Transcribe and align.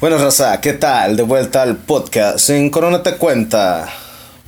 Bueno, 0.00 0.16
Raza, 0.16 0.60
¿qué 0.60 0.74
tal? 0.74 1.16
De 1.16 1.24
vuelta 1.24 1.62
al 1.62 1.76
podcast 1.76 2.50
en 2.50 2.70
Corona 2.70 3.02
Te 3.02 3.16
Cuenta. 3.16 3.88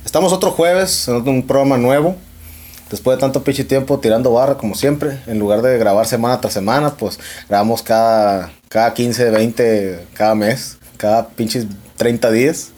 Estamos 0.05 0.31
otro 0.31 0.51
jueves 0.51 1.09
en 1.09 1.27
un 1.27 1.45
programa 1.45 1.77
nuevo. 1.77 2.15
Después 2.89 3.17
de 3.17 3.19
tanto 3.19 3.43
pinche 3.43 3.65
tiempo 3.65 3.99
tirando 3.99 4.31
barra, 4.31 4.55
como 4.55 4.75
siempre. 4.75 5.19
En 5.27 5.39
lugar 5.39 5.61
de 5.61 5.77
grabar 5.77 6.07
semana 6.07 6.39
tras 6.39 6.53
semana, 6.53 6.95
pues 6.95 7.19
grabamos 7.49 7.83
cada, 7.83 8.49
cada 8.69 8.93
15, 8.93 9.29
20, 9.29 10.07
cada 10.13 10.35
mes. 10.35 10.77
Cada 10.95 11.27
pinches 11.27 11.65
30 11.97 12.31
días. 12.31 12.71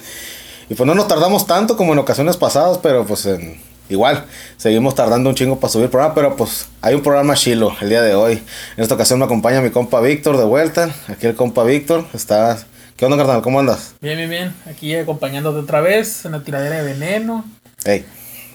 Y 0.67 0.73
pues 0.73 0.87
no 0.87 0.95
nos 0.95 1.07
tardamos 1.07 1.45
tanto 1.45 1.77
como 1.77 1.93
en 1.93 1.99
ocasiones 1.99 2.37
pasadas, 2.37 2.79
pero 2.79 3.05
pues 3.05 3.27
en, 3.27 3.61
igual, 3.93 4.25
seguimos 4.57 4.95
tardando 4.95 5.29
un 5.29 5.35
chingo 5.35 5.59
para 5.59 5.71
subir 5.71 5.85
el 5.85 5.89
programa, 5.91 6.13
pero 6.13 6.35
pues 6.35 6.67
hay 6.81 6.95
un 6.95 7.01
programa 7.01 7.35
chilo 7.35 7.75
el 7.81 7.89
día 7.89 8.01
de 8.01 8.15
hoy. 8.15 8.33
En 8.75 8.83
esta 8.83 8.95
ocasión 8.95 9.19
me 9.19 9.25
acompaña 9.25 9.61
mi 9.61 9.69
compa 9.69 10.01
Víctor 10.01 10.37
de 10.37 10.43
vuelta. 10.45 10.93
Aquí 11.07 11.27
el 11.27 11.35
compa 11.35 11.63
Víctor 11.63 12.05
está... 12.13 12.57
¿Qué 12.97 13.05
onda, 13.05 13.17
carnal? 13.17 13.41
¿Cómo 13.41 13.59
andas? 13.59 13.95
Bien, 14.01 14.17
bien, 14.17 14.29
bien. 14.29 14.55
Aquí 14.69 14.95
acompañándote 14.95 15.59
otra 15.59 15.81
vez 15.81 16.25
en 16.25 16.33
la 16.33 16.43
tiradera 16.43 16.75
de 16.77 16.93
veneno. 16.93 17.43
Hey, 17.85 18.05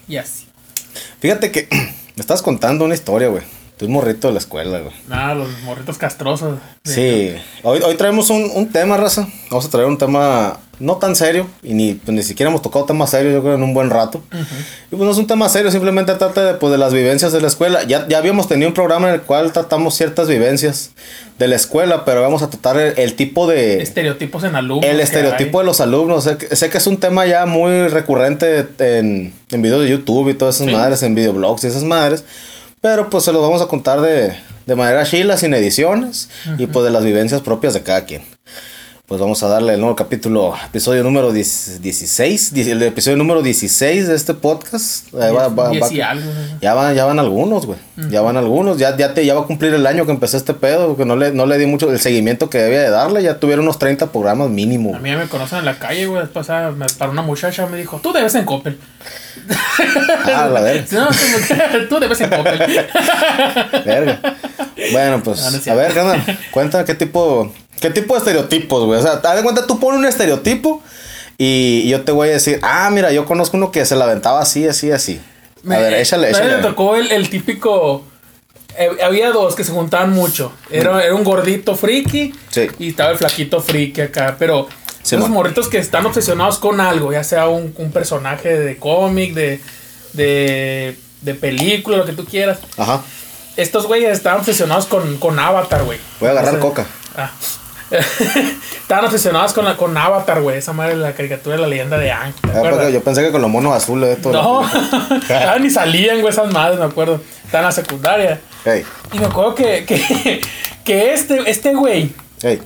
Y 0.06 0.16
así. 0.16 0.46
fíjate 1.20 1.50
que 1.50 1.68
me 2.16 2.20
estás 2.20 2.40
contando 2.42 2.84
una 2.84 2.94
historia, 2.94 3.28
güey. 3.28 3.42
Un 3.80 3.92
morrito 3.92 4.28
de 4.28 4.34
la 4.34 4.40
escuela, 4.40 4.80
güey. 4.80 4.92
Nada, 5.08 5.34
los 5.34 5.48
morritos 5.64 5.98
castrosos. 5.98 6.58
Sí, 6.84 7.32
hoy, 7.62 7.80
hoy 7.84 7.94
traemos 7.96 8.30
un, 8.30 8.50
un 8.54 8.68
tema, 8.70 8.96
raza. 8.96 9.28
Vamos 9.50 9.66
a 9.66 9.70
traer 9.70 9.86
un 9.86 9.98
tema 9.98 10.58
no 10.80 10.96
tan 10.96 11.14
serio. 11.16 11.46
Y 11.62 11.74
ni, 11.74 11.94
pues, 11.94 12.14
ni 12.14 12.22
siquiera 12.22 12.50
hemos 12.50 12.62
tocado 12.62 12.84
temas 12.84 13.10
serios, 13.10 13.34
yo 13.34 13.42
creo, 13.42 13.54
en 13.54 13.62
un 13.62 13.74
buen 13.74 13.90
rato. 13.90 14.22
Y 14.90 14.96
pues 14.96 15.02
no 15.02 15.10
es 15.10 15.16
un 15.18 15.26
tema 15.26 15.48
serio, 15.48 15.70
simplemente 15.70 16.14
trata 16.14 16.44
de, 16.44 16.54
pues, 16.54 16.70
de 16.72 16.78
las 16.78 16.92
vivencias 16.92 17.32
de 17.32 17.40
la 17.40 17.46
escuela. 17.48 17.82
Ya, 17.84 18.06
ya 18.08 18.18
habíamos 18.18 18.48
tenido 18.48 18.68
un 18.68 18.74
programa 18.74 19.08
en 19.08 19.14
el 19.14 19.22
cual 19.22 19.52
tratamos 19.52 19.94
ciertas 19.94 20.28
vivencias 20.28 20.90
de 21.38 21.46
la 21.48 21.56
escuela, 21.56 22.04
pero 22.04 22.20
vamos 22.22 22.42
a 22.42 22.50
tratar 22.50 22.76
el, 22.78 22.98
el 22.98 23.14
tipo 23.14 23.46
de... 23.46 23.80
Estereotipos 23.82 24.42
en 24.44 24.56
alumnos. 24.56 24.84
El 24.90 24.98
estereotipo 25.00 25.60
de 25.60 25.64
los 25.66 25.80
alumnos, 25.80 26.24
sé 26.24 26.36
que, 26.36 26.54
sé 26.56 26.68
que 26.70 26.78
es 26.78 26.86
un 26.88 26.98
tema 26.98 27.26
ya 27.26 27.46
muy 27.46 27.86
recurrente 27.88 28.66
en, 28.78 29.32
en 29.50 29.62
videos 29.62 29.82
de 29.82 29.90
YouTube 29.90 30.30
y 30.30 30.34
todas 30.34 30.56
esas 30.56 30.66
Sí. 30.68 30.72
madres, 30.72 31.02
en 31.04 31.14
videoblogs 31.14 31.62
y 31.64 31.68
esas 31.68 31.84
madres, 31.84 32.24
pero 32.80 33.10
pues 33.10 33.24
se 33.24 33.32
los 33.32 33.42
vamos 33.42 33.62
a 33.62 33.66
contar 33.66 34.00
de, 34.00 34.36
de 34.66 34.74
manera 34.74 35.04
chila, 35.04 35.36
sin 35.36 35.54
ediciones 35.54 36.28
y 36.58 36.66
pues 36.66 36.84
de 36.84 36.90
las 36.90 37.04
vivencias 37.04 37.40
propias 37.40 37.74
de 37.74 37.82
cada 37.82 38.04
quien. 38.04 38.22
Pues 39.08 39.22
vamos 39.22 39.42
a 39.42 39.48
darle 39.48 39.72
el 39.72 39.80
nuevo 39.80 39.96
capítulo, 39.96 40.54
episodio 40.66 41.02
número 41.02 41.32
10 41.32 41.80
16, 41.80 42.52
die- 42.52 42.70
el 42.72 42.82
episodio 42.82 43.16
número 43.16 43.40
16 43.40 44.06
de 44.06 44.14
este 44.14 44.34
podcast. 44.34 45.06
Ahí 45.14 45.32
va- 45.32 45.48
ya 46.60 46.74
van, 46.74 46.94
ya 46.94 47.06
van 47.06 47.18
algunos, 47.18 47.64
güey. 47.64 47.78
Ya 48.10 48.20
van 48.20 48.36
algunos. 48.36 48.76
Ya, 48.76 48.94
ya, 48.98 49.14
te, 49.14 49.24
ya 49.24 49.32
va 49.32 49.40
a 49.40 49.44
cumplir 49.44 49.72
el 49.72 49.86
año 49.86 50.04
que 50.04 50.12
empecé 50.12 50.36
este 50.36 50.52
pedo. 50.52 50.94
Que 50.94 51.06
no 51.06 51.16
le, 51.16 51.32
no 51.32 51.46
le 51.46 51.56
di 51.56 51.64
mucho 51.64 51.90
el 51.90 51.98
seguimiento 51.98 52.50
que 52.50 52.58
debía 52.58 52.82
de 52.82 52.90
darle. 52.90 53.22
Ya 53.22 53.40
tuvieron 53.40 53.64
unos 53.64 53.78
30 53.78 54.12
programas 54.12 54.50
mínimo. 54.50 54.94
A 54.94 54.98
mí 54.98 55.08
ya 55.08 55.16
me 55.16 55.26
conocen 55.26 55.60
en 55.60 55.64
la 55.64 55.78
calle, 55.78 56.04
güey. 56.04 56.20
Después 56.20 56.46
pasada, 56.46 56.74
para 56.98 57.10
una 57.10 57.22
muchacha 57.22 57.66
me 57.66 57.78
dijo, 57.78 58.00
tú 58.02 58.12
debes 58.12 58.34
en 58.34 58.44
Coppel. 58.44 58.78
Ah, 60.26 60.50
la 60.52 60.60
verga. 60.60 60.84
No, 60.92 61.08
tú- 61.88 61.98
debes 61.98 62.20
en 62.20 62.28
Coppel. 62.28 62.58
verga. 63.86 64.36
Bueno, 64.92 65.22
pues, 65.24 65.40
No, 65.40 65.50
no 65.52 65.56
es 65.56 65.66
a 65.68 65.74
ver, 65.74 65.94
carnal, 65.94 66.22
cuenta 66.50 66.84
qué 66.84 66.94
tipo, 66.94 67.52
qué 67.80 67.90
tipo 67.90 68.14
de 68.14 68.18
estereotipos, 68.18 68.84
güey. 68.84 68.98
O 68.98 69.02
sea, 69.02 69.12
haz 69.22 69.36
de 69.36 69.42
cuenta, 69.42 69.66
tú 69.66 69.78
pones 69.80 69.98
un 69.98 70.06
estereotipo 70.06 70.82
y, 71.36 71.88
yo 71.88 72.02
te 72.02 72.12
voy 72.12 72.28
a 72.28 72.32
decir, 72.32 72.58
ah, 72.62 72.88
mira, 72.90 73.12
yo 73.12 73.24
conozco 73.26 73.56
uno 73.56 73.70
que 73.70 73.84
se 73.86 73.94
la 73.96 74.04
aventaba 74.04 74.40
así, 74.40 74.66
así, 74.66 74.90
así. 74.90 75.20
A 75.66 75.78
ver, 75.78 75.94
échale, 75.94 76.30
también 76.30 76.50
échale. 76.52 76.62
me 76.62 76.68
tocó 76.68 76.96
el, 76.96 77.10
el 77.12 77.28
típico. 77.30 78.04
eh, 78.76 78.90
había 79.04 79.30
dos 79.30 79.54
que 79.54 79.64
se 79.64 79.72
juntaban 79.72 80.12
mucho. 80.12 80.52
Era, 80.70 81.02
era 81.04 81.14
un 81.14 81.24
gordito 81.24 81.74
friki 81.76 82.32
Sí. 82.50 82.68
y 82.78 82.88
estaba 82.90 83.10
el 83.10 83.18
flaquito 83.18 83.60
friki 83.60 84.00
acá. 84.02 84.36
Pero 84.38 84.68
Sí, 85.02 85.16
man. 85.16 85.30
morritos 85.30 85.68
que 85.68 85.78
están 85.78 86.04
obsesionados 86.06 86.58
con 86.58 86.80
algo, 86.80 87.12
ya 87.12 87.24
sea 87.24 87.48
un, 87.48 87.72
un 87.78 87.90
personaje 87.92 88.58
de 88.58 88.76
cómic, 88.76 89.32
de, 89.34 89.60
de, 90.12 90.96
de 91.22 91.34
película, 91.34 91.96
lo 91.98 92.04
que 92.04 92.12
tú 92.12 92.24
quieras. 92.24 92.58
Ajá. 92.76 93.02
Estos 93.56 93.86
güeyes 93.86 94.12
estaban 94.12 94.40
obsesionados 94.40 94.86
con, 94.86 95.16
con 95.18 95.38
Avatar, 95.38 95.84
güey. 95.84 95.98
Voy 96.20 96.28
a 96.28 96.32
agarrar 96.32 96.58
coca. 96.60 96.86
Ah. 97.16 97.32
Estaban 97.90 99.04
obsesionados 99.04 99.52
con, 99.52 99.64
la, 99.64 99.76
con 99.76 99.96
Avatar, 99.96 100.40
güey. 100.42 100.58
Esa 100.58 100.72
madre 100.72 100.96
de 100.96 101.00
la 101.00 101.12
caricatura 101.14 101.56
de 101.56 101.62
la 101.62 101.68
leyenda 101.68 101.98
de 101.98 102.10
Aang. 102.12 102.32
¿te 102.32 102.50
Ah, 102.50 102.62
porque 102.70 102.92
yo 102.92 103.02
pensé 103.02 103.22
que 103.22 103.30
con 103.32 103.40
los 103.40 103.50
monos 103.50 103.74
azules 103.74 104.16
esto. 104.16 104.30
No, 104.32 104.62
ah, 104.64 105.56
ni 105.60 105.70
salían, 105.70 106.20
güey, 106.20 106.32
esas 106.32 106.52
madres, 106.52 106.78
me 106.78 106.84
acuerdo. 106.86 107.20
Estaban 107.44 107.64
en 107.64 107.66
la 107.66 107.72
secundaria. 107.72 108.40
Hey, 108.64 108.84
Y 109.12 109.18
me 109.18 109.26
acuerdo 109.26 109.54
que, 109.54 109.84
que, 109.86 110.40
que 110.84 111.12
este, 111.14 111.50
este 111.50 111.74
güey, 111.74 112.12
hey. 112.42 112.60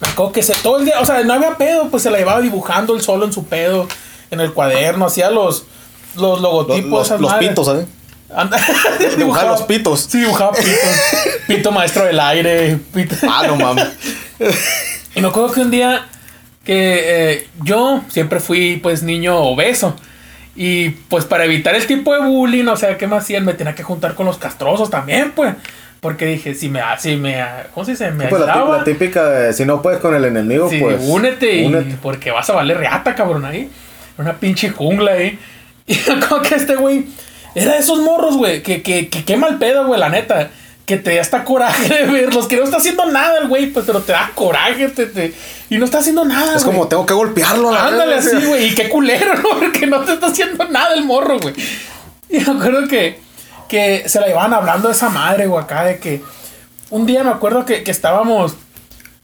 me 0.00 0.08
acuerdo 0.08 0.32
que 0.32 0.42
se 0.42 0.54
todo 0.54 0.78
el 0.78 0.84
día, 0.84 1.00
o 1.00 1.06
sea, 1.06 1.22
no 1.22 1.32
había 1.32 1.56
pedo, 1.56 1.88
pues 1.88 2.02
se 2.02 2.10
la 2.10 2.18
llevaba 2.18 2.40
dibujando 2.40 2.94
él 2.94 3.00
solo 3.00 3.24
en 3.24 3.32
su 3.32 3.44
pedo, 3.46 3.86
en 4.30 4.40
el 4.40 4.52
cuaderno, 4.52 5.06
hacía 5.06 5.30
los, 5.30 5.64
los 6.16 6.22
Los, 6.32 6.40
logotipos, 6.42 6.90
los, 6.90 7.06
esas 7.06 7.20
los 7.20 7.30
madres. 7.30 7.48
pintos, 7.48 7.66
¿sabes? 7.66 7.86
Anda- 8.34 8.58
Dibujaba 9.16 9.52
los 9.52 9.62
pitos. 9.62 10.06
Sí, 10.10 10.18
dibujaba 10.20 10.52
pitos. 10.52 11.00
Pito 11.46 11.72
maestro 11.72 12.04
del 12.04 12.20
aire. 12.20 12.76
pito- 12.94 13.16
Ah, 13.28 13.44
no 13.46 13.56
mames. 13.56 13.88
Y 15.14 15.20
me 15.20 15.28
acuerdo 15.28 15.52
que 15.52 15.60
un 15.62 15.70
día 15.70 16.06
que 16.64 17.32
eh, 17.32 17.48
yo 17.64 18.02
siempre 18.08 18.38
fui 18.40 18.76
pues 18.76 19.02
niño 19.02 19.36
obeso. 19.38 19.96
Y 20.54 20.90
pues 20.90 21.24
para 21.24 21.44
evitar 21.44 21.74
el 21.74 21.86
tipo 21.86 22.12
de 22.14 22.20
bullying, 22.20 22.66
o 22.66 22.76
sea, 22.76 22.96
¿qué 22.98 23.06
me 23.06 23.16
hacían? 23.16 23.44
Me 23.44 23.54
tenía 23.54 23.74
que 23.74 23.82
juntar 23.82 24.14
con 24.14 24.26
los 24.26 24.38
castrosos 24.38 24.90
también, 24.90 25.32
pues. 25.32 25.54
Porque 26.00 26.26
dije, 26.26 26.54
si 26.54 26.68
me, 26.68 26.80
si 26.98 27.16
me, 27.16 27.42
¿cómo 27.74 27.84
se 27.84 27.92
dice? 27.92 28.10
Me 28.12 28.26
Pues 28.28 28.42
la, 28.42 28.84
típica 28.84 29.24
de 29.28 29.52
si 29.52 29.64
no 29.64 29.82
puedes 29.82 29.98
con 29.98 30.14
el 30.14 30.24
enemigo, 30.24 30.68
sí, 30.70 30.78
pues. 30.80 30.98
únete, 31.00 31.56
y- 31.56 31.66
únete. 31.66 31.96
porque 32.00 32.30
vas 32.30 32.48
a 32.50 32.52
valer 32.52 32.78
reata, 32.78 33.14
cabrón, 33.16 33.44
ahí. 33.44 33.68
Una 34.18 34.34
pinche 34.34 34.68
jungla 34.70 35.12
ahí. 35.12 35.38
Y 35.88 35.94
me 36.06 36.22
acuerdo 36.22 36.42
que 36.42 36.54
este 36.54 36.76
güey 36.76 37.06
era 37.62 37.72
de 37.74 37.78
esos 37.78 37.98
morros, 38.00 38.36
güey, 38.36 38.62
que, 38.62 38.82
que, 38.82 39.08
que 39.08 39.24
qué 39.24 39.36
mal 39.36 39.58
pedo, 39.58 39.86
güey, 39.86 39.98
la 40.00 40.08
neta. 40.08 40.50
Que 40.86 40.96
te 40.96 41.14
da 41.16 41.20
hasta 41.20 41.44
coraje 41.44 41.86
de 41.92 42.04
verlos, 42.06 42.46
que 42.46 42.56
no 42.56 42.64
está 42.64 42.78
haciendo 42.78 43.04
nada 43.04 43.36
el 43.42 43.48
güey, 43.48 43.66
pues, 43.66 43.84
pero 43.84 44.00
te 44.00 44.12
da 44.12 44.30
coraje, 44.34 44.88
te, 44.88 45.04
te- 45.04 45.34
y 45.68 45.76
no 45.76 45.84
está 45.84 45.98
haciendo 45.98 46.24
nada, 46.24 46.56
Es 46.56 46.64
como 46.64 46.88
tengo 46.88 47.04
que 47.04 47.12
golpearlo 47.12 47.68
a 47.68 47.72
la 47.74 47.86
Ándale 47.88 48.14
así, 48.14 48.34
güey. 48.46 48.68
Y 48.68 48.74
qué 48.74 48.88
culero, 48.88 49.34
¿no? 49.34 49.48
Porque 49.60 49.86
no 49.86 50.00
te 50.00 50.14
está 50.14 50.28
haciendo 50.28 50.64
nada 50.68 50.94
el 50.94 51.04
morro, 51.04 51.38
güey. 51.40 51.54
Y 52.30 52.38
me 52.40 52.52
acuerdo 52.52 52.88
que, 52.88 53.20
que 53.68 54.08
se 54.08 54.18
la 54.18 54.28
llevaban 54.28 54.54
hablando 54.54 54.88
de 54.88 54.94
esa 54.94 55.10
madre, 55.10 55.46
güey, 55.46 55.62
acá 55.62 55.84
de 55.84 55.98
que. 55.98 56.22
Un 56.88 57.04
día 57.04 57.22
me 57.22 57.30
acuerdo 57.30 57.66
que, 57.66 57.82
que 57.82 57.90
estábamos. 57.90 58.54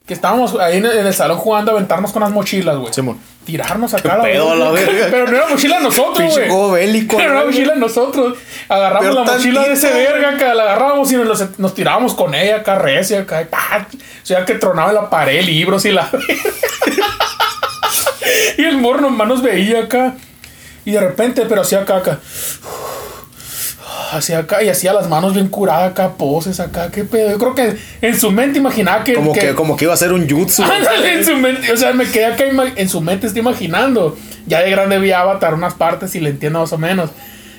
Que 0.05 0.13
estábamos 0.13 0.55
ahí 0.61 0.77
en 0.77 0.85
el, 0.85 0.99
en 0.99 1.07
el 1.07 1.15
salón 1.15 1.39
jugando 1.39 1.71
a 1.71 1.75
aventarnos 1.77 2.13
con 2.13 2.21
las 2.21 2.31
mochilas, 2.31 2.77
güey. 2.77 2.93
Simón. 2.93 3.19
Tirarnos 3.45 3.93
acá 3.93 4.23
pedo 4.23 4.53
a 4.53 4.57
la 4.57 4.71
verga? 4.71 5.09
Pero 5.11 5.27
no 5.27 5.37
era 5.37 5.49
mochila 5.49 5.81
nosotros, 5.81 6.35
güey. 6.35 6.49
juego 6.49 6.73
bélico, 6.73 7.17
Pero 7.17 7.33
no 7.33 7.41
era 7.41 7.47
mochila 7.47 7.75
nosotros. 7.75 8.39
Agarramos 8.69 9.09
Pero 9.09 9.25
la 9.25 9.33
mochila 9.33 9.63
de 9.65 9.73
ese 9.75 9.93
verga 9.93 10.31
acá, 10.31 10.55
la 10.55 10.63
agarrábamos 10.63 11.13
y 11.13 11.17
nos, 11.17 11.59
nos 11.59 11.75
tirábamos 11.75 12.15
con 12.15 12.35
ella 12.35 12.57
acá, 12.57 12.77
recia 12.77 13.21
acá. 13.21 13.43
Y, 13.43 13.47
¡pah! 13.47 13.87
O 14.23 14.27
sea, 14.27 14.45
que 14.45 14.55
tronaba 14.55 14.91
en 14.91 14.95
la 14.95 15.11
pared 15.11 15.45
libros 15.45 15.85
y 15.85 15.93
la. 15.93 16.09
y 18.59 18.65
el 18.65 18.79
morro 18.79 19.03
nomás 19.03 19.29
nos 19.29 19.43
veía 19.43 19.81
acá. 19.81 20.15
Y 20.87 20.93
de 20.93 21.01
repente, 21.01 21.45
pero 21.47 21.63
hacía 21.63 21.81
acá, 21.81 21.97
acá. 21.97 22.19
Hacía 24.13 24.39
acá 24.39 24.63
y 24.63 24.69
hacía 24.69 24.93
las 24.93 25.09
manos 25.09 25.35
bien 25.35 25.49
curadas 25.49 25.93
acá, 25.93 26.13
poses 26.13 26.61
acá, 26.61 26.91
qué 26.91 27.05
pedo. 27.05 27.31
Yo 27.31 27.39
creo 27.39 27.55
que 27.55 27.77
en 28.01 28.19
su 28.19 28.31
mente 28.31 28.59
imaginaba 28.59 29.05
que. 29.05 29.15
Como 29.15 29.33
que, 29.33 29.55
como 29.55 29.77
que 29.77 29.85
iba 29.85 29.95
a 29.95 29.97
ser 29.97 30.13
un 30.13 30.29
jutsu. 30.29 30.63
Ándale, 30.63 31.15
en 31.15 31.25
su 31.25 31.37
mente, 31.37 31.73
o 31.73 31.77
sea, 31.77 31.93
me 31.93 32.07
quedé 32.07 32.27
acá 32.27 32.45
en 32.77 32.89
su 32.89 33.01
mente, 33.01 33.27
estoy 33.27 33.41
imaginando. 33.41 34.17
Ya 34.47 34.61
de 34.61 34.71
grande 34.71 34.99
vi 34.99 35.11
Avatar 35.13 35.55
unas 35.55 35.75
partes 35.75 36.15
y 36.15 36.21
le 36.21 36.31
entiendo 36.31 36.61
más 36.61 36.73
o 36.73 36.79
menos 36.79 37.11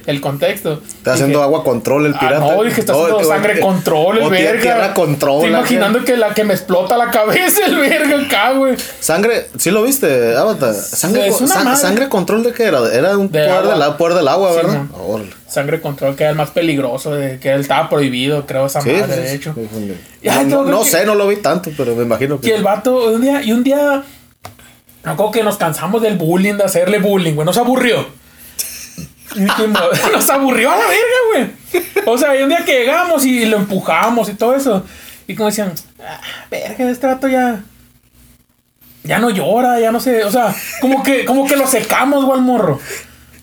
el 0.06 0.22
contexto. 0.22 0.82
Está 0.88 1.14
haciendo 1.14 1.42
agua 1.42 1.64
control 1.64 2.06
el 2.06 2.14
Ah, 2.16 2.20
pirata. 2.20 2.40
no, 2.40 2.64
dije, 2.64 2.82
está 2.82 2.94
haciendo 2.94 3.20
No, 3.22 3.28
sangre 3.28 3.60
control, 3.60 4.18
el 4.20 4.24
o 4.24 4.30
verga. 4.30 4.62
Tierra 4.62 4.94
control. 4.94 5.36
Estoy 5.46 5.50
imaginando 5.52 6.04
que 6.06 6.16
la 6.18 6.34
que 6.34 6.44
me 6.44 6.54
explota 6.54 6.96
la 6.98 7.10
cabeza, 7.12 7.66
el 7.66 7.76
verga 7.78 8.22
acá, 8.22 8.52
güey. 8.54 8.76
Sangre, 9.00 9.48
¿sí 9.57 9.72
lo 9.72 9.84
viste, 9.84 10.36
Avatar? 10.36 10.74
Sangre, 10.74 11.28
Es 11.28 11.36
co- 11.38 11.44
una 11.46 11.54
san- 11.54 11.63
madre. 11.66 11.80
sangre 11.81 12.10
control 12.10 12.44
de 12.44 12.54
qué 12.54 12.63
era? 12.66 12.80
Era 12.94 13.18
un 13.18 13.31
De 13.31 13.46
poder, 13.48 13.68
del, 13.68 13.81
a- 13.81 13.98
poder 13.98 14.13
del 14.18 14.28
agua, 14.28 14.52
Sí, 14.52 14.57
¿verdad? 14.57 14.84
Sangre 15.50 15.80
control, 15.81 16.16
que 16.16 16.24
era 16.24 16.31
el 16.31 16.38
más 16.38 16.51
peligroso, 16.51 17.12
de, 17.16 17.40
que 17.40 17.51
él 17.51 17.62
estaba 17.62 17.88
prohibido, 17.90 18.46
creo, 18.46 18.66
esa 18.66 18.81
Sí, 18.81 18.90
madre, 18.92 19.16
de 19.22 19.34
hecho. 19.36 19.56
No, 19.56 20.44
no- 20.44 20.63
no 20.66 20.84
que- 20.84 20.90
sé, 20.90 21.06
no 21.06 21.16
lo 21.16 21.28
vi 21.28 21.38
tanto, 21.38 21.72
pero 21.78 21.96
me 21.96 22.04
imagino 22.04 22.40
que. 22.40 22.48
Y 22.50 22.51
el 22.51 22.63
vato, 22.63 23.12
un 23.13 23.22
día, 23.22 23.42
y 23.42 23.51
un 23.54 23.63
día, 23.63 24.04
me 25.04 25.12
acuerdo 25.12 25.31
que 25.31 25.44
nos 25.44 25.58
cansamos 25.58 26.01
del 26.01 26.18
bullying, 26.18 26.56
de 26.56 26.63
hacerle 26.63 27.00
bullying, 27.00 27.34
güey, 27.36 27.46
nos 27.46 27.58
aburrió. 27.58 28.06
Nos 30.14 30.30
aburrió 30.30 30.72
a 30.72 30.78
la 30.78 30.86
verga, 30.86 31.50
güey. 31.74 31.86
O 32.06 32.18
sea, 32.18 32.36
y 32.40 32.44
un 32.44 32.50
día 32.50 32.64
que 32.66 32.80
llegamos 32.80 33.26
y 33.26 33.46
lo 33.46 33.58
empujamos 33.58 34.30
y 34.30 34.34
todo 34.34 34.56
eso. 34.56 34.84
Y 35.28 35.36
como 35.36 35.50
decían, 35.50 35.74
ah, 36.02 36.20
verga, 36.50 36.90
este 36.90 37.08
vato 37.08 37.28
ya. 37.28 37.62
Ya 39.04 39.20
no 39.20 39.30
llora, 39.30 39.80
ya 39.80 39.92
no 39.92 40.00
sé. 40.00 40.24
O 40.24 40.32
sea, 40.32 40.54
como 40.82 41.04
que, 41.04 41.26
como 41.26 41.46
que 41.48 41.56
lo 41.56 41.68
secamos, 41.68 42.26
güey, 42.26 42.40
al 42.40 42.46
morro. 42.46 42.80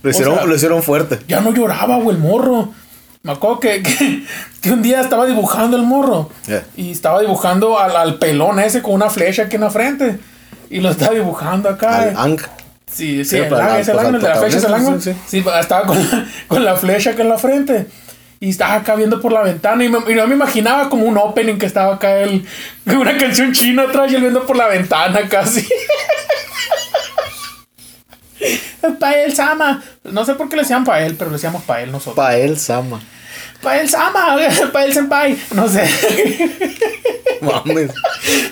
lo, 0.02 0.10
hicieron, 0.10 0.34
o 0.34 0.36
sea- 0.38 0.46
lo 0.46 0.54
hicieron 0.56 0.82
fuerte. 0.82 1.20
Ya 1.28 1.40
no 1.40 1.52
lloraba, 1.52 1.96
güey, 1.98 2.16
el 2.16 2.22
morro. 2.22 2.72
Me 3.22 3.32
acuerdo 3.32 3.60
que, 3.60 3.82
que, 3.84 4.24
que 4.60 4.72
un 4.72 4.82
día 4.82 5.00
estaba 5.00 5.26
dibujando 5.26 5.76
el 5.76 5.84
morro. 5.84 6.30
Yeah. 6.46 6.64
Y 6.76 6.90
estaba 6.90 7.20
dibujando 7.20 7.78
al, 7.78 7.94
al 7.94 8.18
pelón 8.18 8.58
ese 8.58 8.82
con 8.82 8.94
una 8.94 9.10
flecha 9.10 9.44
aquí 9.44 9.54
en 9.56 9.62
la 9.62 9.70
frente. 9.70 10.18
Y 10.70 10.80
lo 10.80 10.90
estaba 10.90 11.14
dibujando 11.14 11.68
acá. 11.68 12.02
Al 12.02 12.16
Ang. 12.16 12.40
Sí, 12.92 13.24
sí, 13.24 13.26
Sí, 13.30 13.36
el 13.36 13.44
es 13.44 13.88
el 13.88 13.98
al 13.98 14.14
el 14.14 14.20
de 14.20 14.28
la 14.28 14.36
flecha 14.36 14.58
es 14.58 14.64
el 14.64 15.00
Sí, 15.00 15.14
sí, 15.26 15.44
estaba 15.60 15.86
con 15.86 15.98
la, 15.98 16.26
con 16.48 16.64
la 16.64 16.76
flecha 16.76 17.10
acá 17.10 17.22
en 17.22 17.28
la 17.28 17.38
frente. 17.38 17.86
Y 18.40 18.50
estaba 18.50 18.74
acá 18.74 18.96
viendo 18.96 19.20
por 19.20 19.32
la 19.32 19.42
ventana 19.42 19.84
y, 19.84 19.88
me, 19.88 19.98
y 20.10 20.14
no 20.14 20.26
me 20.26 20.34
imaginaba 20.34 20.90
como 20.90 21.04
un 21.04 21.16
opening 21.16 21.58
que 21.58 21.66
estaba 21.66 21.94
acá 21.94 22.18
él, 22.18 22.44
una 22.86 23.16
canción 23.16 23.52
china 23.52 23.84
atrás 23.84 24.10
y 24.10 24.16
él 24.16 24.20
viendo 24.20 24.44
por 24.44 24.56
la 24.56 24.66
ventana 24.66 25.28
casi. 25.28 25.66
Pael 28.98 29.34
Sama. 29.34 29.82
No 30.04 30.24
sé 30.24 30.34
por 30.34 30.48
qué 30.48 30.56
le 30.56 30.62
decían 30.62 30.84
Pael, 30.84 31.14
pero 31.14 31.30
le 31.30 31.36
decíamos 31.36 31.62
Pael 31.62 31.92
nosotros. 31.92 32.16
Pael 32.16 32.58
Sama. 32.58 33.00
Pael 33.62 33.88
Sama, 33.88 34.36
Pael 34.72 34.92
Senpai. 34.92 35.38
No 35.52 35.68
sé. 35.68 35.88
Mames. 37.40 37.92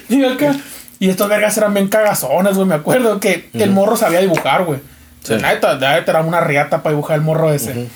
Y 0.09 0.25
acá. 0.25 0.55
Y 1.01 1.09
estos 1.09 1.29
vergas 1.29 1.57
eran 1.57 1.75
bien 1.75 1.89
cagazones, 1.89 2.55
güey. 2.55 2.69
Me 2.69 2.77
acuerdo 2.77 3.19
que 3.19 3.49
el 3.55 3.71
morro 3.71 3.97
sabía 3.97 4.21
dibujar, 4.21 4.65
güey. 4.65 4.79
Sí. 5.25 5.37
La 5.39 5.55
neta, 5.55 5.79
era 5.97 6.21
una 6.21 6.41
riata 6.41 6.83
para 6.83 6.93
dibujar 6.93 7.17
el 7.17 7.23
morro 7.23 7.53
ese. 7.53 7.89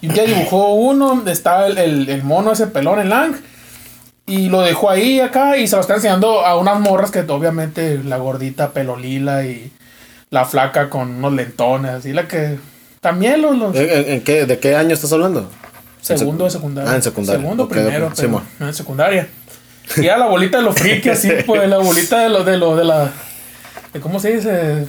Y 0.00 0.08
un 0.08 0.14
día 0.14 0.24
dibujó 0.24 0.74
uno, 0.74 1.22
estaba 1.28 1.66
el, 1.68 1.78
el, 1.78 2.08
el 2.08 2.24
mono 2.24 2.52
ese 2.52 2.66
pelón, 2.66 2.98
el 2.98 3.08
Lang. 3.08 3.36
Y 4.26 4.48
lo 4.48 4.60
dejó 4.62 4.90
ahí 4.90 5.20
acá 5.20 5.56
y 5.56 5.66
se 5.66 5.76
lo 5.76 5.82
está 5.82 5.94
enseñando 5.94 6.44
a 6.44 6.56
unas 6.56 6.78
morras 6.80 7.10
que 7.10 7.20
obviamente 7.20 8.02
la 8.04 8.18
gordita 8.18 8.70
pelo 8.70 8.96
lila 8.96 9.44
y 9.44 9.72
la 10.30 10.44
flaca 10.44 10.90
con 10.90 11.16
unos 11.16 11.32
lentones, 11.34 11.92
así 11.92 12.12
la 12.12 12.26
que 12.26 12.58
también 13.00 13.42
los, 13.42 13.56
los 13.56 13.76
¿En, 13.76 14.22
qué, 14.22 14.46
¿De 14.46 14.58
qué 14.58 14.76
año 14.76 14.94
estás 14.94 15.12
hablando? 15.12 15.50
segundo 16.00 16.44
de 16.44 16.50
secundaria. 16.50 16.90
Ah, 16.90 16.96
en 16.96 17.02
secundaria. 17.02 17.40
Segundo, 17.40 17.68
primero, 17.68 18.06
ok. 18.06 18.14
Sí, 18.14 18.22
pero 18.22 18.68
en 18.68 18.74
secundaria. 18.74 19.28
Y 19.96 20.06
era 20.06 20.18
la 20.18 20.26
bolita 20.26 20.58
de 20.58 20.64
los 20.64 20.74
friki, 20.74 21.08
así, 21.10 21.30
pues, 21.46 21.68
la 21.68 21.78
bolita 21.78 22.20
de 22.20 22.28
lo, 22.28 22.44
de 22.44 22.56
lo, 22.56 22.76
de 22.76 22.84
la. 22.84 23.10
De 23.92 24.00
¿Cómo 24.00 24.18
se 24.20 24.36
dice? 24.36 24.86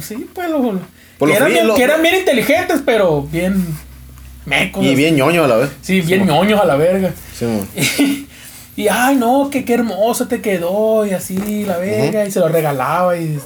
Sí, 0.00 0.28
pues, 0.32 0.50
lo, 0.50 0.60
Pues 1.18 1.32
que, 1.32 1.40
lo 1.40 1.46
eran 1.46 1.48
bien, 1.52 1.74
que 1.76 1.82
eran 1.82 2.02
bien 2.02 2.16
inteligentes, 2.16 2.82
pero 2.84 3.22
bien. 3.22 3.66
Mecos. 4.46 4.84
Y 4.84 4.94
bien 4.94 5.16
ñoño 5.16 5.44
a 5.44 5.48
la 5.48 5.56
vez. 5.56 5.70
Sí, 5.80 6.00
bien 6.00 6.26
ñoños 6.26 6.60
a 6.60 6.64
la 6.64 6.76
verga. 6.76 7.12
Sí, 7.34 7.44
mo. 7.46 7.66
Y, 8.76 8.88
ay, 8.88 9.14
no, 9.14 9.50
que 9.50 9.64
qué 9.64 9.74
hermoso 9.74 10.26
te 10.26 10.40
quedó, 10.40 11.06
y 11.06 11.12
así, 11.12 11.64
la 11.64 11.78
verga, 11.78 12.24
y 12.24 12.32
se 12.32 12.40
lo 12.40 12.48
regalaba, 12.48 13.16
y, 13.16 13.38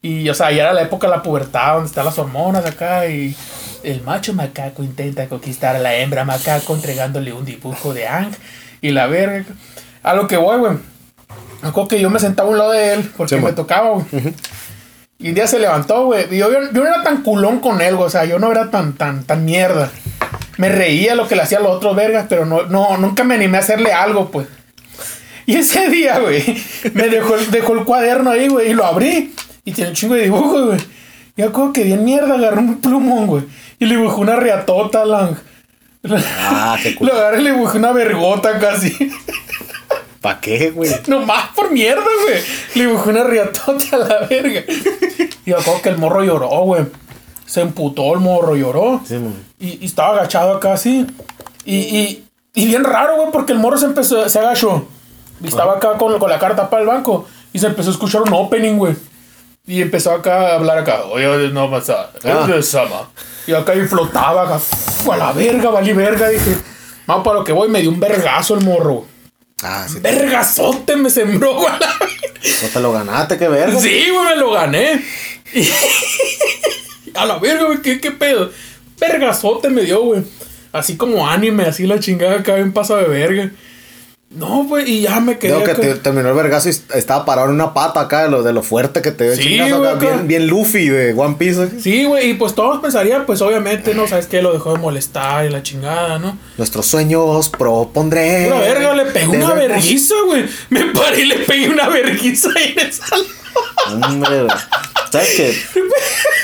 y, 0.00 0.28
o 0.28 0.34
sea, 0.34 0.52
ya 0.52 0.62
era 0.62 0.72
la 0.72 0.82
época 0.82 1.08
de 1.08 1.16
la 1.16 1.22
pubertad, 1.22 1.74
donde 1.74 1.88
están 1.88 2.04
las 2.04 2.18
hormonas 2.18 2.64
acá, 2.64 3.08
y 3.08 3.34
el 3.82 4.00
macho 4.02 4.32
macaco 4.32 4.84
intenta 4.84 5.26
conquistar 5.26 5.74
a 5.74 5.80
la 5.80 5.96
hembra 5.96 6.24
macaco 6.24 6.74
entregándole 6.74 7.32
un 7.32 7.44
dibujo 7.44 7.92
de 7.92 8.06
Ang, 8.06 8.30
y 8.80 8.90
la 8.90 9.08
verga. 9.08 9.44
A 10.02 10.14
lo 10.14 10.26
que 10.26 10.36
voy, 10.36 10.58
güey. 10.58 10.72
Me 11.62 11.68
acuerdo 11.68 11.88
que 11.88 12.00
yo 12.00 12.10
me 12.10 12.18
sentaba 12.18 12.48
a 12.48 12.52
un 12.52 12.58
lado 12.58 12.70
de 12.70 12.94
él, 12.94 13.10
porque 13.16 13.36
Sí, 13.36 13.42
me 13.42 13.52
tocaba, 13.52 13.90
güey. 13.90 14.06
Y 15.18 15.28
un 15.28 15.34
día 15.34 15.46
se 15.46 15.58
levantó, 15.58 16.06
güey. 16.06 16.26
Y 16.34 16.38
yo, 16.38 16.50
yo, 16.50 16.60
no 16.72 16.86
era 16.86 17.02
tan 17.02 17.22
culón 17.22 17.60
con 17.60 17.80
él, 17.82 17.96
güey. 17.96 18.06
O 18.06 18.10
sea, 18.10 18.24
yo 18.24 18.38
no 18.38 18.50
era 18.50 18.70
tan, 18.70 18.94
tan, 18.94 19.24
tan 19.24 19.44
mierda. 19.44 19.90
Me 20.56 20.70
reía 20.70 21.14
lo 21.14 21.28
que 21.28 21.36
le 21.36 21.42
hacía 21.42 21.58
a 21.58 21.62
los 21.62 21.76
otros 21.76 21.94
vergas, 21.94 22.26
pero 22.28 22.46
no, 22.46 22.62
no, 22.62 22.96
nunca 22.96 23.24
me 23.24 23.34
animé 23.34 23.58
a 23.58 23.60
hacerle 23.60 23.92
algo, 23.92 24.30
pues. 24.30 24.46
Y 25.44 25.56
ese 25.56 25.90
día, 25.90 26.18
güey, 26.18 26.42
me 26.94 27.08
dejó, 27.08 27.36
dejó 27.50 27.74
el 27.74 27.84
cuaderno 27.84 28.30
ahí, 28.30 28.48
güey, 28.48 28.70
y 28.70 28.74
lo 28.74 28.86
abrí. 28.86 29.34
Y 29.64 29.72
tiene 29.72 29.90
un 29.90 29.96
chingo 29.96 30.14
de 30.14 30.22
dibujos, 30.22 30.66
güey. 30.66 30.80
Y 31.36 31.42
como 31.50 31.72
que 31.72 31.84
bien 31.84 32.04
mierda, 32.04 32.34
agarré 32.34 32.58
un 32.58 32.80
plumón, 32.80 33.26
güey. 33.26 33.44
Y 33.78 33.86
le 33.86 33.96
dibujé 33.96 34.20
una 34.20 34.36
riatota, 34.36 35.04
lang. 35.04 35.36
Ah, 36.08 36.78
qué 36.82 36.96
Lo 37.00 37.12
agarré 37.12 37.40
y 37.40 37.44
le 37.44 37.52
dibujé 37.52 37.78
una 37.78 37.92
vergota 37.92 38.58
casi. 38.58 38.96
¿Para 40.20 40.40
qué, 40.40 40.70
güey? 40.70 40.90
Nomás 41.06 41.48
por 41.54 41.70
mierda, 41.70 42.02
güey. 42.24 42.42
Le 42.74 42.86
dibujé 42.86 43.10
una 43.10 43.24
riatota 43.24 43.84
a 43.92 43.96
la 43.96 44.26
verga. 44.26 44.62
Y 45.46 45.52
acuerdo 45.52 45.82
que 45.82 45.88
el 45.88 45.98
morro 45.98 46.22
lloró, 46.22 46.48
güey. 46.48 46.84
Se 47.46 47.62
emputó 47.62 48.12
el 48.14 48.20
morro, 48.20 48.54
lloró. 48.54 49.00
Sí. 49.04 49.18
Y, 49.58 49.82
y 49.82 49.86
estaba 49.86 50.12
agachado 50.14 50.54
acá 50.54 50.74
así. 50.74 51.06
Y, 51.64 51.76
y, 51.76 52.24
y 52.54 52.66
bien 52.66 52.84
raro, 52.84 53.16
güey, 53.16 53.32
porque 53.32 53.52
el 53.52 53.58
morro 53.58 53.78
se 53.78 53.86
empezó, 53.86 54.28
se 54.28 54.38
agachó. 54.38 54.86
Y 55.42 55.48
estaba 55.48 55.74
acá 55.74 55.94
con, 55.98 56.18
con 56.18 56.30
la 56.30 56.38
carta 56.38 56.68
para 56.68 56.82
el 56.82 56.88
banco. 56.88 57.26
Y 57.52 57.58
se 57.58 57.66
empezó 57.66 57.90
a 57.90 57.92
escuchar 57.92 58.22
un 58.22 58.32
opening, 58.32 58.76
güey. 58.76 58.94
Y 59.66 59.82
empezó 59.82 60.12
acá 60.12 60.50
a 60.50 60.54
hablar 60.56 60.78
acá. 60.78 61.02
Oye, 61.10 61.48
no 61.48 61.70
pasa. 61.70 62.10
Ah. 62.24 62.40
Es 62.42 62.46
de 62.48 62.62
Sama. 62.62 63.08
Y 63.46 63.52
acá 63.52 63.74
y 63.74 63.86
flotaba 63.86 64.42
acá. 64.42 64.60
A 65.10 65.16
la 65.16 65.32
verga, 65.32 65.70
valí 65.70 65.92
verga. 65.92 66.28
Dije, 66.28 66.56
vamos 67.06 67.24
para 67.24 67.38
lo 67.38 67.44
que 67.44 67.52
voy. 67.52 67.68
Me 67.68 67.80
dio 67.80 67.90
un 67.90 67.98
vergazo 67.98 68.54
el 68.54 68.64
morro. 68.64 69.06
Ah, 69.62 69.86
sí. 69.88 69.98
Vergazote 70.00 70.96
me 70.96 71.10
sembró, 71.10 71.54
güey. 71.60 71.72
No 72.62 72.68
te 72.72 72.80
lo 72.80 72.92
ganaste, 72.92 73.38
qué 73.38 73.48
verga. 73.48 73.78
Sí, 73.78 74.06
güey, 74.10 74.28
me 74.28 74.36
lo 74.36 74.52
gané. 74.52 75.02
A 77.14 77.26
la 77.26 77.38
verga, 77.38 77.64
güey, 77.64 77.82
¿qué, 77.82 78.00
qué 78.00 78.10
pedo. 78.12 78.50
Vergazote 78.98 79.68
me 79.68 79.82
dio, 79.82 80.00
güey. 80.02 80.22
Así 80.72 80.96
como 80.96 81.28
anime, 81.28 81.64
así 81.64 81.86
la 81.86 81.98
chingada 81.98 82.36
acá 82.36 82.54
bien 82.54 82.72
pasa 82.72 82.96
de 82.96 83.04
verga. 83.04 83.50
No, 84.32 84.62
güey, 84.62 84.88
y 84.88 85.00
ya 85.02 85.18
me 85.18 85.38
quedé. 85.38 85.54
Digo 85.54 85.64
que 85.64 85.74
te- 85.74 85.94
terminó 85.96 86.28
el 86.28 86.36
vergazo 86.36 86.68
y 86.68 86.72
estaba 86.94 87.24
parado 87.24 87.48
en 87.48 87.54
una 87.54 87.74
pata 87.74 88.00
acá 88.00 88.22
de 88.22 88.30
lo, 88.30 88.44
de 88.44 88.52
lo 88.52 88.62
fuerte 88.62 89.02
que 89.02 89.10
te 89.10 89.24
dio 89.24 89.34
Sí, 89.34 89.58
güey. 89.58 89.98
Bien, 89.98 90.28
bien 90.28 90.46
Luffy 90.46 90.88
de 90.88 91.12
One 91.14 91.34
Piece. 91.36 91.64
¿eh? 91.64 91.68
Sí, 91.82 92.04
güey, 92.04 92.30
y 92.30 92.34
pues 92.34 92.54
todos 92.54 92.80
pensarían, 92.80 93.26
pues 93.26 93.42
obviamente, 93.42 93.92
¿no? 93.92 94.06
¿Sabes 94.06 94.26
qué? 94.28 94.40
Lo 94.40 94.52
dejó 94.52 94.72
de 94.74 94.78
molestar 94.78 95.46
y 95.46 95.50
la 95.50 95.64
chingada, 95.64 96.20
¿no? 96.20 96.38
Nuestros 96.58 96.86
sueños 96.86 97.48
propondré. 97.48 98.46
Una 98.46 98.60
verga, 98.60 98.94
le 98.94 99.06
pegó 99.06 99.32
una 99.32 99.52
verguiza, 99.54 100.14
güey. 100.26 100.44
Me 100.68 100.84
paré 100.92 101.22
y 101.22 101.26
le 101.26 101.38
pegué 101.38 101.68
una 101.68 101.88
ahí 101.88 102.72
en 102.76 102.78
el 102.78 102.92
salón. 102.92 103.26
Hombre, 104.04 104.42
güey. 104.44 104.56
¿Sabes 105.10 105.28
qué? 105.36 105.56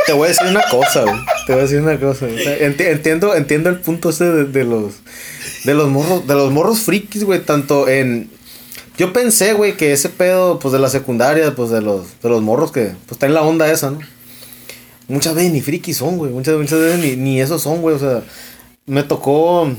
Te 0.06 0.12
voy 0.12 0.24
a 0.26 0.28
decir 0.30 0.48
una 0.48 0.62
cosa, 0.68 1.02
güey. 1.02 1.14
Te 1.46 1.52
voy 1.52 1.60
a 1.60 1.62
decir 1.62 1.80
una 1.80 2.00
cosa. 2.00 2.26
Enti- 2.26 2.86
entiendo, 2.88 3.36
entiendo 3.36 3.70
el 3.70 3.78
punto 3.78 4.10
ese 4.10 4.24
de, 4.24 4.44
de 4.44 4.64
los 4.64 4.94
de 5.66 5.74
los 5.74 5.90
morros, 5.90 6.26
de 6.26 6.34
los 6.34 6.50
morros 6.52 6.80
frikis, 6.80 7.24
güey, 7.24 7.44
tanto 7.44 7.88
en 7.88 8.30
yo 8.98 9.12
pensé, 9.12 9.52
güey, 9.52 9.76
que 9.76 9.92
ese 9.92 10.08
pedo 10.08 10.58
pues 10.58 10.72
de 10.72 10.78
la 10.78 10.88
secundaria, 10.88 11.54
pues 11.54 11.70
de 11.70 11.82
los 11.82 12.20
de 12.22 12.28
los 12.30 12.40
morros 12.40 12.72
que 12.72 12.94
pues 13.06 13.12
está 13.12 13.26
en 13.26 13.34
la 13.34 13.42
onda 13.42 13.70
esa, 13.70 13.90
¿no? 13.90 13.98
Muchas 15.08 15.34
veces 15.34 15.52
ni 15.52 15.60
frikis 15.60 15.98
son, 15.98 16.16
güey. 16.18 16.32
Muchas, 16.32 16.56
muchas 16.56 16.80
veces 16.80 17.00
ni, 17.00 17.16
ni 17.16 17.40
esos 17.40 17.62
son, 17.62 17.80
güey. 17.82 17.94
O 17.94 17.98
sea, 17.98 18.22
me 18.86 19.02
tocó 19.02 19.70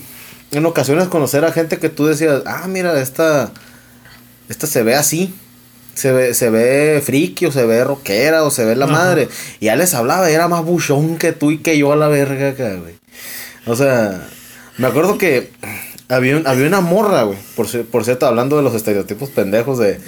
en 0.51 0.65
ocasiones 0.65 1.07
conocer 1.07 1.43
a 1.45 1.51
gente 1.51 1.77
que 1.77 1.89
tú 1.89 2.05
decías, 2.05 2.43
ah, 2.45 2.67
mira, 2.67 2.99
esta, 3.01 3.51
esta 4.49 4.67
se 4.67 4.83
ve 4.83 4.95
así. 4.95 5.33
Se 5.95 6.11
ve, 6.11 6.35
se 6.35 6.51
ve 6.51 7.01
friki 7.03 7.47
o 7.47 7.51
se 7.51 7.65
ve 7.65 7.83
rockera 7.83 8.43
o 8.43 8.51
se 8.51 8.63
ve 8.63 8.75
la 8.75 8.85
Ajá. 8.85 8.93
madre. 8.93 9.29
Y 9.59 9.65
ya 9.65 9.75
les 9.75 9.95
hablaba, 9.95 10.29
y 10.29 10.33
era 10.35 10.47
más 10.47 10.63
buchón 10.63 11.17
que 11.17 11.33
tú 11.33 11.49
y 11.49 11.57
que 11.57 11.75
yo 11.77 11.91
a 11.91 11.95
la 11.95 12.07
verga 12.07 12.53
güey. 12.75 12.95
O 13.65 13.75
sea, 13.75 14.29
me 14.77 14.87
acuerdo 14.87 15.17
que 15.17 15.51
había, 16.09 16.37
un- 16.37 16.47
había 16.47 16.67
una 16.67 16.81
morra, 16.81 17.23
güey. 17.23 17.37
Por, 17.55 17.67
ci- 17.67 17.83
por 17.83 18.03
cierto, 18.05 18.25
hablando 18.27 18.55
de 18.57 18.63
los 18.63 18.73
estereotipos 18.75 19.29
pendejos 19.29 19.77
de, 19.79 19.99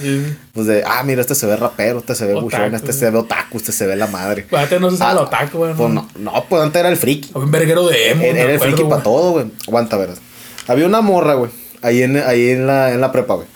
pues 0.54 0.66
de, 0.68 0.84
ah, 0.86 1.04
mira, 1.04 1.22
este 1.22 1.36
se 1.36 1.46
ve 1.46 1.56
rapero, 1.56 2.00
este 2.00 2.16
se 2.16 2.26
ve 2.26 2.34
buchón, 2.36 2.74
este 2.76 2.94
se 2.94 3.10
ve 3.10 3.18
otaku, 3.18 3.58
este 3.58 3.72
se 3.72 3.86
ve 3.88 3.96
la 3.96 4.08
madre. 4.08 4.46
Pues 4.50 4.62
antes 4.64 4.80
no 4.80 4.90
se 4.92 4.98
sabe 4.98 5.10
Ah, 5.12 5.14
el 5.14 5.28
otaku, 5.28 5.58
güey. 5.58 5.74
Pues 5.74 5.90
no, 5.90 6.08
no, 6.18 6.46
pues 6.48 6.62
antes 6.64 6.80
era 6.80 6.90
el 6.90 6.98
friki. 6.98 7.30
Había 7.34 7.46
un 7.46 7.52
verguero 7.52 7.88
de 7.88 8.12
emo. 8.12 8.24
Era, 8.24 8.40
era 8.42 8.54
el 8.54 8.60
friki 8.60 8.84
para 8.84 9.04
todo, 9.04 9.32
güey. 9.32 9.46
Aguanta, 9.68 9.98
verás. 9.98 10.20
Había 10.68 10.86
una 10.86 11.02
morra, 11.02 11.34
güey. 11.34 11.52
Ahí 11.82 12.04
en, 12.04 12.18
ahí 12.18 12.50
en 12.50 12.68
la, 12.68 12.94
en 12.94 13.02
la 13.02 13.12
prepa, 13.12 13.36
güey. 13.36 13.48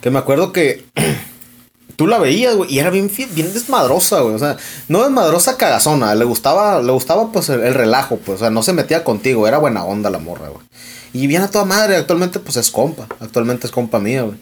Que 0.00 0.10
me 0.10 0.18
acuerdo 0.18 0.52
que 0.52 0.84
tú 1.96 2.06
la 2.06 2.18
veías, 2.18 2.54
güey, 2.56 2.72
y 2.72 2.78
era 2.78 2.90
bien, 2.90 3.08
desmadrosa, 3.08 4.20
güey. 4.20 4.34
O 4.34 4.38
sea, 4.38 4.56
no 4.88 5.02
desmadrosa 5.02 5.56
cagazona. 5.56 6.14
Le 6.14 6.24
gustaba, 6.24 6.82
le 6.82 6.92
gustaba, 6.92 7.32
pues, 7.32 7.48
el, 7.48 7.62
el 7.62 7.74
relajo, 7.74 8.16
pues. 8.18 8.36
O 8.36 8.38
sea, 8.40 8.50
no 8.50 8.62
se 8.62 8.72
metía 8.72 9.04
contigo. 9.04 9.46
Era 9.48 9.58
buena 9.58 9.84
onda 9.84 10.10
la 10.10 10.18
morra, 10.18 10.48
güey. 10.48 10.64
Y 11.12 11.26
bien 11.26 11.42
a 11.42 11.48
toda 11.50 11.64
madre. 11.64 11.96
Actualmente, 11.96 12.40
pues, 12.40 12.56
es 12.56 12.70
compa. 12.70 13.06
Actualmente 13.20 13.66
es 13.66 13.72
compa 13.72 13.98
mía, 13.98 14.22
güey. 14.22 14.36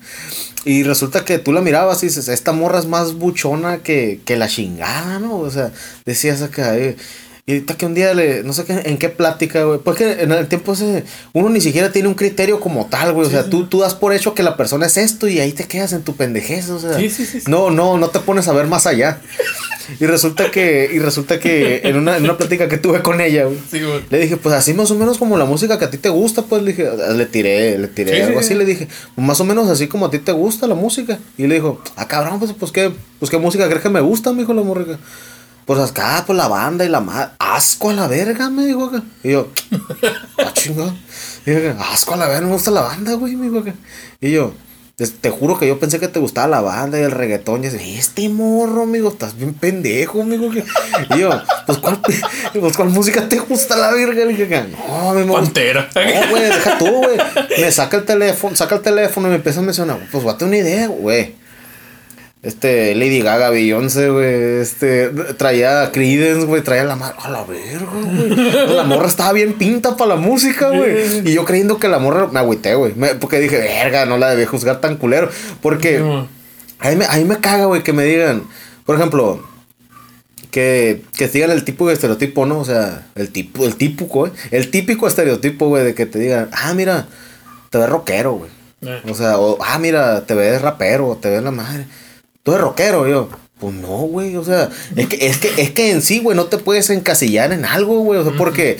Y 0.64 0.84
resulta 0.84 1.24
que 1.24 1.38
tú 1.38 1.52
la 1.52 1.60
mirabas 1.60 2.02
y 2.02 2.06
dices, 2.06 2.28
esta 2.28 2.52
morra 2.52 2.78
es 2.78 2.86
más 2.86 3.14
buchona 3.14 3.78
que, 3.78 4.20
que 4.24 4.36
la 4.36 4.46
chingada, 4.48 5.18
¿no? 5.18 5.38
O 5.38 5.50
sea, 5.50 5.72
decías 6.04 6.40
acá, 6.42 6.76
eh, 6.78 6.96
y 7.44 7.54
ahorita 7.54 7.76
que 7.76 7.86
un 7.86 7.94
día 7.94 8.14
le, 8.14 8.44
no 8.44 8.52
sé 8.52 8.64
qué, 8.64 8.82
en 8.84 8.98
qué 8.98 9.08
plática, 9.08 9.64
güey. 9.64 9.80
Pues 9.80 9.96
que 9.96 10.22
en 10.22 10.30
el 10.30 10.46
tiempo 10.46 10.74
ese, 10.74 11.02
uno 11.32 11.48
ni 11.48 11.60
siquiera 11.60 11.90
tiene 11.90 12.06
un 12.06 12.14
criterio 12.14 12.60
como 12.60 12.86
tal, 12.86 13.12
güey. 13.12 13.26
O 13.26 13.30
sea, 13.30 13.42
sí. 13.42 13.50
tú, 13.50 13.66
tú 13.66 13.80
das 13.80 13.96
por 13.96 14.12
hecho 14.12 14.32
que 14.32 14.44
la 14.44 14.56
persona 14.56 14.86
es 14.86 14.96
esto 14.96 15.26
y 15.26 15.40
ahí 15.40 15.52
te 15.52 15.64
quedas 15.64 15.92
en 15.92 16.02
tu 16.02 16.14
pendejez, 16.14 16.70
o 16.70 16.78
sea. 16.78 16.96
Sí, 16.96 17.10
sí, 17.10 17.26
sí, 17.26 17.40
sí. 17.40 17.50
No, 17.50 17.70
no, 17.72 17.98
no 17.98 18.10
te 18.10 18.20
pones 18.20 18.46
a 18.46 18.52
ver 18.52 18.66
más 18.68 18.86
allá. 18.86 19.20
Y 19.98 20.06
resulta 20.06 20.52
que, 20.52 20.88
y 20.92 21.00
resulta 21.00 21.40
que 21.40 21.80
en 21.82 21.96
una, 21.96 22.16
en 22.16 22.22
una 22.22 22.36
plática 22.38 22.68
que 22.68 22.78
tuve 22.78 23.02
con 23.02 23.20
ella, 23.20 23.46
güey. 23.46 23.58
Sí, 23.68 23.80
güey. 23.80 24.02
Le 24.08 24.18
dije, 24.20 24.36
pues 24.36 24.54
así 24.54 24.72
más 24.72 24.92
o 24.92 24.94
menos 24.94 25.18
como 25.18 25.36
la 25.36 25.44
música 25.44 25.80
que 25.80 25.86
a 25.86 25.90
ti 25.90 25.98
te 25.98 26.10
gusta, 26.10 26.42
pues 26.42 26.62
le 26.62 26.70
dije, 26.72 26.88
le 27.16 27.26
tiré, 27.26 27.76
le 27.76 27.88
tiré 27.88 28.14
Sí, 28.14 28.22
algo 28.22 28.34
sí, 28.34 28.38
así, 28.38 28.48
sí. 28.50 28.54
le 28.54 28.64
dije, 28.64 28.86
más 29.16 29.40
o 29.40 29.44
menos 29.44 29.68
así 29.68 29.88
como 29.88 30.06
a 30.06 30.10
ti 30.12 30.20
te 30.20 30.30
gusta 30.30 30.68
la 30.68 30.76
música. 30.76 31.18
Y 31.36 31.48
le 31.48 31.56
dijo, 31.56 31.82
ah, 31.96 32.06
cabrón, 32.06 32.38
pues, 32.38 32.52
pues 32.52 32.70
qué, 32.70 32.92
pues 33.18 33.32
qué 33.32 33.38
música 33.38 33.66
crees 33.66 33.82
que 33.82 33.88
me 33.90 34.00
gusta, 34.00 34.32
me 34.32 34.42
dijo 34.42 34.54
la 34.54 34.62
morrica. 34.62 35.00
Pues 35.64 35.78
acá, 35.78 36.24
pues 36.26 36.36
la 36.36 36.48
banda 36.48 36.84
y 36.84 36.88
la 36.88 37.00
madre. 37.00 37.30
Asco 37.38 37.90
a 37.90 37.92
la 37.92 38.06
verga, 38.08 38.50
me 38.50 38.66
dijo 38.66 38.84
acá. 38.86 39.02
Y 39.22 39.32
yo, 39.32 39.48
ah, 40.38 40.52
chingado. 40.52 40.94
Y 41.46 41.50
dije, 41.50 41.74
asco 41.78 42.14
a 42.14 42.16
la 42.16 42.28
verga, 42.28 42.46
me 42.46 42.52
gusta 42.52 42.70
la 42.70 42.82
banda, 42.82 43.14
güey, 43.14 43.36
me 43.36 43.46
dijo 43.46 43.60
acá. 43.60 43.74
Y 44.20 44.32
yo, 44.32 44.54
te 44.96 45.30
juro 45.30 45.58
que 45.58 45.66
yo 45.66 45.78
pensé 45.78 45.98
que 45.98 46.08
te 46.08 46.20
gustaba 46.20 46.46
la 46.48 46.60
banda 46.60 46.98
y 46.98 47.02
el 47.02 47.10
reggaetón. 47.10 47.64
Y 47.64 47.68
así, 47.68 47.96
este 47.96 48.28
morro, 48.28 48.82
amigo, 48.82 49.10
estás 49.10 49.36
bien 49.36 49.54
pendejo, 49.54 50.22
amigo. 50.22 50.50
Y 50.52 51.18
yo, 51.18 51.30
pues 51.66 51.78
¿cuál, 51.78 52.00
pues, 52.60 52.76
¿cuál 52.76 52.88
música 52.90 53.28
te 53.28 53.38
gusta 53.38 53.76
la 53.76 53.92
verga? 53.92 54.22
Y 54.24 54.34
dije, 54.34 54.64
no, 54.70 55.14
me 55.14 55.24
Pantera. 55.24 55.88
No, 55.94 56.30
güey, 56.30 56.42
deja 56.42 56.78
tú, 56.78 56.86
güey. 56.86 57.16
Me 57.58 57.72
saca 57.72 57.96
el 57.96 58.04
teléfono, 58.04 58.54
saca 58.54 58.76
el 58.76 58.82
teléfono 58.82 59.28
y 59.28 59.30
me 59.30 59.36
empieza 59.36 59.60
a 59.60 59.62
mencionar, 59.62 59.98
pues 60.10 60.24
tener 60.36 60.48
una 60.48 60.56
idea, 60.56 60.86
güey. 60.88 61.41
Este, 62.42 62.96
Lady 62.96 63.20
Gaga, 63.20 63.50
Beyoncé, 63.50 64.10
güey. 64.10 64.60
Este, 64.60 65.10
traía 65.36 65.92
Creedence, 65.92 66.44
güey. 66.44 66.62
Traía 66.62 66.82
la 66.82 66.96
madre. 66.96 67.14
A 67.20 67.30
la 67.30 67.44
verga, 67.44 67.86
güey. 67.86 68.74
La 68.74 68.82
morra 68.82 69.06
estaba 69.06 69.32
bien 69.32 69.52
pinta 69.52 69.96
para 69.96 70.16
la 70.16 70.20
música, 70.20 70.70
güey. 70.70 71.28
Y 71.28 71.34
yo 71.34 71.44
creyendo 71.44 71.78
que 71.78 71.86
la 71.86 72.00
morra. 72.00 72.26
Me 72.32 72.40
agüité, 72.40 72.74
güey. 72.74 72.94
Porque 73.20 73.38
dije, 73.38 73.58
verga, 73.58 74.06
no 74.06 74.18
la 74.18 74.30
debí 74.30 74.44
juzgar 74.44 74.80
tan 74.80 74.96
culero. 74.96 75.30
Porque. 75.60 75.98
a, 76.80 76.90
mí 76.90 76.96
me, 76.96 77.04
a 77.04 77.16
mí 77.16 77.24
me 77.24 77.38
caga, 77.38 77.66
güey, 77.66 77.84
que 77.84 77.92
me 77.92 78.04
digan. 78.04 78.42
Por 78.84 78.96
ejemplo. 78.96 79.48
Que, 80.50 81.02
que 81.16 81.28
sigan 81.28 81.50
el 81.50 81.64
tipo 81.64 81.86
de 81.86 81.94
estereotipo, 81.94 82.44
¿no? 82.44 82.58
O 82.58 82.64
sea, 82.64 83.06
el 83.14 83.30
tipo, 83.30 83.64
el 83.64 83.76
típico, 83.76 84.18
güey. 84.18 84.32
El 84.50 84.70
típico 84.70 85.06
estereotipo, 85.06 85.68
güey, 85.68 85.82
de 85.82 85.94
que 85.94 86.04
te 86.04 86.18
digan, 86.18 86.50
ah, 86.52 86.74
mira, 86.74 87.06
te 87.70 87.78
ves 87.78 87.88
rockero, 87.88 88.32
güey. 88.32 88.50
Eh. 88.82 89.00
O 89.08 89.14
sea, 89.14 89.38
o, 89.38 89.56
ah, 89.62 89.78
mira, 89.78 90.26
te 90.26 90.34
ves 90.34 90.60
rapero, 90.60 91.16
te 91.22 91.30
ves 91.30 91.42
la 91.42 91.52
madre 91.52 91.86
tú 92.42 92.52
eres 92.52 92.62
rockero, 92.62 93.08
yo. 93.08 93.28
Pues 93.58 93.74
no, 93.74 93.88
güey, 93.88 94.36
o 94.36 94.44
sea, 94.44 94.70
es 94.96 95.06
que, 95.06 95.24
es 95.24 95.38
que, 95.38 95.62
es 95.62 95.70
que 95.70 95.92
en 95.92 96.02
sí, 96.02 96.18
güey, 96.18 96.36
no 96.36 96.46
te 96.46 96.58
puedes 96.58 96.90
encasillar 96.90 97.52
en 97.52 97.64
algo, 97.64 98.00
güey, 98.00 98.18
o 98.18 98.24
sea, 98.24 98.32
porque, 98.36 98.76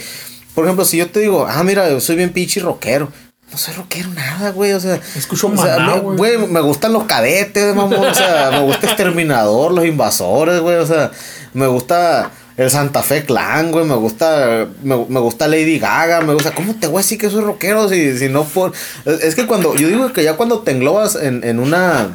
por 0.56 0.64
ejemplo, 0.64 0.84
si 0.84 0.96
yo 0.96 1.08
te 1.08 1.20
digo, 1.20 1.46
ah, 1.48 1.62
mira, 1.62 1.88
yo 1.88 2.00
soy 2.00 2.16
bien 2.16 2.32
pinche 2.32 2.58
rockero, 2.58 3.12
no 3.52 3.58
soy 3.58 3.74
rockero 3.74 4.08
nada, 4.08 4.50
güey, 4.50 4.72
o 4.72 4.80
sea. 4.80 4.98
Escucho 5.14 5.46
o 5.46 6.00
güey. 6.16 6.36
Me, 6.48 6.60
gustan 6.62 6.92
los 6.92 7.04
cadetes, 7.04 7.76
mamón, 7.76 8.06
o 8.06 8.14
sea, 8.14 8.50
me 8.50 8.62
gusta 8.62 8.88
Exterminador, 8.88 9.72
los 9.72 9.84
invasores, 9.84 10.60
güey, 10.60 10.78
o 10.78 10.86
sea, 10.86 11.12
me 11.52 11.68
gusta 11.68 12.32
el 12.56 12.68
Santa 12.68 13.02
Fe 13.02 13.24
Clan, 13.24 13.70
güey, 13.70 13.84
me 13.84 13.94
gusta, 13.94 14.66
me, 14.82 14.96
gusta 14.96 15.46
Lady 15.46 15.78
Gaga, 15.78 16.22
me 16.22 16.34
gusta, 16.34 16.52
¿cómo 16.52 16.74
te 16.74 16.88
voy 16.88 16.96
a 16.96 17.02
decir 17.02 17.18
que 17.18 17.30
soy 17.30 17.42
rockero 17.42 17.88
si, 17.88 18.18
si 18.18 18.28
no 18.28 18.42
por... 18.42 18.72
Es 19.04 19.36
que 19.36 19.46
cuando, 19.46 19.76
yo 19.76 19.86
digo 19.86 20.12
que 20.12 20.24
ya 20.24 20.36
cuando 20.36 20.60
te 20.60 20.72
englobas 20.72 21.14
en, 21.14 21.44
en 21.44 21.60
una 21.60 22.10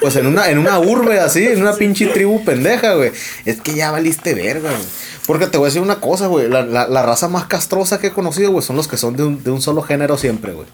pues 0.00 0.16
en 0.16 0.26
una, 0.26 0.50
en 0.50 0.58
una 0.58 0.78
urbe 0.78 1.20
así, 1.20 1.46
en 1.46 1.62
una 1.62 1.74
pinche 1.74 2.06
tribu 2.06 2.44
pendeja, 2.44 2.94
güey. 2.94 3.12
Es 3.44 3.60
que 3.60 3.74
ya 3.74 3.90
valiste 3.90 4.34
verga, 4.34 4.70
güey. 4.70 4.82
Porque 5.26 5.46
te 5.46 5.58
voy 5.58 5.66
a 5.66 5.68
decir 5.68 5.82
una 5.82 6.00
cosa, 6.00 6.26
güey. 6.26 6.48
La, 6.48 6.62
la, 6.64 7.02
raza 7.02 7.28
más 7.28 7.46
castrosa 7.46 7.98
que 7.98 8.08
he 8.08 8.12
conocido, 8.12 8.50
güey, 8.50 8.64
son 8.64 8.76
los 8.76 8.88
que 8.88 8.96
son 8.96 9.16
de 9.16 9.24
un, 9.24 9.42
de 9.42 9.50
un 9.50 9.60
solo 9.60 9.82
género 9.82 10.16
siempre, 10.16 10.52
güey. 10.52 10.66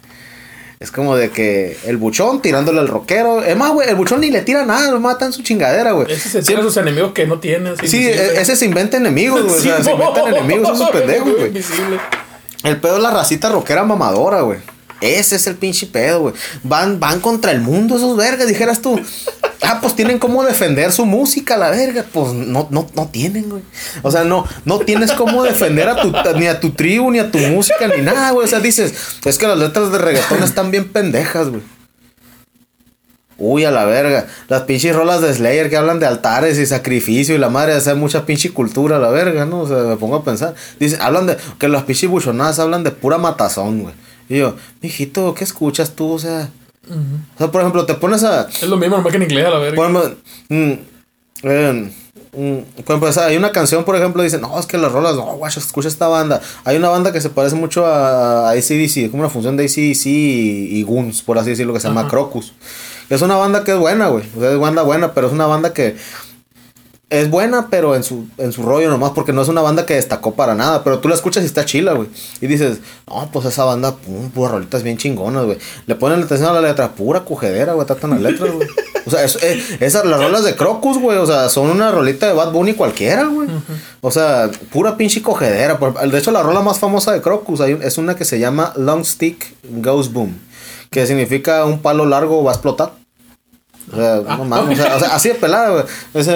Es 0.81 0.91
como 0.91 1.17
de 1.17 1.31
que 1.31 1.77
el 1.87 1.97
buchón 1.97 2.43
tirándole 2.43 2.81
al 2.81 2.89
rockero. 2.89 3.43
Es 3.43 3.57
más, 3.57 3.73
güey, 3.73 3.89
el 3.89 3.95
buchón 3.95 4.21
ni 4.21 4.31
le 4.31 4.43
tira 4.43 4.65
nada, 4.65 4.91
lo 4.91 5.01
mata 5.01 5.25
en 5.25 5.33
su 5.33 5.43
chingadera, 5.43 5.93
güey. 5.93 6.13
Ese 6.13 6.29
se 6.29 6.43
tiene 6.43 6.63
sus 6.63 6.77
enemigos 6.77 7.13
que 7.13 7.27
no 7.27 7.41
tiene. 7.41 7.73
sí, 7.85 8.07
e, 8.07 8.41
ese 8.41 8.55
se 8.55 8.67
inventa 8.67 8.97
enemigos, 8.97 9.43
güey. 9.43 9.55
o 9.55 9.61
sea, 9.61 9.83
se 9.83 9.91
inventan 9.91 10.29
enemigos 10.29 10.71
esos 10.75 10.91
pendejos, 10.91 11.33
güey. 11.37 11.53
El 12.65 12.81
pedo 12.81 12.97
es 12.97 13.03
la 13.03 13.11
racita 13.11 13.51
rockera 13.51 13.85
mamadora, 13.85 14.41
güey. 14.41 14.59
Ese 15.01 15.37
es 15.37 15.47
el 15.47 15.57
pinche 15.57 15.87
pedo, 15.87 16.21
güey. 16.21 16.35
Van, 16.63 16.99
van 17.01 17.21
contra 17.21 17.53
el 17.53 17.61
mundo 17.61 17.97
esos 17.97 18.17
vergas, 18.17 18.49
dijeras 18.49 18.81
tú. 18.81 19.01
Ah, 19.63 19.79
pues 19.81 19.97
tienen 19.97 20.19
cómo 20.19 20.45
defender 20.45 20.93
su 20.93 21.07
música, 21.07 21.57
la 21.57 21.71
verga. 21.71 22.05
Pues 22.11 22.33
no, 22.33 22.69
no, 22.71 22.87
no 22.95 23.09
tienen, 23.09 23.49
güey. 23.49 23.63
O 24.03 24.11
sea, 24.11 24.25
no, 24.25 24.47
no 24.65 24.79
tienes 24.81 25.13
cómo 25.13 25.43
defender 25.43 25.89
a 25.89 26.01
tu, 26.01 26.13
ni 26.39 26.47
a 26.47 26.61
tu 26.61 26.71
tribu, 26.71 27.11
ni 27.11 27.19
a 27.19 27.31
tu 27.31 27.39
música, 27.39 27.89
ni 27.89 28.03
nada, 28.03 28.31
güey. 28.31 28.47
O 28.47 28.49
sea, 28.49 28.61
dices, 28.61 28.95
es 29.25 29.39
que 29.39 29.47
las 29.47 29.59
letras 29.59 29.91
de 29.91 29.99
reggaetón 29.99 30.43
están 30.43 30.71
bien 30.71 30.91
pendejas, 30.91 31.49
güey. 31.49 31.63
Uy, 33.37 33.65
a 33.65 33.71
la 33.71 33.85
verga. 33.85 34.27
Las 34.49 34.63
pinches 34.63 34.95
rolas 34.95 35.21
de 35.21 35.33
Slayer 35.35 35.69
que 35.69 35.77
hablan 35.77 35.99
de 35.99 36.07
altares 36.07 36.59
y 36.59 36.67
sacrificio 36.67 37.35
y 37.35 37.39
la 37.39 37.49
madre 37.49 37.75
hacer 37.75 37.97
mucha 37.97 38.27
pinche 38.27 38.51
cultura, 38.51 38.99
la 38.99 39.09
verga, 39.09 39.45
¿no? 39.45 39.61
O 39.61 39.69
sea, 39.69 39.79
me 39.79 39.97
pongo 39.97 40.17
a 40.17 40.25
pensar. 40.25 40.55
Dice, 40.79 40.99
hablan 41.01 41.27
de. 41.27 41.37
Que 41.59 41.69
las 41.69 41.83
pinches 41.83 42.09
buchonadas 42.09 42.59
hablan 42.59 42.85
de 42.85 42.93
pura 42.93 43.19
matazón, 43.19 43.83
güey. 43.83 43.95
Y 44.29 44.39
yo, 44.39 44.57
mijito, 44.81 45.35
¿qué 45.35 45.45
escuchas 45.45 45.95
tú? 45.95 46.13
O 46.13 46.19
sea, 46.19 46.51
o 46.89 47.39
sea, 47.39 47.51
por 47.51 47.61
ejemplo, 47.61 47.87
te 47.87 47.95
pones 47.95 48.25
a. 48.25 48.49
Es 48.49 48.69
lo 48.69 48.77
mismo, 48.77 48.97
nomás 48.97 49.11
que 49.11 49.17
en 49.17 49.23
inglés, 49.23 49.47
a 49.47 49.51
la 49.51 49.59
verga. 49.59 49.77
Por 49.77 49.91
ejemplo, 49.91 50.17
mm, 50.49 50.73
eh, 51.43 51.93
mm, 52.37 53.19
hay 53.19 53.37
una 53.37 53.53
canción, 53.53 53.85
por 53.85 53.97
ejemplo, 53.97 54.23
dice, 54.23 54.39
no, 54.39 54.59
es 54.59 54.67
que 54.67 54.77
las 54.77 54.93
rolas, 54.93 55.17
no, 55.17 55.25
guacho, 55.37 55.61
escucha 55.61 55.89
esta 55.89 56.09
banda. 56.09 56.41
Hay 56.65 56.77
una 56.77 56.89
banda 56.91 57.13
que 57.13 57.21
se 57.21 57.31
parece 57.31 57.57
mucho 57.57 57.87
a, 57.87 58.51
a 58.51 58.53
ACDC, 58.53 59.11
como 59.11 59.23
una 59.23 59.31
función 59.31 59.57
de 59.57 59.65
ACDC 59.65 60.07
y, 60.07 60.79
y 60.79 60.83
Guns, 60.83 61.23
por 61.23 61.39
así 61.39 61.51
decirlo, 61.51 61.73
que 61.73 61.81
se 61.81 61.89
llama 61.89 62.09
Crocus. 62.09 62.53
Es 63.09 63.23
una 63.23 63.37
banda 63.37 63.65
que 63.65 63.73
es 63.73 63.79
buena, 63.79 64.09
güey. 64.09 64.25
O 64.37 64.41
sea, 64.41 64.53
es 64.53 64.59
banda 64.59 64.83
buena, 64.83 65.13
pero 65.15 65.27
es 65.27 65.33
una 65.33 65.47
banda 65.47 65.73
que 65.73 65.97
es 67.21 67.31
buena, 67.31 67.69
pero 67.71 67.95
en 67.95 68.03
su, 68.03 68.27
en 68.39 68.53
su 68.53 68.63
rollo 68.63 68.91
nomás, 68.91 69.13
porque 69.13 69.33
no 69.33 69.43
es 69.43 69.49
una 69.49 69.61
banda 69.61 69.87
que 69.87 69.95
destacó 69.95 70.35
para 70.35 70.55
nada. 70.55 70.85
Pero 70.85 70.99
tú 70.99 71.09
la 71.09 71.15
escuchas 71.15 71.43
y 71.43 71.47
está 71.47 71.65
chila, 71.65 71.93
güey. 71.93 72.09
Y 72.41 72.47
dices, 72.47 72.79
no, 73.07 73.29
pues 73.33 73.47
esa 73.47 73.65
banda, 73.65 73.97
pum, 73.97 74.31
puras 74.31 74.53
rolitas 74.53 74.83
bien 74.83 74.97
chingonas, 74.97 75.45
güey. 75.45 75.59
Le 75.87 75.95
ponen 75.95 76.23
atención 76.23 76.51
a 76.51 76.53
la 76.53 76.61
letra, 76.61 76.93
pura 76.93 77.25
cogedera, 77.25 77.73
güey, 77.75 77.87
tratan 77.87 78.11
las 78.11 78.21
letras, 78.21 78.53
güey. 78.53 78.69
O 79.07 79.11
sea, 79.11 79.25
eh, 79.25 79.63
esas, 79.81 80.05
las 80.07 80.19
rolas 80.19 80.45
de 80.45 80.57
Crocus, 80.57 80.99
güey, 80.99 81.19
o 81.19 81.27
sea, 81.27 81.49
son 81.49 81.69
una 81.69 81.91
rolita 81.91 82.27
de 82.27 82.33
Bad 82.33 82.53
Bunny 82.53 82.75
cualquiera, 82.75 83.25
güey. 83.25 83.49
O 84.01 84.11
sea, 84.11 84.51
pura 84.73 84.97
pinche 84.97 85.23
cogedera. 85.23 85.79
De 86.11 86.19
hecho, 86.19 86.31
la 86.31 86.43
rola 86.43 86.63
más 86.63 86.79
famosa 86.79 87.13
de 87.13 87.21
Crocus 87.21 87.61
es 87.61 87.99
una 87.99 88.17
que 88.17 88.25
se 88.25 88.39
llama 88.39 88.73
Long 88.77 89.05
Stick 89.05 89.55
Goes 89.63 90.13
Boom, 90.13 90.39
que 90.91 91.07
significa 91.07 91.65
un 91.65 91.81
palo 91.81 92.07
largo 92.07 92.43
va 92.43 92.53
a 92.53 92.55
explotar. 92.55 93.04
O 93.93 93.97
sea, 93.97 94.17
no 94.17 94.27
ah, 94.29 94.37
mames, 94.45 94.81
o, 94.81 94.99
sea, 94.99 95.15
así 95.15 95.29
de 95.29 95.35
pelada, 95.35 95.71
güey. 95.71 95.85
Es, 96.15 96.29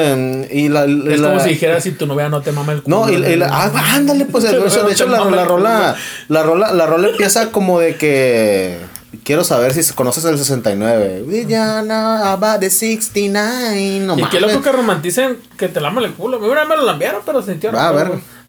y 0.53 0.69
la, 0.69 0.85
es 0.85 1.21
como 1.21 1.41
si 1.41 1.49
dijeras 1.51 1.83
si 1.83 1.93
tu 1.93 2.07
novia 2.07 2.29
no 2.29 2.43
te 2.43 2.53
mama 2.53 2.73
el 2.73 2.83
culo. 2.83 3.07
No, 3.07 3.11
y, 3.11 3.37
la, 3.37 3.49
ah, 3.51 3.95
ándale, 3.95 4.27
pues, 4.27 4.45
de 4.45 4.51
hecho, 4.93 5.07
la, 5.07 5.25
la 5.25 5.45
rola, 5.45 5.97
la 6.29 6.43
rola, 6.43 6.73
la 6.73 6.87
rola 6.87 7.09
empieza 7.09 7.51
como 7.51 7.81
de 7.81 7.97
que 7.97 8.79
quiero 9.25 9.45
saber 9.45 9.73
si 9.73 9.93
conoces 9.95 10.25
el 10.25 10.37
69. 10.37 11.25
We 11.27 11.47
ya 11.47 11.83
know 11.83 12.25
about 12.25 12.61
the 12.61 12.71
69. 12.71 14.01
No 14.01 14.19
y 14.19 14.25
qué 14.25 14.41
loco 14.41 14.61
que 14.63 14.73
romanticen 14.73 15.39
que 15.57 15.69
te 15.69 15.81
lama 15.81 16.03
el 16.05 16.13
culo. 16.13 16.39
Vez 16.39 16.51
me 16.69 16.77
lo 16.77 16.85
lambiaron, 16.85 17.23
pero 17.25 17.43
sintió. 17.43 17.71
Ah, 17.75 17.89
a 17.89 17.93
ver. 17.93 18.13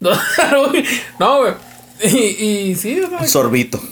No, 1.18 1.38
güey. 1.40 1.54
Y, 2.02 2.16
y 2.70 2.74
sí, 2.74 3.00
o 3.00 3.26
Sorbito. 3.26 3.78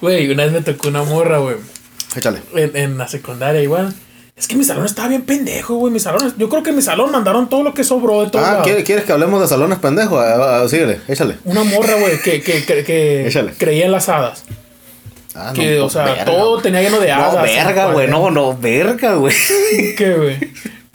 Güey, 0.00 0.28
una 0.32 0.42
vez 0.44 0.52
me 0.52 0.62
tocó 0.62 0.88
una 0.88 1.04
morra, 1.04 1.38
güey. 1.38 1.56
Échale. 2.16 2.40
En, 2.54 2.76
en 2.76 2.98
la 2.98 3.08
secundaria 3.08 3.62
igual. 3.62 3.94
Es 4.34 4.48
que 4.48 4.56
mi 4.56 4.64
salón 4.64 4.86
estaba 4.86 5.08
bien 5.08 5.22
pendejo, 5.22 5.74
güey. 5.74 5.92
Mi 5.92 6.00
salón, 6.00 6.34
yo 6.36 6.48
creo 6.48 6.62
que 6.62 6.70
en 6.70 6.76
mi 6.76 6.82
salón 6.82 7.12
mandaron 7.12 7.48
todo 7.48 7.62
lo 7.62 7.74
que 7.74 7.84
sobró 7.84 8.24
de 8.24 8.30
todo. 8.30 8.44
Ah, 8.44 8.62
¿quieres, 8.64 9.04
que 9.04 9.12
hablemos 9.12 9.40
de 9.40 9.46
salones 9.46 9.78
pendejos? 9.78 10.18
Ah, 10.18 10.62
ah, 10.62 10.68
síguele, 10.68 11.00
échale. 11.06 11.38
Una 11.44 11.62
morra, 11.64 11.94
güey, 11.94 12.20
que, 12.20 12.40
que, 12.40 12.64
que, 12.64 13.54
creía 13.58 13.84
en 13.84 13.92
las 13.92 14.08
hadas. 14.08 14.44
Ah, 15.34 15.52
que, 15.54 15.80
o 15.80 15.88
sea, 15.88 16.24
todo 16.24 16.60
tenía 16.60 16.82
lleno 16.82 16.98
de 16.98 17.12
hadas. 17.12 17.34
No, 17.34 17.42
verga, 17.42 17.92
güey. 17.92 18.08
No, 18.08 18.30
no, 18.30 18.56
verga, 18.56 19.14
güey. 19.14 19.34
¿Qué, 19.96 20.14
güey? 20.16 20.38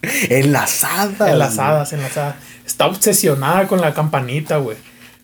Enlazadas. 0.30 1.32
Enlazadas, 1.32 1.94
enlazadas. 1.94 2.36
Está 2.66 2.88
obsesionada 2.88 3.68
con 3.68 3.82
la 3.82 3.94
campanita, 3.94 4.58
güey. 4.58 4.78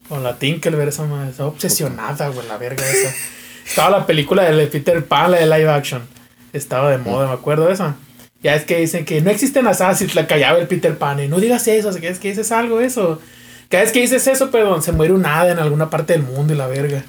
Con 0.08 0.24
la 0.24 0.38
Tinkerbell, 0.38 0.88
esa 0.88 1.04
madre. 1.04 1.32
Está 1.32 1.46
obsesionada, 1.46 2.30
güey, 2.30 2.48
la 2.48 2.58
verga 2.58 2.88
esa. 2.88 3.14
Estaba 3.66 3.90
la 4.00 4.06
película 4.06 4.44
de 4.44 4.68
Peter 4.68 5.04
Pan, 5.06 5.32
la 5.32 5.38
de 5.38 5.46
live 5.46 5.70
action. 5.70 6.02
Estaba 6.52 6.92
de 6.92 6.98
moda, 6.98 7.28
me 7.28 7.34
acuerdo 7.34 7.68
de 7.68 7.74
eso. 7.74 7.94
Ya 8.42 8.56
es 8.56 8.66
que 8.66 8.78
dicen 8.78 9.06
que 9.06 9.22
no 9.22 9.32
existen 9.32 9.66
asadas 9.68 10.00
si 10.00 10.08
la 10.08 10.28
callaba 10.28 10.60
el 10.60 10.68
Peter 10.68 10.98
Pan. 10.98 11.20
Y 11.22 11.28
no 11.28 11.40
digas 11.40 11.68
eso, 11.68 11.90
es 11.90 12.20
que 12.20 12.30
dices 12.30 12.52
algo 12.52 12.82
eso. 12.82 13.20
Cada 13.70 13.84
vez 13.84 13.94
que 13.94 14.02
dices 14.02 14.28
eso, 14.28 14.52
perdón, 14.52 14.84
se 14.84 14.92
muere 14.92 15.14
un 15.14 15.26
hada 15.26 15.52
en 15.52 15.60
alguna 15.60 15.90
parte 15.90 16.14
del 16.14 16.24
mundo 16.24 16.54
y 16.54 16.58
la 16.58 16.68
verga. 16.68 17.04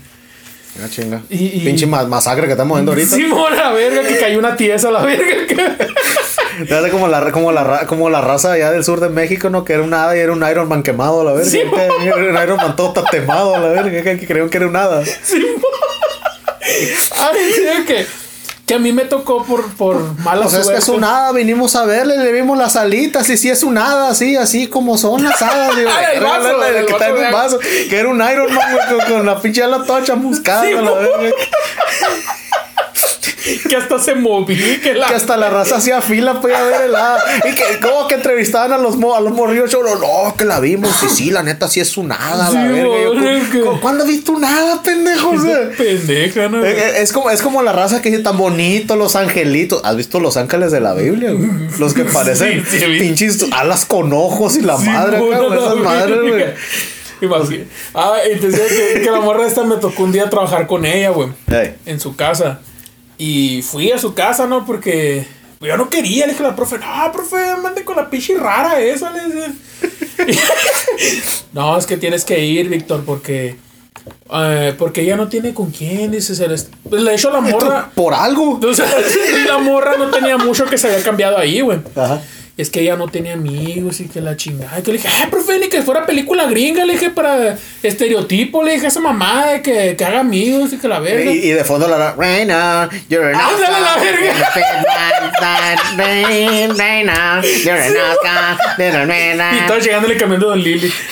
Una 0.79 0.89
chinga. 0.89 1.23
Y, 1.29 1.61
Pinche 1.61 1.87
masacre 1.87 2.47
que 2.47 2.53
estamos 2.53 2.77
viendo 2.77 2.93
ahorita. 2.93 3.15
Sí, 3.15 3.23
la 3.29 3.73
verga, 3.73 4.03
que 4.03 4.19
cayó 4.19 4.39
una 4.39 4.57
tiesa 4.57 4.91
la 4.91 5.05
verga. 5.05 5.25
como 6.91 7.09
la, 7.09 7.31
como, 7.33 7.53
la, 7.53 7.87
como 7.87 8.11
la 8.11 8.21
raza 8.21 8.53
allá 8.53 8.73
del 8.73 8.83
sur 8.83 9.01
de 9.01 9.09
México, 9.09 9.51
¿no? 9.51 9.65
Que 9.65 9.75
era 9.75 9.83
un 9.83 9.95
hada 9.95 10.17
y 10.17 10.21
era 10.21 10.33
un 10.33 10.49
Iron 10.49 10.69
Man 10.69 10.83
quemado 10.83 11.23
la 11.23 11.33
verga. 11.33 11.51
Sí, 11.51 11.61
un 12.17 12.43
Iron 12.43 12.57
Man 12.57 12.75
todo 12.77 12.93
tatemado 12.93 13.55
a 13.55 13.59
la 13.59 13.69
verga. 13.69 14.03
Que 14.03 14.27
creyeron 14.27 14.51
que 14.51 14.57
era 14.57 14.67
un 14.67 14.77
hada. 14.77 15.05
Sí, 15.05 15.45
Ay, 17.17 17.85
que, 17.87 18.07
que 18.67 18.75
a 18.75 18.79
mí 18.79 18.93
me 18.93 19.05
tocó 19.05 19.45
por, 19.45 19.75
por 19.75 20.19
mala 20.21 20.43
pues 20.43 20.55
es 20.55 20.69
que 20.69 20.77
es 20.77 20.89
un 20.89 21.05
hada, 21.05 21.33
vinimos 21.33 21.77
a 21.77 21.85
verle, 21.85 22.17
le 22.17 22.33
vimos 22.33 22.57
las 22.57 22.77
alitas, 22.77 23.29
y 23.29 23.37
si 23.37 23.51
es 23.51 23.63
un 23.63 23.77
hada, 23.77 24.09
así, 24.09 24.37
así 24.37 24.69
como 24.69 24.97
son 24.97 25.23
las 25.23 25.41
hadas. 25.43 25.77
Digo, 25.77 25.91
el 26.15 26.23
vaso, 26.23 26.65
en 26.65 27.25
el 27.27 27.33
vaso, 27.33 27.59
que 27.59 27.97
era 27.97 28.09
un 28.09 28.23
Iron 28.23 28.55
Man, 28.55 28.77
con, 29.09 29.27
la 29.27 29.41
pinche 29.41 29.63
ala 29.63 29.85
toda 29.85 30.03
chamuscada, 30.03 30.65
la 30.65 30.93
que 33.69 33.77
hasta 33.77 33.99
se 33.99 34.15
movía, 34.15 34.81
que 34.81 34.95
la... 34.95 35.07
Que 35.09 35.15
hasta 35.15 35.37
la 35.37 35.51
raza 35.51 35.77
hacía 35.77 36.01
fila 36.01 36.41
para 36.41 36.55
ir 36.55 36.61
a 36.61 36.65
ver 36.65 36.89
el 36.89 36.95
hada. 36.95 37.19
Y 37.51 37.55
que 37.55 37.81
como 37.81 38.09
que 38.09 38.15
entrevistaban 38.17 38.73
a 38.73 38.79
los, 38.79 38.97
mo- 38.97 39.15
a 39.15 39.21
los 39.21 39.33
morrillos. 39.33 39.71
Yo, 39.71 39.81
no, 39.83 40.35
que 40.37 40.45
la 40.45 40.61
vimos. 40.61 40.91
Y 41.03 41.09
sí, 41.09 41.31
la 41.31 41.43
neta 41.43 41.69
sí 41.69 41.81
es 41.81 41.97
un 41.97 42.13
hada, 42.13 42.49
Sí, 42.49 42.55
la 42.55 42.63
verga. 42.65 42.99
Y 42.99 43.53
yo, 43.59 43.73
"¿Cu- 43.73 43.81
¿Cuándo 43.81 44.05
has 44.05 44.09
visto 44.09 44.33
un 44.33 44.45
hada, 44.45 44.83
pendejo? 44.83 45.31
O 45.31 45.41
sea, 45.41 45.71
pendeja, 45.77 46.49
¿no? 46.49 46.65
Es 46.65 47.13
como, 47.13 47.31
es 47.31 47.43
como 47.43 47.63
la 47.63 47.73
raza 47.73 48.01
que 48.03 48.11
dice 48.11 48.23
tan 48.23 48.37
bonito, 48.39 48.97
los 48.97 49.17
angelitos. 49.17 49.81
¿Has 49.85 49.97
visto 49.97 50.21
los 50.21 50.37
ángeles 50.37 50.73
de 50.73 50.81
la 50.81 50.95
Biblia? 50.95 51.33
güey? 51.33 51.51
Los 51.79 51.93
que 51.95 52.05
parecen 52.05 52.65
Sí, 52.71 52.79
sí, 52.79 52.87
vi. 52.87 53.01
pinches 53.01 53.45
alas 53.53 53.85
con 53.85 54.13
ojos 54.13 54.57
y 54.57 54.63
la 54.63 54.77
madre, 54.77 55.19
güey, 55.19 55.31
la 55.33 55.57
esas 55.57 55.77
madres, 55.77 56.19
güey. 56.21 56.45
Imagínate. 57.21 57.67
Ah, 57.95 58.17
entonces 58.29 58.61
que, 58.95 59.01
que 59.01 59.11
la 59.11 59.21
morra 59.21 59.47
esta 59.47 59.63
me 59.65 59.77
tocó 59.77 60.03
un 60.03 60.13
día 60.13 60.29
trabajar 60.29 60.67
con 60.67 60.85
ella, 60.85 61.11
güey. 61.11 61.29
Ey. 61.51 61.75
En 61.87 61.99
su 62.01 62.15
casa. 62.17 62.61
Y 63.19 63.63
fui 63.63 63.93
a 63.93 63.99
su 63.99 64.15
casa, 64.15 64.47
¿no? 64.47 64.67
Porque 64.67 65.27
yo 65.61 65.77
no 65.77 65.89
quería. 65.89 66.27
Le 66.27 66.33
dije 66.33 66.45
a 66.45 66.49
la 66.49 66.57
profe, 66.57 66.79
no, 66.79 67.13
profe, 67.13 67.57
mande 67.63 67.85
con 67.85 67.97
la 67.97 68.11
pichi 68.11 68.35
rara 68.35 68.81
esa. 68.81 69.11
Le 69.11 69.23
no, 71.53 71.77
es 71.77 71.87
que 71.87 71.97
tienes 71.97 72.25
que 72.25 72.45
ir, 72.45 72.69
Víctor, 72.69 73.05
porque... 73.05 73.57
eh, 74.33 74.75
porque 74.79 75.03
ella 75.03 75.17
no 75.17 75.29
tiene 75.29 75.55
con 75.55 75.71
quién, 75.71 76.11
dice. 76.11 76.35
Se 76.35 76.49
les... 76.49 76.69
pues, 76.89 77.03
Le 77.03 77.15
hecho 77.15 77.31
la 77.31 77.41
morra... 77.41 77.91
Por 77.95 78.15
algo. 78.15 78.59
O 78.63 78.75
sea, 78.75 78.87
la 79.47 79.59
morra 79.59 79.97
no 79.97 80.11
tenía 80.11 80.37
mucho 80.37 80.67
que 80.67 80.79
se 80.79 80.89
había 80.89 81.03
cambiado 81.03 81.39
ahí, 81.39 81.61
güey. 81.61 81.79
Ajá. 81.97 82.21
Es 82.57 82.71
que 82.71 82.83
ella 82.83 82.95
no 82.95 83.09
tenía 83.09 83.33
amigos 83.33 83.99
y 83.99 84.07
que 84.07 84.21
la 84.21 84.37
chingada. 84.37 84.79
Y 84.79 84.83
que 84.83 84.93
le 84.93 84.99
dije, 84.99 85.09
ah, 85.13 85.27
profe, 85.29 85.59
ni 85.59 85.69
que 85.69 85.83
fuera 85.83 86.07
película 86.07 86.45
gringa. 86.47 86.85
Le 86.85 86.93
dije, 86.93 87.11
para 87.11 87.59
estereotipo. 87.83 88.63
Le 88.63 88.75
dije 88.75 88.85
a 88.87 88.89
esa 88.91 89.01
mamá 89.01 89.47
de 89.47 89.61
que, 89.61 89.97
que 89.97 90.05
haga 90.05 90.21
amigos 90.21 90.73
y 90.73 90.79
que 90.79 90.87
la 90.87 91.01
verga. 91.01 91.33
Y, 91.33 91.39
y 91.39 91.49
de 91.51 91.65
fondo 91.65 91.89
la 91.89 92.13
Reina, 92.13 92.89
you're 93.09 93.29
an 93.29 93.35
Ándale, 93.35 93.81
la 93.81 93.97
verga. 93.97 94.33
Reina, 96.77 97.43
you're 97.65 97.83
an 97.83 97.97
Oscar, 97.97 98.57
Y 99.53 99.59
estaba 99.59 99.79
llegándole 99.81 100.17
cambiando 100.17 100.49
Don 100.51 100.63
Lili. 100.63 100.93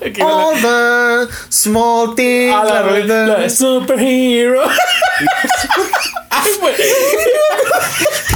La- 0.00 0.24
All 0.24 0.54
the 0.60 1.28
small 1.48 2.14
things. 2.14 2.54
la, 2.54 2.82
la 2.82 3.26
la 3.26 3.40
de 3.40 3.50
superhero. 3.50 4.62
Ay, 6.30 6.50
güey. 6.60 6.74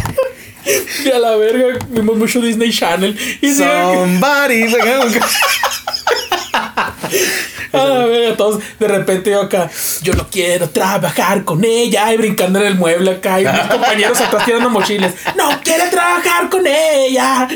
Y 1.04 1.10
a 1.10 1.18
la 1.18 1.36
verga, 1.36 1.78
vimos 1.88 2.16
mucho 2.16 2.40
Disney 2.40 2.72
Channel. 2.72 3.18
Y 3.40 3.54
Somebody. 3.54 4.64
a 7.72 7.84
la 7.84 8.06
verga, 8.06 8.36
todos 8.36 8.62
de 8.78 8.88
repente 8.88 9.30
yo 9.30 9.42
acá, 9.42 9.70
yo 10.02 10.14
no 10.14 10.28
quiero 10.30 10.70
trabajar 10.70 11.44
con 11.44 11.64
ella. 11.64 12.12
Y 12.12 12.16
brincando 12.16 12.60
en 12.60 12.66
el 12.66 12.74
mueble 12.76 13.12
acá. 13.12 13.40
Y 13.40 13.44
mis 13.44 13.60
compañeros 13.62 14.20
atrás 14.20 14.44
tirando 14.44 14.70
mochiles. 14.70 15.14
No 15.36 15.60
quiero 15.64 15.90
trabajar 15.90 16.48
con 16.48 16.64
ella. 16.66 17.48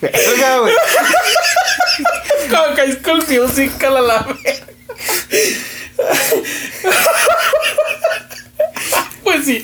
Verga, 0.00 0.58
güey. 0.58 0.74
Como 2.50 2.74
que 2.74 2.92
School 2.92 3.24
Musical 3.28 3.96
a 3.96 4.00
la 4.00 4.22
verga. 4.22 4.66
Pues 9.26 9.44
sí. 9.44 9.62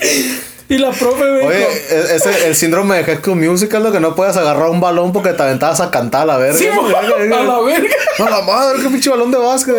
Y 0.69 0.77
la 0.77 0.91
profe 0.91 1.23
me 1.25 1.45
Oye, 1.45 1.57
dijo. 1.57 2.29
e- 2.29 2.47
el 2.47 2.55
síndrome 2.55 2.95
de 2.97 3.03
High 3.03 3.17
School 3.17 3.35
Musical 3.35 3.81
es 3.81 3.85
lo 3.87 3.91
que 3.91 3.99
no 3.99 4.15
puedes 4.15 4.35
agarrar 4.37 4.69
un 4.69 4.79
balón 4.79 5.11
porque 5.11 5.33
te 5.33 5.43
aventabas 5.43 5.81
a 5.81 5.91
cantar 5.91 6.21
a 6.21 6.25
la 6.25 6.37
verga. 6.37 6.57
Sí, 6.57 6.65
a 6.67 7.43
la 7.43 7.59
verga. 7.59 7.87
A 8.19 8.29
la 8.29 8.41
madre, 8.41 8.81
qué 8.81 8.89
pinche 8.89 9.09
balón 9.09 9.29
de 9.31 9.37
básquet. 9.37 9.75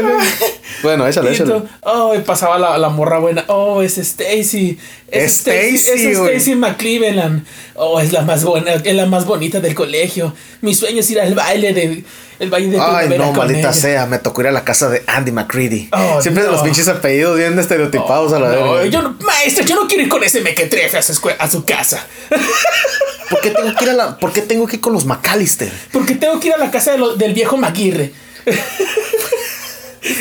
Bueno, 0.83 1.07
échale, 1.09 1.33
échale. 1.33 1.63
oh, 1.83 2.15
y 2.15 2.19
pasaba 2.21 2.59
la, 2.59 2.77
la 2.79 2.91
morra 2.91 3.19
buena. 3.19 3.45
Oh, 3.49 3.83
es 3.83 3.97
Stacy. 3.99 4.79
Es 5.11 5.41
Stacy, 5.41 5.75
Es. 5.75 5.87
Stacy 5.89 6.55
McCleveland. 6.55 7.45
Oh, 7.75 7.99
es 8.01 8.13
la 8.13 8.23
más 8.23 8.45
buena, 8.45 8.75
es 8.75 8.95
la 8.95 9.07
más 9.07 9.25
bonita 9.25 9.61
del 9.61 9.75
colegio. 9.75 10.35
Mi 10.61 10.75
sueño 10.75 11.01
es 11.01 11.11
ir 11.11 11.21
al 11.21 11.35
baile 11.35 11.73
de 11.73 12.05
el 12.39 12.51
baile 12.51 12.71
de 12.73 12.81
Ay, 12.81 13.09
no, 13.19 13.33
maldita 13.33 13.61
ella. 13.61 13.73
sea, 13.73 14.07
me 14.07 14.19
tocó 14.19 14.41
ir 14.43 14.49
a 14.49 14.53
la 14.53 14.65
casa 14.65 14.89
de 14.89 15.03
Andy 15.07 15.33
McCready. 15.33 15.89
Oh, 15.93 16.21
Siempre 16.21 16.43
no. 16.45 16.53
los 16.53 16.63
pinches 16.63 16.89
apellidos 16.89 17.37
bien 17.39 17.59
estereotipados 17.59 18.33
a 18.33 18.39
la 18.41 18.49
No, 18.51 18.73
verga. 18.75 18.87
yo 18.91 19.03
no, 19.03 19.17
maestra, 19.21 19.65
yo 19.65 19.75
no 19.77 19.87
quiero 19.87 20.03
ir 20.03 20.09
con 20.09 20.23
ese 20.25 20.41
mequetrefe 20.41 20.99
a 20.99 21.03
su, 21.03 21.13
escue- 21.13 21.37
a 21.39 21.51
su 21.51 21.65
casa. 21.65 22.05
¿Por 23.31 23.41
qué 23.41 23.51
tengo 23.51 23.75
que 23.75 23.85
ir 23.85 23.91
a 23.91 23.95
la, 23.95 24.17
por 24.19 24.33
qué 24.33 24.43
tengo 24.43 24.67
que 24.67 24.77
ir 24.77 24.81
con 24.83 24.93
los 24.93 25.07
McAllister? 25.07 25.73
Porque 25.93 26.15
tengo 26.15 26.39
que 26.41 26.49
ir 26.49 26.55
a 26.55 26.59
la 26.59 26.71
casa 26.71 26.93
de 26.93 26.99
lo- 26.99 27.15
del 27.17 27.33
viejo 27.35 27.57
Maguire. 27.57 28.13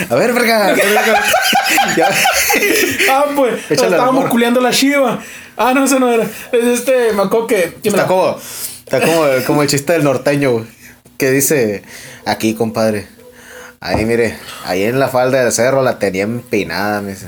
A 0.09 0.15
ver, 0.15 0.33
verga. 0.33 0.73
verga. 0.73 1.23
Ya. 1.97 2.09
Ah, 3.11 3.25
pues, 3.35 3.55
Échale 3.69 3.91
estábamos 3.91 4.29
culeando 4.29 4.61
la 4.61 4.71
Shiva. 4.71 5.19
Ah, 5.57 5.73
no, 5.73 5.83
eso 5.85 5.99
no 5.99 6.09
era. 6.11 6.23
Es 6.23 6.63
este, 6.79 7.11
me 7.13 7.23
acuerdo 7.23 7.47
que. 7.47 7.75
que 7.83 7.89
me 7.91 7.97
Está 7.97 8.03
la- 8.03 8.07
como, 8.07 8.37
está 8.85 9.45
como 9.45 9.61
el 9.63 9.67
chiste 9.67 9.93
del 9.93 10.03
norteño, 10.03 10.51
güey, 10.51 10.65
que 11.17 11.31
dice, 11.31 11.83
aquí, 12.25 12.53
compadre, 12.55 13.07
ahí, 13.79 14.05
mire, 14.05 14.37
ahí 14.65 14.83
en 14.83 14.99
la 14.99 15.09
falda 15.09 15.43
del 15.43 15.51
cerro 15.51 15.81
la 15.83 15.99
tenía 15.99 16.23
empinada, 16.23 17.01
me 17.01 17.11
dice. 17.11 17.27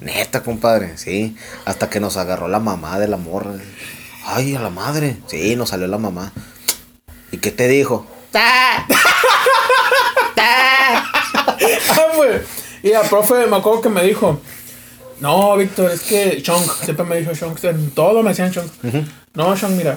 Neta, 0.00 0.42
compadre, 0.42 0.98
sí, 0.98 1.36
hasta 1.64 1.88
que 1.88 1.98
nos 2.00 2.16
agarró 2.18 2.46
la 2.48 2.60
mamá 2.60 2.98
de 2.98 3.08
la 3.08 3.16
morra. 3.16 3.54
Ay, 4.26 4.54
a 4.54 4.60
la 4.60 4.70
madre, 4.70 5.16
sí, 5.26 5.56
nos 5.56 5.70
salió 5.70 5.86
la 5.86 5.98
mamá. 5.98 6.32
¿Y 7.30 7.38
qué 7.38 7.50
te 7.50 7.68
dijo? 7.68 8.06
Ah, 8.34 8.86
pues. 12.16 12.42
Y 12.82 12.90
la 12.90 13.02
profe, 13.02 13.46
me 13.46 13.56
acuerdo 13.56 13.80
que 13.80 13.88
me 13.88 14.04
dijo. 14.04 14.40
No, 15.20 15.56
Víctor, 15.56 15.90
es 15.90 16.02
que 16.02 16.42
Chong, 16.42 16.64
siempre 16.82 17.06
me 17.06 17.16
dijo 17.16 17.32
Chong, 17.32 17.56
en 17.62 17.90
todo 17.92 18.22
me 18.22 18.30
decían 18.30 18.52
Chong. 18.52 18.68
No, 19.32 19.56
Chong, 19.56 19.72
mira, 19.72 19.96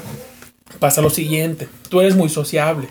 pasa 0.79 1.01
lo 1.01 1.09
siguiente. 1.09 1.67
Tú 1.89 1.99
eres 1.99 2.15
muy 2.15 2.29
sociable. 2.29 2.87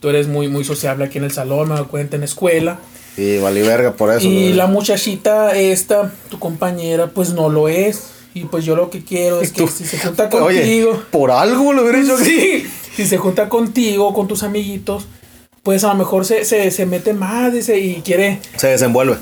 Tú 0.00 0.08
eres 0.08 0.28
muy, 0.28 0.48
muy 0.48 0.64
sociable 0.64 1.04
aquí 1.04 1.18
en 1.18 1.24
el 1.24 1.32
salón, 1.32 1.68
me 1.68 1.76
doy 1.76 1.86
cuenta 1.86 2.16
en 2.16 2.20
la 2.20 2.26
escuela. 2.26 2.78
Y 3.16 3.38
valí 3.38 3.62
verga 3.62 3.92
por 3.94 4.12
eso. 4.12 4.26
Y 4.26 4.52
la 4.52 4.66
muchachita 4.68 5.56
esta, 5.56 6.12
tu 6.30 6.38
compañera, 6.38 7.08
pues 7.08 7.32
no 7.32 7.48
lo 7.48 7.68
es. 7.68 8.10
Y 8.34 8.44
pues 8.44 8.64
yo 8.64 8.76
lo 8.76 8.90
que 8.90 9.02
quiero 9.02 9.40
es 9.40 9.50
que 9.52 9.62
Tú- 9.62 9.68
si 9.68 9.84
se 9.84 9.98
junta 9.98 10.28
Oye, 10.32 10.60
contigo. 10.60 11.02
por 11.10 11.30
algo 11.32 11.72
lo 11.72 11.82
hubiera 11.82 11.98
dicho 12.00 12.16
que... 12.16 12.24
Sí, 12.24 12.66
si 12.94 13.06
se 13.06 13.16
junta 13.16 13.48
contigo, 13.48 14.14
con 14.14 14.28
tus 14.28 14.44
amiguitos, 14.44 15.06
pues 15.64 15.82
a 15.82 15.88
lo 15.88 15.94
mejor 15.96 16.24
se, 16.24 16.44
se, 16.44 16.70
se 16.70 16.86
mete 16.86 17.12
más 17.14 17.52
dice, 17.52 17.78
y 17.80 18.00
quiere, 18.02 18.38
Se 18.56 18.68
desenvuelve. 18.68 19.16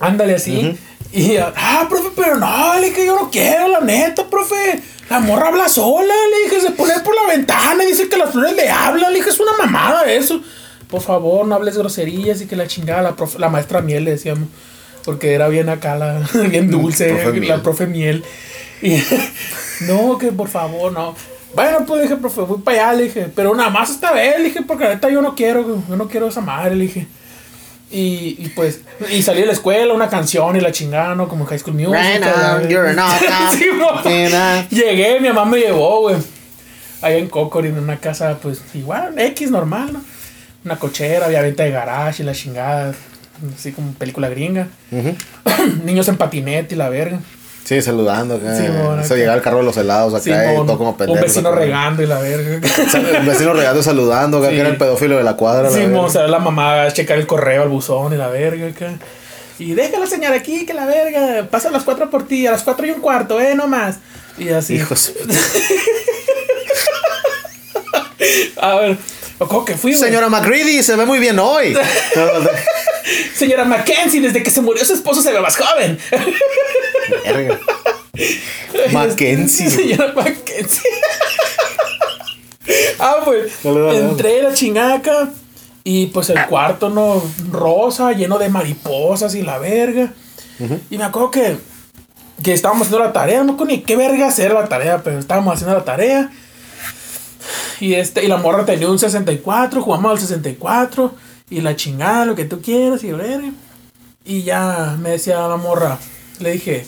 ándale 0.00 0.36
así. 0.36 0.78
Y, 1.12 1.36
ah, 1.36 1.86
profe, 1.90 2.08
pero 2.16 2.36
no, 2.36 2.74
le 2.80 2.88
dije, 2.88 3.04
yo 3.06 3.16
no 3.16 3.30
quiero, 3.30 3.68
la 3.68 3.80
neta, 3.80 4.26
profe. 4.28 4.80
La 5.10 5.20
morra 5.20 5.48
habla 5.48 5.68
sola, 5.68 6.12
le 6.30 6.44
dije, 6.48 6.60
se 6.60 6.72
pone 6.72 6.94
por 7.04 7.14
la 7.14 7.32
ventana 7.34 7.84
y 7.84 7.88
dice 7.88 8.08
que 8.08 8.16
las 8.16 8.30
flores 8.32 8.54
le 8.56 8.68
hablan, 8.68 9.12
le 9.12 9.18
dije, 9.20 9.30
es 9.30 9.38
una 9.40 9.52
mamada 9.58 10.10
eso. 10.12 10.40
Por 10.88 11.00
favor, 11.00 11.46
no 11.46 11.54
hables 11.54 11.76
groserías 11.78 12.40
y 12.40 12.46
que 12.46 12.56
la 12.56 12.66
chingada, 12.66 13.02
la, 13.02 13.16
profe- 13.16 13.38
la 13.38 13.48
maestra 13.48 13.80
miel 13.82 14.04
le 14.04 14.12
decíamos. 14.12 14.48
Porque 15.04 15.32
era 15.34 15.46
bien 15.48 15.68
acá, 15.68 15.96
la, 15.96 16.28
bien 16.50 16.70
dulce, 16.70 17.12
Profe 17.12 17.40
la 17.40 17.62
profe 17.62 17.86
miel. 17.86 18.24
Y 18.82 19.00
no, 19.86 20.18
que 20.18 20.32
por 20.32 20.48
favor, 20.48 20.92
no. 20.92 21.14
Bueno, 21.54 21.86
pues 21.86 22.02
dije, 22.02 22.16
profe, 22.16 22.40
voy 22.42 22.58
para 22.58 22.88
allá, 22.90 22.92
le 22.98 23.04
dije. 23.04 23.28
Pero 23.34 23.54
nada 23.54 23.70
más 23.70 23.90
esta 23.90 24.12
vez, 24.12 24.38
le 24.38 24.44
dije, 24.46 24.62
porque 24.62 24.84
neta 24.88 25.08
yo 25.08 25.22
no 25.22 25.34
quiero, 25.34 25.82
yo 25.88 25.96
no 25.96 26.08
quiero 26.08 26.26
esa 26.28 26.40
madre, 26.40 26.74
le 26.76 26.84
dije. 26.84 27.06
Y, 27.96 28.36
y 28.38 28.52
pues, 28.54 28.82
y 29.10 29.22
salí 29.22 29.40
de 29.40 29.46
la 29.46 29.54
escuela, 29.54 29.94
una 29.94 30.10
canción 30.10 30.54
y 30.54 30.60
la 30.60 30.70
chingada, 30.70 31.14
¿no? 31.14 31.28
Como 31.28 31.46
High 31.46 31.58
School 31.58 31.76
Musical. 31.76 32.02
Right 32.02 32.20
you're. 32.68 32.94
Sí. 33.52 33.64
Yeah. 34.04 34.68
Llegué, 34.68 35.18
mi 35.18 35.28
mamá 35.28 35.46
me 35.46 35.58
llevó, 35.60 36.02
güey. 36.02 36.16
Allá 37.00 37.16
en 37.16 37.28
Cocorin, 37.28 37.74
en 37.74 37.84
una 37.84 37.96
casa, 37.96 38.36
pues, 38.42 38.60
igual, 38.74 39.18
X 39.18 39.50
normal, 39.50 39.94
¿no? 39.94 40.04
Una 40.66 40.78
cochera, 40.78 41.24
había 41.24 41.40
venta 41.40 41.62
de 41.62 41.70
garage 41.70 42.22
y 42.22 42.26
la 42.26 42.34
chingada. 42.34 42.94
Así 43.56 43.72
como 43.72 43.92
película 43.94 44.28
gringa. 44.28 44.68
Niños 45.84 46.08
en 46.08 46.18
patinete 46.18 46.74
y 46.74 46.78
la 46.78 46.90
verga. 46.90 47.20
Sí, 47.66 47.82
saludando 47.82 48.36
acá. 48.36 48.56
Sí, 48.56 48.62
bueno, 48.68 49.02
Se 49.02 49.06
acá. 49.06 49.16
llega 49.16 49.34
el 49.34 49.42
carro 49.42 49.58
de 49.58 49.64
los 49.64 49.76
helados 49.76 50.14
acá 50.14 50.52
y 50.52 50.56
todo 50.56 50.78
como 50.78 50.96
pendejo. 50.96 51.18
un 51.18 51.26
vecino 51.26 51.48
acá. 51.48 51.58
regando 51.58 52.02
y 52.02 52.06
la 52.06 52.18
verga. 52.20 52.60
Un 53.20 53.26
vecino 53.26 53.52
regando 53.54 53.82
saludando, 53.82 54.38
acá, 54.38 54.48
Sí. 54.48 54.54
que 54.54 54.60
era 54.60 54.68
el 54.70 54.76
pedófilo 54.76 55.16
de 55.16 55.24
la 55.24 55.34
cuadra. 55.36 55.64
la 55.64 55.70
Sí, 55.70 55.80
verga. 55.80 56.00
o 56.00 56.08
sea, 56.08 56.28
la 56.28 56.38
mamá 56.38 56.84
a 56.84 56.92
checar 56.92 57.18
el 57.18 57.26
correo 57.26 57.62
al 57.64 57.68
buzón 57.68 58.12
y 58.12 58.16
la 58.16 58.28
verga 58.28 58.68
acá. 58.68 58.92
Y 59.58 59.72
déjala 59.74 60.06
señal 60.06 60.32
aquí, 60.34 60.64
que 60.66 60.74
la 60.74 60.86
verga. 60.86 61.48
Pasa 61.50 61.68
a 61.68 61.72
las 61.72 61.82
cuatro 61.82 62.08
por 62.10 62.26
ti, 62.28 62.46
a 62.46 62.52
las 62.52 62.62
cuatro 62.62 62.86
y 62.86 62.90
un 62.90 63.00
cuarto, 63.00 63.40
eh, 63.40 63.54
no 63.54 63.66
más. 63.66 63.96
Y 64.38 64.50
así. 64.50 64.74
Hijos. 64.76 65.12
A 68.60 68.74
ver, 68.76 68.96
¿cómo 69.38 69.64
que 69.64 69.74
fui, 69.76 69.92
güey? 69.94 70.02
Señora 70.04 70.28
McGreedy, 70.28 70.82
se 70.82 70.96
ve 70.96 71.04
muy 71.06 71.18
bien 71.18 71.38
hoy. 71.38 71.76
Señora 73.36 73.64
Mackenzie, 73.64 74.20
desde 74.20 74.42
que 74.42 74.50
se 74.50 74.60
murió 74.62 74.84
su 74.84 74.94
esposo 74.94 75.22
se 75.22 75.32
ve 75.32 75.40
más 75.40 75.56
joven. 75.56 75.98
Verga. 77.26 77.58
Mackenzie. 78.92 79.70
Señora 79.70 80.12
Mackenzie. 80.14 80.90
ah, 82.98 83.16
pues. 83.24 83.62
Dale, 83.62 83.80
dale, 83.80 83.98
dale. 83.98 84.10
entré 84.10 84.40
a 84.40 84.42
la 84.44 84.54
chingaca. 84.54 85.30
Y 85.88 86.06
pues 86.06 86.30
el 86.30 86.46
cuarto, 86.46 86.90
¿no? 86.90 87.22
Rosa, 87.48 88.10
lleno 88.10 88.38
de 88.38 88.48
mariposas 88.48 89.36
y 89.36 89.42
la 89.42 89.58
verga. 89.58 90.12
Y 90.90 90.98
me 90.98 91.04
acuerdo 91.04 91.30
que, 91.30 91.58
que 92.42 92.54
estábamos 92.54 92.88
haciendo 92.88 93.06
la 93.06 93.12
tarea, 93.12 93.44
no 93.44 93.56
con 93.56 93.68
ni 93.68 93.82
qué 93.82 93.94
verga 93.94 94.26
hacer 94.26 94.52
la 94.52 94.68
tarea, 94.68 95.04
pero 95.04 95.20
estábamos 95.20 95.54
haciendo 95.54 95.76
la 95.76 95.84
tarea. 95.84 96.32
Y, 97.78 97.94
este, 97.94 98.24
y 98.24 98.26
la 98.26 98.38
morra 98.38 98.64
tenía 98.64 98.90
un 98.90 98.98
64, 98.98 99.80
jugamos 99.80 100.10
al 100.10 100.18
64. 100.18 101.14
Y 101.50 101.60
la 101.60 101.76
chingada, 101.76 102.24
lo 102.24 102.34
que 102.34 102.46
tú 102.46 102.60
quieras, 102.60 103.04
y 103.04 103.12
verga. 103.12 103.52
Y 104.24 104.42
ya 104.42 104.96
me 104.98 105.10
decía 105.10 105.46
la 105.46 105.56
morra, 105.56 105.98
le 106.40 106.50
dije, 106.50 106.84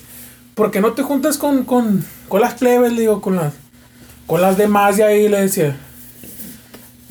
¿por 0.58 0.70
qué 0.72 0.80
no 0.80 0.92
te 0.92 1.02
juntas 1.04 1.38
con, 1.38 1.62
con, 1.64 2.04
con 2.28 2.40
las 2.42 2.54
plebes? 2.54 2.92
Le 2.92 3.02
digo, 3.02 3.20
con 3.22 3.36
las, 3.36 3.54
con 4.26 4.42
las 4.42 4.58
demás 4.58 4.96
de 4.98 5.04
ahí, 5.04 5.28
le 5.28 5.40
decía. 5.40 5.76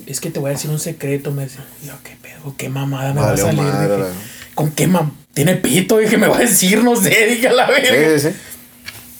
Es 0.05 0.19
que 0.21 0.29
te 0.29 0.39
voy 0.39 0.49
a 0.49 0.53
decir 0.53 0.69
un 0.69 0.79
secreto, 0.79 1.31
me 1.31 1.43
decía. 1.43 1.65
Y 1.81 1.87
yo, 1.87 1.93
¿qué 2.03 2.17
pedo? 2.21 2.53
¿Qué 2.57 2.67
mamada 2.69 3.13
me 3.13 3.21
va 3.21 3.31
a 3.31 3.37
salir? 3.37 3.61
madre, 3.63 3.87
Dije, 3.95 4.09
la- 4.09 4.15
¿Con 4.53 4.71
qué 4.71 4.87
mam? 4.87 5.11
Tiene 5.33 5.55
pito, 5.55 5.97
dije, 5.97 6.17
me 6.17 6.27
va 6.27 6.37
a 6.37 6.41
decir, 6.41 6.83
no 6.83 6.95
sé, 6.95 7.25
dije 7.29 7.47
a 7.47 7.53
la 7.53 7.67
verga. 7.67 7.89
Sí, 8.17 8.19
sí, 8.21 8.29
sí. 8.31 8.35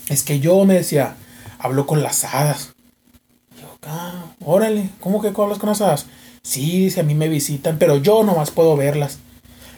Es 0.10 0.24
que 0.24 0.40
yo 0.42 0.64
me 0.66 0.74
decía, 0.76 1.16
hablo 1.60 1.88
con 1.88 2.04
las 2.04 2.24
hadas. 2.26 2.74
Y 3.58 3.62
Yo, 3.62 3.78
ah, 3.88 4.26
órale, 4.44 4.90
¿cómo 5.00 5.22
que 5.22 5.30
hablas 5.30 5.58
con 5.58 5.70
las 5.70 5.80
hadas? 5.82 6.06
Sí, 6.44 6.80
dice, 6.86 7.00
a 7.00 7.04
mí 7.04 7.16
me 7.16 7.30
visitan, 7.30 7.78
pero 7.80 7.96
yo 7.98 8.24
nomás 8.24 8.52
puedo 8.52 8.76
verlas. 8.76 9.20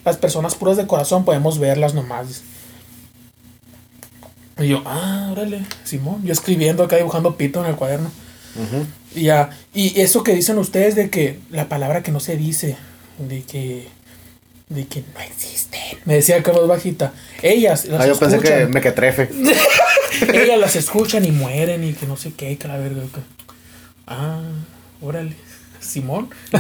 Las 0.05 0.17
personas 0.17 0.55
puras 0.55 0.77
de 0.77 0.87
corazón 0.87 1.23
podemos 1.25 1.59
verlas 1.59 1.93
nomás. 1.93 2.41
Y 4.59 4.67
yo, 4.67 4.83
ah, 4.85 5.29
órale, 5.31 5.65
Simón, 5.83 6.21
yo 6.25 6.33
escribiendo 6.33 6.83
acá 6.83 6.97
dibujando 6.97 7.35
pito 7.37 7.61
en 7.63 7.69
el 7.69 7.75
cuaderno. 7.75 8.11
Y 9.15 9.23
ya, 9.23 9.51
y 9.73 9.99
eso 10.01 10.23
que 10.23 10.33
dicen 10.35 10.57
ustedes 10.57 10.95
de 10.95 11.09
que 11.09 11.39
la 11.49 11.69
palabra 11.69 12.03
que 12.03 12.11
no 12.11 12.19
se 12.19 12.35
dice, 12.35 12.75
de 13.17 13.41
que, 13.43 13.87
de 14.69 14.85
que 14.87 15.01
no 15.13 15.19
existen. 15.21 15.81
Me 16.05 16.15
decía 16.15 16.41
Carlos 16.43 16.67
Bajita, 16.67 17.13
ellas 17.41 17.85
las 17.85 18.01
Ah, 18.01 18.07
yo 18.07 18.17
pensé 18.19 18.39
que 18.39 18.47
escuchan. 18.47 18.71
me 18.71 18.81
que 18.81 18.91
trefe. 18.91 19.29
Ellas 20.33 20.59
las 20.59 20.75
escuchan 20.75 21.23
y 21.23 21.31
mueren 21.31 21.83
y 21.83 21.93
que 21.93 22.05
no 22.05 22.17
sé 22.17 22.33
qué, 22.33 22.57
que 22.57 22.67
la 22.67 22.77
verga. 22.77 23.01
que- 23.03 23.21
Ah, 24.07 24.41
órale. 25.01 25.35
Simón. 25.89 26.29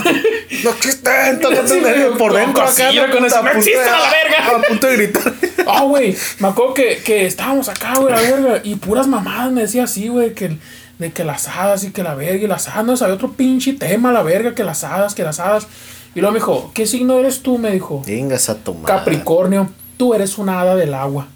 No 0.63 0.71
existen, 0.71 1.39
Sí, 1.67 1.81
por 2.17 2.33
dentro 2.33 2.63
acá. 2.63 2.89
con 3.11 3.25
eso, 3.25 3.37
a 3.37 3.41
no 3.43 3.49
la 3.51 3.51
verga. 3.51 4.57
A 4.57 4.61
punto 4.67 4.87
de 4.87 4.97
gritar. 4.97 5.33
Ah, 5.71 5.83
güey, 5.83 6.17
me 6.39 6.47
acuerdo 6.47 6.73
que, 6.73 6.97
que 7.05 7.27
estábamos 7.27 7.69
acá, 7.69 7.93
güey, 7.97 8.11
la 8.11 8.19
verga. 8.19 8.61
Y 8.63 8.75
puras 8.75 9.07
mamadas 9.07 9.51
me 9.51 9.61
decía 9.61 9.83
así, 9.83 10.07
güey, 10.07 10.33
que, 10.33 10.57
de 10.97 11.11
que 11.11 11.23
las 11.23 11.47
hadas 11.47 11.83
y 11.83 11.91
que 11.91 12.01
la 12.01 12.15
verga 12.15 12.43
y 12.43 12.47
las 12.47 12.67
hadas. 12.67 12.85
No 12.85 12.97
sabía 12.97 13.13
otro 13.13 13.33
pinche 13.33 13.73
tema, 13.73 14.11
la 14.11 14.23
verga, 14.23 14.55
que 14.55 14.63
las 14.63 14.83
hadas, 14.83 15.13
que 15.13 15.23
las 15.23 15.39
hadas. 15.39 15.67
Y 16.15 16.21
luego 16.21 16.33
me 16.33 16.39
dijo, 16.39 16.71
¿qué 16.73 16.87
signo 16.87 17.19
eres 17.19 17.43
tú? 17.43 17.59
Me 17.59 17.71
dijo, 17.71 18.01
Vengas 18.05 18.49
a 18.49 18.55
tomar. 18.55 18.85
Capricornio, 18.85 19.69
tú 19.97 20.15
eres 20.15 20.39
una 20.39 20.59
hada 20.59 20.75
del 20.75 20.95
agua. 20.95 21.27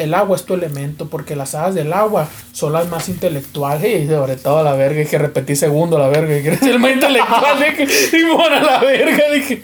El 0.00 0.14
agua 0.14 0.36
es 0.36 0.44
tu 0.44 0.54
elemento, 0.54 1.08
porque 1.08 1.36
las 1.36 1.54
hadas 1.54 1.74
del 1.74 1.92
agua 1.92 2.28
son 2.52 2.72
las 2.72 2.88
más 2.88 3.08
intelectuales. 3.08 4.04
Y 4.04 4.08
sobre 4.08 4.36
todo 4.36 4.62
la 4.62 4.74
verga, 4.74 5.04
que 5.04 5.18
repetí 5.18 5.56
segundo 5.56 5.98
la 5.98 6.08
verga, 6.08 6.40
que 6.40 6.48
eres 6.48 6.62
el 6.62 6.78
más 6.78 6.92
intelectual. 6.92 7.58
dije, 7.58 8.16
y 8.18 8.24
mora 8.24 8.62
la 8.62 8.80
verga, 8.80 9.24
dije. 9.32 9.62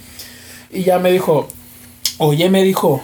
Y 0.73 0.85
ya 0.85 0.99
me 0.99 1.11
dijo, 1.11 1.49
oye, 2.19 2.51
me 2.51 2.63
dijo, 2.63 3.03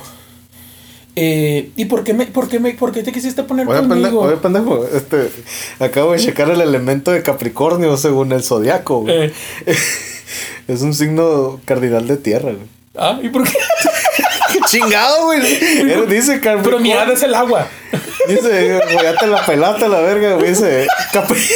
eh, 1.15 1.71
¿y 1.77 1.85
por 1.87 2.05
qué, 2.05 2.15
me, 2.15 2.27
por, 2.27 2.49
qué 2.49 2.59
me, 2.59 2.73
por 2.73 2.93
qué 2.93 3.03
te 3.03 3.13
quisiste 3.13 3.43
poner 3.43 3.69
Oye, 3.69 3.87
conmigo? 3.87 4.21
oye, 4.21 4.37
pendejo, 4.37 4.87
este, 4.87 5.31
acabo 5.79 6.13
de 6.13 6.19
checar 6.19 6.51
el 6.51 6.61
elemento 6.61 7.11
de 7.13 7.23
Capricornio 7.23 7.97
según 7.97 8.33
el 8.33 8.43
zodiaco, 8.43 9.01
güey. 9.01 9.33
Eh, 9.67 9.77
Es 10.69 10.81
un 10.83 10.95
signo 10.95 11.61
cardinal 11.65 12.07
de 12.07 12.17
tierra, 12.17 12.53
güey. 12.53 12.67
ah, 12.97 13.19
¿y 13.23 13.29
por 13.29 13.43
qué? 13.45 13.53
¡Qué 14.73 14.79
chingado, 14.79 15.25
güey! 15.27 15.41
Él 15.81 16.09
Dice 16.09 16.41
Capricornio. 16.41 16.63
Pero 16.65 16.79
mi 16.81 16.93
hada 16.93 17.13
es 17.13 17.23
el 17.23 17.35
agua. 17.35 17.69
Dice, 18.29 18.79
güey, 18.79 19.03
ya 19.03 19.15
te 19.17 19.27
la 19.27 19.45
pelaste 19.45 19.89
la 19.89 20.01
verga, 20.01 20.35
güey. 20.35 20.49
Dice, 20.51 20.87
Capri- 21.13 21.47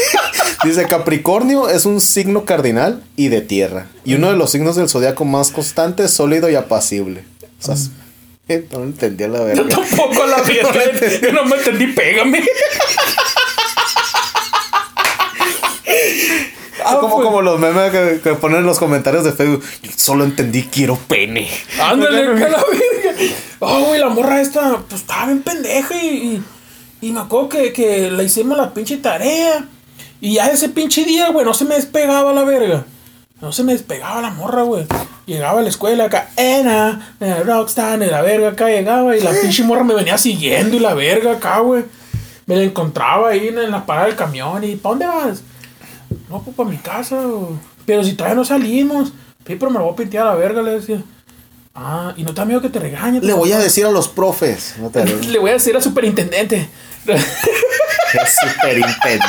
dice, 0.64 0.86
Capricornio 0.86 1.68
es 1.68 1.86
un 1.86 2.00
signo 2.00 2.44
cardinal 2.44 3.02
y 3.16 3.28
de 3.28 3.40
tierra. 3.40 3.86
Y 4.04 4.14
uno 4.14 4.30
de 4.30 4.36
los 4.36 4.50
signos 4.50 4.76
del 4.76 4.88
zodiaco 4.88 5.24
más 5.24 5.50
constante, 5.50 6.08
sólido 6.08 6.50
y 6.50 6.56
apacible. 6.56 7.24
O 7.60 7.64
sea, 7.64 7.74
no 8.70 8.78
lo 8.78 8.84
entendía 8.84 9.28
la 9.28 9.40
verga. 9.40 9.64
Tampoco 9.68 10.26
la 10.26 10.42
verga. 10.42 11.18
Yo 11.22 11.32
no 11.32 11.44
me 11.44 11.56
entendí, 11.56 11.86
pégame. 11.88 12.42
Ah, 16.86 16.98
como, 17.00 17.16
pues. 17.16 17.26
como 17.26 17.42
los 17.42 17.58
memes 17.58 17.90
que, 17.90 18.20
que 18.22 18.34
ponen 18.34 18.58
en 18.58 18.66
los 18.66 18.78
comentarios 18.78 19.24
de 19.24 19.32
Facebook. 19.32 19.64
Yo 19.82 19.90
solo 19.96 20.24
entendí 20.24 20.64
quiero 20.64 20.96
pene. 20.96 21.48
Ándale, 21.80 22.22
que 22.34 22.40
la 22.40 22.48
verga. 22.48 23.36
Oh, 23.60 23.80
güey, 23.86 24.00
la 24.00 24.08
morra 24.08 24.40
esta, 24.40 24.78
pues 24.88 25.00
estaba 25.00 25.26
bien 25.26 25.42
pendeja 25.42 25.94
y, 26.02 26.42
y, 27.00 27.08
y 27.08 27.12
me 27.12 27.20
acuerdo 27.20 27.48
que, 27.48 27.72
que 27.72 28.10
le 28.10 28.24
hicimos 28.24 28.56
la 28.56 28.72
pinche 28.72 28.98
tarea. 28.98 29.66
Y 30.20 30.34
ya 30.34 30.48
ese 30.48 30.68
pinche 30.68 31.04
día, 31.04 31.30
güey, 31.30 31.44
no 31.44 31.54
se 31.54 31.64
me 31.64 31.74
despegaba 31.74 32.32
la 32.32 32.44
verga. 32.44 32.84
No 33.40 33.52
se 33.52 33.62
me 33.64 33.72
despegaba 33.72 34.22
la 34.22 34.30
morra, 34.30 34.62
güey. 34.62 34.86
Llegaba 35.26 35.60
a 35.60 35.62
la 35.62 35.68
escuela 35.68 36.04
acá, 36.04 36.30
Ena, 36.36 37.14
eh, 37.20 37.42
Rockstar, 37.44 38.00
y 38.02 38.06
la 38.06 38.22
verga 38.22 38.48
acá 38.50 38.68
llegaba 38.68 39.16
y 39.16 39.20
la 39.20 39.32
pinche 39.32 39.62
morra 39.62 39.84
me 39.84 39.92
venía 39.92 40.16
siguiendo 40.16 40.76
y 40.76 40.80
la 40.80 40.94
verga 40.94 41.32
acá, 41.32 41.58
güey. 41.58 41.84
Me 42.46 42.56
la 42.56 42.62
encontraba 42.62 43.30
ahí 43.30 43.48
en 43.48 43.70
la 43.70 43.84
parada 43.84 44.06
del 44.06 44.16
camión 44.16 44.62
y 44.64 44.76
¿para 44.76 44.90
dónde 44.90 45.06
vas? 45.06 45.42
No, 46.28 46.42
pues 46.42 46.56
para 46.56 46.68
mi 46.70 46.76
casa. 46.78 47.16
o- 47.26 47.58
Pero 47.84 48.02
si 48.04 48.12
todavía 48.14 48.36
no 48.36 48.44
salimos. 48.44 49.08
Sí, 49.46 49.54
pero 49.56 49.70
me 49.70 49.78
lo 49.78 49.84
voy 49.84 49.92
a 49.92 49.96
pintear 49.96 50.26
a 50.26 50.30
la 50.30 50.36
verga, 50.36 50.62
le 50.62 50.72
decía. 50.72 51.02
Ah, 51.74 52.14
y 52.16 52.22
no 52.22 52.30
te 52.34 52.40
da 52.40 52.44
miedo 52.46 52.60
que 52.62 52.70
te 52.70 52.78
regañe. 52.78 53.20
Le 53.20 53.32
voy 53.34 53.52
a 53.52 53.58
decir 53.58 53.84
a 53.86 53.90
los 53.90 54.08
profes. 54.08 54.74
No 54.80 54.90
te 54.90 55.04
Le 55.28 55.38
voy 55.38 55.50
a 55.50 55.54
decir 55.54 55.76
al 55.76 55.82
superintendente. 55.82 56.68
Impedente. 58.74 59.26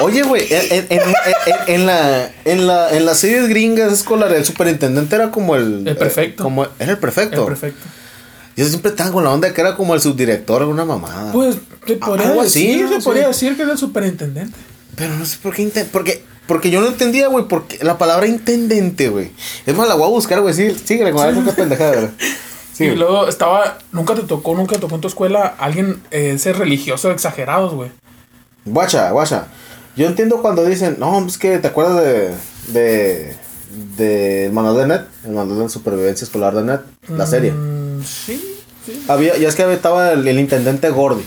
Oye, 0.00 0.22
güey, 0.22 0.46
en, 0.52 0.62
en- 0.70 0.86
en- 0.90 1.00
en- 1.00 1.74
en 1.74 1.86
la, 1.86 2.30
en, 2.44 2.66
la, 2.66 2.96
en 2.96 3.04
las 3.04 3.18
series 3.18 3.48
gringas 3.48 3.92
escolares, 3.92 4.38
el 4.38 4.44
superintendente 4.44 5.14
era 5.16 5.30
como 5.30 5.56
el. 5.56 5.86
El 5.86 5.96
prefecto. 5.96 6.42
eh, 6.42 6.44
como, 6.44 6.66
era 6.78 6.92
el 6.92 6.98
prefecto. 6.98 7.40
El 7.42 7.46
perfecto. 7.46 7.80
Yo 8.56 8.66
siempre 8.66 8.90
estaba 8.90 9.10
con 9.10 9.24
la 9.24 9.30
onda 9.30 9.48
de 9.48 9.54
que 9.54 9.60
era 9.60 9.76
como 9.76 9.94
el 9.94 10.00
subdirector, 10.00 10.62
alguna 10.62 10.84
mamada. 10.84 11.32
Pues 11.32 11.56
se 11.86 11.96
podría 11.96 12.40
así, 12.42 12.66
decir, 12.78 12.88
se 12.88 13.00
podría 13.00 13.28
decir 13.28 13.56
que 13.56 13.62
es 13.62 13.68
el 13.68 13.78
superintendente. 13.78 14.56
Pero 14.96 15.14
no 15.16 15.24
sé 15.24 15.38
por 15.42 15.54
qué. 15.54 15.86
Porque, 15.90 16.22
porque 16.46 16.70
yo 16.70 16.80
no 16.80 16.88
entendía, 16.88 17.28
güey, 17.28 17.46
porque 17.46 17.82
la 17.82 17.98
palabra 17.98 18.26
intendente, 18.26 19.08
güey. 19.08 19.30
Es 19.66 19.76
más, 19.76 19.88
la 19.88 19.94
voy 19.94 20.06
a 20.06 20.10
buscar, 20.10 20.40
güey. 20.40 20.54
Sí, 20.54 20.70
síguele 20.84 21.12
con 21.12 21.44
que 21.44 21.52
pendejada, 21.52 21.94
güey. 21.94 22.10
Sí, 22.72 22.84
y 22.84 22.94
luego 22.94 23.28
estaba, 23.28 23.76
nunca 23.92 24.14
te 24.14 24.22
tocó, 24.22 24.54
nunca 24.54 24.76
te 24.76 24.80
tocó 24.80 24.94
en 24.94 25.02
tu 25.02 25.08
escuela 25.08 25.54
alguien 25.58 26.02
eh, 26.10 26.38
ser 26.38 26.56
religioso 26.56 27.10
exagerados, 27.10 27.74
güey. 27.74 27.90
Guacha, 28.64 29.10
guacha. 29.10 29.48
Yo 29.94 30.06
entiendo 30.06 30.40
cuando 30.40 30.64
dicen, 30.64 30.96
no, 30.98 31.24
es 31.26 31.36
que 31.36 31.58
te 31.58 31.68
acuerdas 31.68 32.02
de. 32.02 32.30
de. 32.68 33.36
del 33.98 34.52
manual 34.52 34.76
de 34.78 34.86
net, 34.86 35.02
el 35.24 35.32
manual 35.32 35.58
de 35.64 35.68
supervivencia 35.68 36.24
escolar 36.24 36.54
de 36.54 36.62
net, 36.62 36.80
la 37.08 37.26
serie. 37.26 37.52
Mm, 37.52 38.02
sí, 38.04 38.40
sí. 38.86 39.04
Había, 39.06 39.36
ya 39.36 39.48
es 39.48 39.54
que 39.54 39.70
estaba 39.70 40.12
el, 40.12 40.26
el 40.26 40.40
intendente 40.40 40.88
Gordy. 40.88 41.24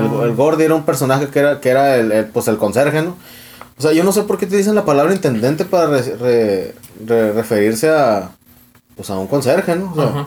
El, 0.00 0.28
el 0.30 0.34
Gordy 0.34 0.64
era 0.64 0.74
un 0.74 0.84
personaje 0.84 1.28
que 1.28 1.38
era, 1.38 1.60
que 1.60 1.68
era 1.70 1.96
el, 1.96 2.12
el, 2.12 2.24
pues 2.26 2.48
el 2.48 2.56
conserje, 2.58 3.02
¿no? 3.02 3.16
O 3.78 3.82
sea, 3.82 3.92
yo 3.92 4.04
no 4.04 4.12
sé 4.12 4.22
por 4.22 4.38
qué 4.38 4.46
te 4.46 4.56
dicen 4.56 4.74
la 4.74 4.84
palabra 4.84 5.12
intendente 5.14 5.64
para 5.64 5.86
re- 5.88 6.16
re- 6.16 6.74
re- 7.06 7.32
referirse 7.32 7.90
a. 7.90 8.30
Pues 8.96 9.10
a 9.10 9.18
un 9.18 9.26
conserje, 9.26 9.74
¿no? 9.76 9.92
O 9.92 9.94
sea. 9.94 10.26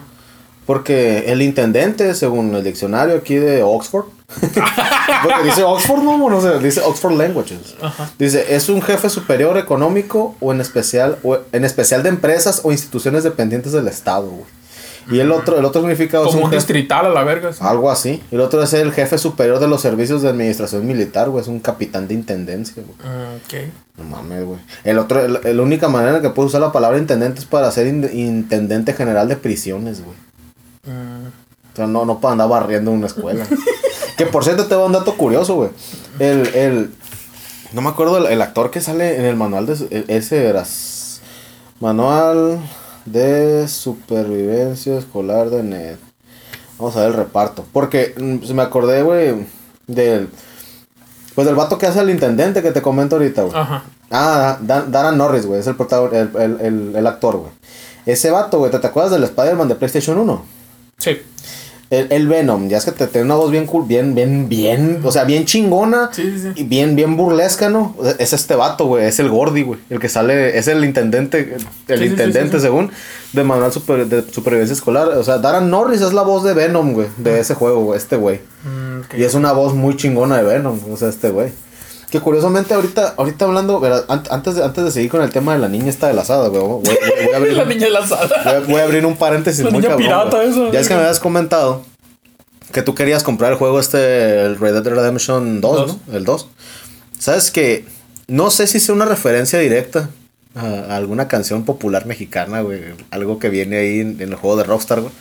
Porque 0.65 1.31
el 1.31 1.41
intendente, 1.41 2.13
según 2.13 2.53
el 2.53 2.61
diccionario 2.63 3.15
aquí 3.15 3.35
de 3.35 3.63
Oxford, 3.63 4.03
porque 5.23 5.43
dice 5.45 5.63
Oxford, 5.63 6.03
no, 6.03 6.17
no 6.29 6.41
sé, 6.41 6.59
dice 6.59 6.81
Oxford 6.81 7.13
Languages. 7.13 7.75
Ajá. 7.81 8.09
Dice, 8.19 8.53
es 8.53 8.67
un 8.67 8.81
jefe 8.81 9.09
superior 9.09 9.57
económico 9.57 10.35
o 10.41 10.51
en 10.51 10.59
especial, 10.59 11.19
o 11.23 11.37
en 11.53 11.63
especial 11.63 12.03
de 12.03 12.09
empresas 12.09 12.59
o 12.65 12.73
instituciones 12.73 13.23
dependientes 13.23 13.71
del 13.71 13.87
Estado, 13.87 14.27
güey. 14.27 14.56
Y 15.09 15.19
el 15.19 15.31
otro, 15.31 15.57
el 15.57 15.63
otro 15.65 15.81
significado 15.81 16.25
es 16.25 16.31
Como 16.31 16.45
un 16.45 16.51
jefe- 16.51 16.55
distrital 16.55 17.05
a 17.05 17.09
la 17.09 17.23
verga. 17.23 17.53
sí. 17.53 17.59
algo 17.61 17.89
así. 17.89 18.21
Y 18.31 18.35
el 18.35 18.41
otro 18.41 18.61
es 18.61 18.73
el 18.73 18.91
jefe 18.91 19.17
superior 19.17 19.59
de 19.59 19.67
los 19.67 19.81
servicios 19.81 20.21
de 20.21 20.29
administración 20.29 20.85
militar, 20.85 21.29
güey. 21.29 21.41
Es 21.41 21.47
un 21.47 21.59
capitán 21.59 22.07
de 22.07 22.13
intendencia, 22.15 22.83
güey. 22.83 22.97
Ah, 23.03 23.33
ok. 23.37 23.53
No 23.97 24.03
mames, 24.03 24.43
güey. 24.45 24.59
El 24.83 24.97
otro, 24.99 25.23
el- 25.23 25.39
la 25.57 25.63
única 25.63 25.87
manera 25.87 26.17
en 26.17 26.21
que 26.21 26.29
puedes 26.29 26.49
usar 26.49 26.61
la 26.61 26.71
palabra 26.71 26.97
intendente 26.97 27.39
es 27.39 27.45
para 27.45 27.71
ser 27.71 27.87
in- 27.87 28.09
intendente 28.13 28.93
general 28.93 29.27
de 29.27 29.37
prisiones, 29.37 30.01
güey. 30.03 30.15
Mm, 30.95 31.27
O 31.27 31.75
sea, 31.75 31.87
no, 31.87 32.05
no 32.05 32.19
para 32.19 32.33
andar 32.33 32.49
barriendo 32.49 32.91
una 32.91 33.07
escuela. 33.07 33.45
que 34.17 34.25
por 34.25 34.43
cierto, 34.43 34.65
te 34.65 34.75
va 34.75 34.85
un 34.85 34.91
dato 34.93 35.15
curioso, 35.15 35.55
güey. 35.55 35.69
El, 36.19 36.47
el. 36.55 36.91
No 37.73 37.81
me 37.81 37.89
acuerdo 37.89 38.17
el, 38.17 38.25
el 38.33 38.41
actor 38.41 38.71
que 38.71 38.81
sale 38.81 39.17
en 39.17 39.25
el 39.25 39.35
manual 39.35 39.65
de. 39.67 40.03
Ese 40.07 40.45
era. 40.47 40.63
Manual 41.79 42.59
de 43.11 43.67
supervivencia 43.67 44.97
escolar 44.97 45.49
de 45.49 45.63
NET. 45.63 45.99
Vamos 46.77 46.95
a 46.95 47.01
ver 47.01 47.09
el 47.09 47.13
reparto. 47.15 47.65
Porque 47.73 48.13
mm, 48.17 48.45
se 48.45 48.53
me 48.53 48.61
acordé, 48.61 49.01
güey, 49.01 49.47
del. 49.87 50.29
Pues 51.35 51.45
del 51.45 51.55
vato 51.55 51.77
que 51.77 51.85
hace 51.85 51.99
el 51.99 52.09
intendente 52.09 52.61
que 52.61 52.71
te 52.71 52.81
comento 52.81 53.15
ahorita, 53.15 53.43
güey. 53.43 53.55
Ajá. 53.55 53.83
Ah, 54.09 54.57
Dan, 54.61 54.91
Darren 54.91 55.17
Norris, 55.17 55.45
güey, 55.45 55.59
es 55.59 55.67
el, 55.67 55.75
el, 55.75 56.61
el, 56.61 56.95
el 56.95 57.07
actor, 57.07 57.37
güey. 57.37 57.51
Ese 58.05 58.31
vato, 58.31 58.59
güey, 58.59 58.71
¿te, 58.71 58.79
te 58.79 58.87
acuerdas 58.87 59.11
del 59.11 59.23
Spider-Man 59.25 59.67
de 59.67 59.75
PlayStation 59.75 60.17
1? 60.17 60.45
Sí. 60.97 61.21
El, 61.89 62.11
el 62.11 62.27
Venom, 62.27 62.67
ya 62.67 62.77
es 62.77 62.85
que 62.85 62.91
te 62.91 63.07
tiene 63.07 63.25
una 63.25 63.35
voz 63.35 63.49
bien 63.49 63.65
cool, 63.65 63.85
bien, 63.87 64.13
bien, 64.13 64.49
bien, 64.49 64.99
o 65.03 65.11
sea, 65.11 65.23
bien 65.23 65.45
chingona. 65.45 66.09
Sí, 66.11 66.23
sí, 66.23 66.39
sí. 66.39 66.49
Y 66.55 66.63
bien, 66.63 66.95
bien 66.97 67.15
burlesca, 67.15 67.69
¿no? 67.69 67.95
Es 68.19 68.33
este 68.33 68.55
vato, 68.55 68.87
güey, 68.87 69.05
es 69.05 69.19
el 69.19 69.29
Gordy, 69.29 69.63
güey. 69.63 69.79
El 69.89 69.99
que 69.99 70.09
sale, 70.09 70.57
es 70.57 70.67
el 70.67 70.83
intendente, 70.83 71.55
el 71.87 72.03
intendente, 72.03 72.59
según, 72.59 72.91
de 73.31 73.43
manual 73.43 73.71
super, 73.71 74.05
de 74.05 74.21
supervivencia 74.29 74.73
escolar. 74.73 75.07
O 75.09 75.23
sea, 75.23 75.37
Darren 75.37 75.69
Norris 75.69 76.01
es 76.01 76.11
la 76.11 76.23
voz 76.23 76.43
de 76.43 76.53
Venom, 76.53 76.93
güey, 76.93 77.07
de 77.17 77.39
ese 77.39 77.53
juego, 77.53 77.85
güey, 77.85 77.97
este 77.97 78.17
güey. 78.17 78.41
Mm. 78.65 79.17
Y 79.17 79.23
es 79.23 79.33
una 79.33 79.53
voz 79.53 79.73
muy 79.73 79.95
chingona 79.95 80.37
de 80.37 80.43
Venom, 80.43 80.79
o 80.91 80.97
sea, 80.97 81.07
este 81.07 81.29
güey. 81.29 81.51
Que 82.09 82.21
curiosamente 82.21 82.73
ahorita, 82.73 83.15
ahorita 83.17 83.45
hablando, 83.45 83.81
antes, 84.29 84.55
de, 84.55 84.63
antes 84.63 84.83
de 84.85 84.91
seguir 84.91 85.09
con 85.11 85.21
el 85.21 85.29
tema 85.29 85.53
de 85.53 85.59
la 85.59 85.67
niña 85.67 85.89
esta 85.89 86.07
de 86.07 86.13
la 86.13 86.21
asada, 86.21 86.47
güey, 86.47 86.61
voy, 86.61 86.83
a 87.33 87.35
abrir, 87.37 87.53
la 87.57 87.63
un- 87.63 87.69
niña 87.69 87.89
lanzada. 87.89 88.27
voy 88.45 88.53
a- 88.53 88.59
voy 88.59 88.81
a 88.81 88.83
abrir 88.85 89.05
un 89.05 89.17
paréntesis 89.17 89.63
La 89.65 89.71
muy 89.71 89.79
niña 89.81 89.89
cabrón, 89.89 90.07
pirata, 90.07 90.43
eso. 90.43 90.71
Ya 90.71 90.79
es 90.79 90.87
que 90.87 90.93
me 90.93 91.01
habías 91.01 91.19
comentado 91.19 91.83
que 92.71 92.81
tú 92.81 92.95
querías 92.95 93.23
comprar 93.23 93.51
el 93.51 93.57
juego 93.57 93.79
este, 93.79 94.41
el 94.45 94.57
Red 94.57 94.73
Dead 94.81 94.93
Redemption 94.93 95.59
2, 95.61 95.75
Dos. 95.87 95.97
¿no? 96.07 96.15
El 96.15 96.23
2. 96.23 96.47
¿Sabes 97.19 97.51
que 97.51 97.85
No 98.27 98.51
sé 98.51 98.67
si 98.67 98.79
sea 98.79 98.95
una 98.95 99.05
referencia 99.05 99.59
directa 99.59 100.09
a, 100.55 100.65
a 100.65 100.95
alguna 100.97 101.27
canción 101.27 101.65
popular 101.65 102.05
mexicana, 102.05 102.61
güey. 102.61 102.81
Algo 103.11 103.37
que 103.39 103.49
viene 103.49 103.77
ahí 103.77 103.99
en, 103.99 104.21
en 104.21 104.29
el 104.29 104.35
juego 104.35 104.55
de 104.57 104.63
Rockstar, 104.63 105.01
güey. 105.01 105.11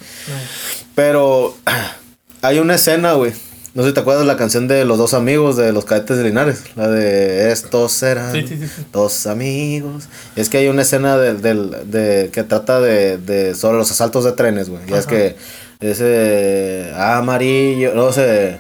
Pero 0.95 1.57
hay 2.43 2.59
una 2.61 2.75
escena, 2.77 3.13
güey. 3.15 3.33
No 3.77 3.83
sé 3.83 3.91
si 3.91 3.95
te 3.95 4.01
acuerdas 4.01 4.23
de 4.25 4.27
la 4.27 4.37
canción 4.39 4.67
de 4.69 4.85
los 4.87 4.97
dos 4.97 5.13
amigos 5.15 5.57
de 5.57 5.71
los 5.73 5.85
cadetes 5.85 6.17
de 6.17 6.25
Linares. 6.25 6.63
La 6.77 6.89
de 6.89 7.53
estos 7.53 7.93
serán 7.93 8.33
Sí, 8.33 8.47
sí, 8.49 8.57
sí, 8.57 8.67
dos 8.93 9.27
amigos. 9.27 10.05
Es 10.35 10.49
que 10.49 10.57
hay 10.59 10.69
una 10.69 10.81
escena 10.83 11.19
del, 11.19 11.43
del- 11.43 11.91
de, 11.91 12.31
que 12.33 12.43
trata 12.43 12.81
de, 12.81 13.19
de 13.19 13.55
sobre 13.55 13.77
los 13.77 13.91
asaltos 13.91 14.25
de 14.25 14.33
trenes, 14.33 14.71
güey. 14.71 14.83
Y 14.89 14.95
es 14.95 15.07
que 15.07 15.37
ese 15.81 16.91
amarillo, 16.97 17.95
no 17.95 18.13
sé, 18.13 18.59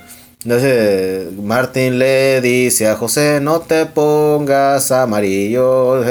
sé, 0.60 1.28
Martín 1.42 1.98
le 1.98 2.40
dice 2.40 2.88
a 2.88 2.94
José, 2.96 3.40
no 3.42 3.60
te 3.60 3.84
pongas 3.86 4.92
amarillo. 4.92 6.02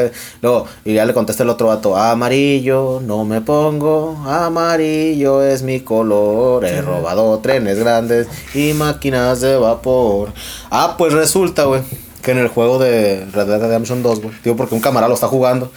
Luego, 0.42 0.68
y 0.84 0.94
ya 0.94 1.06
le 1.06 1.14
contesta 1.14 1.44
el 1.44 1.50
otro 1.50 1.68
vato, 1.68 1.96
amarillo, 1.96 3.02
no 3.06 3.24
me 3.24 3.40
pongo, 3.42 4.18
amarillo 4.28 5.42
es 5.44 5.62
mi 5.64 5.80
color, 5.80 6.66
he 6.66 6.82
robado 6.82 7.40
trenes 7.40 7.80
grandes 7.80 8.28
y 8.54 8.74
máquinas 8.74 9.40
de 9.42 9.56
vapor. 9.58 10.34
Ah, 10.70 10.96
pues 10.98 11.14
resulta, 11.14 11.64
güey, 11.64 11.82
que 12.22 12.32
en 12.32 12.40
el 12.40 12.50
juego 12.50 12.78
de 12.78 13.26
Red 13.32 13.48
Dead 13.48 13.62
Redemption 13.62 14.04
2, 14.04 14.22
güey, 14.22 14.36
digo, 14.44 14.56
porque 14.58 14.76
un 14.76 14.82
camarada 14.82 15.08
lo 15.10 15.16
está 15.16 15.28
jugando. 15.28 15.72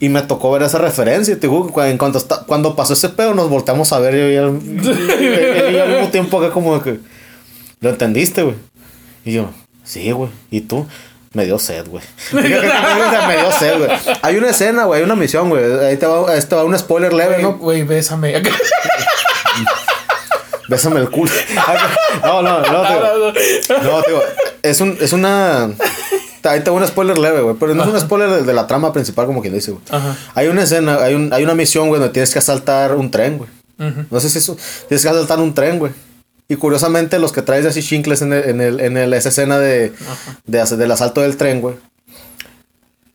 Y 0.00 0.08
me 0.10 0.22
tocó 0.22 0.52
ver 0.52 0.62
esa 0.62 0.78
referencia. 0.78 1.34
Te 1.34 1.48
digo, 1.48 1.72
en 1.82 1.98
cuanto, 1.98 2.18
está, 2.18 2.44
cuando 2.46 2.76
pasó 2.76 2.92
ese 2.92 3.08
pedo, 3.08 3.34
nos 3.34 3.50
volteamos 3.50 3.92
a 3.92 3.98
ver. 3.98 4.14
Y 4.14 4.18
y- 4.18 4.36
y- 4.36 5.74
y 5.74 5.78
al 5.80 5.88
mismo 5.88 6.08
tiempo 6.12 6.38
acá 6.38 6.52
como 6.52 6.80
que... 6.80 7.00
¿Lo 7.80 7.90
entendiste, 7.90 8.42
güey? 8.42 8.56
Y 9.24 9.32
yo, 9.32 9.50
sí, 9.84 10.10
güey. 10.10 10.30
¿Y 10.50 10.62
tú? 10.62 10.86
Me 11.34 11.44
dio 11.44 11.58
sed, 11.58 11.86
güey. 11.86 12.02
Me 12.32 12.42
dio 12.48 13.52
sed, 13.58 13.78
güey. 13.78 13.90
Hay 14.22 14.36
una 14.36 14.50
escena, 14.50 14.84
güey. 14.84 15.00
Hay 15.00 15.04
una 15.04 15.14
misión, 15.14 15.50
güey. 15.50 15.62
Ahí 15.80 15.96
te 15.96 16.06
va, 16.06 16.34
este 16.34 16.54
va 16.54 16.64
un 16.64 16.76
spoiler 16.78 17.12
leve, 17.12 17.34
Güey, 17.34 17.42
¿no? 17.42 17.58
Güey, 17.58 17.82
bésame. 17.84 18.42
Bésame 20.68 21.00
el 21.00 21.10
culo. 21.10 21.32
No, 22.22 22.42
no, 22.42 22.60
no, 22.60 22.82
tío. 22.82 23.32
No, 23.82 24.02
tío. 24.02 24.20
Es, 24.62 24.80
un, 24.80 24.98
es 25.00 25.12
una... 25.12 25.70
Ahí 26.44 26.60
te 26.60 26.70
va 26.70 26.76
un 26.76 26.86
spoiler 26.86 27.18
leve, 27.18 27.40
güey. 27.40 27.56
Pero 27.58 27.74
no 27.74 27.84
es 27.84 27.88
un 27.88 28.00
spoiler 28.00 28.28
de, 28.30 28.42
de 28.42 28.52
la 28.52 28.66
trama 28.66 28.92
principal, 28.92 29.26
como 29.26 29.40
quien 29.40 29.54
dice, 29.54 29.70
güey. 29.70 29.82
Ajá. 29.90 30.16
Hay 30.34 30.48
una 30.48 30.62
escena, 30.62 30.96
hay, 31.02 31.14
un, 31.14 31.32
hay 31.32 31.44
una 31.44 31.54
misión, 31.54 31.88
güey, 31.88 32.00
donde 32.00 32.12
tienes 32.12 32.32
que 32.32 32.38
asaltar 32.38 32.94
un 32.94 33.10
tren, 33.10 33.38
güey. 33.38 33.50
No 34.10 34.20
sé 34.20 34.28
si 34.28 34.38
eso. 34.38 34.56
Tienes 34.88 35.02
que 35.02 35.08
asaltar 35.08 35.38
un 35.38 35.54
tren, 35.54 35.78
güey. 35.78 35.92
Y 36.48 36.56
curiosamente, 36.56 37.18
los 37.18 37.32
que 37.32 37.42
traes 37.42 37.66
así 37.66 37.82
chincles 37.82 38.22
en, 38.22 38.32
el, 38.32 38.44
en, 38.48 38.60
el, 38.62 38.80
en 38.80 38.96
el- 38.96 39.12
esa 39.12 39.28
escena 39.28 39.58
de, 39.58 39.92
de 40.46 40.64
del 40.76 40.90
asalto 40.90 41.20
del 41.20 41.36
tren, 41.36 41.60
güey. 41.60 41.76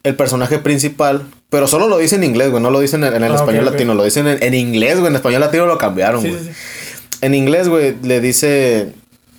El 0.04 0.16
personaje 0.16 0.60
principal, 0.60 1.26
pero 1.50 1.66
solo 1.68 1.88
lo 1.88 1.98
dice 1.98 2.16
en 2.18 2.24
inglés, 2.26 2.52
güey, 2.52 2.62
no 2.62 2.70
lo 2.70 2.80
dicen 2.80 3.04
en, 3.04 3.14
el 3.24 3.32
Ah, 3.32 3.36
español 3.36 3.66
latino, 3.66 3.96
lo 3.96 4.04
dicen 4.04 4.28
en, 4.28 4.54
inglés, 4.54 5.00
güey, 5.00 5.10
en 5.10 5.16
español 5.16 5.40
latino 5.42 5.66
lo 5.66 5.78
cambiaron, 5.78 6.22
Sí, 6.22 6.30
güey. 6.30 6.42
sí, 6.44 6.50
sí. 6.50 7.18
En 7.22 7.34
inglés, 7.34 7.70
güey, 7.70 7.96
le 8.04 8.20
dice, 8.20 8.94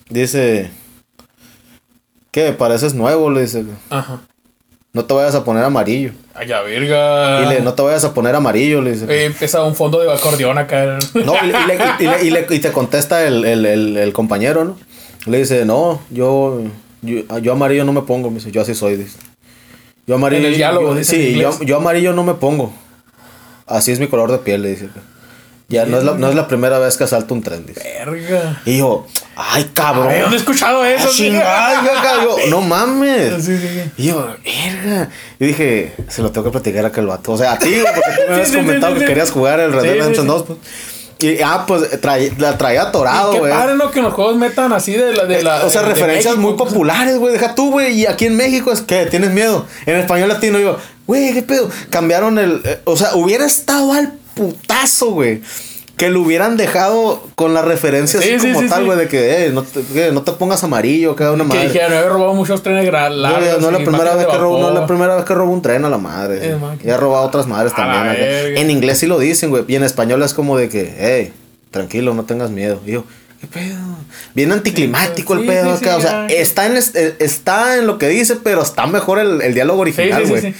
dice, 0.09 0.71
¿qué? 2.31 2.53
Pareces 2.53 2.95
nuevo, 2.95 3.31
le 3.31 3.43
dice, 3.43 3.65
Ajá. 3.91 4.23
No 4.95 5.05
te 5.05 5.13
vayas 5.13 5.35
a 5.35 5.45
poner 5.45 5.63
amarillo. 5.65 6.13
Ay, 6.35 6.47
ya, 6.49 6.63
verga. 6.63 7.41
Dile, 7.43 7.61
no 7.61 7.75
te 7.75 7.83
vayas 7.83 8.05
a 8.05 8.15
poner 8.15 8.35
amarillo, 8.35 8.81
le 8.81 8.93
dice. 8.93 9.05
Eh, 9.09 9.25
empieza 9.27 9.63
un 9.63 9.75
fondo 9.75 10.01
de 10.01 10.11
acordeón 10.13 10.57
acá. 10.57 10.99
No, 11.15 11.35
y, 11.45 11.49
y 11.49 11.67
le- 11.67 11.79
y 12.01 12.07
le- 12.07 12.25
y 12.25 12.31
le- 12.31 12.47
y 12.57 12.59
te 12.61 12.73
contesta 12.73 13.27
el, 13.27 13.45
el- 13.45 13.67
el- 13.67 13.97
el 13.99 14.13
compañero, 14.15 14.65
¿no? 14.65 14.79
Le 15.27 15.39
dice, 15.39 15.65
no, 15.65 16.01
yo, 16.11 16.63
yo, 17.03 17.39
yo 17.41 17.53
amarillo 17.53 17.85
no 17.85 17.93
me 17.93 18.03
pongo, 18.03 18.31
me 18.31 18.37
dice, 18.37 18.51
yo 18.51 18.63
así 18.63 18.75
soy, 18.75 18.97
dice. 18.97 19.19
Yo 20.07 20.15
amarillo. 20.17 20.43
En 20.47 20.53
el 20.53 20.57
diálogo, 20.57 20.89
yo- 20.93 20.95
dice 20.99 21.17
en 21.29 21.35
sí, 21.35 21.41
yo, 21.41 21.61
yo 21.63 21.77
amarillo 21.77 22.13
no 22.13 22.25
me 22.25 22.35
pongo. 22.35 22.73
Así 23.67 23.91
es 23.93 23.99
mi 24.01 24.07
color 24.07 24.31
de 24.31 24.39
piel, 24.39 24.63
le 24.63 24.71
dice. 24.71 24.89
Ya 25.69 25.87
no 25.87 25.97
es, 25.99 26.05
la, 26.05 26.13
no 26.13 26.29
es 26.29 26.35
la 26.35 26.47
primera 26.47 26.79
vez 26.79 26.97
que 26.99 27.05
asalto 27.05 27.33
un 27.33 27.43
tren, 27.43 27.65
dice. 27.67 27.81
Verga. 28.05 28.61
Y 28.67 28.79
yo, 28.79 29.07
ay, 29.35 29.71
cabrón. 29.73 30.09
Ay, 30.11 30.21
¿Dónde 30.21 30.37
he 30.37 30.41
escuchado 30.41 30.85
eso? 30.85 31.09
Ah, 31.09 31.13
chingada, 31.15 31.85
yo 31.85 31.99
acá, 31.99 32.11
yo, 32.23 32.37
no 32.51 32.61
mames. 32.61 33.43
Sí, 33.43 33.57
sí, 33.59 33.69
sí. 33.69 33.91
Y 33.97 34.07
yo, 34.09 34.27
verga. 34.45 35.09
Y 35.41 35.47
dije, 35.47 35.95
se 36.09 36.21
lo 36.23 36.31
tengo 36.31 36.45
que 36.45 36.51
platicar 36.51 36.85
a 36.85 36.89
aquel 36.89 37.07
vato. 37.07 37.33
O 37.33 37.39
sea, 37.39 37.53
a 37.53 37.59
ti, 37.59 37.71
güey, 37.81 37.85
porque 37.95 38.11
tú 38.11 38.23
me 38.29 38.35
habías 38.35 38.51
comentado 38.53 38.95
que 38.95 39.05
querías 39.07 39.31
jugar 39.31 39.59
el 39.61 39.73
Red 39.73 39.83
Dead 39.83 39.93
Redemption 39.95 40.27
sí. 40.27 40.33
2. 40.33 40.43
Pues. 40.43 40.59
Y, 41.21 41.41
ah, 41.43 41.65
pues 41.67 41.99
traí- 42.03 42.37
la 42.39 42.59
traía 42.59 42.83
atorado, 42.83 43.33
Qué 43.33 43.39
güey. 43.39 43.53
padre, 43.53 43.77
¿no? 43.77 43.91
Que 43.91 44.03
los 44.03 44.13
juegos 44.13 44.37
metan 44.37 44.73
así 44.75 44.93
de 44.93 45.15
la... 45.15 45.25
De 45.25 45.43
la 45.43 45.65
o 45.65 45.71
sea, 45.71 45.81
de 45.83 45.89
referencias 45.89 46.35
México, 46.37 46.51
muy 46.51 46.59
pues. 46.59 46.71
populares, 46.71 47.17
güey. 47.19 47.33
Deja 47.33 47.55
tú, 47.55 47.71
güey. 47.71 47.95
Y 48.01 48.07
aquí 48.07 48.27
en 48.27 48.37
México 48.37 48.71
es 48.71 48.83
que 48.83 49.07
tienes 49.07 49.31
miedo. 49.31 49.65
En 49.87 49.97
español 49.97 50.29
latino, 50.29 50.59
yo, 50.59 50.77
güey, 51.07 51.33
¿qué 51.33 51.43
pedo? 51.43 51.71
Cambiaron 51.89 52.39
el. 52.39 52.61
eh, 52.65 52.81
o 52.85 52.97
sea, 52.99 53.15
hubiera 53.15 53.47
estado 53.47 53.93
al 53.95 54.13
putazo, 54.35 55.11
güey. 55.13 55.41
Que 55.97 56.11
lo 56.11 56.23
hubieran 56.23 56.57
dejado 56.57 57.23
con 57.37 57.55
la 57.55 57.63
referencia 57.63 58.21
Sí, 58.21 58.31
así 58.33 58.41
sí, 58.49 58.53
como 58.53 58.65
sí, 58.65 58.69
tal, 58.69 58.85
güey, 58.85 58.99
de 58.99 59.07
que, 59.07 59.47
eh, 59.47 59.51
no 59.51 59.63
te, 59.63 59.81
que 59.83 60.11
no 60.11 60.23
te 60.23 60.33
pongas 60.33 60.65
amarillo, 60.65 61.15
cada 61.15 61.31
una 61.31 61.45
Que 61.45 61.49
madre. 61.51 61.65
dijeron, 61.69 61.93
he 61.93 62.09
robado 62.09 62.35
muchos 62.35 62.65
trenes 62.65 62.85
No, 62.87 62.91
largos. 62.91 63.61
no 63.61 63.67
es 63.69 63.73
la 63.73 63.79
primera 63.79 64.17
vez 64.17 64.27
que 64.27 64.37
robo, 64.37 64.59
no 64.59 64.69
es 64.71 64.75
la 64.75 64.87
primera 64.89 65.15
vez 65.15 65.25
que 65.25 65.35
robo 65.35 65.53
un 65.53 65.63
tren 65.63 65.85
a 65.85 65.89
la 65.91 65.99
madre. 65.99 66.41
Eh, 66.43 66.57
y 66.83 66.89
he 66.89 66.97
robado 66.97 67.25
otras 67.27 67.47
madres 67.47 67.73
A 67.75 67.77
también. 67.77 68.09
acá. 68.09 68.21
En 68.61 68.71
inglés 68.71 68.99
sí 68.99 69.07
lo 69.07 69.21
dicen, 69.21 69.51
güey. 69.51 69.65
Y 69.69 69.77
en 69.77 69.85
español 69.85 70.21
es 70.25 70.35
como 70.35 70.57
de 70.59 70.69
que, 70.69 70.93
hey, 70.99 71.33
tranquilo, 71.71 72.13
no 72.13 72.25
tengas 72.25 72.51
miedo. 72.51 72.81
Y 72.85 72.91
yo, 72.93 73.05
¿qué 73.47 73.61
pedo? 73.61 73.79
Bien 74.35 74.53
anticlimático 74.53 75.35
el 75.35 75.47
pedo 75.47 75.77
sí, 75.77 75.85
acá. 75.85 75.93
sí, 75.95 75.99
o 75.99 76.01
sea, 76.09 76.27
está 76.27 76.67
en, 76.67 76.77
eh, 76.77 77.17
está 77.19 77.77
en 77.79 77.87
lo 77.87 77.99
que 77.99 78.09
dice, 78.09 78.37
pero 78.37 78.63
está 78.63 78.87
mejor 78.87 79.19
el, 79.19 79.41
el 79.43 79.55
diálogo 79.55 79.81
original, 79.81 80.27
güey. 80.27 80.55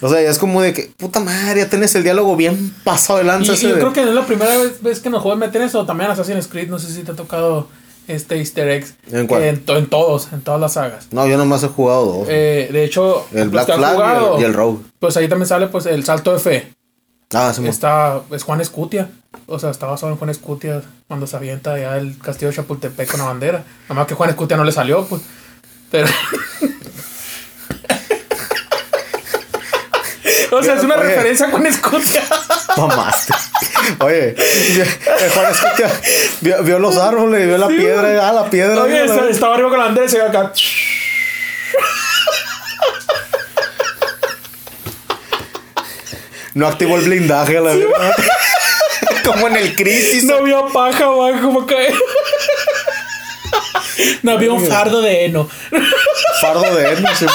O 0.00 0.08
sea, 0.08 0.22
ya 0.22 0.30
es 0.30 0.38
como 0.38 0.62
de 0.62 0.72
que, 0.72 0.90
puta 0.96 1.20
madre, 1.20 1.60
ya 1.60 1.68
tienes 1.70 1.94
el 1.94 2.02
diálogo 2.02 2.36
bien 2.36 2.74
pasado 2.84 3.18
de 3.18 3.24
lanza. 3.24 3.52
y 3.52 3.54
ese 3.54 3.68
yo 3.68 3.74
de- 3.74 3.80
creo 3.80 3.92
que 3.92 4.02
no 4.02 4.08
es 4.08 4.14
la 4.14 4.26
primera 4.26 4.56
vez, 4.56 4.80
vez 4.82 5.00
que 5.00 5.08
en 5.08 5.12
los 5.12 5.22
juegos 5.22 5.38
meten 5.40 5.62
eso. 5.62 5.84
También 5.86 6.06
en 6.06 6.12
Assassin's 6.12 6.46
Creed, 6.48 6.68
no 6.68 6.78
sé 6.78 6.92
si 6.92 7.02
te 7.02 7.12
ha 7.12 7.16
tocado 7.16 7.68
este 8.06 8.36
easter 8.36 8.68
eggs. 8.68 8.94
¿En 9.12 9.26
cuál? 9.26 9.42
En, 9.42 9.64
to- 9.64 9.76
en 9.76 9.86
todos, 9.86 10.28
en 10.32 10.40
todas 10.40 10.60
las 10.60 10.74
sagas. 10.74 11.08
No, 11.10 11.26
yo 11.26 11.36
nomás 11.36 11.62
he 11.62 11.68
jugado 11.68 12.04
dos. 12.06 12.26
Eh, 12.30 12.68
de 12.72 12.84
hecho, 12.84 13.26
el 13.32 13.40
los 13.44 13.50
Black 13.50 13.66
Flag 13.74 13.96
y 13.98 14.36
el- 14.36 14.42
y 14.42 14.44
el 14.44 14.54
Rogue. 14.54 14.78
Pues 14.98 15.16
ahí 15.16 15.28
también 15.28 15.46
sale 15.48 15.66
pues 15.66 15.86
el 15.86 16.04
salto 16.04 16.32
de 16.32 16.38
fe. 16.38 16.72
Ah, 17.34 17.52
sí, 17.54 17.66
Está, 17.66 18.22
es 18.30 18.42
Juan 18.42 18.60
Escutia. 18.62 19.10
O 19.46 19.58
sea, 19.58 19.68
está 19.70 19.84
basado 19.86 20.10
en 20.12 20.18
Juan 20.18 20.30
Escutia 20.30 20.80
cuando 21.06 21.26
se 21.26 21.36
avienta 21.36 21.78
ya 21.78 21.96
el 21.98 22.16
castillo 22.18 22.48
de 22.50 22.56
Chapultepec 22.56 23.10
con 23.10 23.20
la 23.20 23.26
bandera. 23.26 23.64
Nada 23.82 23.94
más 23.94 24.06
que 24.06 24.14
Juan 24.14 24.30
Escutia 24.30 24.56
no 24.56 24.64
le 24.64 24.72
salió, 24.72 25.04
pues. 25.04 25.20
Pero. 25.90 26.08
o 30.52 30.62
sea, 30.62 30.74
es 30.74 30.84
una 30.84 30.96
Oye. 30.96 31.04
referencia 31.04 31.46
a 31.46 31.50
Juan 31.50 31.66
Escutia. 31.66 32.22
Mamaste. 32.76 33.34
Oye, 34.00 34.34
el 34.36 35.30
Juan 35.30 35.52
Escutia 35.52 35.90
vio, 36.40 36.62
vio 36.62 36.78
los 36.78 36.96
árboles, 36.96 37.46
vio 37.46 37.58
la 37.58 37.68
Sí, 37.68 37.76
piedra, 37.76 38.28
ah, 38.28 38.32
la 38.32 38.50
piedra. 38.50 38.82
Oye, 38.82 39.02
vio 39.02 39.28
estaba 39.28 39.54
arriba 39.54 39.68
con 39.68 39.78
la 39.78 39.84
bandera 39.86 40.06
y 40.06 40.08
se 40.08 40.18
ve 40.18 40.24
acá. 40.24 40.52
No 46.58 46.66
activó 46.66 46.96
el 46.96 47.04
blindaje 47.04 47.56
a 47.56 47.60
la 47.60 47.72
verga. 47.72 48.16
Como 49.24 49.46
en 49.46 49.58
el 49.58 49.76
crisis. 49.76 50.24
No 50.24 50.38
había 50.38 50.60
paja 50.72 51.04
abajo, 51.04 51.40
como 51.40 51.66
cae. 51.66 51.94
No 54.22 54.32
había 54.32 54.52
un 54.52 54.66
fardo 54.66 55.00
de 55.00 55.24
heno. 55.24 55.48
Fardo 56.40 56.74
de 56.74 56.90
Edna, 56.90 57.14
sí. 57.14 57.26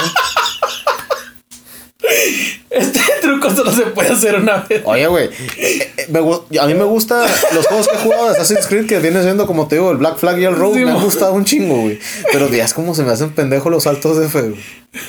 Este 2.73 2.99
truco 3.21 3.49
solo 3.51 3.71
se 3.71 3.83
puede 3.83 4.09
hacer 4.09 4.35
una 4.35 4.65
vez. 4.67 4.81
Oye, 4.85 5.07
güey. 5.07 5.29
eh, 5.57 5.91
eh, 5.97 6.59
a 6.59 6.65
mí 6.65 6.73
me 6.73 6.83
gusta 6.83 7.25
los 7.53 7.67
juegos 7.67 7.87
que 7.87 7.95
he 7.95 7.99
jugado 7.99 8.25
de 8.25 8.31
Assassin's 8.31 8.67
Creed 8.67 8.87
que 8.87 8.99
viene 8.99 9.21
siendo 9.21 9.45
como 9.45 9.67
te 9.67 9.75
digo 9.75 9.91
el 9.91 9.97
Black 9.97 10.17
Flag 10.17 10.39
y 10.39 10.45
el 10.45 10.55
Rogue 10.55 10.79
Sí, 10.79 10.85
me 10.85 10.91
han 10.91 11.01
gustado 11.01 11.33
un 11.33 11.45
chingo, 11.45 11.75
güey. 11.81 11.99
Pero 12.31 12.49
ya 12.49 12.65
es 12.65 12.73
como 12.73 12.95
se 12.95 13.03
me 13.03 13.11
hacen 13.11 13.29
pendejos 13.31 13.71
los 13.71 13.83
saltos 13.83 14.17
de 14.19 14.27
fe. 14.27 14.41
güey. 14.49 14.59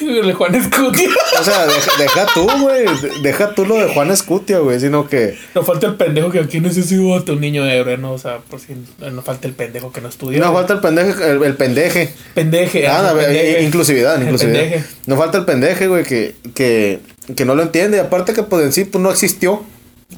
El 0.00 0.32
Juan 0.32 0.54
Escutia. 0.54 1.08
O 1.38 1.44
sea, 1.44 1.66
deja, 1.66 1.90
deja 1.98 2.26
tú, 2.32 2.46
güey. 2.60 2.84
de- 2.84 3.20
Deja 3.22 3.54
tú 3.54 3.66
lo 3.66 3.76
de 3.76 3.88
Juan 3.92 4.10
Escutia, 4.10 4.58
güey. 4.60 4.80
Sino 4.80 5.08
que. 5.08 5.36
No 5.54 5.62
falta 5.62 5.86
el 5.86 5.96
pendejo 5.96 6.30
que 6.30 6.40
aquí 6.40 6.58
necesito 6.60 7.32
un 7.34 7.40
niño 7.40 7.64
de 7.64 7.76
héroe, 7.76 7.98
¿no? 7.98 8.12
O 8.12 8.18
sea, 8.18 8.38
por 8.38 8.60
si 8.60 8.74
no 8.98 9.20
falta 9.22 9.46
el 9.46 9.52
pendejo 9.54 9.92
que 9.92 10.00
no 10.00 10.08
estudia. 10.08 10.38
No 10.38 10.52
falta 10.54 10.72
el 10.74 10.80
pendeje, 10.80 11.30
el, 11.30 11.42
el 11.42 11.54
pendeje. 11.56 12.14
Pendeje. 12.34 12.88
Ah, 12.88 13.00
el 13.00 13.06
a 13.08 13.12
ver, 13.12 13.24
pendeje. 13.26 13.62
inclusividad, 13.62 14.20
inclusividad. 14.22 14.60
pendeje. 14.60 14.84
No 15.06 15.16
falta 15.18 15.36
el 15.38 15.44
pendeje, 15.44 15.86
güey, 15.86 16.04
que, 16.04 16.34
que, 16.54 17.00
que 17.36 17.44
no 17.44 17.54
lo 17.54 17.62
entiende. 17.62 17.96
Y 17.98 18.00
aparte 18.00 18.32
que 18.32 18.42
pues 18.42 18.64
en 18.64 18.72
sí 18.72 18.84
pues, 18.84 19.02
no 19.02 19.10
existió. 19.10 19.62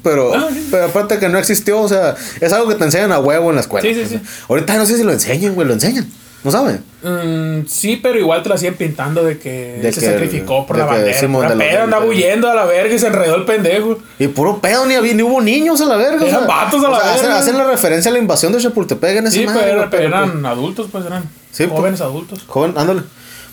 Pero, 0.03 0.33
Ah, 0.33 0.47
sí. 0.51 0.67
pero 0.69 0.85
aparte 0.85 1.17
que 1.17 1.27
no 1.29 1.39
existió, 1.39 1.79
o 1.81 1.87
sea, 1.87 2.15
es 2.39 2.53
algo 2.53 2.67
que 2.67 2.75
te 2.75 2.83
enseñan 2.83 3.11
a 3.11 3.19
huevo 3.19 3.49
en 3.49 3.55
la 3.55 3.61
escuela. 3.61 3.87
Sí, 3.87 3.95
sí, 3.95 4.01
O 4.01 4.07
sea, 4.07 4.19
sí. 4.19 4.25
Ahorita 4.49 4.75
no 4.75 4.85
sé 4.85 4.97
si 4.97 5.03
lo 5.03 5.11
enseñan, 5.11 5.55
güey, 5.55 5.67
lo 5.67 5.73
enseñan. 5.73 6.07
¿No 6.43 6.51
saben? 6.51 6.83
Mm, 7.01 7.65
sí, 7.67 7.97
pero 8.01 8.19
igual 8.19 8.43
te 8.43 8.49
la 8.49 8.57
siguen 8.57 8.75
pintando 8.75 9.23
de 9.23 9.39
que 9.39 9.79
De 9.81 9.91
se 9.91 9.99
que- 10.01 10.05
sacrificó 10.05 10.67
por 10.67 10.75
de 10.75 10.83
la 10.83 10.87
bandera. 10.89 11.19
Simón 11.19 11.49
la 11.49 11.55
pedo, 11.57 11.83
andaba 11.83 12.05
huyendo 12.05 12.47
a 12.49 12.53
la 12.53 12.65
verga 12.65 12.93
y 12.93 12.99
se 12.99 13.07
enredó 13.07 13.35
el 13.35 13.45
pendejo. 13.45 13.97
Y 14.19 14.27
puro 14.27 14.59
pedo, 14.61 14.85
ni, 14.85 14.93
había, 14.93 15.13
ni 15.15 15.23
hubo 15.23 15.41
niños 15.41 15.81
a 15.81 15.85
la 15.85 15.95
verga. 15.95 16.23
o 16.23 16.27
Eran 16.27 16.39
sea, 16.41 16.47
vatos 16.47 16.83
a 16.83 16.89
la 16.89 16.97
o 16.97 17.01
sea, 17.01 17.09
hacen, 17.13 17.21
verga. 17.23 17.39
hacen 17.39 17.57
la 17.57 17.63
referencia 17.65 18.11
a 18.11 18.13
la 18.13 18.19
invasión 18.19 18.51
de 18.53 18.59
Chapultepec 18.59 19.17
en 19.17 19.27
ese 19.27 19.39
Sí, 19.39 19.45
madre, 19.45 19.61
pero, 19.63 19.77
güey, 19.77 19.89
pero 19.89 20.03
pero, 20.03 20.15
eran 20.25 20.45
adultos, 20.45 20.87
pues 20.91 21.05
eran 21.05 21.23
Sí, 21.51 21.65
pues. 21.65 21.71
jóvenes 21.79 22.01
adultos. 22.01 22.43
Joven, 22.45 22.73
ándale. 22.77 23.01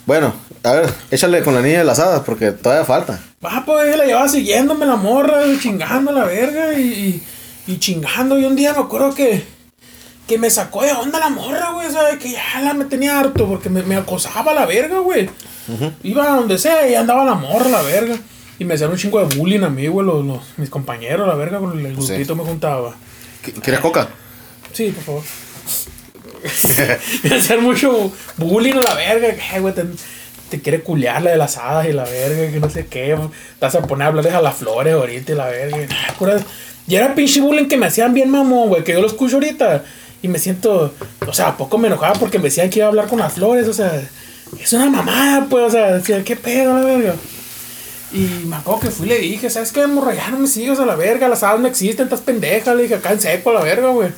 Bueno, 0.07 0.35
a 0.62 0.73
ver, 0.75 0.90
échale 1.11 1.43
con 1.43 1.55
la 1.55 1.62
niña 1.62 1.79
de 1.79 1.85
las 1.85 1.99
hadas 1.99 2.21
porque 2.27 2.53
todavía 2.53 2.85
falta. 2.85 3.19
Ah, 3.44 3.62
pues 3.66 3.96
la 3.96 4.04
llevaba 4.04 4.28
siguiéndome 4.28 4.87
la 4.87 4.96
morra, 4.96 5.40
chingando 5.61 6.11
a 6.11 6.14
la 6.14 6.24
verga 6.24 6.74
y, 6.78 7.22
y, 7.66 7.78
chingando. 7.78 8.38
Y 8.38 8.44
un 8.44 8.57
día 8.57 8.72
me 8.72 8.80
acuerdo 8.80 9.14
que, 9.14 9.44
que 10.26 10.38
me 10.38 10.50
sacó 10.50 10.83
de 10.83 10.92
onda 10.92 11.18
la 11.18 11.28
morra, 11.30 11.70
güey. 11.72 11.87
O 11.88 11.90
sea, 11.90 12.18
que 12.18 12.33
ya 12.33 12.61
la 12.62 12.74
me 12.74 12.85
tenía 12.87 13.18
harto 13.18 13.46
porque 13.46 13.68
me, 13.70 13.83
me 13.83 13.96
acosaba 13.96 14.52
la 14.54 14.66
verga, 14.66 14.98
güey. 15.00 15.28
Iba 16.02 16.24
a 16.33 16.37
donde 16.37 16.59
sea 16.59 16.88
y 16.88 16.94
andaba 16.94 17.24
la 17.24 17.35
morra, 17.35 17.68
la 17.68 17.83
verga. 17.83 18.16
Y 18.59 18.64
me 18.64 18.74
hacían 18.74 18.90
un 18.90 18.96
chingo 18.96 19.24
de 19.24 19.35
bullying 19.37 19.62
a 19.62 19.68
mí, 19.70 19.87
güey, 19.88 20.07
los, 20.07 20.24
los- 20.24 20.42
mis 20.59 20.70
compañeros, 20.70 21.26
la 21.26 21.35
verga, 21.35 21.59
con 21.59 21.78
el 21.78 21.96
grupito 21.96 22.37
me 22.37 22.44
juntaba. 22.44 22.94
¿Qui- 23.44 23.61
¿Quieres 23.61 23.80
coca? 23.80 24.09
Sí, 24.72 24.90
por 24.90 25.04
favor. 25.04 25.22
me 27.22 27.35
hacían 27.37 27.62
mucho 27.62 28.12
bullying 28.37 28.74
a 28.74 28.83
la 28.83 28.94
verga. 28.94 29.35
Que, 29.35 29.61
güey, 29.61 29.74
te 30.57 30.62
quiere 30.62 30.83
culear 30.83 31.21
la 31.21 31.33
de 31.33 31.37
las 31.37 31.57
hadas 31.57 31.88
y 31.88 31.93
la 31.93 32.05
verga, 32.05 32.53
que 32.53 32.61
no 32.61 32.71
sé 32.71 32.87
qué. 32.87 33.19
Vas 33.61 33.75
a 33.75 33.83
poner 33.83 34.05
a 34.05 34.09
hablarles 34.09 34.35
a 34.35 34.40
las 34.40 34.55
flores 34.55 34.95
ahorita 34.95 35.33
y 35.33 35.35
la 35.35 35.47
verga. 35.47 35.79
y, 36.87 36.95
era 36.95 37.14
pinche 37.14 37.40
bullying 37.40 37.67
que 37.67 37.77
me 37.77 37.87
hacían 37.87 38.14
bien 38.14 38.31
mamón, 38.31 38.69
güey, 38.69 38.85
que 38.85 38.93
yo 38.93 39.01
lo 39.01 39.09
escucho 39.09 39.37
ahorita. 39.37 39.85
Y 40.23 40.29
me 40.29 40.38
siento, 40.38 40.95
o 41.27 41.33
sea, 41.33 41.49
¿a 41.49 41.57
poco 41.57 41.77
me 41.77 41.88
enojaba 41.88 42.14
porque 42.14 42.38
me 42.38 42.45
decían 42.45 42.71
que 42.71 42.79
iba 42.79 42.87
a 42.87 42.88
hablar 42.88 43.09
con 43.09 43.19
las 43.19 43.33
flores? 43.33 43.67
O 43.67 43.73
sea, 43.73 44.01
es 44.59 44.73
una 44.73 44.88
mamada, 44.88 45.47
pues, 45.51 45.64
o 45.64 45.71
sea, 45.71 45.95
decía, 45.95 46.23
¿qué 46.23 46.37
pedo, 46.37 46.79
la 46.79 46.85
verga? 46.85 47.14
Y 48.12 48.47
me 48.47 48.57
acuerdo 48.57 48.83
que 48.83 48.90
fui 48.90 49.07
y 49.07 49.09
le 49.09 49.19
dije, 49.19 49.51
¿sabes 49.51 49.73
qué, 49.73 49.85
morra? 49.88 50.14
Ya 50.14 50.31
no 50.31 50.38
me 50.38 50.47
sigas 50.47 50.79
a 50.79 50.87
la 50.87 50.95
verga, 50.95 51.27
las 51.27 51.43
hadas 51.43 51.59
no 51.59 51.67
existen, 51.67 52.05
estás 52.05 52.21
pendeja. 52.21 52.75
Le 52.75 52.85
dije, 52.85 52.95
acá 52.95 53.12
en 53.12 53.21
seco 53.21 53.53
la 53.53 53.61
verga, 53.61 53.88
güey. 53.88 54.11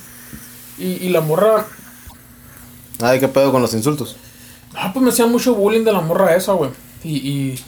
Y, 0.77 1.05
y 1.05 1.09
la 1.09 1.21
morra, 1.21 1.65
Ay, 3.01 3.19
qué 3.19 3.27
pedo 3.27 3.51
con 3.51 3.61
los 3.61 3.73
insultos. 3.73 4.15
Ah, 4.77 4.91
pues 4.93 5.03
me 5.03 5.09
hacía 5.09 5.25
mucho 5.27 5.53
bullying 5.55 5.83
de 5.83 5.93
la 5.93 6.01
morra 6.01 6.35
esa, 6.35 6.53
güey. 6.53 6.69
Y, 7.03 7.15
y, 7.17 7.59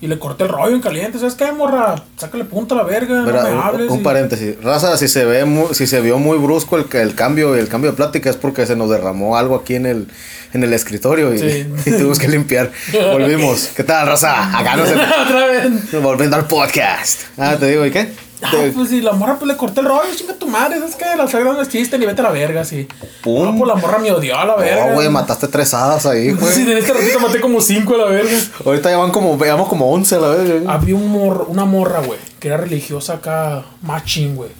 y 0.00 0.06
le 0.06 0.18
corté 0.18 0.44
el 0.44 0.50
rollo 0.50 0.74
en 0.74 0.82
caliente, 0.82 1.18
¿sabes 1.18 1.34
qué, 1.34 1.50
morra? 1.52 1.94
Sácale 2.16 2.44
punta 2.44 2.74
a 2.74 2.78
la 2.78 2.84
verga, 2.84 3.22
Mira, 3.22 3.42
no 3.42 3.48
me 3.48 3.54
un- 3.54 3.60
hables. 3.62 3.90
un, 3.90 4.00
y- 4.00 4.02
paréntesis. 4.02 4.62
Raza, 4.62 4.96
si 4.98 5.08
se 5.08 5.24
ve 5.24 5.44
muy, 5.44 5.74
si 5.74 5.86
se 5.86 6.00
vio 6.00 6.18
muy 6.18 6.36
brusco 6.38 6.76
el, 6.76 6.86
el 6.92 7.14
cambio 7.14 7.54
el 7.54 7.68
cambio 7.68 7.90
de 7.92 7.96
plática 7.96 8.28
es 8.30 8.36
porque 8.36 8.66
se 8.66 8.76
nos 8.76 8.90
derramó 8.90 9.36
algo 9.36 9.54
aquí 9.56 9.76
en 9.76 9.86
el, 9.86 10.08
en 10.52 10.62
el 10.62 10.72
escritorio 10.74 11.32
y, 11.34 11.38
Sí. 11.38 11.66
y 11.86 11.90
tuvimos 11.92 12.18
que 12.18 12.28
limpiar. 12.28 12.70
Volvimos. 13.12 13.70
¿Qué 13.76 13.84
tal, 13.84 14.06
Raza? 14.06 14.58
Acá 14.58 14.76
nos 14.76 14.88
Otra 15.26 15.46
vez. 15.46 16.02
volviendo 16.02 16.36
al 16.36 16.46
podcast. 16.46 17.20
Ah, 17.38 17.56
te 17.58 17.68
digo, 17.68 17.86
¿y 17.86 17.90
qué? 17.90 18.08
Ah, 18.46 18.52
pues 18.74 18.90
sí, 18.90 19.00
la 19.00 19.12
morra 19.12 19.36
pues 19.38 19.48
le 19.50 19.56
corté 19.56 19.80
el 19.80 19.86
rollo, 19.86 20.02
chinga 20.14 20.34
tu 20.34 20.46
madre, 20.46 20.78
¿sabes 20.78 20.96
qué? 20.96 21.04
Las 21.16 21.30
sagradas 21.30 21.56
no 21.56 21.62
existen 21.62 22.02
y 22.02 22.06
vete 22.06 22.20
a 22.20 22.24
la 22.24 22.30
verga, 22.30 22.64
sí. 22.64 22.86
Pum. 23.22 23.48
Ah, 23.48 23.54
pues 23.56 23.68
la 23.68 23.74
morra 23.76 23.98
me 23.98 24.12
odió 24.12 24.38
a 24.38 24.44
la 24.44 24.56
verga. 24.56 24.86
Oh, 24.90 24.94
güey, 24.94 25.08
mataste 25.08 25.48
tres 25.48 25.72
hadas 25.72 26.04
ahí, 26.06 26.32
güey. 26.32 26.52
Sí, 26.52 26.62
en 26.62 26.76
este 26.76 26.92
ratito 26.92 27.18
maté 27.20 27.40
como 27.40 27.60
cinco 27.60 27.94
a 27.94 27.98
la 27.98 28.04
verga. 28.06 28.30
Ahorita 28.64 28.90
ya 28.90 28.98
van 28.98 29.10
como, 29.10 29.36
llevamos 29.42 29.68
como 29.68 29.90
11 29.90 30.14
a 30.16 30.18
la 30.18 30.28
vez. 30.28 30.62
Había 30.68 30.94
un 30.94 31.08
mor- 31.10 31.46
una 31.48 31.64
morra, 31.64 32.00
güey, 32.00 32.18
que 32.38 32.48
era 32.48 32.58
religiosa 32.58 33.14
acá, 33.14 33.64
machín, 33.82 34.36
güey. 34.36 34.50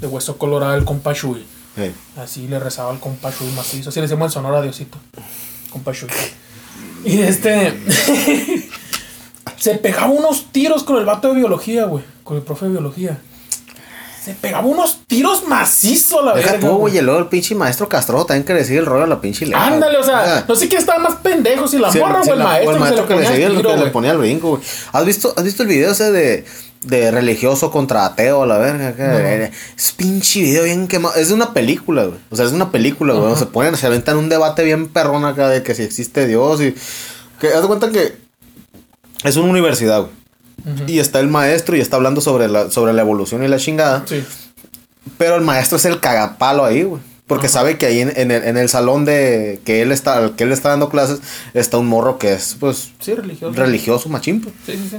De 0.00 0.06
hueso 0.06 0.38
colorado, 0.38 0.74
el 0.76 0.84
compa 0.84 1.12
Shui. 1.12 1.44
Hey. 1.76 1.94
Así 2.16 2.48
le 2.48 2.58
rezaba 2.58 2.90
al 2.90 2.98
compa 2.98 3.30
Shui 3.30 3.50
macizo. 3.54 3.90
Así 3.90 4.00
le 4.00 4.06
decimos 4.06 4.26
en 4.26 4.32
Sonora, 4.32 4.62
Diosito. 4.62 4.96
Compa 5.70 5.92
Shui. 5.92 6.08
Y 7.04 7.20
este. 7.20 7.72
se 9.56 9.74
pegaba 9.76 10.08
unos 10.08 10.46
tiros 10.52 10.82
con 10.84 10.96
el 10.98 11.04
vato 11.04 11.28
de 11.28 11.34
biología, 11.34 11.84
güey. 11.84 12.04
Con 12.24 12.36
el 12.36 12.42
profe 12.42 12.66
de 12.66 12.72
biología. 12.72 13.18
Se 14.24 14.34
pegaba 14.34 14.66
unos 14.66 14.98
tiros 15.06 15.46
macizos 15.48 16.20
a 16.20 16.24
la 16.26 16.34
Deja 16.34 16.52
verga. 16.52 16.68
tú, 16.68 16.76
güey, 16.76 16.98
y 16.98 17.00
luego 17.00 17.18
el 17.20 17.26
pinche 17.28 17.54
maestro 17.54 17.88
Castro 17.88 18.26
también 18.26 18.44
que 18.44 18.52
le 18.52 18.64
sigue 18.64 18.78
el 18.80 18.84
rollo 18.86 19.04
a 19.04 19.06
la 19.06 19.20
pinche 19.22 19.46
letra. 19.46 19.66
Ándale, 19.66 19.96
o 19.96 20.02
sea, 20.02 20.38
Ah. 20.40 20.44
no 20.46 20.54
sé 20.54 20.68
quién 20.68 20.80
estaba 20.80 20.98
más 20.98 21.14
pendejo, 21.16 21.66
si 21.66 21.78
la 21.78 21.90
morra 21.90 22.22
sí, 22.22 22.30
o 22.30 22.32
el 22.34 22.38
la- 22.40 22.44
maestro, 22.44 22.70
o 22.70 22.74
el 22.74 22.80
maestro 22.80 23.06
que, 23.06 23.14
se 23.14 23.20
le 23.20 23.24
ponía 23.24 23.30
seguía, 23.30 23.46
el 23.46 23.52
el 23.52 23.58
tiro, 23.58 23.70
que 23.70 23.84
le 23.84 23.90
ponía 23.90 24.10
el 24.12 24.18
brinco, 24.18 24.48
güey. 24.50 24.62
¿Has 24.92 25.06
visto, 25.06 25.32
¿Has 25.36 25.44
visto 25.44 25.62
el 25.62 25.68
video 25.70 25.92
ese 25.92 26.12
de, 26.12 26.44
de 26.82 27.10
religioso 27.10 27.70
contra 27.70 28.04
ateo 28.04 28.44
la 28.44 28.58
verga? 28.58 28.94
Que- 28.94 29.50
Es 29.78 29.92
pinche 29.92 30.40
video 30.42 30.64
bien 30.64 30.88
quemado. 30.88 31.14
Es 31.14 31.28
de 31.28 31.34
una 31.34 31.54
película, 31.54 32.02
güey. 32.04 32.18
O 32.28 32.36
sea, 32.36 32.44
es 32.44 32.50
de 32.50 32.56
una 32.56 32.70
película, 32.70 33.14
güey. 33.14 33.34
Se 33.36 33.46
ponen, 33.46 33.76
se 33.78 33.86
aventan 33.86 34.18
un 34.18 34.28
debate 34.28 34.62
bien 34.62 34.88
perrón 34.88 35.24
acá 35.24 35.48
de 35.48 35.62
que 35.62 35.74
si 35.74 35.84
existe 35.84 36.26
Dios 36.26 36.60
y. 36.60 36.74
Que 37.40 37.48
haz 37.54 37.62
de 37.62 37.66
cuenta 37.68 37.88
que 37.90 38.27
es 39.24 39.36
una 39.36 39.50
universidad, 39.50 40.00
güey. 40.02 40.12
Y 40.86 40.98
está 40.98 41.20
el 41.20 41.28
maestro 41.28 41.76
y 41.76 41.80
está 41.80 41.96
hablando 41.96 42.20
sobre 42.20 42.48
la, 42.48 42.70
sobre 42.70 42.92
la 42.92 43.02
evolución 43.02 43.42
y 43.44 43.48
la 43.48 43.58
chingada. 43.58 44.04
Sí. 44.06 44.24
Pero 45.16 45.36
el 45.36 45.42
maestro 45.42 45.76
es 45.78 45.84
el 45.84 46.00
cagapalo 46.00 46.64
ahí, 46.64 46.82
güey. 46.82 47.00
Porque 47.26 47.48
sabe 47.48 47.76
que 47.78 47.86
ahí 47.86 48.00
en, 48.00 48.12
en 48.16 48.30
el, 48.30 48.42
en 48.44 48.56
el 48.56 48.68
salón 48.68 49.04
de 49.04 49.60
que 49.64 49.82
él 49.82 49.92
está, 49.92 50.16
al 50.16 50.34
que 50.34 50.44
él 50.44 50.52
está 50.52 50.70
dando 50.70 50.88
clases, 50.88 51.20
está 51.54 51.76
un 51.78 51.86
morro 51.86 52.18
que 52.18 52.32
es, 52.32 52.56
pues, 52.58 52.90
Sí, 53.00 53.14
religioso. 53.14 53.54
religioso, 53.58 54.08
machín. 54.08 54.40
pues. 54.40 54.54
Sí, 54.66 54.72
sí, 54.72 54.88
sí. 54.90 54.96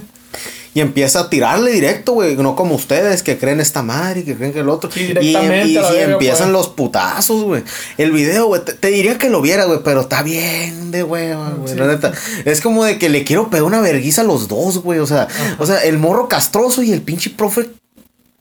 Y 0.74 0.82
empieza 0.82 1.22
a 1.22 1.30
tirarle 1.30 1.72
directo, 1.72 2.14
güey. 2.14 2.36
No 2.36 2.56
como 2.56 2.76
ustedes 2.76 3.24
que 3.24 3.38
creen 3.40 3.60
esta 3.60 3.82
madre 3.82 4.20
y 4.20 4.24
que 4.24 4.36
creen 4.36 4.54
que 4.54 4.60
el 4.60 4.70
otro. 4.70 4.92
Sí, 4.92 5.00
y 5.02 5.08
directamente 5.08 5.68
y- 5.72 5.78
empiezan 6.12 6.52
güey. 6.52 6.54
los 6.54 6.68
putazos, 6.70 7.44
güey. 7.44 7.64
El 7.98 8.12
video, 8.12 8.46
güey, 8.48 8.64
te, 8.64 8.74
te 8.74 8.90
diría 8.90 9.18
que 9.18 9.30
lo 9.30 9.42
viera, 9.42 9.66
güey, 9.66 9.80
pero 9.84 10.02
está 10.02 10.22
bien 10.22 10.92
de 10.92 11.04
hueva, 11.04 11.50
güey. 11.52 11.76
La 11.76 11.88
neta. 11.88 12.12
Es 12.46 12.62
como 12.62 12.84
de 12.86 13.00
que 13.00 13.10
le 13.10 13.24
quiero 13.24 13.50
pegar 13.50 13.64
una 13.64 13.82
verguiza 13.82 14.22
a 14.22 14.26
los 14.26 14.48
dos, 14.48 14.78
güey. 14.84 15.00
O 15.00 15.08
sea, 15.08 15.28
o 15.58 15.66
sea, 15.66 15.84
el 15.84 15.98
morro 15.98 16.28
castroso 16.28 16.84
y 16.84 16.92
el 16.92 17.02
pinche 17.02 17.32
profe 17.32 17.70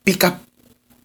pica. 0.05 0.41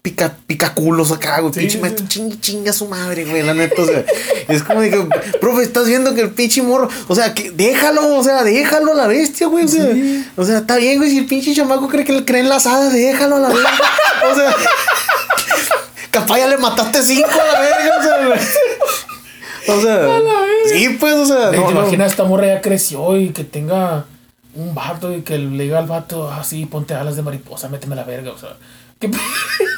Pica, 0.03 0.35
pica 0.47 0.73
culos 0.73 1.13
acá, 1.13 1.39
güey. 1.39 1.53
Sí, 1.53 1.59
pinche 1.61 1.75
sí, 1.77 1.81
maestro, 1.81 2.05
sí. 2.09 2.37
chinga, 2.41 2.73
su 2.73 2.89
madre, 2.89 3.23
güey. 3.23 3.41
La 3.41 3.53
neta, 3.53 3.81
o 3.81 3.85
sea, 3.85 4.03
es 4.49 4.61
como 4.61 4.81
de 4.81 4.89
que, 4.89 5.07
profe, 5.39 5.63
estás 5.63 5.87
viendo 5.87 6.13
que 6.13 6.19
el 6.19 6.31
pinche 6.31 6.61
morro, 6.61 6.89
o 7.07 7.15
sea, 7.15 7.33
que 7.33 7.51
déjalo, 7.51 8.17
o 8.17 8.21
sea, 8.21 8.43
déjalo 8.43 8.91
a 8.91 8.95
la 8.95 9.07
bestia, 9.07 9.47
güey. 9.47 9.63
O 9.63 9.67
sea, 9.69 9.93
Sí. 9.93 10.27
o 10.35 10.43
sea, 10.43 10.57
está 10.57 10.75
bien, 10.75 10.97
güey. 10.97 11.09
Si 11.09 11.19
el 11.19 11.25
pinche 11.25 11.55
chamaco 11.55 11.87
cree 11.87 12.03
que 12.03 12.11
le 12.11 12.25
creen 12.25 12.49
las 12.49 12.67
hadas, 12.67 12.91
déjalo 12.91 13.37
a 13.37 13.39
la 13.39 13.47
verga. 13.47 13.69
O 14.29 14.35
sea, 14.35 14.53
capaz 16.11 16.37
ya 16.37 16.47
le 16.47 16.57
mataste 16.57 17.01
cinco 17.01 17.29
a 17.31 17.53
la 17.53 17.59
verga, 17.61 17.97
o 17.97 18.03
sea, 18.03 18.25
güey. 18.27 18.39
O 19.65 19.81
sea, 19.81 20.19
sí, 20.67 20.89
pues, 20.99 21.13
o 21.13 21.25
sea, 21.25 21.49
¿Te 21.51 21.55
no, 21.57 21.71
no. 21.71 21.79
imaginas 21.81 22.11
esta 22.11 22.25
morra 22.25 22.47
ya 22.47 22.61
creció 22.61 23.15
y 23.17 23.29
que 23.29 23.45
tenga 23.45 24.03
un 24.53 24.75
vato 24.75 25.13
y 25.15 25.21
que 25.21 25.37
le 25.37 25.63
diga 25.63 25.79
al 25.79 25.87
vato, 25.87 26.29
ah, 26.29 26.43
sí, 26.43 26.65
ponte 26.65 26.93
alas 26.93 27.15
de 27.15 27.21
mariposa, 27.21 27.69
méteme 27.69 27.95
la 27.95 28.03
verga, 28.03 28.31
o 28.33 28.37
sea. 28.37 28.57
Que, 28.99 29.09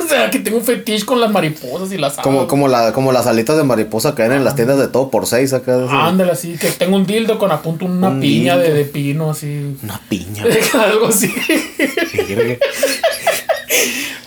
o 0.06 0.10
sea, 0.10 0.30
que 0.30 0.40
tengo 0.40 0.58
un 0.58 0.64
fetiche 0.64 1.06
con 1.06 1.20
las 1.20 1.32
mariposas 1.32 1.92
y 1.92 1.98
las 1.98 2.14
alas. 2.14 2.24
Como, 2.24 2.48
como, 2.48 2.68
la, 2.68 2.94
como 2.94 3.12
las 3.12 3.28
alitas 3.28 3.58
de 3.58 3.64
mariposa 3.64 4.16
que 4.16 4.24
ven 4.24 4.34
en 4.34 4.44
las 4.44 4.56
tiendas 4.56 4.78
de 4.78 4.88
todo 4.88 5.10
por 5.10 5.26
seis 5.26 5.54
acá. 5.54 5.76
así. 5.86 5.94
Ándale, 5.94 6.32
así, 6.32 6.58
que 6.58 6.70
tengo 6.72 6.96
un 6.96 7.06
dildo 7.06 7.38
con 7.38 7.52
apunto 7.52 7.86
una 7.86 8.10
Un 8.10 8.22
piña 8.22 8.58
de, 8.58 8.74
de 8.74 8.86
pino, 8.86 9.32
así. 9.32 9.78
Una 9.84 10.00
piña. 10.08 10.46
Algo 10.74 11.08
así. 11.08 11.34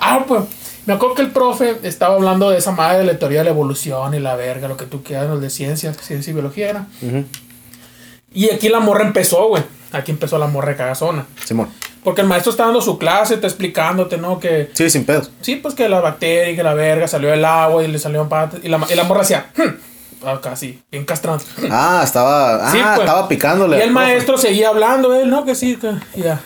Ah, 0.01 0.25
pues, 0.27 0.43
me 0.87 0.95
acuerdo 0.95 1.15
que 1.17 1.23
el 1.23 1.31
profe 1.31 1.77
estaba 1.83 2.15
hablando 2.15 2.51
de 2.51 2.59
esa 2.59 2.73
madre 2.73 2.99
de 2.99 3.05
la 3.05 3.19
teoría 3.19 3.39
de 3.39 3.45
la 3.45 3.51
evolución 3.51 4.15
y 4.15 4.21
la 4.21 4.37
verga, 4.37 4.69
lo 4.69 4.77
que 4.77 4.87
tú 4.87 5.03
quieras, 5.03 5.29
los 5.29 5.41
de 5.41 5.51
ciencias, 5.51 5.97
ciencia 6.01 6.31
y 6.31 6.35
biología 6.35 6.71
era. 6.71 6.87
Y 8.33 8.51
aquí 8.51 8.69
la 8.69 8.81
morra 8.81 9.05
empezó, 9.05 9.49
güey. 9.49 9.63
Aquí 9.93 10.11
empezó 10.13 10.39
la 10.39 10.47
morra 10.47 10.71
de 10.71 10.77
cagazona. 10.77 11.27
Simón. 11.45 11.69
Porque 12.09 12.23
el 12.23 12.27
maestro 12.27 12.51
está 12.53 12.65
dando 12.65 12.81
su 12.81 12.97
clase, 12.97 13.35
está 13.35 13.47
explicándote, 13.47 14.17
¿no? 14.17 14.41
Que 14.41 14.71
Sí, 14.73 14.89
sin 14.89 15.05
pedos. 15.05 15.31
sí, 15.43 15.57
pues 15.57 15.75
que 15.75 15.91
la 15.91 16.01
bacteria 16.01 16.49
y 16.53 16.57
que 16.57 16.63
la 16.63 16.73
verga 16.73 17.07
salió 17.07 17.29
del 17.29 17.45
agua 17.45 17.85
y 17.85 17.89
le 17.89 17.99
salieron 17.99 18.31
patas. 18.31 18.61
Y 18.63 18.69
la, 18.69 18.81
y 18.89 18.95
la 18.95 19.05
morra 19.05 19.21
hacía, 19.21 19.51
"Hmm", 19.55 20.27
acá 20.27 20.53
así, 20.53 20.83
bien 20.91 21.05
castrante. 21.05 21.45
Ah, 21.71 22.01
estaba. 22.03 22.67
Ah, 22.67 22.73
Sí, 22.73 22.79
pues. 22.83 23.01
estaba 23.01 23.29
picándole. 23.29 23.77
Y 23.77 23.81
el 23.83 23.91
profe. 23.93 24.07
maestro 24.07 24.39
seguía 24.39 24.71
hablando, 24.71 25.15
él, 25.15 25.29
¿no? 25.29 25.45
Que 25.45 25.55
sí, 25.55 25.77
que 25.77 25.93
ya. 26.19 26.41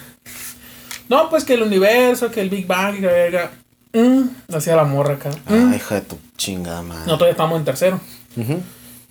No, 1.08 1.30
pues 1.30 1.44
que 1.44 1.54
el 1.54 1.62
universo, 1.62 2.28
que 2.32 2.40
el 2.40 2.50
Big 2.50 2.66
Bang 2.66 2.96
y 2.96 3.00
que 3.00 3.06
la 3.06 3.12
verga. 3.12 3.50
mm", 3.92 4.54
hacía 4.56 4.74
la 4.74 4.84
morra 4.84 5.14
acá. 5.14 5.30
mm. 5.48 5.70
Ay, 5.70 5.76
hija 5.76 5.94
de 5.94 6.00
tu 6.00 6.18
chingada 6.36 6.82
madre. 6.82 7.04
Nosotros 7.04 7.28
ya 7.28 7.30
estábamos 7.30 7.58
en 7.60 7.64
tercero. 7.64 8.00
Ujú. 8.36 8.60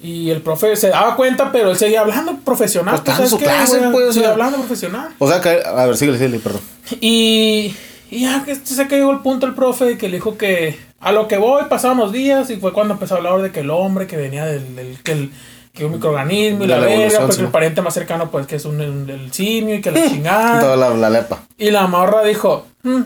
Y 0.04 0.30
el 0.32 0.42
profe 0.42 0.76
se 0.76 0.90
daba 0.90 1.16
cuenta, 1.16 1.52
pero 1.52 1.70
él 1.72 1.78
seguía 1.78 2.02
hablando 2.02 2.36
profesional. 2.44 3.00
Pues, 3.06 3.20
en 3.20 3.30
su 3.30 3.38
clase, 3.38 3.78
güey? 3.80 3.92
pues, 3.92 4.06
o 4.10 4.14
Seguía 4.14 4.28
sea. 4.30 4.32
hablando 4.34 4.58
profesional. 4.58 5.10
O 5.20 5.28
sea 5.28 5.42
que, 5.42 5.62
a 5.64 5.86
ver, 5.86 5.96
síguele, 5.98 6.18
síguele, 6.18 6.40
perdón. 6.40 6.62
Y, 7.00 7.76
y 8.10 8.22
ya 8.22 8.44
que 8.44 8.56
sé 8.56 8.88
que 8.88 8.96
llegó 8.98 9.12
el 9.12 9.20
punto 9.20 9.46
el 9.46 9.54
profe 9.54 9.98
que 9.98 10.10
le 10.10 10.18
dijo 10.18 10.38
que 10.38 10.78
a 11.00 11.12
lo 11.12 11.28
que 11.28 11.38
voy 11.38 11.64
pasaron 11.70 11.98
los 11.98 12.12
días 12.12 12.50
y 12.50 12.58
fue 12.58 12.74
cuando 12.74 12.94
empezó 12.96 13.14
a 13.16 13.18
hablar 13.18 13.42
de 13.42 13.52
que 13.52 13.60
el 13.62 13.70
hombre 13.70 14.08
que 14.08 14.18
venía 14.18 14.46
del, 14.46 14.76
del- 14.76 14.98
que, 15.04 15.12
el, 15.12 15.32
que 15.74 15.86
un 15.86 15.94
microorganismo 15.94 16.64
y 16.64 16.68
De 16.68 16.74
la, 16.74 16.76
la 16.76 16.82
verga, 16.82 16.96
evolución, 16.96 17.26
pues 17.26 17.36
sí. 17.38 17.42
el 17.44 17.48
pariente 17.50 17.82
más 17.82 17.94
cercano 17.94 18.30
pues 18.32 18.48
que 18.48 18.56
es 18.58 18.66
un, 18.66 18.82
el 18.82 19.32
simio 19.32 19.76
y 19.76 19.82
que 19.82 19.92
la 19.92 20.04
chingada. 20.10 20.60
Toda 20.60 20.76
la, 20.78 20.90
la 20.96 21.10
lepa. 21.10 21.44
Y 21.58 21.70
la 21.72 21.86
morra 21.88 22.24
dijo, 22.24 22.66
"Mm, 22.84 23.02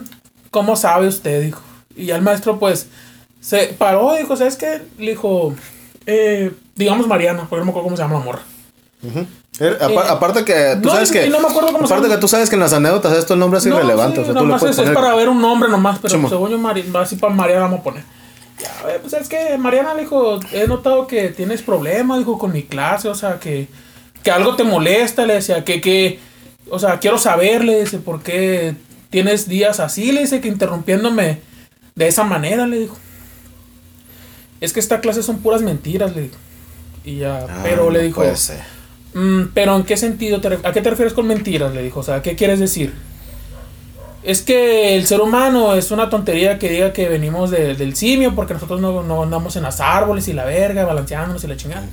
¿cómo 0.50 0.76
sabe 0.76 1.08
usted? 1.08 1.42
Dijo. 1.42 1.60
Y 1.94 2.06
ya 2.06 2.16
el 2.16 2.22
maestro 2.22 2.58
pues 2.58 2.88
se 3.40 3.66
paró 3.78 4.16
y 4.16 4.22
dijo, 4.22 4.36
¿sabes 4.36 4.56
qué? 4.56 4.80
Le 4.98 5.10
dijo, 5.10 5.54
eh, 6.06 6.50
digamos 6.76 7.06
Mariana, 7.08 7.46
porque 7.48 7.60
no 7.60 7.64
me 7.64 7.70
acuerdo 7.70 7.84
cómo 7.88 7.96
se 7.96 8.02
llama 8.02 8.18
la 8.18 8.24
morra. 8.24 8.42
Apa- 9.80 9.86
Eh, 9.88 10.08
aparte 10.10 10.44
que 10.44 10.76
tú 10.82 10.88
no, 10.88 10.94
sabes 10.94 11.10
que. 11.10 11.28
no 11.28 11.40
me 11.40 11.48
acuerdo 11.48 11.72
cómo 11.72 11.86
se 11.86 11.92
aparte 11.94 12.08
llama. 12.08 12.14
que 12.16 12.20
tú 12.20 12.28
sabes 12.28 12.48
que 12.50 12.56
en 12.56 12.60
las 12.60 12.72
anécdotas 12.72 13.16
esto 13.16 13.34
el 13.34 13.40
nombre 13.40 13.58
es 13.58 13.66
No, 13.66 13.76
irrelevante. 13.76 14.16
sí, 14.16 14.20
o 14.20 14.24
sea, 14.24 14.34
tú 14.34 14.40
le 14.40 14.46
nomás 14.52 14.62
es, 14.78 14.90
para 14.90 15.14
ver 15.14 15.28
un 15.28 15.40
nombre 15.40 15.68
nomás, 15.70 15.98
pero 16.00 16.12
Simón. 16.14 16.30
según 16.30 16.50
yo, 16.50 16.58
Mari- 16.58 16.84
así 16.94 17.16
para 17.16 17.32
Mariana 17.34 17.62
vamos 17.62 17.80
a 17.80 17.82
poner. 17.82 18.02
Ya, 18.58 18.90
eh, 18.90 18.98
pues 19.00 19.12
es 19.14 19.28
que 19.28 19.56
Mariana 19.58 19.94
le 19.94 20.02
dijo, 20.02 20.40
he 20.52 20.66
notado 20.66 21.06
que 21.06 21.28
tienes 21.28 21.62
problemas, 21.62 22.18
dijo, 22.18 22.38
con 22.38 22.52
mi 22.52 22.62
clase, 22.64 23.08
o 23.08 23.14
sea, 23.14 23.38
que, 23.38 23.68
que 24.22 24.30
algo 24.30 24.56
te 24.56 24.64
molesta, 24.64 25.24
le 25.26 25.34
decía, 25.34 25.64
que, 25.64 25.80
que, 25.80 26.18
o 26.70 26.78
sea, 26.78 26.98
quiero 26.98 27.18
saber, 27.18 27.64
le 27.64 27.80
dice, 27.80 27.98
por 27.98 28.22
qué 28.22 28.74
tienes 29.10 29.46
días 29.48 29.78
así, 29.80 30.10
le 30.12 30.20
dice, 30.22 30.40
que 30.40 30.48
interrumpiéndome 30.48 31.40
de 31.94 32.08
esa 32.08 32.24
manera, 32.24 32.66
le 32.66 32.78
dijo. 32.80 32.96
Es 34.60 34.72
que 34.72 34.80
esta 34.80 35.00
clase 35.00 35.22
son 35.22 35.38
puras 35.38 35.62
mentiras, 35.62 36.14
le 36.16 36.22
dijo. 36.22 36.36
Y 37.06 37.16
ya, 37.16 37.46
Ah, 37.48 37.60
pero 37.62 37.88
le 37.90 38.02
dijo, 38.02 38.16
puede 38.20 38.36
ser. 38.36 38.60
"Mm, 39.14 39.44
pero 39.54 39.74
¿en 39.76 39.84
qué 39.84 39.96
sentido? 39.96 40.40
te 40.42 40.48
¿A 40.62 40.72
qué 40.72 40.82
te 40.82 40.90
refieres 40.90 41.14
con 41.14 41.26
mentiras? 41.26 41.72
Le 41.72 41.82
dijo, 41.82 42.00
o 42.00 42.02
sea, 42.02 42.20
¿qué 42.20 42.36
quieres 42.36 42.58
decir? 42.60 42.92
Es 44.22 44.42
que 44.42 44.96
el 44.96 45.06
ser 45.06 45.20
humano 45.20 45.74
es 45.74 45.92
una 45.92 46.10
tontería 46.10 46.58
que 46.58 46.68
diga 46.68 46.92
que 46.92 47.08
venimos 47.08 47.50
de- 47.50 47.76
del 47.76 47.94
simio 47.94 48.34
porque 48.34 48.54
nosotros 48.54 48.80
no, 48.80 49.02
no 49.04 49.22
andamos 49.22 49.54
en 49.54 49.62
las 49.62 49.80
árboles 49.80 50.26
y 50.26 50.32
la 50.32 50.44
verga, 50.44 50.84
balanceándonos 50.84 51.42
y 51.44 51.46
la 51.46 51.56
chingada. 51.56 51.84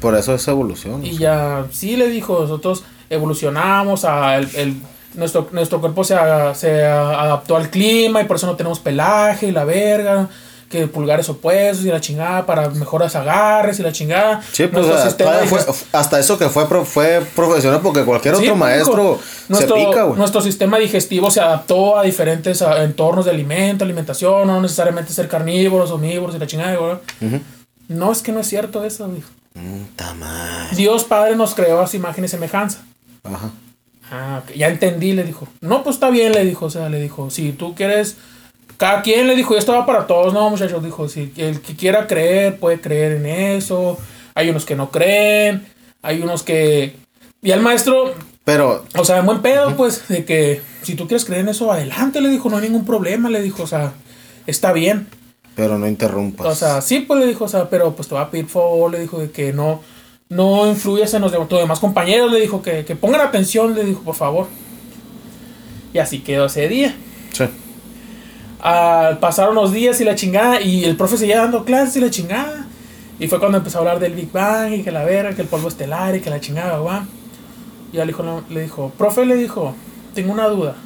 Por 0.00 0.14
eso 0.14 0.32
es 0.34 0.46
evolución. 0.48 1.04
Y 1.04 1.10
o 1.10 1.18
sea. 1.18 1.20
ya, 1.20 1.66
sí 1.72 1.96
le 1.96 2.08
dijo, 2.08 2.38
nosotros 2.40 2.84
evolucionamos, 3.10 4.04
a 4.04 4.36
el, 4.36 4.48
el- 4.54 4.76
nuestro, 5.14 5.48
nuestro 5.50 5.80
cuerpo 5.80 6.04
se, 6.04 6.14
a- 6.14 6.54
se 6.54 6.84
a- 6.86 7.20
adaptó 7.22 7.56
al 7.56 7.68
clima 7.68 8.20
y 8.20 8.24
por 8.26 8.36
eso 8.36 8.46
no 8.46 8.54
tenemos 8.54 8.78
pelaje 8.78 9.48
y 9.48 9.50
la 9.50 9.64
verga, 9.64 10.28
que 10.70 10.86
pulgares 10.86 11.28
opuestos 11.28 11.84
y 11.84 11.88
la 11.88 12.00
chingada 12.00 12.46
para 12.46 12.70
mejores 12.70 13.14
agarres 13.16 13.78
y 13.80 13.82
la 13.82 13.90
chingada. 13.92 14.40
Sí, 14.52 14.68
pues 14.68 14.86
fue- 14.86 14.94
digestivo- 14.96 15.84
hasta 15.92 16.18
eso 16.20 16.38
que 16.38 16.48
fue, 16.48 16.64
fue 16.84 17.20
profesional 17.34 17.80
porque 17.82 18.04
cualquier 18.04 18.36
Sí, 18.36 18.42
otro 18.44 18.52
pues, 18.54 18.60
maestro 18.60 19.18
nuestro, 19.48 19.76
se 19.76 19.84
pica, 19.86 20.02
güey. 20.04 20.16
Nuestro 20.16 20.40
sistema 20.40 20.78
digestivo 20.78 21.28
se 21.30 21.40
adaptó 21.40 21.98
a 21.98 22.04
diferentes 22.04 22.62
entornos 22.62 23.24
de 23.24 23.32
alimento, 23.32 23.84
alimentación, 23.84 24.46
no 24.46 24.60
necesariamente 24.62 25.12
ser 25.12 25.26
carnívoros, 25.28 25.90
omnívoros 25.90 26.36
y 26.36 26.38
la 26.38 26.46
chingada, 26.46 26.76
güey. 26.76 26.92
Ujú. 27.20 27.40
No, 27.88 28.12
es 28.12 28.22
que 28.22 28.30
no 28.30 28.38
es 28.40 28.46
cierto 28.46 28.84
eso, 28.84 29.08
dijo. 29.08 29.28
Mm. 29.54 29.82
Dios 30.76 31.02
Padre 31.04 31.34
nos 31.34 31.54
creó 31.54 31.80
a 31.80 31.86
su 31.88 31.96
imagen 31.96 32.24
y 32.24 32.28
semejanza. 32.28 32.78
Ajá. 33.24 33.50
Ah, 34.12 34.42
ok, 34.44 34.54
ya 34.56 34.68
entendí, 34.68 35.12
le 35.12 35.24
dijo. 35.24 35.46
No, 35.60 35.82
pues 35.82 35.96
está 35.96 36.10
bien, 36.10 36.32
le 36.32 36.44
dijo. 36.44 36.66
O 36.66 36.70
sea, 36.70 36.88
le 36.88 37.00
dijo, 37.00 37.30
si 37.30 37.52
tú 37.52 37.74
quieres. 37.74 38.16
Cada 38.80 39.02
quien 39.02 39.26
le 39.26 39.36
dijo, 39.36 39.58
esto 39.58 39.72
va 39.74 39.84
para 39.84 40.06
todos, 40.06 40.32
no, 40.32 40.48
muchachos. 40.48 40.82
Dijo, 40.82 41.06
si 41.06 41.30
el 41.36 41.60
que 41.60 41.76
quiera 41.76 42.06
creer, 42.06 42.58
puede 42.58 42.80
creer 42.80 43.12
en 43.12 43.26
eso. 43.26 43.98
Hay 44.34 44.48
unos 44.48 44.64
que 44.64 44.74
no 44.74 44.90
creen. 44.90 45.66
Hay 46.00 46.22
unos 46.22 46.42
que. 46.42 46.96
Y 47.42 47.50
al 47.50 47.60
maestro, 47.60 48.14
Pero, 48.42 48.86
o 48.96 49.04
sea, 49.04 49.18
en 49.18 49.26
buen 49.26 49.42
pedo, 49.42 49.76
pues, 49.76 50.08
de 50.08 50.24
que 50.24 50.62
si 50.80 50.94
tú 50.94 51.06
quieres 51.06 51.26
creer 51.26 51.42
en 51.42 51.50
eso, 51.50 51.70
adelante, 51.70 52.22
le 52.22 52.30
dijo, 52.30 52.48
no 52.48 52.56
hay 52.56 52.62
ningún 52.62 52.86
problema, 52.86 53.28
le 53.28 53.42
dijo, 53.42 53.64
o 53.64 53.66
sea, 53.66 53.92
está 54.46 54.72
bien. 54.72 55.08
pero 55.54 55.76
no 55.76 55.86
interrumpas. 55.86 56.46
O 56.46 56.54
sea, 56.54 56.80
sí, 56.80 57.00
pues 57.00 57.20
le 57.20 57.26
dijo, 57.26 57.44
o 57.44 57.48
sea, 57.48 57.68
pero 57.68 57.94
pues 57.94 58.08
te 58.08 58.14
va 58.14 58.22
a 58.22 58.30
pedir 58.30 58.46
favor, 58.46 58.90
le 58.90 59.00
dijo 59.00 59.18
de 59.18 59.30
que 59.30 59.52
no, 59.52 59.82
no 60.30 60.66
influyas 60.66 61.12
en 61.12 61.20
los 61.20 61.32
tus 61.50 61.58
demás 61.58 61.80
compañeros, 61.80 62.32
le 62.32 62.40
dijo 62.40 62.62
que, 62.62 62.86
que 62.86 62.96
pongan 62.96 63.20
atención, 63.20 63.74
le 63.74 63.84
dijo, 63.84 64.00
por 64.00 64.14
favor. 64.14 64.46
Y 65.92 65.98
así 65.98 66.20
quedó 66.20 66.46
ese 66.46 66.66
día. 66.66 66.94
Sí. 67.32 67.44
Ah, 68.62 69.16
pasaron 69.20 69.54
los 69.54 69.72
días 69.72 70.00
y 70.00 70.04
la 70.04 70.14
chingada, 70.14 70.60
y 70.60 70.84
el 70.84 70.96
profe 70.96 71.16
seguía 71.16 71.38
dando 71.38 71.64
clases 71.64 71.96
y 71.96 72.00
la 72.00 72.10
chingada. 72.10 72.66
Y 73.18 73.28
fue 73.28 73.38
cuando 73.38 73.58
empezó 73.58 73.78
a 73.78 73.80
hablar 73.80 74.00
del 74.00 74.14
Big 74.14 74.32
Bang 74.32 74.72
y 74.72 74.82
que 74.82 74.90
la 74.90 75.04
verga, 75.04 75.34
que 75.34 75.42
el 75.42 75.48
polvo 75.48 75.68
estelar 75.68 76.16
y 76.16 76.20
que 76.20 76.30
la 76.30 76.40
chingada, 76.40 76.78
va. 76.78 77.06
Y 77.92 77.96
ya 77.96 78.04
le 78.04 78.12
dijo, 78.12 78.42
le 78.48 78.62
dijo, 78.62 78.92
profe, 78.96 79.26
le 79.26 79.36
dijo, 79.36 79.74
tengo 80.14 80.32
una 80.32 80.48
duda. 80.48 80.76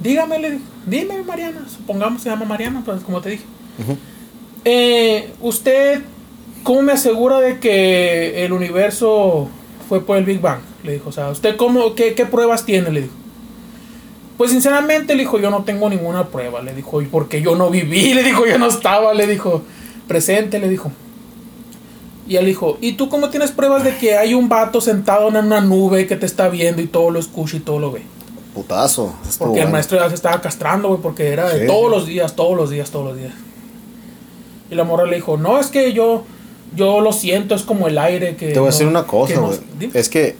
Dígame, 0.00 0.38
le 0.38 0.50
dijo, 0.52 0.64
dime, 0.86 1.22
Mariana, 1.22 1.66
supongamos 1.68 2.22
se 2.22 2.30
llama 2.30 2.44
Mariana, 2.44 2.82
pues 2.84 3.02
como 3.02 3.20
te 3.20 3.30
dije. 3.30 3.44
Eh, 4.64 5.32
¿Usted 5.40 6.02
cómo 6.62 6.82
me 6.82 6.92
asegura 6.92 7.40
de 7.40 7.58
que 7.58 8.44
el 8.44 8.52
universo 8.52 9.48
fue 9.88 10.04
por 10.04 10.18
el 10.18 10.24
Big 10.24 10.40
Bang? 10.40 10.60
Le 10.84 10.94
dijo, 10.94 11.08
o 11.08 11.12
sea, 11.12 11.28
¿usted 11.30 11.56
cómo, 11.56 11.94
qué, 11.94 12.14
qué 12.14 12.26
pruebas 12.26 12.64
tiene? 12.64 12.90
Le 12.90 13.02
dijo. 13.02 13.14
Pues 14.40 14.52
sinceramente, 14.52 15.14
le 15.16 15.24
dijo, 15.24 15.38
yo 15.38 15.50
no 15.50 15.64
tengo 15.64 15.90
ninguna 15.90 16.28
prueba. 16.28 16.62
Le 16.62 16.72
dijo, 16.72 17.02
y 17.02 17.04
porque 17.04 17.42
yo 17.42 17.56
no 17.56 17.68
viví, 17.68 18.14
le 18.14 18.22
dijo, 18.22 18.46
yo 18.46 18.56
no 18.56 18.68
estaba, 18.68 19.12
le 19.12 19.26
dijo, 19.26 19.60
presente, 20.08 20.58
le 20.58 20.70
dijo. 20.70 20.90
Y 22.26 22.36
él 22.36 22.46
dijo, 22.46 22.78
¿y 22.80 22.92
tú 22.94 23.10
cómo 23.10 23.28
tienes 23.28 23.50
pruebas 23.50 23.84
de 23.84 23.98
que 23.98 24.16
hay 24.16 24.32
un 24.32 24.48
vato 24.48 24.80
sentado 24.80 25.28
en 25.28 25.36
una 25.36 25.60
nube 25.60 26.06
que 26.06 26.16
te 26.16 26.24
está 26.24 26.48
viendo 26.48 26.80
y 26.80 26.86
todo 26.86 27.10
lo 27.10 27.18
escucha 27.18 27.58
y 27.58 27.60
todo 27.60 27.80
lo 27.80 27.92
ve? 27.92 28.00
Putazo. 28.54 29.14
Porque 29.38 29.60
el 29.60 29.68
maestro 29.68 29.98
ya 29.98 30.08
se 30.08 30.14
estaba 30.14 30.40
castrando, 30.40 30.88
güey, 30.88 31.02
porque 31.02 31.28
era 31.28 31.46
de 31.50 31.60
Sí, 31.60 31.66
todos 31.66 31.92
sí. 31.92 31.98
los 31.98 32.06
días, 32.06 32.34
todos 32.34 32.56
los 32.56 32.70
días, 32.70 32.90
todos 32.90 33.08
los 33.08 33.18
días. 33.18 33.34
Y 34.70 34.74
la 34.74 34.84
morra 34.84 35.04
le 35.04 35.16
dijo, 35.16 35.36
no, 35.36 35.60
es 35.60 35.66
que 35.66 35.92
yo, 35.92 36.24
yo 36.74 37.02
lo 37.02 37.12
siento, 37.12 37.54
es 37.54 37.60
como 37.60 37.88
el 37.88 37.98
aire 37.98 38.36
que... 38.36 38.52
Te 38.52 38.58
voy 38.58 38.68
a 38.68 38.72
decir 38.72 38.86
una 38.86 39.02
cosa, 39.04 39.38
güey. 39.38 39.58
Es 39.92 40.08
que, 40.08 40.34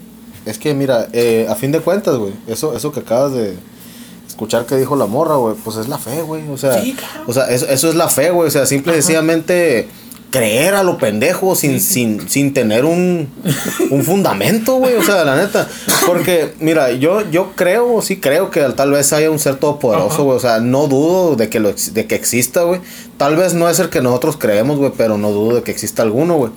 es 0.47 0.57
que 0.57 0.73
mira, 0.73 1.07
eh, 1.13 1.45
a 1.47 1.53
fin 1.53 1.71
de 1.71 1.81
cuentas, 1.81 2.17
güey, 2.17 2.33
eso, 2.47 2.75
eso 2.75 2.91
que 2.91 3.01
acabas 3.01 3.33
de 3.33 3.69
escuchar 4.27 4.65
que 4.65 4.75
dijo 4.77 4.95
la 4.95 5.05
morra, 5.05 5.35
güey, 5.35 5.55
pues 5.63 5.77
es 5.77 5.87
la 5.87 5.97
fe, 5.97 6.21
güey. 6.21 6.47
O 6.49 6.57
sea, 6.57 6.81
Sí, 6.81 6.93
claro. 6.93 7.23
o 7.27 7.33
sea 7.33 7.49
eso, 7.49 7.67
eso 7.67 7.89
es 7.89 7.95
la 7.95 8.09
fe, 8.09 8.31
güey. 8.31 8.47
O 8.47 8.51
sea, 8.51 8.65
simple 8.65 8.93
y 8.93 8.95
sencillamente 8.95 9.87
creer 10.31 10.75
a 10.75 10.83
lo 10.83 10.97
pendejo 10.97 11.55
sin, 11.57 11.81
sin, 11.81 12.29
sin 12.29 12.53
tener 12.53 12.85
un, 12.85 13.27
un 13.89 14.03
fundamento, 14.05 14.75
güey. 14.75 14.95
O 14.95 15.03
sea, 15.03 15.25
la 15.25 15.35
neta. 15.35 15.67
Porque, 16.07 16.53
mira, 16.61 16.91
yo, 16.93 17.29
yo 17.29 17.51
creo, 17.55 18.01
sí 18.01 18.17
creo 18.21 18.49
que 18.49 18.61
tal 18.69 18.91
vez 18.91 19.11
haya 19.11 19.29
un 19.29 19.39
ser 19.39 19.57
todopoderoso, 19.57 20.23
güey. 20.23 20.37
O 20.37 20.39
sea, 20.39 20.59
no 20.61 20.87
dudo 20.87 21.35
de 21.35 21.49
que, 21.49 21.59
lo, 21.59 21.73
de 21.73 22.07
que 22.07 22.15
exista, 22.15 22.63
güey. 22.63 22.79
Tal 23.17 23.35
vez 23.35 23.53
no 23.53 23.69
es 23.69 23.79
el 23.79 23.89
que 23.89 24.01
nosotros 24.01 24.37
creemos, 24.37 24.77
güey, 24.77 24.93
pero 24.97 25.17
no 25.17 25.31
dudo 25.31 25.55
de 25.57 25.63
que 25.63 25.71
exista 25.71 26.01
alguno, 26.01 26.35
güey. 26.35 26.51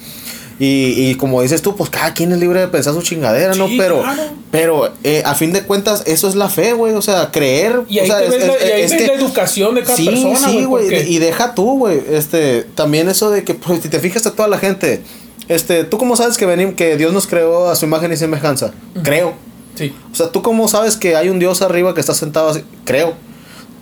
Y, 0.61 1.11
y 1.11 1.15
como 1.17 1.43
dices 1.43 1.63
tú, 1.63 1.75
pues 1.75 1.91
cada 1.91 2.15
quien 2.15 2.31
es 2.33 2.39
libre 2.39 2.61
de 2.61 2.69
pensar 2.69 2.95
su 2.95 3.03
chingadera, 3.03 3.55
¿no? 3.55 3.67
Pero, 3.77 4.03
claro. 4.03 4.23
pero 4.53 4.93
eh, 5.03 5.23
a 5.25 5.35
fin 5.35 5.53
de 5.53 5.63
cuentas, 5.63 6.05
eso 6.07 6.29
es 6.29 6.37
la 6.37 6.49
fe, 6.49 6.73
güey. 6.75 6.95
O 6.95 7.03
sea, 7.03 7.31
creer. 7.33 7.83
Y 7.89 7.99
ahí, 7.99 8.09
o 8.09 8.13
sea, 8.13 8.21
te 8.21 8.27
es- 8.27 8.31
ves, 8.31 8.47
la, 8.47 8.53
es- 8.55 8.61
y 8.69 8.73
ahí 8.73 8.83
es 8.83 8.91
ves 8.93 9.01
que- 9.03 9.07
la 9.09 9.13
educación 9.15 9.75
de 9.75 9.83
cada 9.83 9.97
sí, 9.97 10.07
persona, 10.07 10.39
sí, 10.49 10.65
güey. 10.65 10.85
porque- 10.85 11.07
Y 11.09 11.19
deja 11.19 11.55
tú, 11.55 11.79
güey. 11.79 12.01
Este, 12.11 12.63
también 12.75 13.09
eso 13.09 13.31
de 13.31 13.43
que, 13.43 13.55
pues, 13.55 13.81
si 13.83 13.89
te 13.89 13.99
fijas 13.99 14.25
a 14.27 14.33
toda 14.33 14.47
la 14.49 14.59
gente, 14.59 15.03
este, 15.49 15.83
¿tú 15.85 15.99
cómo 15.99 16.17
sabes 16.17 16.37
que 16.37 16.47
venimos, 16.47 16.75
que 16.75 16.97
Dios 16.97 17.13
nos 17.13 17.27
creó 17.27 17.69
a 17.69 17.75
su 17.77 17.85
imagen 17.87 18.13
y 18.13 18.17
semejanza? 18.17 18.73
Creo. 19.03 19.35
Sí. 19.75 19.93
O 20.13 20.15
sea, 20.15 20.31
¿tú 20.31 20.41
cómo 20.43 20.69
sabes 20.69 20.97
que 20.97 21.17
hay 21.17 21.31
un 21.31 21.41
Dios 21.41 21.61
arriba 21.63 21.95
que 21.95 22.01
está 22.01 22.15
sentado 22.15 22.49
así? 22.51 22.63
Creo. 22.85 23.15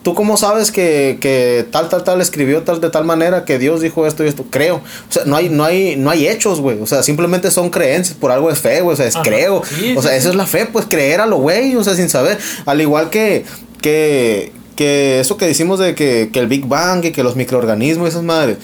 ¿Tú 0.03 0.15
cómo 0.15 0.37
sabes 0.37 0.73
que, 0.73 1.19
que 1.21 1.65
tal, 1.71 1.89
tal, 1.89 2.03
tal 2.03 2.21
escribió 2.21 2.63
tal 2.63 2.81
de 2.81 2.91
tal 2.91 3.05
manera 3.05 3.45
que 3.45 3.59
Dios 3.59 3.81
dijo 3.81 4.05
esto 4.07 4.25
y 4.25 4.29
esto? 4.29 4.45
Creo. 4.51 4.77
O 4.77 5.13
sea, 5.13 5.25
no 5.27 5.37
hay, 5.37 5.49
no 5.49 5.65
hay, 5.65 5.95
no 5.95 6.11
hay 6.11 6.27
hechos, 6.27 6.61
güey. 6.61 6.81
O 6.81 6.87
sea, 6.87 7.05
simplemente 7.05 7.53
son 7.53 7.71
creencias. 7.71 8.17
Por 8.19 8.33
algo 8.33 8.51
es 8.51 8.59
fe, 8.59 8.81
güey. 8.81 8.95
O 8.95 8.97
sea, 8.97 9.07
es 9.07 9.15
Ajá. 9.15 9.23
creo. 9.23 9.63
Sí, 9.65 9.95
o 9.97 10.03
sea, 10.03 10.11
sí, 10.11 10.17
eso 10.17 10.29
sí. 10.29 10.31
es 10.31 10.35
la 10.35 10.47
fe, 10.47 10.67
pues 10.67 10.87
creer 10.89 11.21
a 11.21 11.27
lo 11.27 11.37
güey. 11.37 11.77
O 11.77 11.85
sea, 11.85 11.95
sin 11.95 12.09
saber. 12.09 12.37
Al 12.67 12.81
igual 12.81 13.11
que, 13.11 13.45
que, 13.81 14.53
que 14.75 15.21
eso 15.21 15.37
que 15.37 15.47
decimos 15.47 15.79
de 15.79 15.95
que, 15.95 16.31
que 16.33 16.41
el 16.41 16.49
Big 16.49 16.67
Bang 16.67 17.05
y 17.05 17.13
que 17.13 17.23
los 17.23 17.37
microorganismos 17.37 18.07
y 18.07 18.09
esas 18.09 18.25
madres. 18.25 18.59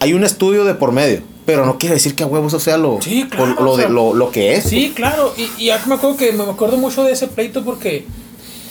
Hay 0.00 0.14
un 0.14 0.24
estudio 0.24 0.64
de 0.64 0.74
por 0.74 0.92
medio. 0.92 1.22
Pero 1.44 1.66
no 1.66 1.78
quiere 1.78 1.94
decir 1.96 2.14
que 2.14 2.22
a 2.22 2.26
huevos 2.26 2.52
eso 2.52 2.60
sea 2.60 2.76
lo, 2.76 2.98
claro, 2.98 3.56
o 3.58 3.62
lo, 3.62 3.72
o 3.72 3.76
de, 3.78 3.88
lo, 3.88 4.12
lo 4.12 4.30
que 4.30 4.54
es. 4.54 4.64
Sí, 4.64 4.92
claro. 4.94 5.34
Y, 5.36 5.62
y 5.62 5.66
ya 5.66 5.82
me 5.86 5.94
acuerdo 5.94 6.16
que 6.18 6.32
me 6.32 6.44
acuerdo 6.44 6.76
mucho 6.76 7.04
de 7.04 7.12
ese 7.12 7.26
pleito 7.26 7.64
porque 7.64 8.04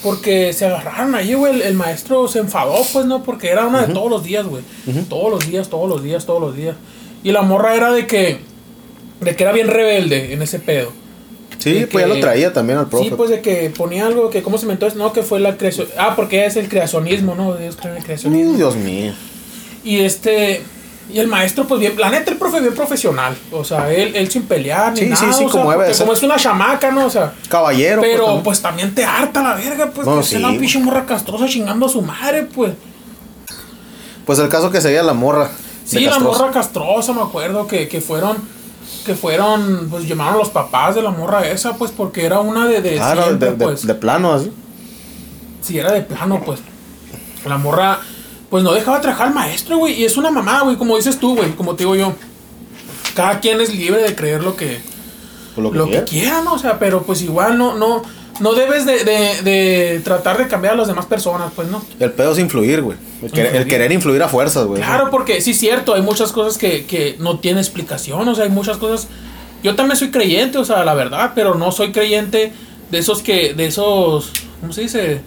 porque 0.04 0.54
se 0.54 0.66
agarraron 0.66 1.16
ahí, 1.16 1.34
güey. 1.34 1.56
El, 1.56 1.62
el 1.62 1.74
maestro 1.74 2.28
se 2.28 2.40
enfadó, 2.40 2.78
pues, 2.94 3.06
¿no? 3.06 3.24
Porque 3.24 3.50
era 3.50 3.66
una 3.66 3.86
de 3.86 3.94
todos 3.94 4.10
los 4.10 4.24
días, 4.24 4.46
güey. 4.46 4.64
Todos 5.10 5.32
los 5.32 5.48
días, 5.48 5.70
todos 5.70 5.90
los 5.90 6.04
días, 6.04 6.26
todos 6.26 6.42
los 6.42 6.56
días. 6.56 6.76
Y 7.24 7.32
la 7.32 7.42
morra 7.42 7.76
era 7.76 7.92
de 7.92 8.08
que 8.08 8.40
de 9.22 9.36
que 9.36 9.44
era 9.44 9.52
bien 9.52 9.68
rebelde 9.68 10.34
en 10.34 10.42
ese 10.42 10.60
pedo. 10.60 10.92
Sí, 11.58 11.74
de 11.74 11.88
pues 11.88 12.06
ya 12.06 12.14
lo 12.14 12.20
traía 12.20 12.54
también 12.54 12.78
al 12.78 12.88
profe. 12.88 13.10
Sí, 13.10 13.14
pues 13.16 13.30
de 13.30 13.42
que 13.42 13.72
ponía 13.72 14.06
algo 14.06 14.30
que 14.30 14.44
cómo 14.44 14.58
se 14.58 14.66
inventó 14.66 14.86
eso, 14.86 14.98
no, 14.98 15.12
que 15.12 15.24
fue 15.24 15.40
la 15.40 15.58
creación. 15.58 15.88
Ah, 15.98 16.14
porque 16.16 16.46
es 16.46 16.56
el 16.56 16.70
creacionismo, 16.70 17.34
¿no? 17.36 17.58
Ellos 17.58 17.76
creen 17.76 17.94
en 17.94 17.98
el 17.98 18.04
creacionismo. 18.04 18.54
Dios 18.56 18.76
mío. 18.76 19.14
Y 19.84 20.02
este. 20.02 20.62
Y 21.10 21.20
el 21.20 21.28
maestro, 21.28 21.66
pues 21.66 21.80
bien, 21.80 21.94
la 21.98 22.10
neta, 22.10 22.32
el 22.32 22.38
profe 22.38 22.60
bien 22.60 22.74
profesional. 22.76 23.38
O 23.52 23.64
sea, 23.64 23.92
él, 23.94 24.14
él 24.16 24.30
sin 24.30 24.44
pelear 24.44 24.92
ni 24.92 25.00
Sí, 25.00 25.06
sí, 25.06 25.10
nada. 25.12 25.34
sí, 25.34 25.46
o 25.46 25.50
sea, 25.50 25.62
como 25.62 25.72
debe 25.72 25.94
ser. 25.94 26.06
como 26.06 26.14
es 26.14 26.22
una 26.24 26.36
chamaca, 26.36 26.92
¿no? 26.92 27.06
O 27.06 27.10
sea. 27.10 27.34
Caballero. 27.48 28.02
Pero 28.02 28.26
también. 28.26 28.44
pues 28.44 28.62
también 28.62 28.94
te 28.94 29.06
harta 29.06 29.42
la 29.42 29.56
verga, 29.56 29.90
pues. 29.94 30.06
No, 30.06 30.18
que 30.18 30.24
sí, 30.24 30.38
sea 30.38 30.50
pinche 30.50 30.80
morra 30.80 31.06
castrosa 31.06 31.48
chingando 31.48 31.86
a 31.86 31.90
su 31.90 32.02
madre, 32.02 32.44
pues. 32.44 32.74
Pues 34.26 34.40
el 34.40 34.50
caso 34.50 34.70
que 34.72 34.82
seguía 34.82 35.04
la 35.04 35.14
morra. 35.14 35.50
Sí, 35.86 36.02
la 36.02 36.20
morra 36.20 36.52
castrosa, 36.52 37.14
me 37.14 37.22
acuerdo 37.22 37.68
que, 37.68 37.88
que 37.88 38.02
fueron. 38.02 38.38
Que 39.06 39.16
fueron, 39.16 39.88
pues 39.90 40.06
llamaron 40.06 40.36
a 40.36 40.38
los 40.38 40.50
papás 40.50 40.96
de 40.96 41.02
la 41.02 41.12
morra 41.12 41.48
esa, 41.48 41.76
pues 41.76 41.92
porque 41.92 42.26
era 42.26 42.42
una 42.42 42.68
de, 42.68 42.82
de 42.82 43.00
Ah, 43.00 43.16
no, 43.16 43.22
de, 43.22 43.28
siempre, 43.28 43.52
de- 43.52 43.56
pues. 43.66 43.88
de 43.88 43.94
plano 43.96 44.34
así. 44.34 44.52
Si 45.62 45.80
era 45.80 45.94
de 45.94 46.02
plano, 46.02 46.42
pues. 46.46 46.60
La 47.46 47.58
morra, 47.58 48.00
pues 48.50 48.64
no 48.64 48.72
dejaba 48.74 49.02
trabajar 49.02 49.28
al 49.28 49.34
maestro, 49.34 49.78
güey. 49.78 49.94
Y 50.02 50.06
es 50.06 50.18
una 50.18 50.32
mamá, 50.32 50.62
güey, 50.62 50.76
como 50.78 50.96
dices 50.98 51.20
tú, 51.20 51.36
güey. 51.36 51.52
Como 51.52 51.76
te 51.76 51.84
digo 51.84 51.96
yo. 51.96 52.14
Cada 53.16 53.40
quien 53.40 53.60
es 53.62 53.74
libre 53.74 54.02
de 54.04 54.16
creer 54.16 54.44
lo 54.44 54.56
que, 54.56 54.80
Por 55.56 55.64
lo 55.64 55.72
que 55.72 55.78
lo 55.78 55.90
que 55.90 56.04
quiera. 56.04 56.42
¿no? 56.42 56.54
O 56.54 56.60
sea, 56.60 56.78
pero 56.80 57.02
pues 57.04 57.22
igual 57.24 57.58
no, 57.58 57.74
no, 57.76 58.04
no 58.40 58.54
debes 58.54 58.86
de, 58.86 59.04
de, 59.04 59.42
de 59.42 60.02
tratar 60.04 60.38
de 60.38 60.48
cambiar 60.48 60.74
a 60.74 60.78
las 60.78 60.88
demás 60.88 61.06
personas, 61.08 61.52
pues 61.56 61.68
no. 61.68 61.84
El 62.00 62.12
pedo 62.12 62.34
es 62.34 62.40
influir, 62.40 62.82
güey. 62.82 62.98
El, 63.24 63.32
querer- 63.32 63.48
el 63.48 63.56
Influir. 63.56 63.68
querer 63.68 63.92
influir 63.92 64.24
a 64.24 64.30
fuerzas, 64.30 64.66
güey. 64.66 64.82
Claro, 64.82 65.10
porque 65.10 65.42
sí 65.42 65.52
es 65.52 65.58
cierto, 65.60 65.96
hay 65.96 66.02
muchas 66.04 66.32
cosas 66.32 66.58
que, 66.60 66.86
que 66.86 67.16
no 67.20 67.40
tienen 67.40 67.60
explicación, 67.60 68.28
o 68.28 68.36
sea, 68.36 68.44
hay 68.44 68.52
muchas 68.52 68.78
cosas. 68.78 69.08
Yo 69.64 69.74
también 69.76 69.98
soy 69.98 70.12
creyente, 70.12 70.60
o 70.60 70.66
sea, 70.66 70.86
la 70.86 70.94
verdad, 70.94 71.32
pero 71.34 71.56
no 71.56 71.72
soy 71.72 71.92
creyente 71.92 72.54
de 72.92 72.98
esos 73.00 73.24
que, 73.24 73.56
de 73.56 73.66
esos, 73.66 74.30
¿cómo 74.62 74.72
se 74.72 74.82
dice? 74.82 75.22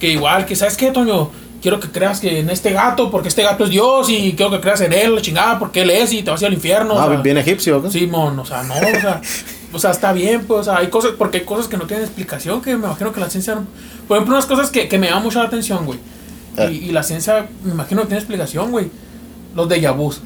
Que 0.00 0.08
igual, 0.08 0.46
que 0.46 0.56
sabes 0.56 0.78
qué, 0.78 0.90
Toño, 0.90 1.30
quiero 1.64 1.80
que 1.80 1.88
creas 1.88 2.20
que 2.20 2.40
en 2.40 2.50
este 2.50 2.72
gato, 2.72 3.10
porque 3.10 3.28
este 3.28 3.42
gato 3.42 3.64
es 3.64 3.70
Dios, 3.70 4.10
y 4.10 4.34
quiero 4.36 4.50
que 4.52 4.60
creas 4.60 4.82
en 4.82 4.92
él, 4.92 5.14
la 5.14 5.22
chingada, 5.22 5.58
porque 5.58 5.80
él 5.80 5.88
es, 5.90 6.12
y 6.12 6.22
te 6.22 6.30
vas 6.30 6.40
a 6.42 6.44
ir 6.44 6.48
al 6.48 6.52
infierno. 6.54 6.92
Ah, 6.98 7.06
o 7.06 7.08
sea, 7.10 7.20
bien 7.22 7.38
egipcio, 7.38 7.78
¿o 7.78 7.82
qué? 7.82 7.90
Simón, 7.90 8.38
o 8.38 8.44
sea, 8.44 8.62
no, 8.64 8.74
o 8.74 8.78
sea, 9.00 9.22
o 9.72 9.78
sea, 9.78 9.90
está 9.90 10.12
bien, 10.12 10.44
pues, 10.46 10.60
o 10.60 10.64
sea, 10.64 10.76
hay 10.76 10.88
cosas, 10.88 11.12
porque 11.16 11.38
hay 11.38 11.44
cosas 11.44 11.66
que 11.68 11.78
no 11.78 11.86
tienen 11.86 12.04
explicación, 12.04 12.60
que 12.60 12.76
me 12.76 12.86
imagino 12.86 13.12
que 13.12 13.20
la 13.20 13.30
ciencia, 13.30 13.54
no- 13.54 13.66
por 14.06 14.18
ejemplo, 14.18 14.34
unas 14.36 14.44
cosas 14.46 14.70
que, 14.70 14.86
que 14.88 14.98
me 14.98 15.06
llaman 15.08 15.22
mucho 15.24 15.38
la 15.40 15.46
atención, 15.46 15.86
güey, 15.86 15.98
Eh. 16.58 16.70
y, 16.70 16.90
y 16.90 16.92
la 16.92 17.02
ciencia, 17.02 17.46
me 17.64 17.72
imagino 17.72 18.02
que 18.02 18.08
tiene 18.08 18.18
explicación, 18.20 18.70
güey, 18.70 18.90
los 19.56 19.66
de 19.68 19.88
vus. 19.90 20.20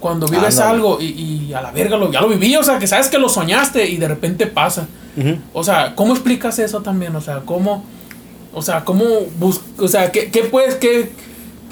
Cuando 0.00 0.26
vives 0.26 0.58
Ándale. 0.58 0.70
algo 0.76 0.98
y, 1.00 1.04
y 1.48 1.54
a 1.54 1.60
la 1.62 1.70
verga 1.70 1.96
lo, 1.96 2.10
ya 2.10 2.20
lo 2.20 2.28
viví, 2.28 2.56
o 2.56 2.62
sea, 2.64 2.78
que 2.80 2.88
sabes 2.88 3.06
que 3.08 3.18
lo 3.18 3.28
soñaste 3.28 3.88
y 3.88 3.98
de 3.98 4.08
repente 4.08 4.46
pasa. 4.48 4.88
O 5.52 5.62
sea, 5.62 5.94
¿cómo 5.94 6.12
explicas 6.14 6.58
eso 6.58 6.80
también? 6.80 7.14
O 7.14 7.20
sea, 7.20 7.42
¿cómo, 7.44 7.84
o 8.52 8.62
sea, 8.62 8.84
cómo 8.84 9.04
bus 9.38 9.60
o 9.78 9.88
sea, 9.88 10.10
qué, 10.12 10.30
qué 10.30 10.42
puedes, 10.44 10.74
qué, 10.76 11.10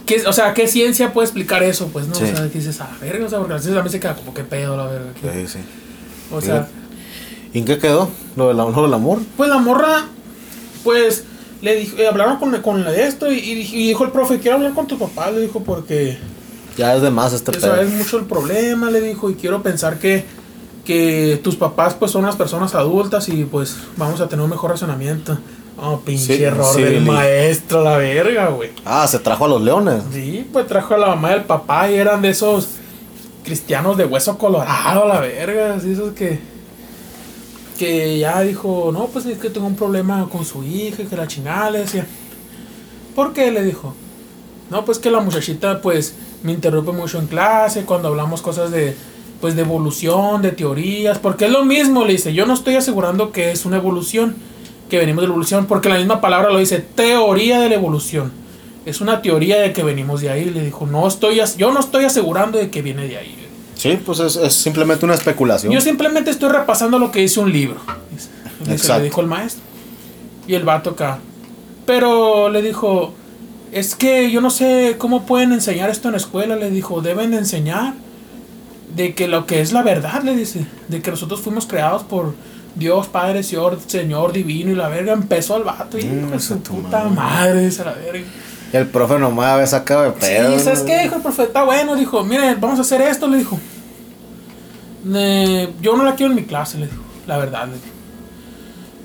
qué- 0.07 0.27
o 0.27 0.33
sea, 0.33 0.55
qué 0.55 0.67
ciencia 0.67 1.13
puede 1.13 1.27
explicar 1.27 1.63
eso? 1.63 1.89
Pues, 1.89 2.07
¿no? 2.07 2.15
Sí. 2.15 2.25
O 2.25 2.37
sea, 2.37 2.49
que 2.49 2.59
dices, 2.59 2.81
a 2.81 2.91
la 2.91 2.99
verga, 2.99 3.27
o 3.27 3.29
sea, 3.29 3.39
porque 3.39 3.55
a 3.55 3.57
veces 3.57 3.73
también 3.73 3.93
se 3.93 4.01
queda 4.01 4.15
como 4.17 4.33
que 4.35 4.45
pedo, 4.45 4.77
la 4.77 4.87
verga. 4.87 5.11
Sí, 5.21 5.47
sí. 5.47 5.59
o 6.33 6.41
sea, 6.41 6.69
¿Y 7.53 7.59
en 7.59 7.65
qué 7.65 7.79
quedó? 7.79 8.09
Lo, 8.37 8.49
de 8.49 8.55
la- 8.55 8.65
lo 8.65 8.83
del 8.83 8.95
amor. 8.95 9.19
pues 9.37 9.51
la 9.51 9.59
morra, 9.59 10.07
pues, 10.85 11.25
le 11.63 11.77
dijo, 11.77 11.97
eh, 11.99 12.07
hablaron 12.09 12.39
con, 12.39 12.57
con 12.63 12.85
la 12.85 12.91
de 12.93 13.07
esto 13.07 13.31
y, 13.31 13.39
y 13.39 13.55
dij- 13.65 13.73
y 13.75 13.89
dijo 13.89 14.05
el 14.05 14.11
profe, 14.13 14.39
quiero 14.39 14.57
hablar 14.57 14.73
con 14.73 14.87
tu 14.87 14.99
papá, 14.99 15.31
le 15.31 15.41
dijo, 15.43 15.61
porque 15.63 16.17
Ya 16.79 16.95
es 16.95 17.03
de 17.03 17.11
más 17.11 17.33
este 17.33 17.53
pedo. 17.53 17.77
es 17.81 17.91
mucho 17.91 18.19
el 18.19 18.25
problema, 18.25 18.91
le 18.91 19.01
dijo, 19.01 19.29
y 19.31 19.35
quiero 19.35 19.63
pensar 19.63 19.99
que, 19.99 20.25
que 20.85 21.41
tus 21.45 21.57
papás, 21.57 21.95
pues, 21.95 22.13
son 22.13 22.23
unas 22.23 22.37
personas 22.37 22.75
adultas 22.75 23.29
y, 23.29 23.45
pues, 23.45 23.77
vamos 23.97 24.21
a 24.21 24.29
tener 24.29 24.43
un 24.45 24.51
mejor 24.51 24.71
razonamiento. 24.71 25.39
Oh, 25.83 26.01
pinche 26.01 26.37
Sí, 26.37 26.43
error 26.45 26.75
sí, 26.75 26.83
del 26.83 27.03
maestro, 27.03 27.83
la 27.83 27.97
verga, 27.97 28.49
güey. 28.49 28.71
Ah, 28.85 29.07
se 29.07 29.19
trajo 29.19 29.47
a 29.47 29.49
los 29.49 29.63
leones. 29.63 30.03
Sí, 30.13 30.47
pues 30.53 30.67
trajo 30.67 30.95
a 30.95 30.99
la 30.99 31.07
mamá 31.09 31.31
y 31.31 31.35
al 31.35 31.45
papá 31.45 31.91
y 31.91 31.95
eran 31.95 32.21
de 32.21 32.31
esos 32.31 32.69
cristianos 33.43 33.97
de 33.97 34.05
hueso 34.05 34.37
colorado, 34.37 35.09
la 35.09 35.21
verga, 35.21 35.75
así 35.75 35.93
esos 35.93 36.13
que 36.13 36.39
que 37.79 38.19
ya 38.19 38.43
dijo, 38.43 38.91
no, 38.93 39.07
pues 39.07 39.25
es 39.25 39.39
que 39.39 39.49
tengo 39.49 39.67
un 39.67 39.75
problema 39.75 40.29
con 40.31 40.45
su 40.45 40.63
hija, 40.63 41.03
que 41.09 41.17
la 41.17 41.27
chingada 41.27 41.71
le 41.71 41.79
decía. 41.79 42.07
¿Por 43.15 43.33
qué? 43.33 43.51
Le 43.51 43.65
dijo. 43.65 43.95
No, 44.69 44.85
pues 44.85 44.99
que 44.99 45.11
la 45.11 45.21
muchachita 45.21 45.81
pues 45.81 46.15
me 46.43 46.53
interrumpe 46.53 46.93
mucho 46.93 47.19
en 47.19 47.27
clase 47.27 47.87
cuando 47.87 48.09
hablamos 48.09 48.43
cosas 48.43 48.71
de 48.71 48.95
pues 49.41 49.57
de 49.57 49.63
evolución, 49.63 50.43
de 50.43 50.53
teorías, 50.53 51.19
porque 51.19 51.47
es 51.47 51.51
lo 51.51 51.65
mismo, 51.65 52.05
le 52.05 52.13
dice, 52.13 52.35
yo 52.35 52.45
no 52.45 52.53
estoy 52.53 52.75
asegurando 52.75 53.33
que 53.33 53.51
es 53.51 53.65
una 53.65 53.79
evolución, 53.79 54.37
que 54.91 54.99
venimos 54.99 55.23
de 55.23 55.29
la 55.29 55.33
evolución, 55.33 55.65
porque 55.65 55.89
la 55.89 55.97
misma 55.97 56.21
palabra 56.21 56.51
lo 56.51 56.59
dice, 56.59 56.81
teoría 56.81 57.59
de 57.61 57.71
la 57.71 57.77
evolución. 57.77 58.33
Es 58.85 59.01
una 59.01 59.23
teoría 59.23 59.59
de 59.61 59.73
que 59.73 59.83
venimos 59.83 60.21
de 60.21 60.29
ahí, 60.29 60.51
le 60.51 60.63
dijo, 60.63 60.87
no 60.87 61.09
estoy, 61.09 61.41
yo 61.57 61.73
no 61.73 61.81
estoy 61.81 62.05
asegurando 62.05 62.59
de 62.59 62.69
que 62.69 62.83
viene 62.83 63.07
de 63.07 63.17
ahí. 63.17 63.41
Sí, 63.81 63.99
pues 64.05 64.21
es, 64.21 64.37
es 64.37 64.53
simplemente 64.53 65.07
una 65.07 65.15
especulación. 65.15 65.73
Yo 65.73 65.81
simplemente 65.81 66.31
estoy 66.31 66.51
repasando 66.51 66.99
lo 66.99 67.11
que 67.11 67.21
dice 67.21 67.41
un 67.41 67.51
libro. 67.51 67.81
Exacto. 68.69 68.99
le 68.99 69.05
dijo 69.05 69.23
el 69.23 69.27
maestro. 69.27 69.63
Y 70.47 70.55
el 70.55 70.65
vato 70.65 70.91
acá. 70.91 71.19
Pero 71.87 72.51
le 72.51 72.61
dijo, 72.61 73.15
es 73.73 73.95
que 73.95 74.31
yo 74.31 74.43
no 74.43 74.51
sé 74.51 74.97
cómo 74.99 75.25
pueden 75.25 75.53
enseñar 75.53 75.89
esto 75.89 76.09
en 76.09 76.13
la 76.13 76.19
escuela. 76.19 76.57
Le 76.57 76.71
dijo, 76.71 77.01
deben 77.01 77.31
de 77.31 77.39
enseñar 77.39 77.95
de 78.95 79.15
que 79.15 79.29
lo 79.29 79.47
que 79.47 79.63
es 79.63 79.73
la 79.73 79.83
verdad, 79.83 80.23
le 80.25 80.37
dice. 80.37 80.67
De 80.89 81.01
que 81.01 81.11
nosotros 81.11 81.41
fuimos 81.41 81.67
creados 81.67 82.03
por 82.03 82.35
Dios, 82.75 83.09
Padre, 83.09 83.43
Señor, 83.43 83.79
Señor 83.87 84.33
Divino. 84.33 84.71
Y 84.71 84.75
la 84.75 84.89
verga 84.89 85.13
empezó 85.13 85.57
al 85.57 85.65
vato. 85.65 85.99
Y 85.99 86.05
Mm, 86.05 86.19
hijo 86.21 86.31
de 86.31 86.37
esa 86.37 86.55
su 86.55 86.61
puta 86.61 87.05
madre. 87.05 87.11
madre, 87.11 87.65
dice 87.67 87.85
la 87.85 87.93
verga. 87.93 88.27
Y 88.73 88.77
el 88.77 88.87
profe 88.87 89.19
nomás 89.19 89.47
había 89.49 89.67
sacado 89.67 90.03
de 90.03 90.13
pedo. 90.13 90.57
Sí, 90.59 90.65
¿sabes 90.65 90.81
qué? 90.83 91.03
Dijo 91.03 91.17
el 91.17 91.23
profeta, 91.23 91.65
bueno, 91.65 91.97
dijo, 91.97 92.23
miren, 92.25 92.61
vamos 92.61 92.79
a 92.79 92.83
hacer 92.83 93.01
esto, 93.03 93.27
le 93.27 93.39
dijo. 93.39 93.59
Eh, 95.15 95.73
yo 95.81 95.97
no 95.97 96.05
la 96.05 96.15
quiero 96.15 96.33
en 96.33 96.37
mi 96.37 96.45
clase, 96.45 96.79
le 96.79 96.87
dijo, 96.87 97.03
la 97.27 97.39
verdad, 97.39 97.67
le 97.67 97.75
dijo. 97.75 97.87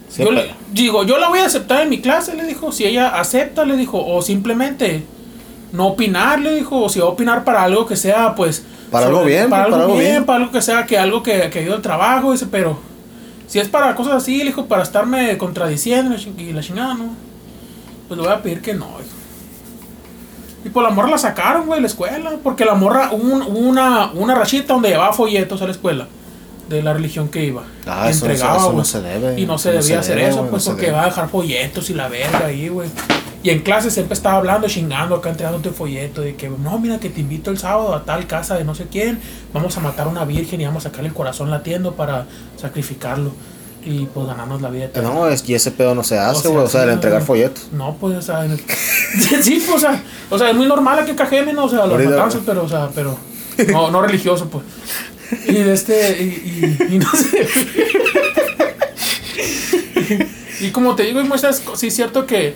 Sí, 0.09 0.23
yo 0.23 0.31
le, 0.31 0.53
digo, 0.71 1.03
yo 1.03 1.17
la 1.17 1.29
voy 1.29 1.39
a 1.39 1.45
aceptar 1.45 1.81
en 1.81 1.89
mi 1.89 1.99
clase, 1.99 2.35
le 2.35 2.43
dijo, 2.45 2.71
si 2.71 2.85
ella 2.85 3.19
acepta, 3.19 3.65
le 3.65 3.75
dijo, 3.75 4.05
o 4.05 4.21
simplemente 4.21 5.03
no 5.71 5.87
opinar, 5.87 6.39
le 6.39 6.53
dijo, 6.53 6.83
o 6.83 6.89
si 6.89 6.99
va 6.99 7.05
a 7.05 7.09
opinar 7.09 7.43
para 7.43 7.63
algo 7.63 7.85
que 7.85 7.95
sea, 7.95 8.35
pues... 8.35 8.65
Para 8.91 9.07
algo 9.07 9.23
bien, 9.23 9.49
para 9.49 9.63
algo 9.63 9.75
para 9.77 9.83
algo 9.85 9.97
bien, 9.97 10.11
bien. 10.11 10.25
para 10.25 10.39
algo 10.39 10.51
que 10.51 10.61
sea, 10.61 10.85
que 10.85 10.97
algo 10.97 11.23
que, 11.23 11.49
que 11.49 11.59
ayude 11.59 11.73
al 11.73 11.81
trabajo, 11.81 12.31
dice, 12.31 12.45
pero... 12.49 12.79
Si 13.47 13.59
es 13.59 13.67
para 13.69 13.93
cosas 13.95 14.13
así, 14.15 14.39
le 14.39 14.45
dijo, 14.45 14.65
para 14.65 14.83
estarme 14.83 15.37
contradiciendo 15.37 16.15
y 16.37 16.51
la 16.53 16.61
chingada, 16.61 16.93
¿no? 16.95 17.09
Pues 18.07 18.19
le 18.19 18.25
voy 18.27 18.33
a 18.35 18.41
pedir 18.41 18.61
que 18.61 18.73
no, 18.73 18.85
dijo. 18.97 19.15
Y 20.65 20.69
por 20.69 20.83
la 20.83 20.89
morra 20.89 21.09
la 21.11 21.17
sacaron, 21.19 21.67
güey, 21.67 21.77
de 21.77 21.81
la 21.81 21.87
escuela. 21.87 22.31
Porque 22.41 22.65
la 22.65 22.73
morra, 22.73 23.11
un- 23.11 23.43
una, 23.43 24.11
una 24.13 24.33
rachita 24.33 24.73
donde 24.73 24.89
llevaba 24.89 25.13
folletos 25.13 25.61
a 25.61 25.65
la 25.65 25.71
escuela. 25.71 26.07
De 26.69 26.81
la 26.81 26.93
religión 26.93 27.27
que 27.29 27.45
iba. 27.45 27.61
Ah, 27.85 28.05
Y 28.07 28.09
eso- 28.09 28.25
eso- 28.27 28.55
eso 28.55 28.73
no 28.73 28.83
se 28.83 28.99
debe, 29.01 29.39
Y 29.39 29.45
no 29.45 29.59
se 29.59 29.69
no 29.69 29.73
debía 29.75 29.87
se 29.87 29.95
hacer 29.97 30.15
debe, 30.17 30.29
eso, 30.29 30.47
pues 30.47 30.65
no 30.65 30.71
porque 30.73 30.89
va 30.91 31.03
a 31.03 31.05
dejar 31.05 31.29
folletos 31.29 31.89
y 31.91 31.93
la 31.93 32.07
verga 32.07 32.47
ahí, 32.47 32.67
güey. 32.69 32.89
Y 33.45 33.51
en 33.51 33.59
clase 33.59 33.91
siempre 33.91 34.15
estaba 34.15 34.37
hablando, 34.37 34.67
chingando, 34.67 35.13
acá 35.13 35.29
entregándote 35.29 35.69
folleto 35.69 36.21
de 36.21 36.35
que, 36.35 36.49
no, 36.49 36.79
mira, 36.79 36.97
que 36.99 37.11
te 37.11 37.19
invito 37.19 37.51
el 37.51 37.59
sábado 37.59 37.93
a 37.93 38.03
tal 38.03 38.25
casa 38.25 38.55
de 38.55 38.63
no 38.63 38.73
sé 38.73 38.87
quién. 38.91 39.19
Vamos 39.53 39.77
a 39.77 39.81
matar 39.81 40.07
a 40.07 40.09
una 40.09 40.25
virgen 40.25 40.61
y 40.61 40.65
vamos 40.65 40.83
a 40.83 40.89
sacarle 40.89 41.09
el 41.09 41.13
corazón 41.13 41.51
latiendo 41.51 41.93
para 41.93 42.25
sacrificarlo. 42.59 43.33
Y 43.85 44.07
pues 44.07 44.25
ganarnos 44.25 44.63
la 44.63 44.71
vida 44.71 44.85
eterna. 44.85 45.09
No, 45.09 45.27
es, 45.29 45.47
y 45.47 45.53
ese 45.53 45.69
pedo 45.69 45.93
no 45.93 46.03
se 46.03 46.17
hace, 46.17 46.47
güey. 46.47 46.65
O 46.65 46.67
sea, 46.67 46.81
sí, 46.81 46.87
el 46.87 46.93
entregar 46.95 47.19
no. 47.19 47.25
folletos. 47.27 47.67
No, 47.71 47.95
pues, 48.01 48.17
o 48.17 48.21
sea, 48.23 48.45
en 48.45 48.53
el- 48.53 48.59
sí, 49.43 49.63
pues, 49.63 49.77
o 49.77 49.79
sea, 49.79 50.03
o 50.31 50.39
sea, 50.39 50.49
es 50.49 50.55
muy 50.55 50.65
normal 50.65 50.97
aquí 50.97 51.11
en 51.11 51.15
Cajeme, 51.15 51.53
¿no? 51.53 51.65
O 51.65 51.69
sea, 51.69 51.85
los 51.85 52.03
matanzas, 52.03 52.41
pero, 52.43 52.63
o 52.63 52.67
sea, 52.67 52.89
pero, 52.95 53.15
no, 53.71 53.91
no 53.91 54.01
religioso, 54.01 54.49
pues. 54.49 54.65
Y 55.47 55.53
de 55.53 55.71
este, 55.71 56.19
y, 56.19 56.87
y, 56.89 56.95
y 56.95 56.97
no 56.97 57.11
sé. 57.11 57.47
y, 60.61 60.71
como 60.71 60.95
te 60.95 61.03
digo, 61.03 61.21
y 61.21 61.25
muestras, 61.25 61.61
sí 61.75 61.87
es 61.89 61.95
cierto 61.95 62.25
que, 62.25 62.55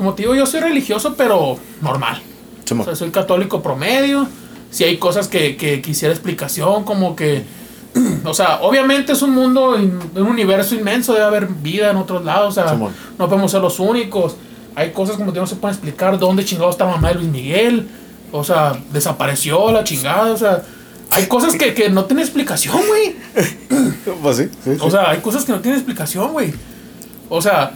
como 0.00 0.14
te 0.14 0.22
digo, 0.22 0.34
yo 0.34 0.46
soy 0.46 0.60
religioso, 0.60 1.12
pero 1.14 1.58
normal. 1.82 2.22
O 2.78 2.84
sea, 2.84 2.96
soy 2.96 3.10
católico 3.10 3.62
promedio. 3.62 4.26
Si 4.70 4.82
hay 4.82 4.96
cosas 4.96 5.28
que, 5.28 5.58
que 5.58 5.82
quisiera 5.82 6.14
explicación, 6.14 6.84
como 6.84 7.14
que. 7.14 7.44
O 8.24 8.32
sea, 8.32 8.60
obviamente 8.62 9.12
es 9.12 9.20
un 9.20 9.34
mundo, 9.34 9.76
un 9.76 10.26
universo 10.26 10.74
inmenso, 10.74 11.12
debe 11.12 11.26
haber 11.26 11.48
vida 11.48 11.90
en 11.90 11.98
otros 11.98 12.24
lados. 12.24 12.56
O 12.56 12.62
sea, 12.62 12.78
no 13.18 13.28
podemos 13.28 13.50
ser 13.50 13.60
los 13.60 13.78
únicos. 13.78 14.36
Hay 14.74 14.92
cosas 14.92 15.18
como 15.18 15.34
que 15.34 15.40
no 15.40 15.46
se 15.46 15.56
pueden 15.56 15.74
explicar 15.74 16.18
dónde 16.18 16.46
chingado 16.46 16.70
está 16.70 16.86
mamá 16.86 17.08
de 17.08 17.16
Luis 17.16 17.28
Miguel. 17.28 17.86
O 18.32 18.42
sea, 18.42 18.80
desapareció 18.94 19.70
la 19.70 19.84
chingada. 19.84 20.32
O 20.32 20.36
sea, 20.38 20.62
hay 21.10 21.26
cosas 21.26 21.56
que, 21.56 21.74
que 21.74 21.90
no 21.90 22.06
tienen 22.06 22.24
explicación, 22.24 22.80
güey. 22.88 23.16
Pues 24.22 24.38
sí, 24.38 24.44
sí, 24.64 24.76
sí. 24.76 24.80
O 24.80 24.90
sea, 24.90 25.10
hay 25.10 25.18
cosas 25.18 25.44
que 25.44 25.52
no 25.52 25.60
tienen 25.60 25.78
explicación, 25.78 26.32
güey. 26.32 26.54
O 27.28 27.42
sea, 27.42 27.74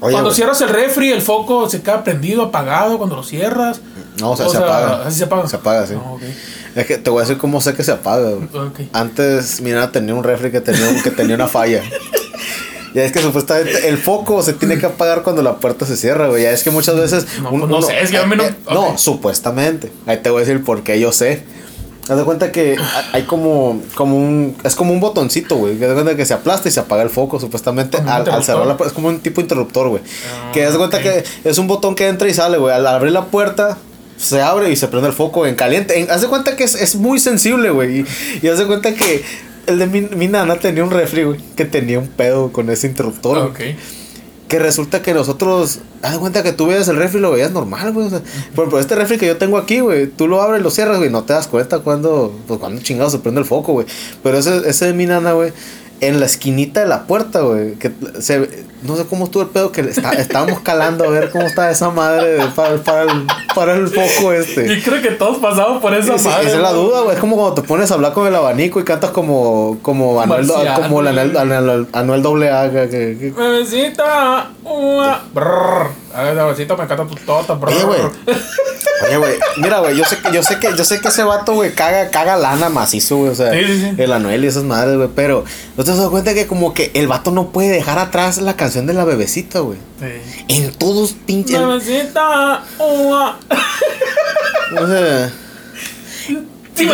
Oye, 0.00 0.12
cuando 0.12 0.30
güey, 0.30 0.34
cierras 0.36 0.60
el 0.62 0.68
refri, 0.70 1.12
el 1.12 1.22
foco 1.22 1.68
se 1.68 1.82
queda 1.82 2.02
prendido, 2.04 2.42
apagado. 2.42 2.96
Cuando 2.98 3.16
lo 3.16 3.22
cierras. 3.22 3.80
No, 4.18 4.32
o 4.32 4.36
sea, 4.36 4.48
se 4.48 4.56
apaga. 4.56 5.06
Así 5.06 5.18
se 5.18 5.24
apaga. 5.24 5.46
Se 5.48 5.56
apaga, 5.56 5.86
sí. 5.86 5.94
Ah, 5.96 6.12
ok. 6.12 6.22
Es 6.74 6.86
que 6.86 6.98
te 6.98 7.10
voy 7.10 7.18
a 7.18 7.22
decir 7.22 7.36
cómo 7.38 7.60
sé 7.60 7.74
que 7.74 7.82
se 7.84 7.92
apaga, 7.92 8.30
güey. 8.30 8.66
Ok. 8.66 8.80
Antes, 8.92 9.60
mira, 9.60 9.90
tenía 9.92 10.14
un 10.14 10.24
refri 10.24 10.50
que 10.50 10.60
tenía, 10.60 11.02
que 11.02 11.10
tenía 11.10 11.34
una 11.36 11.48
falla. 11.48 11.82
Ya 12.92 13.04
es 13.04 13.12
que 13.12 13.20
supuestamente 13.22 13.88
el 13.88 13.98
foco 13.98 14.42
se 14.42 14.52
tiene 14.52 14.76
que 14.76 14.86
apagar 14.86 15.22
cuando 15.22 15.42
la 15.42 15.58
puerta 15.58 15.86
se 15.86 15.96
cierra, 15.96 16.26
güey. 16.26 16.42
Ya 16.42 16.50
es 16.50 16.64
que 16.64 16.72
muchas 16.72 16.96
veces. 16.96 17.24
No, 17.40 17.50
pues 17.50 17.68
no 17.68 17.80
sé, 17.82 18.00
es 18.00 18.10
que 18.10 18.18
a 18.18 18.26
mí 18.26 18.34
no- 18.34 18.42
eh, 18.42 18.52
no, 18.68 18.80
ok. 18.88 18.98
supuestamente. 18.98 19.92
Ahí 20.06 20.16
te 20.16 20.28
voy 20.30 20.42
a 20.42 20.44
decir 20.44 20.64
por 20.64 20.82
qué 20.82 20.98
yo 20.98 21.12
sé. 21.12 21.44
Haz 22.08 22.16
de 22.16 22.24
cuenta 22.24 22.50
que 22.50 22.76
hay 23.12 23.22
como, 23.24 23.80
como 23.94 24.16
un. 24.16 24.56
Es 24.64 24.74
como 24.74 24.92
un 24.92 25.00
botoncito, 25.00 25.56
güey. 25.56 25.76
Que 25.78 25.84
haz 25.84 25.90
de 25.90 25.94
cuenta 25.94 26.16
que 26.16 26.26
se 26.26 26.34
aplasta 26.34 26.68
y 26.68 26.72
se 26.72 26.80
apaga 26.80 27.02
el 27.02 27.10
foco, 27.10 27.38
supuestamente. 27.38 27.98
¿Como 27.98 28.08
un 28.08 28.14
Al, 28.14 28.28
al 28.30 28.42
cerrar 28.44 28.66
la 28.66 28.76
puerta. 28.76 28.90
Es 28.90 28.94
como 28.94 29.08
un 29.08 29.20
tipo 29.20 29.40
interruptor, 29.40 29.88
güey. 29.88 30.02
Ah, 30.32 30.50
que 30.52 30.64
haz 30.64 30.72
de 30.72 30.78
cuenta 30.78 31.00
que 31.00 31.22
es 31.44 31.58
un 31.58 31.66
botón 31.68 31.94
que 31.94 32.08
entra 32.08 32.28
y 32.28 32.34
sale, 32.34 32.58
güey. 32.58 32.74
Al 32.74 32.86
abrir 32.86 33.12
la 33.12 33.26
puerta. 33.26 33.78
Se 34.16 34.42
abre 34.42 34.70
y 34.70 34.76
se 34.76 34.88
prende 34.88 35.08
el 35.08 35.14
foco 35.14 35.46
en 35.46 35.54
caliente. 35.54 35.98
En- 36.00 36.10
haz 36.10 36.20
de 36.20 36.26
cuenta 36.28 36.56
que 36.56 36.64
es, 36.64 36.74
es 36.74 36.94
muy 36.96 37.18
sensible, 37.20 37.70
güey. 37.70 38.00
Y, 38.00 38.06
y 38.42 38.48
haz 38.48 38.58
de 38.58 38.66
cuenta 38.66 38.92
que 38.92 39.22
el 39.66 39.78
de 39.78 39.86
mi, 39.86 40.00
mi 40.02 40.26
nana 40.26 40.56
tenía 40.56 40.82
un 40.84 40.90
refri, 40.90 41.22
güey. 41.24 41.40
Que 41.56 41.64
tenía 41.64 41.98
un 41.98 42.08
pedo 42.08 42.52
con 42.52 42.68
ese 42.70 42.86
interruptor. 42.88 43.38
Ok. 43.38 43.60
Que 44.50 44.58
resulta 44.58 45.00
que 45.00 45.14
nosotros, 45.14 45.78
haz 46.02 46.18
cuenta 46.18 46.42
que 46.42 46.52
tú 46.52 46.66
veías 46.66 46.88
el 46.88 46.96
refri 46.96 47.18
y 47.18 47.22
lo 47.22 47.30
veías 47.30 47.52
normal, 47.52 47.92
güey. 47.92 48.08
O 48.08 48.10
sea, 48.10 48.20
por 48.54 48.64
ejemplo, 48.64 48.80
este 48.80 48.96
refri 48.96 49.16
que 49.16 49.26
yo 49.26 49.36
tengo 49.36 49.56
aquí, 49.56 49.78
güey, 49.78 50.08
tú 50.08 50.26
lo 50.26 50.42
abres, 50.42 50.60
lo 50.60 50.70
cierras, 50.70 50.98
güey, 50.98 51.08
no 51.08 51.22
te 51.22 51.32
das 51.32 51.46
cuenta 51.46 51.78
cuando, 51.78 52.34
pues 52.48 52.58
cuando 52.58 52.82
chingado 52.82 53.08
se 53.10 53.20
prende 53.20 53.40
el 53.40 53.46
foco, 53.46 53.72
güey. 53.72 53.86
Pero 54.24 54.36
ese, 54.36 54.68
ese 54.68 54.86
de 54.86 54.92
mi 54.92 55.06
nana, 55.06 55.32
güey, 55.34 55.52
en 56.00 56.18
la 56.18 56.26
esquinita 56.26 56.80
de 56.80 56.88
la 56.88 57.06
puerta, 57.06 57.42
güey, 57.42 57.76
que 57.76 57.92
se, 58.18 58.64
no 58.82 58.96
sé 58.96 59.04
cómo 59.06 59.24
estuvo 59.26 59.42
el 59.42 59.48
pedo, 59.50 59.72
que 59.72 59.82
está- 59.82 60.12
estábamos 60.12 60.60
calando 60.60 61.04
a 61.04 61.08
ver 61.08 61.30
cómo 61.30 61.44
está 61.46 61.70
esa 61.70 61.90
madre 61.90 62.26
de- 62.38 62.46
para, 62.48 62.76
para, 62.78 63.02
el, 63.02 63.26
para 63.54 63.74
el 63.74 63.88
foco 63.88 64.32
este. 64.32 64.72
Y 64.72 64.80
creo 64.80 65.00
que 65.02 65.10
todos 65.12 65.38
pasamos 65.38 65.80
por 65.82 65.94
esa 65.94 66.18
Sí, 66.18 66.28
madre. 66.28 66.46
esa 66.46 66.56
es 66.56 66.62
la 66.62 66.72
duda, 66.72 67.00
güey. 67.02 67.14
Es 67.14 67.20
como 67.20 67.36
cuando 67.36 67.54
te 67.60 67.62
pones 67.68 67.90
a 67.90 67.94
hablar 67.94 68.12
con 68.12 68.26
el 68.26 68.34
abanico 68.34 68.80
y 68.80 68.84
cantas 68.84 69.10
como, 69.10 69.78
como 69.82 70.20
Anuel, 70.20 70.46
Marciano, 70.46 70.80
como 70.82 71.02
la 71.02 71.10
Anuel. 71.10 71.36
Anuel, 71.36 71.86
Anuel 71.92 72.22
doble 72.22 72.50
A, 72.50 72.70
que- 72.70 72.88
que- 72.88 73.32
Bebecita, 73.36 74.50
una. 74.64 75.20
Brrr. 75.32 75.88
A 76.14 76.22
ver, 76.22 76.34
bebecita, 76.34 76.76
me 76.76 76.84
encanta 76.84 77.06
tu 77.06 77.14
tota. 77.24 77.54
Brrr. 77.54 77.86
Güey. 77.86 78.00
Oye, 79.06 79.16
güey. 79.16 79.34
Mira, 79.56 79.78
güey, 79.80 79.96
yo 79.96 80.04
sé 80.04 80.18
que, 80.18 80.32
yo 80.32 80.42
sé 80.42 80.58
que, 80.58 80.68
yo 80.76 80.84
sé 80.84 81.00
que 81.00 81.08
ese 81.08 81.22
vato, 81.22 81.54
güey, 81.54 81.74
caga, 81.74 82.10
caga 82.10 82.36
lana 82.36 82.68
macizo, 82.68 83.16
güey. 83.16 83.30
O 83.30 83.34
sea, 83.34 83.52
Sí, 83.52 83.64
sí, 83.66 83.80
sí. 83.80 83.94
el 84.02 84.12
Anuel 84.12 84.44
y 84.44 84.48
esas 84.48 84.64
madres, 84.64 84.96
güey. 84.96 85.08
Pero 85.14 85.44
no 85.76 85.84
te 85.84 85.90
has 85.90 85.96
dado 85.96 86.10
cuenta 86.10 86.34
que 86.34 86.46
como 86.46 86.74
que 86.74 86.90
el 86.94 87.08
vato 87.08 87.30
no 87.30 87.50
puede 87.50 87.70
dejar 87.70 87.98
atrás 87.98 88.38
la 88.38 88.56
canción 88.56 88.86
de 88.86 88.92
la 88.94 89.04
bebecita, 89.04 89.60
güey. 89.60 89.78
Sí. 90.00 90.44
En 90.48 90.72
todos 90.74 91.12
pinches. 91.26 91.58
Bebecita, 91.58 92.62
una. 92.78 93.38
O 94.80 94.86
sea. 94.86 95.32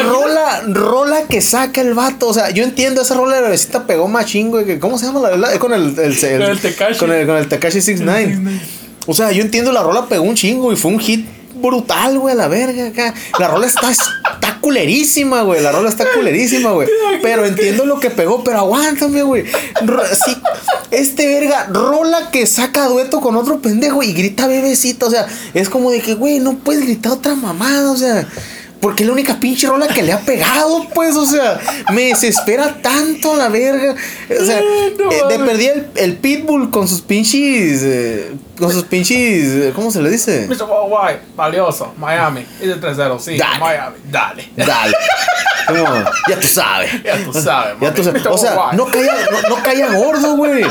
Rola, 0.04 0.62
rola 0.66 1.22
que 1.28 1.40
saca 1.40 1.80
el 1.80 1.94
vato. 1.94 2.26
O 2.28 2.34
sea, 2.34 2.50
yo 2.50 2.64
entiendo, 2.64 3.02
esa 3.02 3.14
rola 3.14 3.36
de 3.36 3.40
la 3.42 3.46
bebecita 3.48 3.86
pegó 3.86 4.08
machín, 4.08 4.50
güey. 4.50 4.64
que- 4.64 4.80
¿Cómo 4.80 4.98
se 4.98 5.06
llama 5.06 5.20
la 5.20 5.30
verdad? 5.30 5.54
Con 5.58 5.72
el, 5.72 5.96
el, 5.98 6.18
Con 6.18 6.42
el 6.42 6.58
Tekashi. 6.60 6.98
Con 6.98 7.12
el, 7.12 7.26
con 7.26 7.36
el 7.36 7.48
Tekashi 7.48 7.80
69. 7.80 8.60
O 9.06 9.14
sea, 9.14 9.30
yo 9.30 9.42
entiendo, 9.42 9.70
la 9.70 9.82
rola 9.84 10.06
pegó 10.06 10.24
un 10.24 10.34
chingo 10.34 10.72
y 10.72 10.76
fue 10.76 10.90
un 10.90 10.98
hit 10.98 11.24
brutal, 11.56 12.18
güey, 12.18 12.32
a 12.34 12.36
la 12.36 12.48
verga 12.48 12.88
acá. 12.88 13.14
La 13.38 13.48
rola 13.48 13.66
está, 13.66 13.90
está 13.90 14.58
culerísima, 14.60 15.42
güey. 15.42 15.62
La 15.62 15.72
rola 15.72 15.88
está 15.88 16.04
culerísima, 16.14 16.70
güey. 16.72 16.88
Pero 17.22 17.44
entiendo 17.44 17.84
lo 17.86 17.98
que 18.00 18.10
pegó, 18.10 18.42
pero 18.44 18.58
aguántame, 18.58 19.22
güey. 19.22 19.44
Sí, 20.24 20.36
este 20.90 21.26
verga, 21.26 21.66
rola 21.72 22.30
que 22.30 22.46
saca 22.46 22.86
dueto 22.86 23.20
con 23.20 23.36
otro 23.36 23.60
pendejo 23.60 24.02
y 24.02 24.12
grita 24.12 24.46
bebecita. 24.46 25.06
O 25.06 25.10
sea, 25.10 25.26
es 25.54 25.68
como 25.68 25.90
de 25.90 26.00
que, 26.00 26.14
güey, 26.14 26.38
no 26.38 26.58
puedes 26.58 26.82
gritar 26.84 27.12
otra 27.12 27.34
mamada, 27.34 27.90
o 27.90 27.96
sea. 27.96 28.26
Porque 28.78 29.04
es 29.04 29.06
la 29.06 29.14
única 29.14 29.40
pinche 29.40 29.66
rola 29.66 29.88
que 29.88 30.02
le 30.02 30.12
ha 30.12 30.20
pegado, 30.20 30.86
pues, 30.94 31.16
o 31.16 31.24
sea, 31.24 31.58
me 31.94 32.02
desespera 32.08 32.82
tanto 32.82 33.34
la 33.34 33.48
verga. 33.48 33.94
O 34.38 34.44
sea, 34.44 34.60
No 34.60 35.10
eh, 35.10 35.38
de 35.38 35.44
perdí 35.44 35.66
el, 35.66 35.86
el 35.94 36.16
Pitbull 36.18 36.70
con 36.70 36.86
sus 36.86 37.00
pinches. 37.00 37.80
eh, 37.82 38.32
con 38.58 38.72
sus 38.72 38.84
pinches. 38.84 39.18
eh, 39.54 39.72
¿Cómo 39.74 39.90
se 39.90 40.00
le 40.02 40.10
dice? 40.10 40.46
Mr. 40.48 40.64
Worldwide, 40.64 41.20
valioso, 41.36 41.92
Miami. 41.98 42.46
Y 42.60 42.66
de 42.66 42.80
3-0, 42.80 43.18
sí, 43.18 43.36
Dale. 43.38 43.58
Miami, 43.58 43.96
dale. 44.10 44.48
Dale. 44.56 44.96
Ya 46.28 46.38
tú 46.40 46.46
sabes. 46.46 47.02
Ya 47.02 47.24
tú 47.24 47.32
sabes, 47.32 47.74
Ya 47.80 47.92
tú 47.92 48.04
sabes. 48.04 48.24
O 48.26 48.38
sea, 48.38 48.54
no 48.72 48.86
caía, 48.86 49.12
no, 49.32 49.56
no 49.56 49.62
caía 49.64 49.88
gordo, 49.94 50.36
güey. 50.36 50.64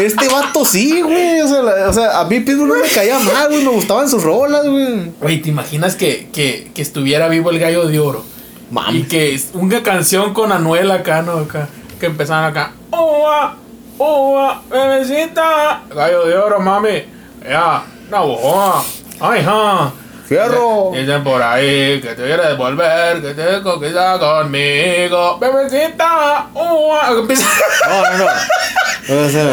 Este 0.00 0.26
vato 0.28 0.64
sí, 0.64 1.00
güey. 1.02 1.40
O 1.42 1.46
sea, 1.46 1.62
la- 1.62 1.88
o 1.88 1.92
sea, 1.92 2.18
a 2.18 2.24
mí 2.24 2.40
Pitbull 2.40 2.66
no 2.68 2.74
me 2.74 2.88
caía 2.88 3.16
mal, 3.20 3.48
güey. 3.48 3.62
Me 3.64 3.70
gustaban 3.70 4.08
sus 4.10 4.24
rolas, 4.24 4.66
güey. 4.66 5.12
Güey, 5.20 5.40
¿te 5.40 5.50
imaginas 5.50 5.94
que, 5.94 6.30
que, 6.32 6.72
que 6.74 6.82
estuviera 6.82 7.28
vivo 7.28 7.50
el 7.50 7.60
gallo 7.60 7.86
de 7.86 8.00
oro? 8.00 8.24
Mami. 8.72 8.98
Y 8.98 9.02
que 9.04 9.40
una 9.52 9.84
canción 9.84 10.34
con 10.34 10.50
Anuel 10.50 10.90
acá, 10.90 11.22
¿no? 11.22 11.38
Acá, 11.38 11.68
que 12.00 12.06
empezaban 12.06 12.44
acá. 12.44 12.72
¡Oa! 12.90 13.56
¡Oa! 13.98 14.62
¡Bebecita! 14.68 15.82
Gallo 15.94 16.24
de 16.26 16.36
oro, 16.36 16.58
mami. 16.58 17.04
Ya, 17.48 17.82
no, 18.10 18.24
oa. 18.24 18.84
¡Ay, 19.20 19.42
ja! 19.44 19.90
Fierro. 20.26 20.92
Dicen 20.94 21.24
por 21.24 21.42
ahí 21.42 22.00
que 22.00 22.08
te 22.14 22.22
quieres 22.24 22.56
volver, 22.56 23.20
que 23.20 23.34
te 23.34 23.62
conquista 23.62 24.18
conmigo. 24.18 25.38
¡Bebecita! 25.38 26.46
¡Oa! 26.54 27.08
Empieza- 27.18 27.48
No, 27.88 28.02
no, 28.18 28.24
no. 28.24 29.52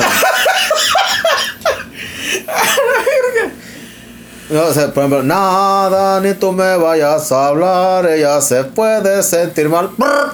No, 4.50 4.62
o 4.64 4.74
sea, 4.74 4.88
por 4.94 5.00
ejemplo, 5.04 5.24
nada, 5.24 6.22
ni 6.22 6.34
tú 6.34 6.54
me 6.54 6.78
vayas 6.78 7.32
a 7.34 7.48
hablar, 7.48 8.06
ella 8.08 8.40
se 8.40 8.64
puede 8.64 9.22
sentir 9.22 9.68
mal. 9.68 9.90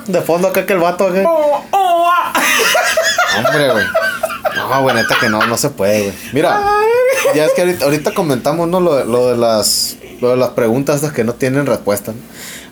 De 0.06 0.22
fondo 0.22 0.50
acá 0.50 0.66
que 0.68 0.74
el 0.74 0.80
vato 0.80 1.08
acá. 1.08 1.24
¡Oa! 1.28 1.62
¡Oa! 1.72 2.34
Hombre, 3.38 3.72
güey. 3.72 3.86
No, 4.56 4.82
güey, 4.84 4.96
neta 4.96 5.16
que 5.20 5.30
no, 5.30 5.46
no 5.48 5.58
se 5.58 5.70
puede, 5.70 6.02
güey. 6.04 6.14
Mira, 6.34 6.62
ya 7.36 7.46
es 7.46 7.54
que 7.54 7.62
ahorita, 7.62 7.86
ahorita 7.86 8.14
comentamos, 8.14 8.68
¿no? 8.68 8.80
Lo, 8.80 8.96
de- 8.96 9.06
lo 9.06 9.30
de 9.30 9.38
las 9.38 9.98
lo 10.22 10.30
de 10.30 10.38
las 10.38 10.52
preguntas 10.52 10.98
estas 10.98 11.12
que 11.12 11.24
no 11.26 11.34
tienen 11.34 11.66
respuesta. 11.66 12.14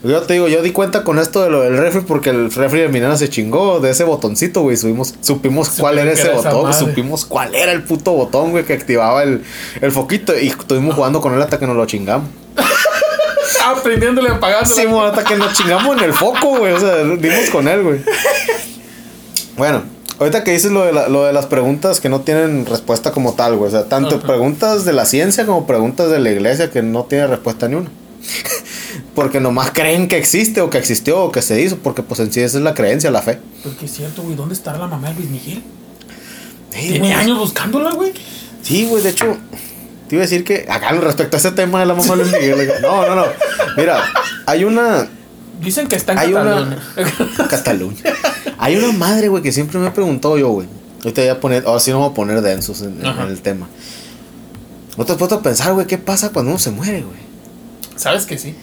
¿no? 0.03 0.09
Yo 0.09 0.21
te 0.21 0.33
digo, 0.33 0.47
yo 0.47 0.61
di 0.61 0.71
cuenta 0.71 1.03
con 1.03 1.19
esto 1.19 1.43
de 1.43 1.49
lo 1.49 1.61
del 1.61 1.77
refri 1.77 1.99
porque 2.01 2.29
el 2.29 2.49
refri 2.51 2.79
de 2.79 2.87
mi 2.87 2.99
nana 3.01 3.17
se 3.17 3.29
chingó 3.29 3.79
de 3.81 3.89
ese 3.91 4.03
botoncito, 4.05 4.61
güey. 4.61 4.77
Subimos, 4.77 5.13
supimos 5.21 5.69
cuál 5.77 5.99
era 5.99 6.11
ese 6.13 6.29
botón, 6.29 6.63
madre. 6.63 6.77
supimos 6.79 7.25
cuál 7.25 7.53
era 7.53 7.71
el 7.73 7.83
puto 7.83 8.13
botón, 8.13 8.51
güey, 8.51 8.63
que 8.63 8.73
activaba 8.73 9.21
el, 9.23 9.43
el 9.81 9.91
foquito. 9.91 10.37
Y 10.39 10.47
estuvimos 10.47 10.95
jugando 10.95 11.19
con 11.19 11.33
él 11.35 11.41
hasta 11.41 11.59
que 11.59 11.67
nos 11.67 11.75
lo 11.75 11.85
chingamos. 11.85 12.29
Aprendiéndole 13.65 14.29
a 14.29 14.39
pagar. 14.39 14.65
Sí, 14.65 14.83
hasta 14.87 15.23
que 15.23 15.35
nos 15.35 15.53
chingamos 15.53 15.97
en 15.97 16.03
el 16.05 16.13
foco, 16.13 16.57
güey. 16.57 16.71
O 16.73 16.79
sea, 16.79 16.95
dimos 17.03 17.49
con 17.51 17.67
él, 17.67 17.83
güey. 17.83 17.99
Bueno, 19.57 19.83
ahorita 20.21 20.43
que 20.43 20.51
dices 20.51 20.71
lo 20.71 20.85
de, 20.85 20.93
la- 20.93 21.09
lo 21.09 21.25
de 21.25 21.33
las 21.33 21.45
preguntas 21.47 21.99
que 21.99 22.07
no 22.09 22.21
tienen 22.21 22.65
respuesta 22.65 23.11
como 23.11 23.33
tal, 23.33 23.55
güey. 23.57 23.67
O 23.67 23.71
sea, 23.71 23.85
tanto 23.89 24.19
preguntas 24.21 24.85
de 24.85 24.93
la 24.93 25.05
ciencia 25.05 25.45
como 25.45 25.67
preguntas 25.67 26.09
de 26.09 26.19
la 26.19 26.31
iglesia 26.31 26.71
que 26.71 26.81
no 26.81 27.03
tienen 27.03 27.29
respuesta 27.29 27.67
ni 27.67 27.75
una. 27.75 27.89
porque 29.15 29.39
nomás 29.39 29.71
creen 29.71 30.07
que 30.07 30.17
existe 30.17 30.61
o 30.61 30.69
que 30.69 30.77
existió 30.77 31.23
o 31.23 31.31
que 31.31 31.41
se 31.41 31.61
hizo. 31.61 31.77
Porque 31.77 32.03
pues 32.03 32.19
en 32.19 32.31
sí 32.31 32.39
esa 32.39 32.57
es 32.57 32.63
la 32.63 32.73
creencia, 32.73 33.11
la 33.11 33.21
fe. 33.21 33.39
Porque 33.63 33.85
es 33.85 33.91
cierto, 33.93 34.21
güey. 34.23 34.35
¿Dónde 34.35 34.53
está 34.53 34.77
la 34.77 34.87
mamá 34.87 35.09
de 35.09 35.15
Luis 35.15 35.29
Miguel? 35.29 35.63
Sí, 36.69 36.79
Tiene 36.87 36.99
güey. 36.99 37.11
años 37.13 37.37
buscándola, 37.37 37.91
güey. 37.91 38.13
Sí, 38.61 38.85
güey, 38.85 39.03
de 39.03 39.09
hecho, 39.09 39.37
te 40.07 40.15
iba 40.15 40.21
a 40.23 40.25
decir 40.27 40.43
que 40.43 40.65
acá 40.69 40.91
respecto 40.91 41.35
a 41.35 41.39
ese 41.39 41.51
tema 41.51 41.79
de 41.79 41.85
la 41.87 41.93
mamá 41.95 42.15
de 42.15 42.23
Luis 42.23 42.31
Miguel. 42.33 42.71
No, 42.81 43.05
no, 43.07 43.15
no. 43.15 43.25
Mira, 43.75 44.03
hay 44.45 44.63
una. 44.63 45.07
Dicen 45.61 45.87
que 45.87 45.95
está 45.95 46.13
en 46.13 46.19
Hay 46.19 46.33
Cataluña. 46.33 46.79
una. 46.97 47.47
Cataluña. 47.49 47.97
Hay 48.57 48.75
una 48.75 48.91
madre, 48.93 49.27
güey, 49.27 49.43
que 49.43 49.51
siempre 49.51 49.79
me 49.79 49.87
he 49.87 49.91
preguntado 49.91 50.37
yo, 50.37 50.49
güey. 50.49 50.67
Ahorita 51.03 51.21
voy 51.21 51.29
a 51.29 51.39
poner. 51.39 51.63
Ahora 51.65 51.79
sí 51.79 51.91
no 51.91 51.99
voy 51.99 52.09
a 52.09 52.13
poner 52.13 52.41
densos 52.41 52.81
en, 52.81 52.99
el 53.05 53.41
tema. 53.41 53.67
No 54.97 55.05
te 55.05 55.13
has 55.13 55.17
puesto 55.17 55.35
a 55.35 55.41
pensar, 55.41 55.73
güey, 55.73 55.87
¿qué 55.87 55.97
pasa 55.97 56.31
cuando 56.31 56.51
uno 56.51 56.59
se 56.59 56.71
muere, 56.71 57.01
güey? 57.01 57.19
¿Sabes 57.95 58.25
que 58.25 58.37
sí? 58.37 58.55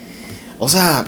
O 0.58 0.68
sea, 0.68 1.06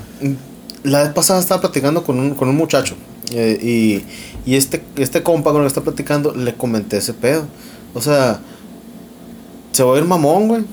la 0.83 1.03
vez 1.03 1.13
pasada 1.13 1.41
estaba 1.41 1.61
platicando 1.61 2.05
con 2.05 2.19
un, 2.19 2.35
con 2.35 2.49
un 2.49 2.57
muchacho. 2.57 2.95
eh, 3.33 3.59
y, 3.63 4.05
y 4.51 4.57
este, 4.57 4.83
este 4.97 5.23
compa 5.23 5.51
con 5.53 5.61
el 5.61 5.65
que 5.65 5.69
está 5.69 5.83
platicando, 5.83 6.33
le 6.35 6.55
comenté 6.55 6.97
ese 6.99 7.15
pedo. 7.15 7.45
O 7.95 8.01
sea, 8.01 8.41
se 9.73 9.83
va 9.83 9.95
a 9.95 9.99
ir 9.99 10.05
mamón, 10.05 10.49
güey. 10.49 10.65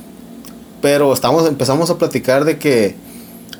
Pero 0.82 1.12
estamos, 1.14 1.48
empezamos 1.48 1.90
a 1.90 1.98
platicar 1.98 2.46
de 2.46 2.58
que 2.60 2.96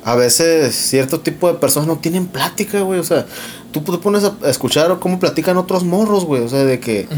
a 0.04 0.14
veces 0.14 0.74
cierto 0.74 1.20
tipo 1.20 1.48
de 1.48 1.58
personas 1.58 1.86
no 1.86 1.98
tienen 1.98 2.26
plática, 2.26 2.80
güey. 2.80 3.00
O 3.00 3.04
sea, 3.04 3.26
tú 3.72 3.80
te 3.80 3.98
pones 3.98 4.24
a 4.24 4.34
a 4.42 4.50
escuchar 4.50 4.98
cómo 4.98 5.18
platican 5.18 5.56
otros 5.56 5.84
morros, 5.84 6.24
güey. 6.24 6.42
O 6.42 6.48
sea, 6.48 6.64
de 6.64 6.80
que 6.80 7.08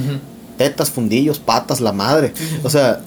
tetas, 0.56 0.90
fundillos, 0.90 1.38
patas, 1.38 1.80
la 1.80 1.92
madre. 1.92 2.32
O 2.62 2.70
sea, 2.70 3.00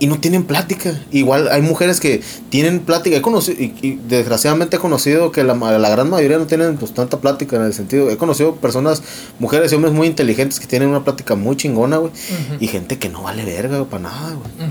y 0.00 0.06
no 0.08 0.18
tienen 0.18 0.42
plática. 0.44 1.00
Igual 1.12 1.48
hay 1.48 1.62
mujeres 1.62 2.00
que 2.00 2.22
tienen 2.48 2.80
plática. 2.80 3.16
He 3.16 3.22
conocido, 3.22 3.60
y, 3.62 3.74
y 3.82 4.00
desgraciadamente 4.08 4.76
he 4.76 4.80
conocido 4.80 5.30
que 5.30 5.44
la, 5.44 5.54
la 5.54 5.88
gran 5.90 6.10
mayoría 6.10 6.38
no 6.38 6.46
tienen 6.46 6.76
pues 6.78 6.92
tanta 6.92 7.20
plática 7.20 7.54
en 7.56 7.62
el 7.62 7.72
sentido. 7.74 8.10
He 8.10 8.16
conocido 8.16 8.56
personas, 8.56 9.02
mujeres 9.38 9.70
y 9.70 9.76
hombres 9.76 9.94
muy 9.94 10.08
inteligentes 10.08 10.58
que 10.58 10.66
tienen 10.66 10.88
una 10.88 11.04
plática 11.04 11.36
muy 11.36 11.56
chingona, 11.56 11.98
güey. 11.98 12.12
Y 12.58 12.66
gente 12.66 12.98
que 12.98 13.08
no 13.08 13.22
vale 13.22 13.44
verga 13.44 13.76
güey, 13.76 13.88
para 13.88 14.02
nada, 14.04 14.34
güey. 14.34 14.70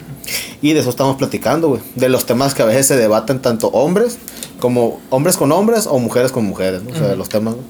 Y 0.62 0.74
de 0.74 0.80
eso 0.82 0.90
estamos 0.90 1.16
platicando, 1.16 1.70
güey. 1.70 1.82
De 1.96 2.10
los 2.10 2.26
temas 2.26 2.54
que 2.54 2.64
a 2.64 2.66
veces 2.66 2.88
se 2.88 2.98
debaten 2.98 3.40
tanto 3.42 3.68
hombres 3.70 4.18
como 4.60 5.00
hombres 5.10 5.38
con 5.38 5.52
hombres 5.54 5.88
o 5.88 6.00
mujeres 6.00 6.32
con 6.34 6.44
mujeres, 6.44 6.84
¿no? 6.84 6.90
O 6.90 6.94
sea, 6.94 7.04
de 7.04 7.10
Ujú. 7.10 7.18
los 7.20 7.30
temas, 7.30 7.54
güey. 7.54 7.66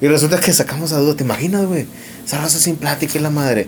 Y 0.00 0.06
resulta 0.08 0.40
que 0.40 0.52
sacamos 0.52 0.92
a 0.92 0.98
duda, 0.98 1.16
¿te 1.16 1.24
imaginas, 1.24 1.66
güey? 1.66 1.86
Esa 2.24 2.38
raza 2.40 2.58
sin 2.58 2.76
plática 2.76 3.18
y 3.18 3.20
la 3.22 3.30
madre. 3.30 3.66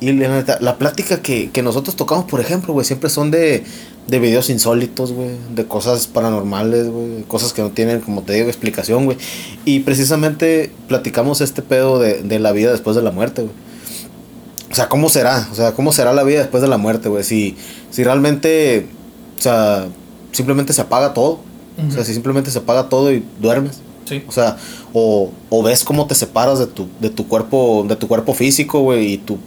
Y 0.00 0.12
la, 0.12 0.58
la 0.60 0.78
plática 0.78 1.20
que, 1.20 1.50
que 1.50 1.62
nosotros 1.62 1.94
tocamos, 1.94 2.24
por 2.24 2.40
ejemplo, 2.40 2.72
güey, 2.72 2.86
siempre 2.86 3.10
son 3.10 3.30
de, 3.30 3.64
de 4.08 4.18
videos 4.18 4.48
insólitos, 4.48 5.12
güey, 5.12 5.30
de 5.54 5.66
cosas 5.66 6.06
paranormales, 6.06 6.88
güey, 6.88 7.22
cosas 7.24 7.52
que 7.52 7.60
no 7.62 7.70
tienen, 7.70 8.00
como 8.00 8.22
te 8.22 8.32
digo, 8.32 8.48
explicación, 8.48 9.04
güey. 9.04 9.18
Y 9.64 9.80
precisamente 9.80 10.72
platicamos 10.88 11.40
este 11.42 11.60
pedo 11.62 11.98
de, 11.98 12.22
de 12.22 12.38
la 12.38 12.52
vida 12.52 12.72
después 12.72 12.96
de 12.96 13.02
la 13.02 13.10
muerte, 13.10 13.42
güey. 13.42 13.54
O 14.70 14.74
sea, 14.74 14.88
¿cómo 14.88 15.08
será? 15.08 15.48
O 15.52 15.54
sea, 15.54 15.72
¿cómo 15.72 15.92
será 15.92 16.12
la 16.12 16.22
vida 16.22 16.40
después 16.40 16.62
de 16.62 16.68
la 16.68 16.78
muerte, 16.78 17.08
güey? 17.08 17.24
Si, 17.24 17.56
si 17.90 18.04
realmente, 18.04 18.86
o 19.38 19.42
sea, 19.42 19.88
simplemente 20.32 20.72
se 20.72 20.80
apaga 20.80 21.12
todo. 21.12 21.40
O 21.88 21.90
sea, 21.90 22.04
si 22.04 22.12
simplemente 22.12 22.50
se 22.50 22.58
apaga 22.58 22.88
todo 22.88 23.12
y 23.12 23.24
duermes. 23.40 23.80
Sí. 24.04 24.22
O 24.28 24.32
sea, 24.32 24.58
o, 24.92 25.30
o 25.48 25.62
ves 25.62 25.82
cómo 25.82 26.06
te 26.06 26.14
separas 26.14 26.58
de 26.58 26.66
tu, 26.66 26.88
de 27.00 27.10
tu 27.10 27.26
cuerpo, 27.26 27.86
de 27.88 27.96
tu 27.96 28.06
cuerpo 28.06 28.34
físico, 28.34 28.80
güey, 28.80 29.14
y 29.14 29.18
tu, 29.18 29.38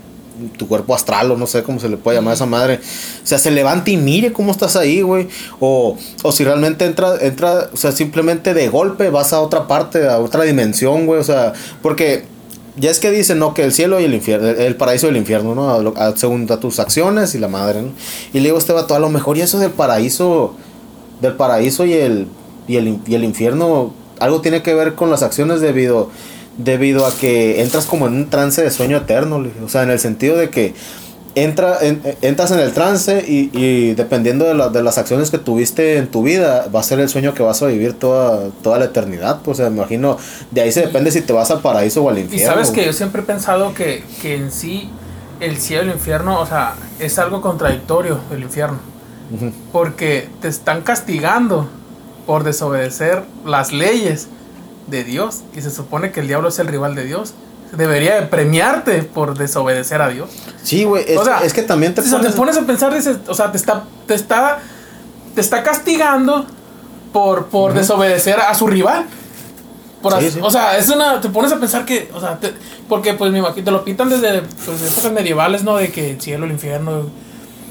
tu 0.57 0.67
cuerpo 0.67 0.95
astral, 0.95 1.31
o 1.31 1.38
no 1.38 1.47
sé 1.47 1.63
cómo 1.63 1.79
se 1.79 1.89
le 1.89 1.97
puede 1.97 2.17
llamar 2.17 2.31
a 2.31 2.36
esa 2.36 2.45
madre. 2.45 2.79
O 3.23 3.27
sea, 3.27 3.39
se 3.39 3.51
levanta 3.51 3.91
y 3.91 3.97
mire 3.97 4.34
cómo 4.34 4.51
estás 4.51 4.75
ahí, 4.75 5.01
güey. 5.01 5.27
O, 5.59 5.97
o 6.23 6.31
si 6.31 6.43
realmente 6.43 6.86
entra, 6.86 7.15
entra, 7.21 7.69
o 7.73 7.77
sea, 7.77 7.91
simplemente 7.91 8.53
de 8.53 8.69
golpe 8.69 9.09
vas 9.09 9.34
a 9.34 9.41
otra 9.41 9.67
parte, 9.67 10.07
a 10.07 10.19
otra 10.19 10.43
dimensión, 10.43 11.05
güey. 11.05 11.19
O 11.19 11.23
sea, 11.23 11.53
porque 11.81 12.25
ya 12.75 12.89
es 12.89 12.99
que 12.99 13.11
dicen, 13.11 13.39
¿no? 13.39 13.53
Que 13.53 13.63
el 13.63 13.71
cielo 13.71 13.99
y 13.99 14.05
el 14.05 14.13
infierno, 14.13 14.47
el, 14.47 14.75
paraíso 14.75 15.07
y 15.07 15.11
el 15.11 15.17
infierno, 15.17 15.53
¿no? 15.55 15.93
Según 16.15 16.47
tus 16.47 16.79
acciones 16.79 17.36
y 17.36 17.39
la 17.39 17.47
madre, 17.47 17.81
¿no? 17.81 17.89
Y 18.34 18.39
le 18.39 18.45
digo 18.45 18.57
a 18.57 18.59
este 18.59 18.73
vato, 18.73 18.95
a 18.95 18.99
lo 18.99 19.09
mejor 19.09 19.38
y 19.38 19.41
eso 19.41 19.59
del 19.59 19.71
paraíso, 19.71 20.55
del 21.21 21.34
paraíso 21.34 21.86
y 21.86 21.93
el, 21.93 22.27
y 22.67 22.77
el, 22.77 22.99
y 23.05 23.15
el 23.15 23.23
infierno, 23.23 23.93
algo 24.19 24.41
tiene 24.41 24.63
que 24.63 24.73
ver 24.73 24.95
con 24.95 25.11
las 25.11 25.21
acciones 25.21 25.61
debido, 25.61 26.09
debido 26.58 27.06
a 27.06 27.12
que 27.16 27.62
entras 27.62 27.86
como 27.86 28.08
en 28.08 28.14
un 28.14 28.30
trance 28.30 28.62
de 28.64 28.72
sueño 28.72 28.97
eterno, 28.97 29.39
le 29.41 29.49
dije. 29.49 29.62
o 29.64 29.70
sea, 29.70 29.84
en 29.84 29.89
el 29.91 29.99
sentido 29.99 30.38
de 30.38 30.49
que 30.49 30.74
entra, 31.36 31.80
en- 31.82 31.99
entras 32.22 32.51
en 32.51 32.60
el 32.60 32.74
trance 32.74 33.26
y, 33.28 33.49
y 33.54 33.95
dependiendo 33.95 34.45
de, 34.45 34.54
la- 34.54 34.70
de 34.70 34.84
las 34.84 34.99
acciones 34.99 35.32
que 35.32 35.39
tuviste 35.39 35.97
en 35.97 36.08
tu 36.10 36.22
vida, 36.22 36.68
va 36.74 36.80
a 36.82 36.84
ser 36.84 36.99
el 36.99 37.10
sueño 37.10 37.34
que 37.34 37.41
vas 37.41 37.62
a 37.64 37.68
vivir 37.68 37.93
toda, 37.93 38.49
toda 38.62 38.78
la 38.78 38.86
eternidad. 38.86 39.41
Pues, 39.43 39.60
me 39.60 39.66
imagino, 39.68 40.18
de 40.51 40.62
ahí 40.62 40.72
se 40.72 40.82
depende 40.82 41.10
si 41.12 41.22
te 41.22 41.34
vas 41.34 41.49
al 41.49 41.62
paraíso 41.62 42.04
o 42.04 42.10
al 42.10 42.20
Y 42.20 42.22
infierno. 42.22 42.54
sabes 42.54 42.70
que 42.70 42.86
yo 42.86 42.93
siempre 42.93 43.24
he 43.24 43.26
pensado 43.26 43.74
que, 43.74 44.04
que 44.22 44.36
en 44.36 44.51
sí 44.51 44.89
el 45.39 45.58
cielo 45.58 45.86
y 45.86 45.88
el 45.89 45.93
infierno, 45.95 46.39
o 46.39 46.45
sea, 46.45 46.76
es 46.99 47.18
algo 47.18 47.41
contradictorio 47.41 48.20
el 48.32 48.43
infierno. 48.43 48.78
Ujú. 49.36 49.51
Porque 49.72 50.30
te 50.39 50.49
están 50.49 50.82
castigando 50.82 51.68
por 52.28 52.43
desobedecer 52.43 53.24
las 53.43 53.72
leyes 53.74 54.28
de 54.88 55.03
Dios. 55.03 55.41
Y 55.55 55.61
se 55.61 55.71
supone 55.71 56.11
que 56.11 56.19
el 56.21 56.27
diablo 56.27 56.49
es 56.49 56.59
el 56.59 56.67
rival 56.67 56.95
de 56.95 57.05
Dios. 57.05 57.34
Debería 57.71 58.15
de 58.15 58.27
premiarte 58.27 59.01
por 59.03 59.36
desobedecer 59.38 60.01
a 60.01 60.09
Dios. 60.09 60.29
Sí, 60.61 60.84
güey, 60.84 61.05
es, 61.07 61.17
O 61.17 61.25
sea, 61.25 61.39
es 61.39 61.53
que 61.53 61.63
también 61.63 61.95
te 61.95 62.01
sea, 62.03 62.17
pones... 62.17 62.31
te 62.31 62.38
pones 62.38 62.57
a 62.57 62.61
pensar, 62.61 62.93
dices, 62.93 63.17
o 63.27 63.34
sea, 63.34 63.51
te 63.51 63.57
está, 63.57 63.86
te 64.05 64.13
está, 64.13 64.59
te 65.34 65.41
está 65.41 65.63
castigando 65.63 66.45
por, 67.11 67.47
por 67.47 67.73
desobedecer 67.73 68.39
a 68.39 68.53
su 68.53 68.67
rival. 68.67 69.05
Por 70.03 70.11
Sí, 70.13 70.17
así- 70.19 70.31
sí. 70.36 70.39
O 70.43 70.51
sea, 70.51 70.77
es 70.77 70.89
una, 70.89 71.19
te 71.21 71.29
pones 71.29 71.51
a 71.51 71.59
pensar 71.59 71.86
que, 71.86 72.11
o 72.13 72.19
sea, 72.19 72.38
te- 72.39 72.53
porque 72.89 73.13
pues 73.15 73.31
me 73.31 73.39
imagino, 73.39 73.63
te 73.65 73.71
lo 73.71 73.84
pintan 73.84 74.09
desde 74.09 74.41
pues, 74.65 74.81
épocas 74.91 75.11
medievales, 75.11 75.63
¿no? 75.63 75.77
De 75.77 75.89
que 75.91 76.11
el 76.11 76.21
cielo, 76.21 76.45
el 76.45 76.51
infierno. 76.51 77.09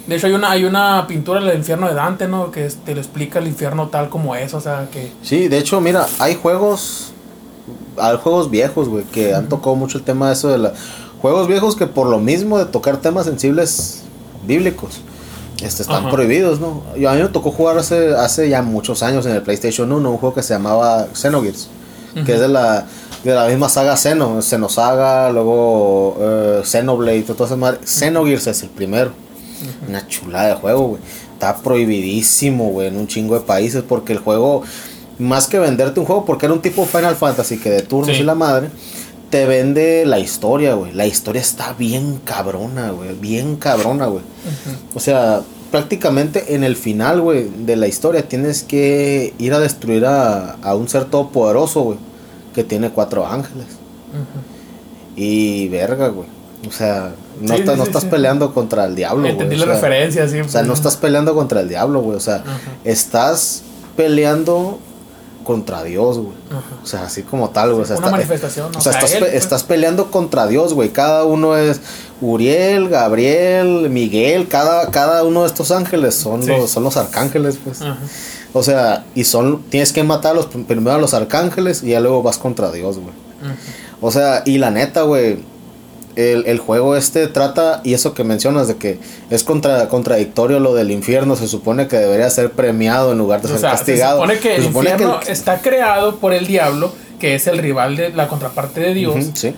De 0.06 0.16
hecho, 0.16 0.26
hay 0.26 0.32
una, 0.32 0.50
hay 0.50 0.64
una 0.64 1.06
pintura 1.06 1.40
del 1.40 1.56
infierno 1.56 1.86
de 1.88 1.94
Dante, 1.94 2.26
¿no? 2.26 2.50
Que 2.50 2.68
te 2.84 2.94
lo 2.94 3.00
explica 3.00 3.38
el 3.38 3.46
infierno 3.46 3.88
tal 3.88 4.08
como 4.08 4.34
es, 4.34 4.52
o 4.52 4.60
sea, 4.60 4.88
que... 4.90 5.12
Sí, 5.22 5.48
de 5.48 5.58
hecho, 5.58 5.80
mira, 5.80 6.06
hay 6.18 6.34
juegos. 6.34 7.12
Hay 7.96 8.16
juegos 8.16 8.50
viejos, 8.50 8.88
güey, 8.88 9.04
que 9.04 9.34
han 9.34 9.48
tocado 9.48 9.76
mucho 9.76 9.98
el 9.98 10.04
tema 10.04 10.28
de 10.28 10.32
eso 10.32 10.48
de 10.48 10.58
la. 10.58 10.72
Juegos 11.20 11.46
viejos 11.46 11.76
que 11.76 11.86
por 11.86 12.08
lo 12.08 12.18
mismo 12.18 12.58
de 12.58 12.64
tocar 12.64 12.96
temas 12.96 13.26
sensibles 13.26 14.02
bíblicos. 14.44 15.00
Este, 15.62 15.82
están 15.82 16.10
prohibidos, 16.10 16.58
¿no? 16.58 16.82
Yo, 16.96 17.08
a 17.08 17.14
mí 17.14 17.22
me 17.22 17.28
tocó 17.28 17.52
jugar 17.52 17.78
hace, 17.78 18.16
hace 18.16 18.48
ya 18.48 18.62
muchos 18.62 19.04
años 19.04 19.24
en 19.26 19.36
el 19.36 19.42
PlayStation 19.42 19.92
1 19.92 20.10
un 20.10 20.16
juego 20.16 20.34
que 20.34 20.42
se 20.42 20.54
llamaba 20.54 21.06
Xenogears, 21.14 21.68
que 22.26 22.34
es 22.34 22.40
de 22.40 22.48
la, 22.48 22.84
de 23.22 23.32
la 23.32 23.46
misma 23.46 23.68
saga 23.68 23.96
Xeno, 23.96 24.42
Xenosaga, 24.42 25.30
luego 25.30 26.16
eh, 26.20 26.62
Xenoblade, 26.64 27.22
todo 27.22 27.44
eso 27.44 27.56
más. 27.56 27.76
Xenogears 27.84 28.48
es 28.48 28.64
el 28.64 28.70
primero. 28.70 29.12
Una 29.88 30.06
chulada 30.06 30.48
de 30.48 30.54
juego, 30.54 30.88
güey. 30.88 31.02
Está 31.34 31.56
prohibidísimo, 31.56 32.68
güey, 32.70 32.88
en 32.88 32.96
un 32.96 33.06
chingo 33.06 33.34
de 33.34 33.40
países 33.40 33.82
porque 33.88 34.12
el 34.12 34.18
juego, 34.20 34.62
más 35.18 35.46
que 35.46 35.58
venderte 35.58 36.00
un 36.00 36.06
juego, 36.06 36.24
porque 36.24 36.46
era 36.46 36.54
un 36.54 36.62
tipo 36.62 36.84
Final 36.86 37.16
Fantasy 37.16 37.58
que 37.58 37.70
de 37.70 37.82
turnos 37.82 38.16
Sí. 38.16 38.22
y 38.22 38.24
la 38.24 38.34
madre, 38.34 38.68
te 39.30 39.46
vende 39.46 40.04
la 40.06 40.18
historia, 40.18 40.74
güey. 40.74 40.92
La 40.92 41.06
historia 41.06 41.40
está 41.40 41.72
bien 41.72 42.20
cabrona, 42.24 42.90
güey. 42.90 43.14
Bien 43.18 43.56
cabrona, 43.56 44.06
güey. 44.06 44.22
O 44.94 45.00
sea, 45.00 45.40
prácticamente 45.70 46.54
en 46.54 46.64
el 46.64 46.76
final, 46.76 47.20
güey, 47.22 47.48
de 47.64 47.76
la 47.76 47.88
historia 47.88 48.28
tienes 48.28 48.62
que 48.62 49.32
ir 49.38 49.54
a 49.54 49.58
destruir 49.58 50.04
a, 50.04 50.52
a 50.62 50.74
un 50.74 50.86
ser 50.88 51.06
todopoderoso, 51.06 51.80
güey, 51.82 51.98
que 52.54 52.62
tiene 52.62 52.90
cuatro 52.90 53.26
ángeles. 53.26 53.66
Y 55.16 55.68
verga, 55.68 56.08
güey. 56.08 56.28
O 56.68 56.70
sea, 56.70 57.14
no, 57.42 57.54
Sí, 57.54 57.60
estás- 57.60 57.74
sí, 57.74 57.78
no 57.78 57.84
estás 57.84 58.04
peleando 58.06 58.54
contra 58.54 58.84
el 58.86 58.94
diablo, 58.94 59.20
güey. 59.22 59.32
Entendí 59.32 59.56
o 59.56 59.58
la 59.58 59.64
sea, 59.66 59.74
referencia, 59.74 60.28
sí. 60.28 60.40
O 60.40 60.48
sea, 60.48 60.62
no 60.62 60.72
estás 60.74 60.96
peleando 60.96 61.34
contra 61.34 61.60
el 61.60 61.68
diablo, 61.68 62.00
güey. 62.00 62.16
O 62.16 62.20
sea, 62.20 62.42
estás 62.84 63.62
peleando 63.96 64.78
contra 65.44 65.82
Dios, 65.82 66.18
güey. 66.18 66.32
O 66.82 66.86
sea, 66.86 67.02
así 67.04 67.22
como 67.22 67.50
tal, 67.50 67.70
güey. 67.72 67.82
O 67.82 67.86
sea, 67.86 67.96
Una 67.96 68.06
está- 68.06 68.16
manifestación, 68.16 68.66
O 68.76 68.80
sea, 68.80 68.80
o 68.80 68.82
sea, 68.82 68.92
estás, 68.92 69.12
él, 69.12 69.18
pe- 69.24 69.30
pues. 69.30 69.42
estás 69.42 69.62
peleando 69.64 70.10
contra 70.10 70.46
Dios, 70.46 70.72
güey. 70.72 70.90
Cada 70.90 71.24
uno 71.24 71.56
es 71.56 71.80
Uriel, 72.20 72.88
Gabriel, 72.88 73.90
Miguel. 73.90 74.46
Cada, 74.48 74.90
cada 74.90 75.24
uno 75.24 75.40
de 75.42 75.48
estos 75.48 75.70
ángeles 75.72 76.14
son, 76.14 76.42
Sí. 76.42 76.48
los, 76.48 76.70
son 76.70 76.84
los 76.84 76.96
arcángeles, 76.96 77.58
pues. 77.62 77.82
Ajá. 77.82 77.96
O 78.54 78.62
sea, 78.62 79.04
y 79.14 79.24
son, 79.24 79.62
tienes 79.70 79.92
que 79.92 80.04
matar 80.04 80.32
a 80.32 80.34
los, 80.34 80.46
primero 80.46 80.92
a 80.92 80.98
los 80.98 81.14
arcángeles 81.14 81.82
y 81.82 81.88
ya 81.88 82.00
luego 82.00 82.22
vas 82.22 82.36
contra 82.38 82.70
Dios, 82.70 82.98
güey. 82.98 83.14
O 84.00 84.10
sea, 84.12 84.42
y 84.44 84.58
la 84.58 84.70
neta, 84.70 85.02
güey, 85.02 85.38
el, 86.16 86.44
el 86.46 86.58
juego 86.58 86.96
este 86.96 87.26
trata, 87.28 87.80
y 87.84 87.94
eso 87.94 88.14
que 88.14 88.24
mencionas 88.24 88.68
de 88.68 88.76
que 88.76 88.98
es 89.30 89.44
contra, 89.44 89.88
contradictorio 89.88 90.60
lo 90.60 90.74
del 90.74 90.90
infierno, 90.90 91.36
se 91.36 91.48
supone 91.48 91.88
que 91.88 91.96
debería 91.96 92.28
ser 92.30 92.50
premiado 92.52 93.12
en 93.12 93.18
lugar 93.18 93.40
de 93.40 93.46
O 93.48 93.50
ser 93.50 93.60
sea, 93.60 93.70
castigado. 93.70 94.16
se 94.16 94.22
supone 94.22 94.38
que 94.40 94.54
el 94.56 94.62
Se 94.62 94.68
supone 94.68 94.86
que 94.88 94.92
infierno 94.94 95.20
el- 95.22 95.28
está 95.28 95.58
creado 95.60 96.16
por 96.16 96.32
el 96.32 96.46
diablo, 96.46 96.92
que 97.18 97.34
es 97.34 97.46
el 97.46 97.58
rival 97.58 97.96
de 97.96 98.10
la 98.10 98.28
contraparte 98.28 98.80
de 98.80 98.94
Dios, 98.94 99.14
Ujú, 99.16 99.30
sí. 99.34 99.54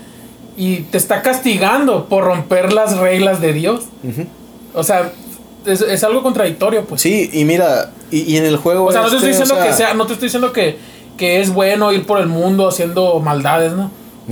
y 0.57 0.77
te 0.83 0.99
está 0.99 1.23
castigando 1.23 2.07
por 2.09 2.25
romper 2.25 2.73
las 2.73 2.97
reglas 2.99 3.41
de 3.41 3.53
Dios. 3.53 3.85
ujú. 4.03 4.27
O 4.75 4.83
sea, 4.83 5.13
es, 5.67 5.81
es 5.81 6.05
algo 6.05 6.23
contradictorio, 6.23 6.85
pues. 6.85 7.01
Sí, 7.01 7.31
y 7.33 7.45
mira, 7.45 7.91
y, 8.11 8.21
y 8.33 8.37
en 8.37 8.45
el 8.45 8.57
juego. 8.59 8.85
O 8.87 8.93
sea, 8.93 9.03
no 9.03 9.09
te 9.09 9.17
estoy 9.17 9.31
este, 9.31 9.43
o 9.43 9.45
diciendo 9.45 9.63
sea, 9.65 9.71
que 9.73 9.77
sea, 9.77 9.95
no 9.95 10.07
te 10.07 10.13
estoy 10.13 10.27
diciendo 10.27 10.53
que, 10.53 10.77
que 11.17 11.41
es 11.41 11.53
bueno 11.55 11.91
ir 11.93 12.05
por 12.07 12.19
el 12.21 12.27
mundo 12.27 12.69
haciendo 12.69 13.19
maldades, 13.21 13.73
¿no? 13.73 13.91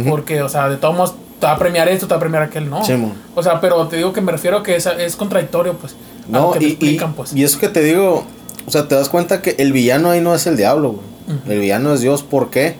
Porque, 0.09 0.43
o 0.43 0.49
sea, 0.49 0.69
de 0.69 0.77
todos 0.79 0.95
modos 0.97 1.15
te 1.43 1.47
va 1.47 1.55
a 1.55 1.59
premiar 1.59 1.89
esto, 1.89 2.07
te 2.07 2.13
va 2.15 2.19
a 2.19 2.21
premiar 2.21 2.43
aquel, 2.45 2.71
no. 2.71 2.85
Sí, 2.85 2.93
mon. 2.95 3.13
o 3.35 3.43
sea, 3.43 3.61
pero 3.61 3.89
te 3.89 3.97
digo 3.97 4.13
que 4.13 4.21
me 4.21 4.31
refiero 4.31 4.59
a 4.59 4.63
que 4.63 4.77
es, 4.77 4.87
es 4.87 5.17
contradictorio, 5.17 5.75
pues. 5.75 5.97
No, 6.29 6.55
y, 6.61 6.65
y, 6.65 6.69
explican, 6.69 7.15
pues. 7.15 7.33
y 7.35 7.43
eso 7.43 7.59
que 7.59 7.69
te 7.69 7.83
digo, 7.83 8.23
o 8.65 8.71
sea, 8.71 8.87
te 8.87 8.95
das 8.95 9.09
cuenta 9.09 9.43
que 9.43 9.57
el 9.59 9.73
villano 9.73 10.11
ahí 10.13 10.21
no 10.21 10.37
es 10.37 10.47
el 10.47 10.57
diablo, 10.57 10.93
güey. 10.93 11.39
El 11.49 11.59
villano 11.59 11.93
es 11.95 12.01
Dios, 12.01 12.23
¿por 12.23 12.51
qué? 12.51 12.77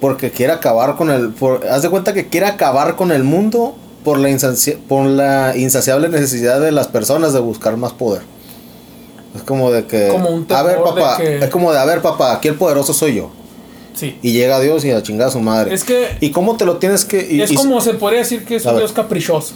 Porque 0.00 0.32
quiere 0.32 0.52
acabar 0.52 0.96
con 0.96 1.08
el. 1.10 1.28
Por, 1.30 1.66
haz 1.68 1.82
de 1.82 1.88
cuenta 1.90 2.12
que 2.12 2.26
quiere 2.28 2.46
acabar 2.46 2.96
con 2.96 3.12
el 3.12 3.22
mundo 3.22 3.76
por 4.04 4.18
la, 4.18 4.28
insaci- 4.28 4.76
por 4.76 5.06
la 5.06 5.56
insaciable 5.56 6.08
necesidad 6.08 6.60
de 6.60 6.72
las 6.72 6.88
personas 6.88 7.32
de 7.32 7.38
buscar 7.38 7.76
más 7.76 7.92
poder. 7.92 8.22
Es 9.36 9.42
como 9.42 9.70
de 9.70 9.84
que. 9.86 10.08
Como 10.08 10.30
un 10.30 10.46
a 10.50 10.62
ver, 10.64 10.82
papá. 10.82 11.16
que- 11.18 11.38
Es 11.38 11.50
como 11.50 11.72
de, 11.72 11.78
a 11.78 11.84
ver, 11.84 12.02
papá, 12.02 12.32
aquí 12.32 12.48
el 12.48 12.56
poderoso 12.56 12.92
soy 12.92 13.14
yo. 13.14 13.30
Sí. 14.00 14.18
Y 14.22 14.32
llega 14.32 14.58
Dios 14.60 14.84
y 14.84 14.90
a 14.90 15.02
chingar 15.02 15.28
a 15.28 15.30
su 15.30 15.40
madre. 15.40 15.74
Es 15.74 15.84
que 15.84 16.08
¿Y 16.20 16.30
cómo 16.30 16.56
te 16.56 16.64
lo 16.64 16.78
tienes 16.78 17.04
que.? 17.04 17.26
y- 17.30 17.42
es 17.42 17.50
y- 17.50 17.54
como 17.54 17.80
se 17.80 17.94
podría 17.94 18.20
decir 18.20 18.44
que 18.44 18.56
es 18.56 18.64
un. 18.64 18.76
Dios 18.76 18.92
caprichoso. 18.92 19.52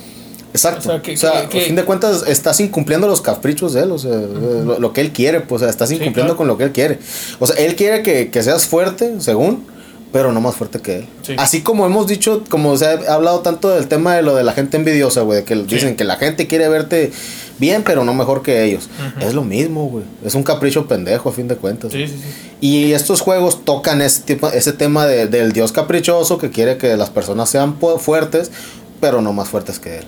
Exacto. 0.53 0.81
O 0.81 0.83
sea, 0.93 1.03
que- 1.03 1.15
o 1.15 1.17
sea, 1.17 1.49
que- 1.49 1.63
a 1.63 1.65
fin 1.65 1.75
de 1.75 1.85
cuentas, 1.85 2.25
estás 2.29 2.61
incumpliendo 2.61 3.09
los 3.09 3.21
caprichos 3.21 3.73
de 3.73 3.83
él, 3.83 3.91
o 3.91 3.99
sea, 3.99 4.13
lo, 4.13 4.79
lo 4.79 4.93
que 4.93 5.01
él 5.01 5.13
quiere, 5.13 5.41
pues, 5.41 5.63
o 5.63 5.65
sea, 5.65 5.71
estás 5.71 5.91
incumpliendo 5.91 6.35
claro. 6.35 6.37
con 6.37 6.47
lo 6.47 6.57
que 6.57 6.65
él 6.65 6.71
quiere. 6.73 6.99
O 7.41 7.47
sea, 7.49 7.57
él 7.57 7.75
quiere 7.75 8.03
que, 8.05 8.31
que 8.31 8.43
seas 8.45 8.67
fuerte, 8.67 9.15
según, 9.19 9.67
pero 10.15 10.31
no 10.31 10.41
más 10.41 10.55
fuerte 10.55 10.79
que 10.79 10.99
él. 10.99 11.07
Sí. 11.23 11.35
Así 11.39 11.63
como 11.63 11.85
hemos 11.87 12.07
dicho, 12.07 12.45
como 12.49 12.77
se 12.77 12.87
ha 12.87 13.13
hablado 13.13 13.41
tanto 13.41 13.71
del 13.71 13.89
tema 13.89 14.15
de 14.15 14.23
lo 14.23 14.37
de 14.37 14.45
la 14.45 14.53
gente 14.53 14.77
envidiosa, 14.77 15.23
güey, 15.23 15.45
que 15.45 15.57
dicen 15.57 15.97
que 15.97 16.05
la 16.05 16.15
gente 16.15 16.47
quiere 16.47 16.69
verte 16.69 17.11
bien, 17.59 17.83
pero 17.83 18.05
no 18.05 18.15
mejor 18.15 18.43
que 18.43 18.63
ellos. 18.63 18.89
Es 19.21 19.35
lo 19.35 19.43
mismo, 19.43 19.87
güey. 19.89 20.05
Es 20.25 20.37
un 20.37 20.45
capricho 20.45 20.87
pendejo, 20.87 21.31
a 21.31 21.33
fin 21.33 21.49
de 21.49 21.57
cuentas. 21.57 21.91
Sí, 21.91 22.07
sí, 22.07 22.15
sí. 22.15 22.29
Y 22.61 22.93
estos 22.93 23.23
juegos 23.23 23.65
tocan 23.65 24.01
ese, 24.03 24.23
tipo, 24.23 24.49
ese 24.51 24.73
tema 24.73 25.05
de- 25.05 25.27
del 25.27 25.51
dios 25.53 25.73
caprichoso 25.73 26.39
que 26.39 26.51
quiere 26.51 26.79
que 26.79 26.97
las 26.97 27.11
personas 27.11 27.51
sean 27.51 27.77
fuertes, 27.99 28.53
pero 29.01 29.21
no 29.21 29.33
más 29.33 29.49
fuertes 29.49 29.81
que 29.81 29.99
él. 29.99 30.05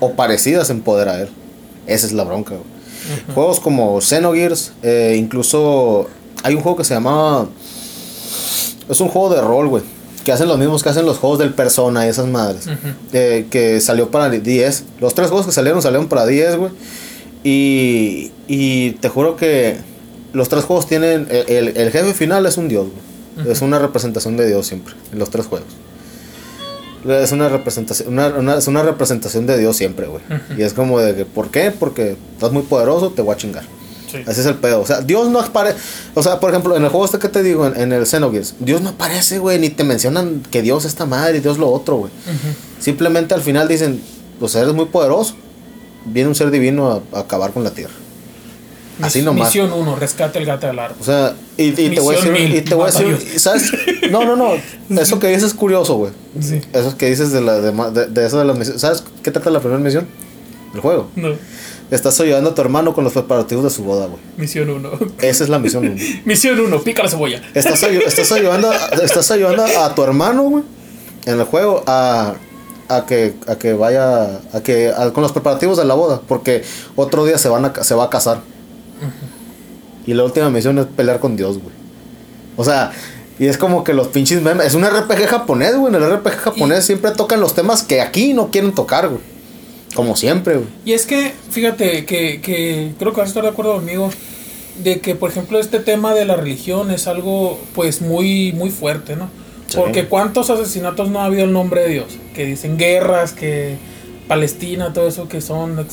O 0.00 0.12
parecidas 0.14 0.70
en 0.70 0.80
poder 0.80 1.10
a 1.10 1.20
él. 1.20 1.28
Esa 1.86 2.06
es 2.06 2.14
la 2.14 2.24
bronca. 2.24 2.52
güey. 2.54 3.34
Juegos 3.34 3.60
como 3.60 4.00
Xenogears, 4.00 4.72
eh, 4.82 5.16
incluso 5.18 6.08
hay 6.42 6.54
un 6.54 6.62
juego 6.62 6.78
que 6.78 6.84
se 6.84 6.94
llama... 6.94 7.46
Es 8.90 9.00
un 9.00 9.08
juego 9.08 9.32
de 9.34 9.40
rol, 9.40 9.68
güey. 9.68 9.82
que 10.24 10.32
hacen 10.32 10.48
los 10.48 10.58
mismos 10.58 10.82
que 10.82 10.88
hacen 10.90 11.06
los 11.06 11.16
juegos 11.18 11.38
del 11.38 11.54
Persona 11.54 12.04
y 12.06 12.10
esas 12.10 12.26
madres. 12.26 12.66
eh, 13.12 13.46
que 13.50 13.80
salió 13.80 14.10
para 14.10 14.28
10. 14.28 14.84
Los 15.00 15.14
tres 15.14 15.28
juegos 15.28 15.46
que 15.46 15.52
salieron 15.52 15.80
salieron 15.80 16.08
para 16.08 16.26
10, 16.26 16.56
güey. 16.56 16.70
Y, 17.42 18.32
y 18.46 18.90
te 19.00 19.08
juro 19.08 19.36
que 19.36 19.76
los 20.32 20.48
tres 20.48 20.64
juegos 20.64 20.86
tienen. 20.86 21.26
El, 21.30 21.68
el 21.76 21.90
jefe 21.90 22.12
final 22.14 22.44
es 22.46 22.56
un 22.58 22.68
dios, 22.68 22.86
güey. 23.36 23.50
Es 23.50 23.62
una 23.62 23.78
representación 23.78 24.36
de 24.36 24.46
Dios 24.46 24.66
siempre, 24.66 24.94
en 25.12 25.18
los 25.18 25.30
tres 25.30 25.46
juegos. 25.46 25.68
Es 27.08 27.32
una 27.32 27.48
representación, 27.48 28.08
una, 28.12 28.26
una- 28.28 28.56
es 28.58 28.66
una 28.66 28.82
representación 28.82 29.46
de 29.46 29.56
Dios 29.56 29.74
siempre, 29.76 30.06
güey. 30.06 30.20
Y 30.58 30.62
es 30.62 30.74
como 30.74 31.00
de 31.00 31.14
que, 31.14 31.24
¿por 31.24 31.50
qué? 31.50 31.70
Porque 31.70 32.16
estás 32.34 32.52
muy 32.52 32.62
poderoso, 32.64 33.10
te 33.10 33.22
voy 33.22 33.32
a 33.34 33.38
chingar. 33.38 33.64
Sí. 34.10 34.18
Ese 34.18 34.40
es 34.40 34.46
el 34.46 34.56
pedo. 34.56 34.80
O 34.80 34.86
sea, 34.86 35.00
Dios 35.00 35.28
no 35.28 35.40
aparece. 35.40 35.78
O 36.14 36.22
sea, 36.22 36.40
por 36.40 36.50
ejemplo, 36.50 36.76
en 36.76 36.82
el 36.84 36.88
juego 36.90 37.04
este 37.04 37.18
que 37.18 37.28
te 37.28 37.42
digo, 37.42 37.66
en, 37.66 37.80
en 37.80 37.92
el 37.92 38.06
Xenogears, 38.06 38.54
Dios 38.58 38.80
no 38.82 38.90
aparece, 38.90 39.38
güey, 39.38 39.58
ni 39.58 39.70
te 39.70 39.84
mencionan 39.84 40.42
que 40.50 40.62
Dios 40.62 40.84
esta 40.84 41.06
madre 41.06 41.38
y 41.38 41.40
Dios 41.40 41.58
lo 41.58 41.70
otro, 41.70 41.96
güey. 41.96 42.12
Simplemente 42.78 43.34
al 43.34 43.42
final 43.42 43.68
dicen, 43.68 44.00
pues 44.38 44.54
eres 44.54 44.72
muy 44.74 44.86
poderoso. 44.86 45.34
Viene 46.06 46.28
un 46.28 46.34
ser 46.34 46.50
divino 46.50 46.90
a, 47.12 47.16
a 47.16 47.20
acabar 47.20 47.52
con 47.52 47.62
la 47.62 47.70
tierra. 47.70 47.92
Así 49.02 49.22
nomás. 49.22 49.48
Misión 49.48 49.72
1, 49.72 49.96
rescate 49.96 50.38
el 50.38 50.46
gato 50.46 50.66
del 50.66 50.78
árbol. 50.78 50.96
O 51.00 51.04
sea, 51.04 51.34
y, 51.56 51.68
y 51.68 51.72
te 51.72 52.00
voy 52.00 52.14
a 52.14 52.18
decir, 52.18 52.32
mil, 52.32 52.54
y 52.54 52.60
te 52.60 52.74
voy 52.74 52.88
a 52.88 52.92
decir. 52.92 53.38
¿sabes? 53.40 53.72
No, 54.10 54.24
no, 54.24 54.36
no. 54.36 54.50
Eso 55.00 55.18
que 55.18 55.28
dices 55.28 55.44
es 55.44 55.54
curioso, 55.54 55.96
güey. 55.96 56.12
Sí. 56.40 56.60
Eso 56.72 56.96
que 56.98 57.08
dices 57.08 57.32
de 57.32 57.40
la 57.40 57.60
de, 57.60 57.72
de, 57.72 58.06
de 58.06 58.26
eso 58.26 58.38
de 58.38 58.44
la 58.44 58.52
misión. 58.52 58.78
¿Sabes 58.78 59.02
qué 59.22 59.30
trata 59.30 59.50
la 59.50 59.60
primera 59.60 59.80
misión? 59.80 60.06
El 60.74 60.80
juego. 60.80 61.08
No, 61.16 61.30
Estás 61.90 62.20
ayudando 62.20 62.50
a 62.50 62.54
tu 62.54 62.60
hermano 62.60 62.94
con 62.94 63.02
los 63.04 63.12
preparativos 63.12 63.64
de 63.64 63.70
su 63.70 63.82
boda, 63.82 64.06
güey. 64.06 64.20
misión 64.36 64.70
1. 64.70 64.90
Esa 65.22 65.44
es 65.44 65.50
la 65.50 65.58
misión 65.58 65.86
uno. 65.88 66.00
misión 66.24 66.60
1, 66.60 66.80
pica 66.82 67.02
la 67.02 67.08
cebolla. 67.08 67.42
Estás, 67.54 67.82
ayu- 67.82 68.02
estás 68.06 68.30
ayudando, 68.32 68.70
a- 68.70 68.76
estás 69.02 69.30
ayudando 69.32 69.64
a 69.64 69.94
tu 69.94 70.02
hermano, 70.04 70.42
güey, 70.44 70.64
en 71.26 71.38
el 71.40 71.44
juego 71.44 71.82
a, 71.86 72.34
a 72.88 73.06
que 73.06 73.34
a 73.48 73.56
que 73.56 73.72
vaya 73.72 74.40
a 74.52 74.60
que 74.62 74.88
a- 74.96 75.12
con 75.12 75.22
los 75.22 75.32
preparativos 75.32 75.76
de 75.78 75.84
la 75.84 75.94
boda, 75.94 76.20
porque 76.28 76.62
otro 76.94 77.24
día 77.24 77.38
se 77.38 77.48
van 77.48 77.64
a 77.64 77.82
se 77.82 77.94
va 77.96 78.04
a 78.04 78.10
casar. 78.10 78.40
Y 80.06 80.14
la 80.14 80.24
última 80.24 80.48
misión 80.50 80.78
es 80.78 80.86
pelear 80.86 81.18
con 81.20 81.36
Dios, 81.36 81.58
güey. 81.58 81.74
O 82.56 82.64
sea, 82.64 82.92
y 83.38 83.46
es 83.46 83.58
como 83.58 83.84
que 83.84 83.94
los 83.94 84.08
pinches 84.08 84.42
memes, 84.42 84.66
es 84.68 84.74
un 84.74 84.84
RPG 84.84 85.26
japonés, 85.26 85.76
güey, 85.76 85.94
en 85.94 86.00
el 86.02 86.10
RPG 86.18 86.36
japonés 86.36 86.84
siempre 86.84 87.10
tocan 87.12 87.40
los 87.40 87.54
temas 87.54 87.82
que 87.82 88.00
aquí 88.00 88.32
no 88.34 88.50
quieren 88.50 88.74
tocar, 88.74 89.08
güey. 89.08 89.20
Como 89.94 90.16
siempre, 90.16 90.56
güey. 90.56 90.68
Y 90.84 90.92
es 90.92 91.06
que, 91.06 91.32
fíjate, 91.50 92.04
que, 92.04 92.40
que 92.40 92.92
creo 92.98 93.12
que 93.12 93.20
vas 93.20 93.28
a 93.28 93.30
estar 93.30 93.42
de 93.42 93.48
acuerdo 93.48 93.74
conmigo, 93.74 94.10
de 94.82 95.00
que, 95.00 95.14
por 95.14 95.30
ejemplo, 95.30 95.58
este 95.58 95.80
tema 95.80 96.14
de 96.14 96.24
la 96.24 96.36
religión 96.36 96.90
es 96.90 97.06
algo, 97.06 97.60
pues, 97.74 98.00
muy, 98.00 98.52
muy 98.52 98.70
fuerte, 98.70 99.16
¿no? 99.16 99.28
Sí. 99.66 99.76
Porque 99.76 100.06
cuántos 100.06 100.50
asesinatos 100.50 101.10
no 101.10 101.20
ha 101.20 101.26
habido 101.26 101.44
en 101.44 101.52
nombre 101.52 101.82
de 101.82 101.88
Dios, 101.88 102.18
que 102.34 102.44
dicen 102.44 102.76
guerras, 102.76 103.32
que 103.32 103.76
Palestina, 104.26 104.92
todo 104.92 105.08
eso 105.08 105.28
que 105.28 105.40
son, 105.40 105.86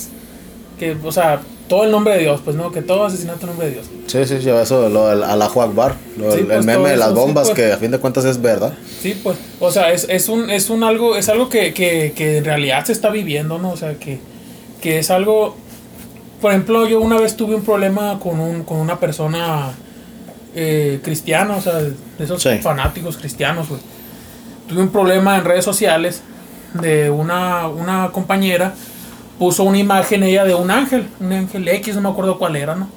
que, 0.80 0.96
o 1.04 1.12
sea, 1.12 1.42
todo 1.68 1.84
el 1.84 1.92
nombre 1.92 2.14
de 2.16 2.22
Dios, 2.22 2.42
pues, 2.44 2.56
¿no? 2.56 2.72
Que 2.72 2.82
todo 2.82 3.06
asesinato 3.06 3.42
en 3.42 3.48
nombre 3.48 3.68
de 3.68 3.74
Dios. 3.74 3.86
Sí, 4.08 4.26
sí, 4.26 4.42
sí, 4.42 4.50
eso, 4.50 4.88
lo 4.90 5.08
del 5.08 5.24
Alajo 5.24 5.62
Akbar, 5.62 5.96
lo 6.18 6.32
Sí, 6.32 6.44
pues, 6.44 6.60
el 6.60 6.64
meme 6.66 6.90
de 6.92 6.98
las 6.98 7.10
sí, 7.10 7.16
bombas, 7.16 7.50
pues. 7.50 7.56
que 7.56 7.74
a 7.74 7.78
fin 7.78 7.92
de 7.92 8.00
cuentas 8.00 8.26
es 8.26 8.42
verdad. 8.42 8.74
Sí, 9.02 9.20
pues, 9.24 9.38
o 9.60 9.70
sea, 9.72 9.92
es, 9.92 10.06
es 10.10 10.30
un, 10.30 10.50
es 10.50 10.70
un 10.70 10.84
algo, 10.84 11.16
es 11.16 11.28
algo 11.30 11.50
que, 11.50 11.74
que, 11.74 12.14
que 12.16 12.38
en 12.38 12.46
realidad 12.46 12.86
se 12.86 12.92
está 12.94 13.10
viviendo, 13.10 13.58
¿no? 13.60 13.72
O 13.72 13.78
sea, 13.78 13.96
que, 13.96 14.20
que 14.82 15.00
es 15.00 15.12
algo, 15.12 15.56
por 16.42 16.52
ejemplo, 16.52 16.88
yo 16.88 17.02
una 17.02 17.20
vez 17.20 17.36
tuve 17.36 17.56
un 17.56 17.64
problema 17.64 18.18
con, 18.20 18.40
un, 18.40 18.64
con 18.64 18.78
una 18.78 19.00
persona 19.00 19.72
eh, 20.56 21.00
cristiana, 21.04 21.56
o 21.58 21.62
sea, 21.62 21.74
de 21.74 21.94
esos 22.20 22.42
Sí. 22.42 22.58
fanáticos 22.62 23.18
cristianos, 23.18 23.68
güey. 23.70 23.82
Tuve 24.70 24.82
un 24.82 24.90
problema 24.90 25.38
en 25.38 25.46
redes 25.46 25.64
sociales 25.66 26.22
de 26.74 27.10
una, 27.10 27.68
una 27.68 28.10
compañera, 28.12 28.74
puso 29.40 29.64
una 29.64 29.78
imagen 29.78 30.24
ella 30.24 30.44
de 30.46 30.56
un 30.56 30.72
ángel, 30.72 31.08
un 31.20 31.32
ángel 31.32 31.68
X, 31.68 31.96
no 31.96 32.02
me 32.02 32.10
acuerdo 32.10 32.38
cuál 32.38 32.56
era, 32.56 32.76
¿no? 32.76 32.88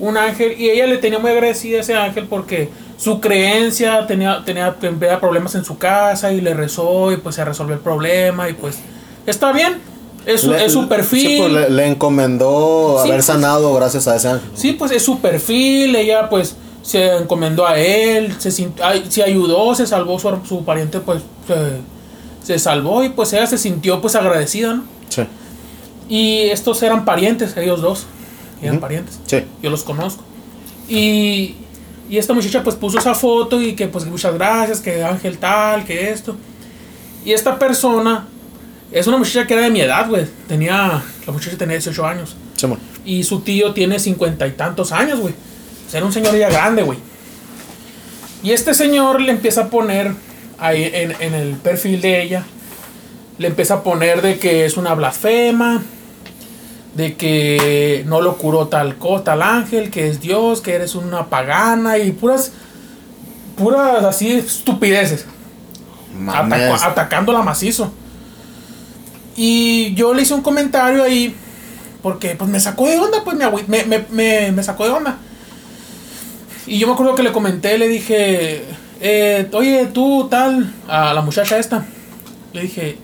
un 0.00 0.16
ángel 0.16 0.58
y 0.60 0.70
ella 0.70 0.86
le 0.86 0.96
tenía 0.98 1.18
muy 1.20 1.30
agradecida 1.30 1.78
a 1.78 1.80
ese 1.82 1.94
ángel 1.94 2.26
porque 2.28 2.68
su 2.98 3.20
creencia 3.20 4.06
tenía, 4.08 4.42
tenía, 4.44 4.74
tenía 4.74 5.20
problemas 5.20 5.54
en 5.54 5.64
su 5.64 5.78
casa 5.78 6.32
y 6.32 6.40
le 6.40 6.52
rezó 6.54 7.12
y 7.12 7.16
pues 7.18 7.36
se 7.36 7.44
resolvió 7.44 7.74
el 7.74 7.80
problema 7.80 8.48
y 8.48 8.54
pues 8.54 8.78
está 9.26 9.52
bien, 9.52 9.78
es 10.26 10.40
su, 10.40 10.50
Le- 10.50 10.64
es 10.64 10.72
su 10.72 10.88
perfil. 10.88 11.20
Sí, 11.28 11.36
pues 11.38 11.52
le, 11.52 11.70
le 11.70 11.86
encomendó 11.86 12.94
Sí, 12.98 13.08
haber 13.08 13.16
pues. 13.18 13.26
sanado 13.26 13.72
gracias 13.74 14.08
a 14.08 14.16
ese 14.16 14.28
ángel. 14.28 14.50
Sí, 14.54 14.72
pues 14.72 14.90
es 14.90 15.02
su 15.02 15.20
perfil, 15.20 15.94
ella 15.94 16.28
pues 16.28 16.56
se 16.82 17.16
encomendó 17.16 17.66
a 17.66 17.78
él, 17.78 18.34
se, 18.38 18.50
se 18.50 19.22
ayudó, 19.22 19.74
se 19.74 19.86
salvó 19.86 20.18
su, 20.18 20.36
su 20.46 20.64
pariente, 20.64 20.98
pues 21.00 21.22
se, 21.46 22.46
se 22.46 22.58
salvó 22.58 23.04
y 23.04 23.10
pues 23.10 23.32
ella 23.32 23.46
se 23.46 23.58
sintió 23.58 24.00
pues 24.00 24.14
agradecida, 24.16 24.74
¿no? 24.74 24.84
Sí, 25.08 25.22
Y 26.08 26.42
estos 26.50 26.82
eran 26.82 27.04
parientes, 27.04 27.56
ellos 27.56 27.80
dos, 27.80 28.06
eran 28.60 28.74
Ujú. 28.76 28.80
parientes. 28.82 29.18
sí. 29.26 29.44
yo 29.62 29.70
los 29.70 29.82
conozco. 29.84 30.22
Y, 30.88 31.54
y 32.10 32.18
esta 32.18 32.34
muchacha 32.34 32.62
pues 32.62 32.76
puso 32.76 32.98
esa 32.98 33.14
foto 33.14 33.60
y 33.60 33.74
que 33.74 33.86
pues 33.88 34.04
muchas 34.04 34.34
gracias, 34.34 34.80
que 34.80 35.02
Ángel 35.02 35.38
tal, 35.38 35.84
que 35.84 36.10
esto. 36.10 36.36
Y 37.24 37.32
esta 37.32 37.58
persona 37.58 38.26
es 38.92 39.06
una 39.06 39.16
muchacha 39.16 39.46
que 39.46 39.54
era 39.54 39.62
de 39.62 39.70
mi 39.70 39.80
edad, 39.80 40.08
güey. 40.08 40.26
Tenía, 40.46 41.02
la 41.26 41.32
muchacha 41.32 41.56
tenía 41.56 41.76
18 41.76 42.06
años. 42.06 42.36
Simón. 42.54 42.78
Y 43.04 43.24
su 43.24 43.40
tío 43.40 43.72
tiene 43.72 43.98
cincuenta 43.98 44.46
y 44.46 44.52
tantos 44.52 44.92
años, 44.92 45.18
güey. 45.20 45.32
O 45.86 45.90
sea, 45.90 45.98
era 45.98 46.06
un 46.06 46.12
señor 46.12 46.36
ya 46.36 46.50
grande, 46.50 46.82
güey. 46.82 46.98
Y 48.42 48.52
este 48.52 48.74
señor 48.74 49.22
le 49.22 49.32
empieza 49.32 49.62
a 49.62 49.68
poner 49.70 50.12
ahí 50.58 50.90
en, 50.92 51.14
en 51.20 51.34
el 51.34 51.54
perfil 51.56 52.02
de 52.02 52.22
ella, 52.22 52.44
le 53.38 53.48
empieza 53.48 53.74
a 53.74 53.82
poner 53.82 54.20
de 54.20 54.38
que 54.38 54.66
es 54.66 54.76
una 54.76 54.94
blasfema, 54.94 55.82
de 56.94 57.14
que 57.16 58.04
no 58.06 58.20
lo 58.20 58.36
curó 58.38 58.68
tal 58.68 58.96
cosa, 58.96 59.24
tal 59.24 59.42
ángel, 59.42 59.90
que 59.90 60.08
es 60.08 60.20
Dios, 60.20 60.60
que 60.60 60.74
eres 60.74 60.94
una 60.94 61.26
pagana 61.26 61.98
y 61.98 62.12
puras, 62.12 62.52
puras 63.56 64.04
así 64.04 64.32
estupideces. 64.32 65.26
Ataca- 66.28 66.86
atacándola 66.86 67.42
macizo. 67.42 67.92
Y 69.36 69.94
yo 69.94 70.14
le 70.14 70.22
hice 70.22 70.34
un 70.34 70.42
comentario 70.42 71.02
ahí. 71.02 71.34
Porque 72.02 72.36
pues 72.36 72.50
me 72.50 72.60
sacó 72.60 72.86
de 72.86 72.98
onda, 72.98 73.24
pues 73.24 73.36
me, 73.36 73.84
me, 73.84 74.04
me, 74.10 74.52
me 74.52 74.62
sacó 74.62 74.84
de 74.84 74.90
onda. 74.90 75.16
Y 76.66 76.78
yo 76.78 76.86
me 76.86 76.92
acuerdo 76.92 77.14
que 77.14 77.22
le 77.22 77.32
comenté, 77.32 77.78
le 77.78 77.88
dije, 77.88 78.62
eh, 79.00 79.48
oye, 79.52 79.86
tú 79.92 80.28
tal, 80.30 80.72
a 80.86 81.14
la 81.14 81.22
muchacha 81.22 81.58
esta. 81.58 81.86
Le 82.52 82.62
dije, 82.62 82.98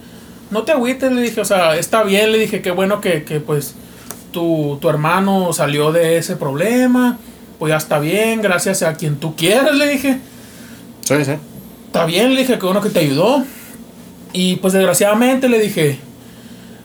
no 0.51 0.63
te 0.65 0.73
agüites, 0.73 1.11
le 1.11 1.23
dije, 1.23 1.41
o 1.41 1.45
sea, 1.47 1.77
está 1.77 2.03
bien, 2.03 2.31
le 2.31 2.39
dije, 2.39 2.61
qué 2.61 2.71
bueno 2.71 3.01
que, 3.01 3.25
que 3.25 3.41
pues 3.41 3.75
tu, 4.33 4.79
tu 4.81 4.89
hermano 4.89 5.53
salió 5.53 5.93
de 5.93 6.17
ese 6.19 6.37
problema. 6.37 7.19
Pues 7.59 7.71
ya 7.71 7.77
está 7.77 7.99
bien, 7.99 8.41
gracias 8.41 8.83
a 8.83 8.95
quien 8.95 9.17
tú 9.17 9.37
quieras, 9.37 9.75
le 9.77 9.87
dije. 9.89 10.19
Sí, 11.05 11.25
sí. 11.25 11.33
Está 11.87 12.05
bien, 12.07 12.35
le 12.35 12.41
dije 12.41 12.59
que 12.59 12.65
bueno 12.65 12.81
que 12.81 12.89
te 12.91 13.01
ayudó. 13.01 13.45
Y 14.33 14.57
pues 14.57 14.73
desgraciadamente 14.73 15.49
le 15.49 15.59
dije, 15.59 15.99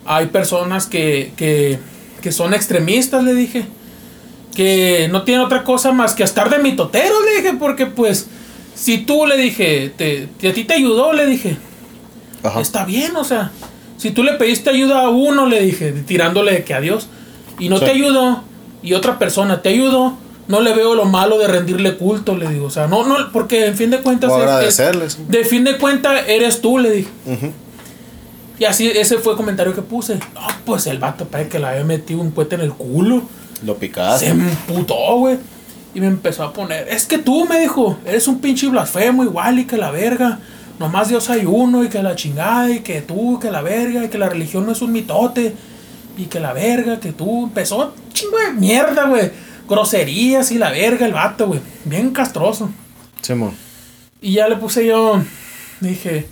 hay 0.05 0.25
personas 0.27 0.87
que, 0.87 1.31
que, 1.37 1.79
que 2.21 2.31
son 2.31 2.53
extremistas, 2.53 3.23
le 3.23 3.33
dije. 3.33 3.65
Que 4.55 5.07
no 5.11 5.23
tienen 5.23 5.43
otra 5.45 5.63
cosa 5.63 5.91
más 5.91 6.13
que 6.13 6.23
estar 6.23 6.49
de 6.49 6.59
mitoteros, 6.59 7.17
le 7.25 7.41
dije, 7.41 7.55
porque 7.59 7.85
pues 7.87 8.27
si 8.73 8.99
tú 8.99 9.25
le 9.25 9.37
dije, 9.37 9.91
te, 9.97 10.27
te- 10.39 10.49
a 10.49 10.53
ti 10.53 10.63
te 10.63 10.73
ayudó, 10.75 11.11
le 11.13 11.25
dije, 11.25 11.57
Ajá. 12.41 12.61
está 12.61 12.85
bien, 12.85 13.15
o 13.17 13.23
sea, 13.25 13.51
si 13.97 14.11
tú 14.11 14.23
le 14.23 14.33
pediste 14.33 14.69
ayuda 14.69 15.01
a 15.01 15.09
uno, 15.09 15.45
le 15.45 15.61
dije, 15.61 15.91
tirándole 15.91 16.63
que 16.63 16.73
a 16.73 16.79
Dios, 16.79 17.07
y 17.59 17.69
no 17.69 17.77
Sí. 17.79 17.85
te 17.85 17.91
ayudó, 17.91 18.43
y 18.83 18.93
otra 18.93 19.17
persona 19.19 19.61
te 19.61 19.69
ayudó, 19.69 20.17
no 20.47 20.61
le 20.61 20.73
veo 20.73 20.93
lo 20.95 21.05
malo 21.05 21.37
de 21.39 21.47
rendirle 21.47 21.97
culto, 21.97 22.35
le 22.37 22.47
digo, 22.49 22.67
o 22.67 22.69
sea, 22.69 22.87
no, 22.87 23.05
no, 23.05 23.15
porque 23.31 23.65
en 23.65 23.75
fin 23.75 23.89
de 23.89 23.99
cuentas... 24.01 24.29
O 24.31 24.37
es- 24.37 24.43
es- 24.43 24.49
agradecerles. 24.49 25.17
de 25.29 25.43
fin 25.43 25.63
de 25.63 25.77
cuentas, 25.77 26.21
eres 26.27 26.61
tú, 26.61 26.77
le 26.77 26.91
dije. 26.91 27.09
Y 28.57 28.63
así, 28.65 28.87
ese 28.89 29.17
fue 29.17 29.33
el 29.33 29.37
comentario 29.37 29.73
que 29.75 29.81
puse. 29.81 30.15
No, 30.15 30.41
pues 30.65 30.87
el 30.87 30.97
vato 30.99 31.25
parece 31.25 31.49
que 31.49 31.59
le 31.59 31.65
había 31.67 31.83
metido 31.83 32.21
un 32.21 32.31
cohete 32.31 32.55
en 32.55 32.61
el 32.61 32.71
culo. 32.71 33.23
Lo 33.65 33.73
Se 33.73 33.79
picaste. 33.79 34.27
emputó, 34.27 35.17
güey. 35.17 35.37
Y 35.93 35.99
me 35.99 36.07
empezó 36.07 36.43
a 36.43 36.53
poner, 36.53 36.87
es 36.89 37.05
que 37.05 37.17
tú, 37.17 37.45
me 37.45 37.59
dijo, 37.59 37.97
eres 38.05 38.27
un 38.27 38.39
pinche 38.39 38.67
blasfemo 38.67 39.23
igual 39.23 39.59
y 39.59 39.65
que 39.65 39.77
la 39.77 39.91
verga. 39.91 40.39
Nomás 40.79 41.07
Dios 41.09 41.29
hay 41.29 41.45
uno 41.45 41.83
y 41.83 41.89
que 41.89 42.03
la 42.03 42.15
chingada 42.15 42.69
y 42.69 42.79
que 42.81 43.01
tú, 43.01 43.39
que 43.39 43.49
la 43.49 43.61
verga 43.61 44.03
y 44.05 44.09
que 44.09 44.17
la 44.17 44.27
religión 44.29 44.65
no 44.65 44.71
es 44.73 44.81
un 44.81 44.91
mitote. 44.91 45.55
Y 46.17 46.25
que 46.25 46.39
la 46.39 46.53
verga, 46.53 46.99
que 46.99 47.11
tú. 47.11 47.45
Empezó 47.45 47.93
chingo 48.13 48.37
de 48.37 48.53
mierda, 48.53 49.07
güey. 49.07 49.31
Groserías 49.67 50.51
y 50.51 50.57
la 50.57 50.71
verga 50.71 51.05
el 51.05 51.13
vato, 51.13 51.47
güey. 51.47 51.59
Bien 51.85 52.11
castroso. 52.11 52.69
Simón. 53.21 53.55
Y 54.21 54.33
ya 54.33 54.47
le 54.47 54.55
puse 54.55 54.85
yo, 54.85 55.21
le 55.81 55.89
dije, 55.89 56.27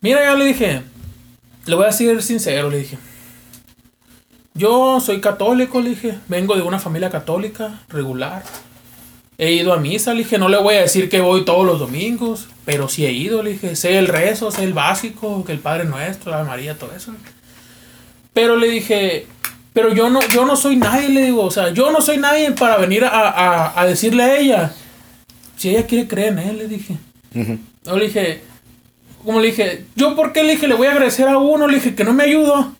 mira, 0.00 0.22
ya 0.22 0.34
le 0.34 0.44
dije, 0.44 0.82
le 1.66 1.74
voy 1.74 1.84
a 1.84 1.88
decir 1.88 2.20
sincero, 2.22 2.70
le 2.70 2.78
dije. 2.78 2.98
Yo 4.54 5.00
soy 5.00 5.20
católico, 5.20 5.80
le 5.80 5.90
dije, 5.90 6.18
vengo 6.28 6.54
de 6.54 6.62
una 6.62 6.78
familia 6.78 7.10
católica 7.10 7.80
regular. 7.88 8.44
he 9.38 9.52
ido 9.52 9.72
a 9.72 9.78
misa, 9.78 10.12
le 10.12 10.20
dije, 10.20 10.38
no 10.38 10.48
le 10.48 10.58
voy 10.58 10.74
a 10.76 10.82
decir 10.82 11.08
que 11.08 11.20
voy 11.20 11.44
todos 11.44 11.66
los 11.66 11.78
domingos, 11.78 12.46
pero 12.64 12.88
sí 12.88 13.04
he 13.04 13.12
ido, 13.12 13.42
le 13.42 13.52
dije, 13.52 13.74
sé 13.74 13.98
el 13.98 14.06
rezo, 14.06 14.50
sé 14.50 14.62
el 14.62 14.74
básico, 14.74 15.44
que 15.44 15.52
el 15.52 15.58
Padre 15.58 15.86
Nuestro, 15.86 16.30
la 16.30 16.44
María, 16.44 16.78
todo 16.78 16.92
eso. 16.94 17.12
Pero 18.34 18.56
le 18.56 18.68
dije, 18.68 19.26
pero 19.72 19.94
yo 19.94 20.10
no, 20.10 20.20
yo 20.28 20.44
no 20.44 20.56
soy 20.56 20.76
nadie, 20.76 21.08
le 21.08 21.22
digo, 21.22 21.42
o 21.42 21.50
sea, 21.50 21.70
yo 21.70 21.90
no 21.90 22.02
soy 22.02 22.18
nadie 22.18 22.52
para 22.52 22.76
venir 22.76 23.04
a, 23.04 23.08
a, 23.08 23.80
a 23.80 23.86
decirle 23.86 24.22
a 24.22 24.36
ella, 24.36 24.74
si 25.56 25.70
ella 25.70 25.86
quiere 25.86 26.06
creer 26.06 26.32
en 26.34 26.38
él, 26.40 26.58
le 26.58 26.68
dije. 26.68 26.96
Yo 27.84 27.96
le 27.96 28.06
dije, 28.06 28.42
como 29.24 29.40
le 29.40 29.46
dije, 29.46 29.84
yo 29.96 30.14
por 30.14 30.32
qué 30.32 30.44
le 30.44 30.52
dije, 30.52 30.68
le 30.68 30.74
voy 30.74 30.86
a 30.86 30.92
agradecer 30.92 31.28
a 31.28 31.38
uno, 31.38 31.66
le 31.66 31.76
dije 31.76 31.94
que 31.94 32.04
no 32.04 32.12
me 32.12 32.24
ayudó. 32.24 32.76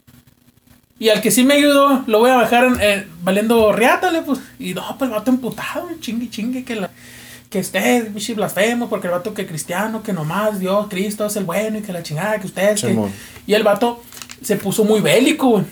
Y 0.98 1.08
al 1.08 1.20
que 1.20 1.30
sí 1.30 1.44
me 1.44 1.54
ayudó, 1.54 2.04
lo 2.06 2.20
voy 2.20 2.30
a 2.30 2.36
bajar 2.36 2.64
en, 2.80 3.08
valiendo 3.22 3.72
riátale, 3.72 4.22
pues. 4.22 4.40
Y 4.58 4.74
no, 4.74 4.96
pues 4.98 5.08
el 5.08 5.16
vato 5.16 5.30
emputado, 5.30 5.88
chingue, 6.00 6.30
chingue, 6.30 6.64
que 6.64 6.76
la, 6.76 6.90
que 7.50 7.60
usted, 7.60 8.12
bichi 8.12 8.34
blasfemo, 8.34 8.88
porque 8.88 9.08
el 9.08 9.12
vato 9.12 9.34
que 9.34 9.46
cristiano, 9.46 10.02
que 10.02 10.12
nomás 10.12 10.60
Dios, 10.60 10.86
Cristo 10.88 11.26
es 11.26 11.36
el 11.36 11.44
bueno 11.44 11.78
y 11.78 11.82
que 11.82 11.92
la 11.92 12.02
chingada, 12.02 12.38
que 12.38 12.46
usted. 12.46 12.76
Que, 12.76 12.96
y 13.46 13.54
el 13.54 13.62
vato 13.62 14.02
se 14.44 14.56
puso 14.56 14.84
muy 14.84 15.00
bélico, 15.00 15.48
güey. 15.50 15.64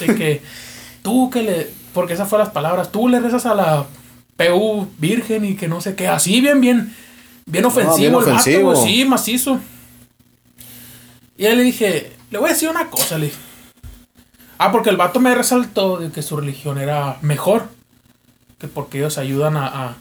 De 0.00 0.14
que 0.14 0.42
tú 1.02 1.30
que 1.30 1.42
le, 1.42 1.70
porque 1.92 2.14
esas 2.14 2.28
fueron 2.28 2.46
las 2.46 2.54
palabras, 2.54 2.92
tú 2.92 3.08
le 3.08 3.20
rezas 3.20 3.46
a 3.46 3.54
la 3.54 3.86
PU 4.36 4.88
virgen 4.98 5.44
y 5.44 5.56
que 5.56 5.68
no 5.68 5.80
sé 5.80 5.96
qué, 5.96 6.06
así 6.06 6.40
bien, 6.40 6.60
bien, 6.60 6.94
bien 7.46 7.64
ofensivo, 7.64 8.20
el 8.20 8.32
vato, 8.32 8.76
sí, 8.76 9.04
macizo. 9.04 9.58
Y 11.36 11.46
ahí 11.46 11.56
le 11.56 11.62
dije, 11.62 12.12
le 12.30 12.38
voy 12.38 12.50
a 12.50 12.52
decir 12.52 12.68
una 12.68 12.90
cosa, 12.90 13.18
le 13.18 13.26
dije. 13.26 13.38
Ah, 14.58 14.72
porque 14.72 14.90
el 14.90 14.96
vato 14.96 15.20
me 15.20 15.34
resaltó 15.34 15.98
de 15.98 16.10
que 16.10 16.22
su 16.22 16.36
religión 16.36 16.78
era 16.78 17.18
mejor. 17.22 17.68
Que 18.58 18.66
porque 18.66 18.98
ellos 18.98 19.16
ayudan 19.16 19.56
a, 19.56 19.96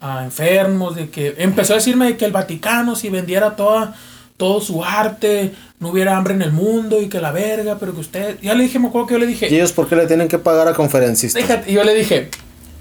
a, 0.00 0.24
enfermos. 0.24 0.96
De 0.96 1.10
que 1.10 1.34
empezó 1.38 1.74
a 1.74 1.76
decirme 1.76 2.06
de 2.06 2.16
que 2.16 2.24
el 2.24 2.32
Vaticano, 2.32 2.96
si 2.96 3.10
vendiera 3.10 3.56
toda, 3.56 3.94
todo 4.40 4.62
su 4.62 4.82
arte, 4.82 5.52
no 5.80 5.90
hubiera 5.90 6.16
hambre 6.16 6.32
en 6.32 6.40
el 6.40 6.50
mundo 6.50 7.02
y 7.02 7.10
que 7.10 7.20
la 7.20 7.30
verga, 7.30 7.76
pero 7.78 7.92
que 7.92 8.00
usted. 8.00 8.38
Ya 8.40 8.54
le 8.54 8.62
dije, 8.62 8.78
me 8.78 8.88
acuerdo 8.88 9.06
que 9.06 9.12
yo 9.12 9.18
le 9.18 9.26
dije. 9.26 9.48
¿Y 9.50 9.54
ellos 9.54 9.72
por 9.72 9.86
qué 9.86 9.96
le 9.96 10.06
tienen 10.06 10.28
que 10.28 10.38
pagar 10.38 10.66
a 10.66 10.72
conferencistas? 10.72 11.44
y 11.66 11.74
yo 11.74 11.84
le 11.84 11.94
dije, 11.94 12.30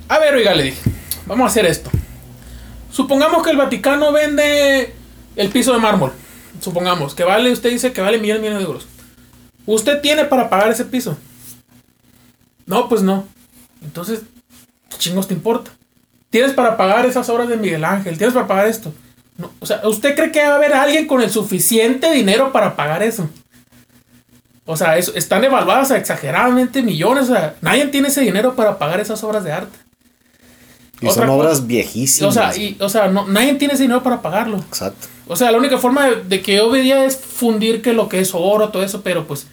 a 0.07 0.19
ver, 0.19 0.35
oiga, 0.35 0.55
le 0.55 0.63
dije, 0.63 0.89
vamos 1.25 1.43
a 1.43 1.47
hacer 1.49 1.65
esto. 1.65 1.89
Supongamos 2.89 3.43
que 3.43 3.51
el 3.51 3.57
Vaticano 3.57 4.13
vende 4.13 4.93
el 5.35 5.49
piso 5.49 5.73
de 5.73 5.79
mármol. 5.79 6.13
Supongamos 6.61 7.13
que 7.13 7.25
vale, 7.25 7.51
usted 7.51 7.71
dice 7.71 7.91
que 7.91 7.99
vale 7.99 8.19
millones, 8.19 8.41
millones 8.41 8.59
de 8.59 8.65
euros. 8.65 8.87
¿Usted 9.65 9.99
tiene 9.99 10.23
para 10.23 10.49
pagar 10.49 10.71
ese 10.71 10.85
piso? 10.85 11.17
No, 12.65 12.87
pues 12.87 13.01
no. 13.01 13.27
Entonces, 13.83 14.21
¿qué 14.89 14.97
chingos 14.97 15.27
te 15.27 15.33
importa? 15.33 15.71
¿Tienes 16.29 16.53
para 16.53 16.77
pagar 16.77 17.05
esas 17.05 17.27
obras 17.27 17.49
de 17.49 17.57
Miguel 17.57 17.83
Ángel? 17.83 18.17
¿Tienes 18.17 18.33
para 18.33 18.47
pagar 18.47 18.67
esto? 18.67 18.93
No, 19.39 19.51
o 19.59 19.65
sea, 19.65 19.81
¿usted 19.85 20.15
cree 20.15 20.31
que 20.31 20.43
va 20.43 20.53
a 20.53 20.55
haber 20.57 20.73
alguien 20.73 21.07
con 21.07 21.21
el 21.21 21.31
suficiente 21.31 22.11
dinero 22.11 22.51
para 22.51 22.75
pagar 22.75 23.01
eso? 23.01 23.27
O 24.65 24.77
sea, 24.77 24.99
eso, 24.99 25.15
están 25.15 25.43
evaluadas 25.43 25.89
a 25.89 25.97
exageradamente 25.97 26.83
millones. 26.83 27.23
O 27.23 27.33
sea, 27.33 27.55
nadie 27.61 27.87
tiene 27.87 28.09
ese 28.09 28.21
dinero 28.21 28.55
para 28.55 28.77
pagar 28.77 28.99
esas 28.99 29.23
obras 29.23 29.43
de 29.43 29.51
arte. 29.51 29.79
Y 31.01 31.09
son 31.09 31.29
obras 31.29 31.65
viejísimas. 31.65 32.29
O 32.29 32.31
sea, 32.31 32.55
y, 32.55 32.77
o 32.79 32.89
sea 32.89 33.07
no, 33.07 33.25
nadie 33.27 33.55
tiene 33.55 33.73
ese 33.73 33.83
dinero 33.83 34.03
para 34.03 34.21
pagarlo. 34.21 34.57
Exacto. 34.57 35.07
O 35.27 35.35
sea, 35.35 35.51
la 35.51 35.57
única 35.57 35.77
forma 35.77 36.07
de, 36.07 36.23
de, 36.23 36.41
que 36.41 36.57
yo 36.57 36.69
veía 36.69 37.05
es 37.05 37.17
fundir 37.17 37.81
que 37.81 37.93
lo 37.93 38.09
que 38.09 38.19
es 38.19 38.31
oro, 38.33 38.69
todo 38.69 38.83
eso, 38.83 39.01
pero 39.01 39.25
pues 39.25 39.47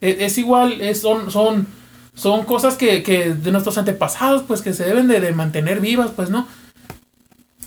e, 0.00 0.18
es, 0.20 0.38
igual, 0.38 0.80
es, 0.80 1.00
son, 1.00 1.30
son, 1.30 1.66
son 2.14 2.44
cosas 2.44 2.76
que, 2.76 3.02
que, 3.02 3.34
de 3.34 3.52
nuestros 3.52 3.76
antepasados, 3.78 4.44
pues 4.46 4.62
que 4.62 4.72
se 4.72 4.84
deben 4.84 5.08
de, 5.08 5.20
de 5.20 5.32
mantener 5.32 5.80
vivas, 5.80 6.10
pues, 6.14 6.30
¿no? 6.30 6.46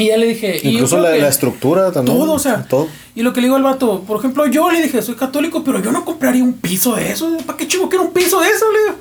Y 0.01 0.07
ya 0.07 0.17
le 0.17 0.27
dije. 0.27 0.59
Incluso 0.63 0.99
la, 0.99 1.15
la, 1.15 1.27
estructura 1.27 1.91
también. 1.91 2.17
Todo, 2.17 2.33
o 2.33 2.39
sea. 2.39 2.63
Todo. 2.63 2.87
Y 3.15 3.23
lo 3.23 3.33
que 3.33 3.41
le 3.41 3.47
digo 3.47 3.55
al 3.55 3.63
vato, 3.63 4.03
por 4.03 4.17
ejemplo, 4.17 4.45
yo 4.47 4.71
le 4.71 4.81
dije, 4.81 5.01
soy 5.01 5.15
católico, 5.15 5.63
pero 5.63 5.81
yo 5.81 5.91
no 5.91 6.05
compraría 6.05 6.43
un 6.43 6.53
piso 6.53 6.95
de 6.95 7.11
eso. 7.11 7.37
¿Para 7.45 7.57
qué 7.57 7.67
chivo 7.67 7.89
quiero 7.89 8.05
un 8.05 8.13
piso 8.13 8.39
de 8.41 8.49
eso? 8.49 8.65
Le 8.71 8.79
digo. 8.79 8.95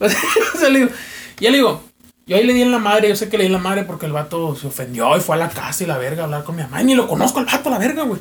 o 0.54 0.58
sea, 0.58 0.68
le 0.68 0.78
digo. 0.80 0.90
Ya 1.38 1.50
le 1.50 1.58
digo, 1.58 1.82
yo 2.26 2.36
ahí 2.36 2.44
le 2.44 2.54
di 2.54 2.62
en 2.62 2.72
la 2.72 2.78
madre, 2.78 3.08
yo 3.08 3.16
sé 3.16 3.28
que 3.28 3.36
le 3.36 3.44
di 3.44 3.46
en 3.46 3.52
la 3.52 3.58
madre 3.58 3.84
porque 3.84 4.06
el 4.06 4.12
vato 4.12 4.56
se 4.56 4.66
ofendió 4.66 5.16
y 5.16 5.20
fue 5.20 5.36
a 5.36 5.38
la 5.38 5.50
casa 5.50 5.84
y 5.84 5.86
la 5.86 5.98
verga 5.98 6.22
a 6.22 6.24
hablar 6.24 6.44
con 6.44 6.56
mi 6.56 6.62
mamá. 6.62 6.82
Y 6.82 6.86
ni 6.86 6.94
lo 6.94 7.06
conozco 7.06 7.38
al 7.38 7.44
vato, 7.44 7.70
la 7.70 7.78
verga, 7.78 8.04
güey. 8.04 8.20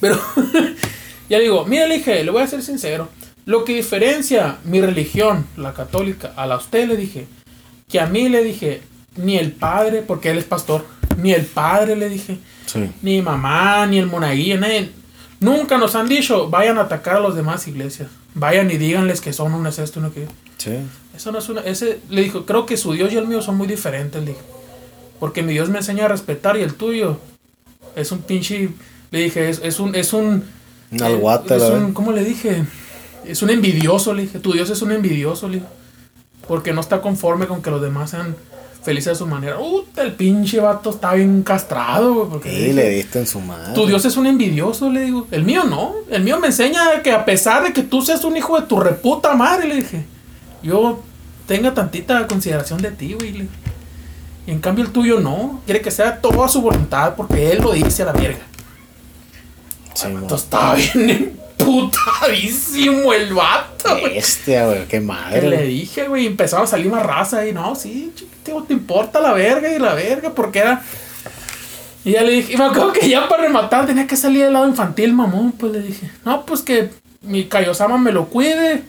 Pero 0.00 0.18
ya 1.28 1.38
le 1.38 1.44
digo, 1.44 1.64
mira, 1.66 1.86
le 1.86 1.98
dije, 1.98 2.24
le 2.24 2.30
voy 2.30 2.42
a 2.42 2.46
ser 2.46 2.62
sincero. 2.62 3.08
Lo 3.44 3.64
que 3.64 3.74
diferencia 3.74 4.56
mi 4.64 4.80
religión, 4.80 5.46
la 5.56 5.74
católica, 5.74 6.32
a 6.34 6.46
la 6.46 6.56
usted 6.56 6.88
le 6.88 6.96
dije, 6.96 7.26
que 7.88 8.00
a 8.00 8.06
mí 8.06 8.28
le 8.28 8.42
dije, 8.42 8.80
ni 9.16 9.36
el 9.36 9.52
padre, 9.52 10.02
porque 10.02 10.30
él 10.30 10.38
es 10.38 10.44
pastor, 10.44 10.86
ni 11.16 11.32
el 11.32 11.44
padre 11.44 11.96
le 11.96 12.08
dije, 12.08 12.38
sí. 12.66 12.90
ni 13.02 13.22
mamá, 13.22 13.86
ni 13.86 13.98
el 13.98 14.06
monaguillo, 14.06 14.58
nadie, 14.58 14.90
nunca 15.40 15.78
nos 15.78 15.94
han 15.94 16.08
dicho, 16.08 16.48
vayan 16.50 16.78
a 16.78 16.82
atacar 16.82 17.16
a 17.16 17.20
las 17.20 17.34
demás 17.34 17.66
iglesias, 17.68 18.08
vayan 18.34 18.70
y 18.70 18.76
díganles 18.76 19.20
que 19.20 19.32
son 19.32 19.54
un 19.54 19.66
esto, 19.66 20.00
uno 20.00 20.12
que... 20.12 20.26
Sí. 20.58 20.76
Eso 21.14 21.30
no 21.30 21.38
es 21.38 21.48
una, 21.48 21.60
ese, 21.60 22.00
le 22.10 22.22
dijo, 22.22 22.44
creo 22.44 22.66
que 22.66 22.76
su 22.76 22.92
Dios 22.92 23.12
y 23.12 23.16
el 23.16 23.26
mío 23.26 23.40
son 23.42 23.56
muy 23.56 23.66
diferentes, 23.66 24.20
le 24.20 24.30
dije, 24.30 24.42
porque 25.20 25.42
mi 25.42 25.52
Dios 25.52 25.68
me 25.68 25.78
enseña 25.78 26.06
a 26.06 26.08
respetar 26.08 26.56
y 26.56 26.62
el 26.62 26.74
tuyo 26.74 27.18
es 27.96 28.12
un 28.12 28.18
pinche, 28.18 28.70
le 29.10 29.18
dije, 29.20 29.48
es, 29.48 29.60
es 29.62 29.78
un, 29.80 29.94
es 29.94 30.12
un... 30.12 30.44
Nalguata, 30.90 31.56
es 31.56 31.62
un, 31.62 31.92
¿Cómo 31.92 32.12
le 32.12 32.24
dije? 32.24 32.64
Es 33.24 33.42
un 33.42 33.50
envidioso, 33.50 34.14
le 34.14 34.22
dije. 34.22 34.38
Tu 34.38 34.52
Dios 34.52 34.70
es 34.70 34.82
un 34.82 34.92
envidioso, 34.92 35.48
le 35.48 35.56
dije. 35.56 35.66
Porque 36.46 36.72
no 36.72 36.80
está 36.80 37.00
conforme 37.00 37.46
con 37.46 37.62
que 37.62 37.70
los 37.70 37.80
demás 37.80 38.10
sean 38.10 38.36
felices 38.84 39.12
a 39.12 39.14
su 39.14 39.26
manera. 39.26 39.58
Uh, 39.58 39.84
el 39.96 40.12
pinche 40.12 40.60
vato 40.60 40.90
está 40.90 41.14
bien 41.14 41.42
castrado, 41.42 42.14
güey. 42.14 42.28
Porque 42.30 42.50
sí, 42.50 42.72
le 42.72 42.90
diste 42.90 43.18
en 43.18 43.26
su 43.26 43.40
madre. 43.40 43.74
Tu 43.74 43.86
Dios 43.86 44.04
es 44.04 44.16
un 44.16 44.26
envidioso, 44.26 44.90
le 44.90 45.00
digo. 45.02 45.26
El 45.30 45.44
mío 45.44 45.64
no. 45.64 45.94
El 46.10 46.22
mío 46.22 46.38
me 46.38 46.48
enseña 46.48 47.02
que 47.02 47.10
a 47.10 47.24
pesar 47.24 47.64
de 47.64 47.72
que 47.72 47.82
tú 47.82 48.02
seas 48.02 48.24
un 48.24 48.36
hijo 48.36 48.60
de 48.60 48.66
tu 48.66 48.78
reputa 48.78 49.34
madre, 49.34 49.68
le 49.68 49.76
dije. 49.76 50.04
Yo 50.62 51.00
tenga 51.46 51.74
tantita 51.74 52.26
consideración 52.26 52.80
de 52.80 52.90
ti, 52.90 53.14
güey. 53.14 53.48
Y 54.46 54.50
en 54.50 54.60
cambio 54.60 54.84
el 54.84 54.92
tuyo 54.92 55.20
no. 55.20 55.60
Quiere 55.64 55.80
que 55.80 55.90
sea 55.90 56.20
todo 56.20 56.44
a 56.44 56.48
su 56.48 56.60
voluntad 56.60 57.14
porque 57.16 57.52
él 57.52 57.62
lo 57.62 57.72
dice 57.72 58.02
a 58.02 58.06
la 58.06 58.12
verga. 58.12 58.46
Sí, 59.94 60.08
Esto 60.08 60.34
está 60.34 60.74
bien 60.74 61.43
putadísimo 61.56 63.12
el 63.14 63.34
vato, 63.34 63.98
güey. 63.98 64.14
Bestia, 64.14 64.66
güey, 64.66 64.86
qué 64.86 65.00
madre. 65.00 65.40
Que 65.40 65.48
le 65.48 65.62
dije, 65.62 66.08
güey, 66.08 66.26
empezaba 66.26 66.64
a 66.64 66.66
salir 66.66 66.90
más 66.90 67.04
raza 67.04 67.46
y 67.46 67.52
no, 67.52 67.74
sí, 67.74 68.12
chiquito, 68.14 68.62
te 68.66 68.72
importa 68.72 69.20
la 69.20 69.32
verga 69.32 69.74
y 69.74 69.78
la 69.78 69.94
verga, 69.94 70.30
porque 70.30 70.60
era. 70.60 70.82
Y 72.04 72.12
ya 72.12 72.22
le 72.22 72.32
dije, 72.32 72.52
y 72.52 72.56
me 72.56 72.64
acuerdo 72.64 72.92
que 72.92 73.08
ya 73.08 73.28
para 73.28 73.44
rematar 73.44 73.86
tenía 73.86 74.06
que 74.06 74.16
salir 74.16 74.44
del 74.44 74.52
lado 74.52 74.68
infantil, 74.68 75.14
mamón. 75.14 75.52
Pues 75.52 75.72
le 75.72 75.80
dije, 75.80 76.10
no, 76.24 76.44
pues 76.44 76.60
que 76.60 76.90
mi 77.22 77.44
Kaiosama 77.44 77.96
me 77.98 78.12
lo 78.12 78.26
cuide. 78.26 78.82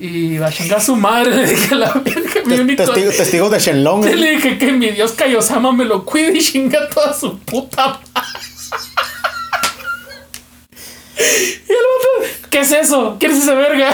Y 0.00 0.38
va 0.38 0.46
a 0.46 0.52
chingar 0.52 0.78
a 0.78 0.82
su 0.82 0.94
madre, 0.94 1.34
le 1.36 1.46
dije 1.46 1.74
la 1.74 1.92
verga. 1.92 2.40
Mi 2.46 2.54
único... 2.54 2.84
testigo, 2.84 3.10
testigo 3.10 3.50
de 3.50 3.58
Shenlong. 3.58 4.04
Le 4.14 4.30
dije 4.32 4.56
que 4.56 4.72
mi 4.72 4.90
Dios 4.90 5.12
Kaiosama 5.12 5.72
me 5.72 5.84
lo 5.84 6.04
cuide 6.04 6.38
y 6.38 6.40
chinga 6.40 6.88
toda 6.88 7.12
su 7.12 7.38
puta 7.40 8.00
madre. 8.14 8.57
Y 11.18 11.72
el 11.72 11.78
otro, 11.96 12.48
¿qué 12.50 12.60
es 12.60 12.72
eso? 12.72 13.16
¿Quién 13.18 13.32
es 13.32 13.42
ese 13.42 13.54
verga? 13.54 13.92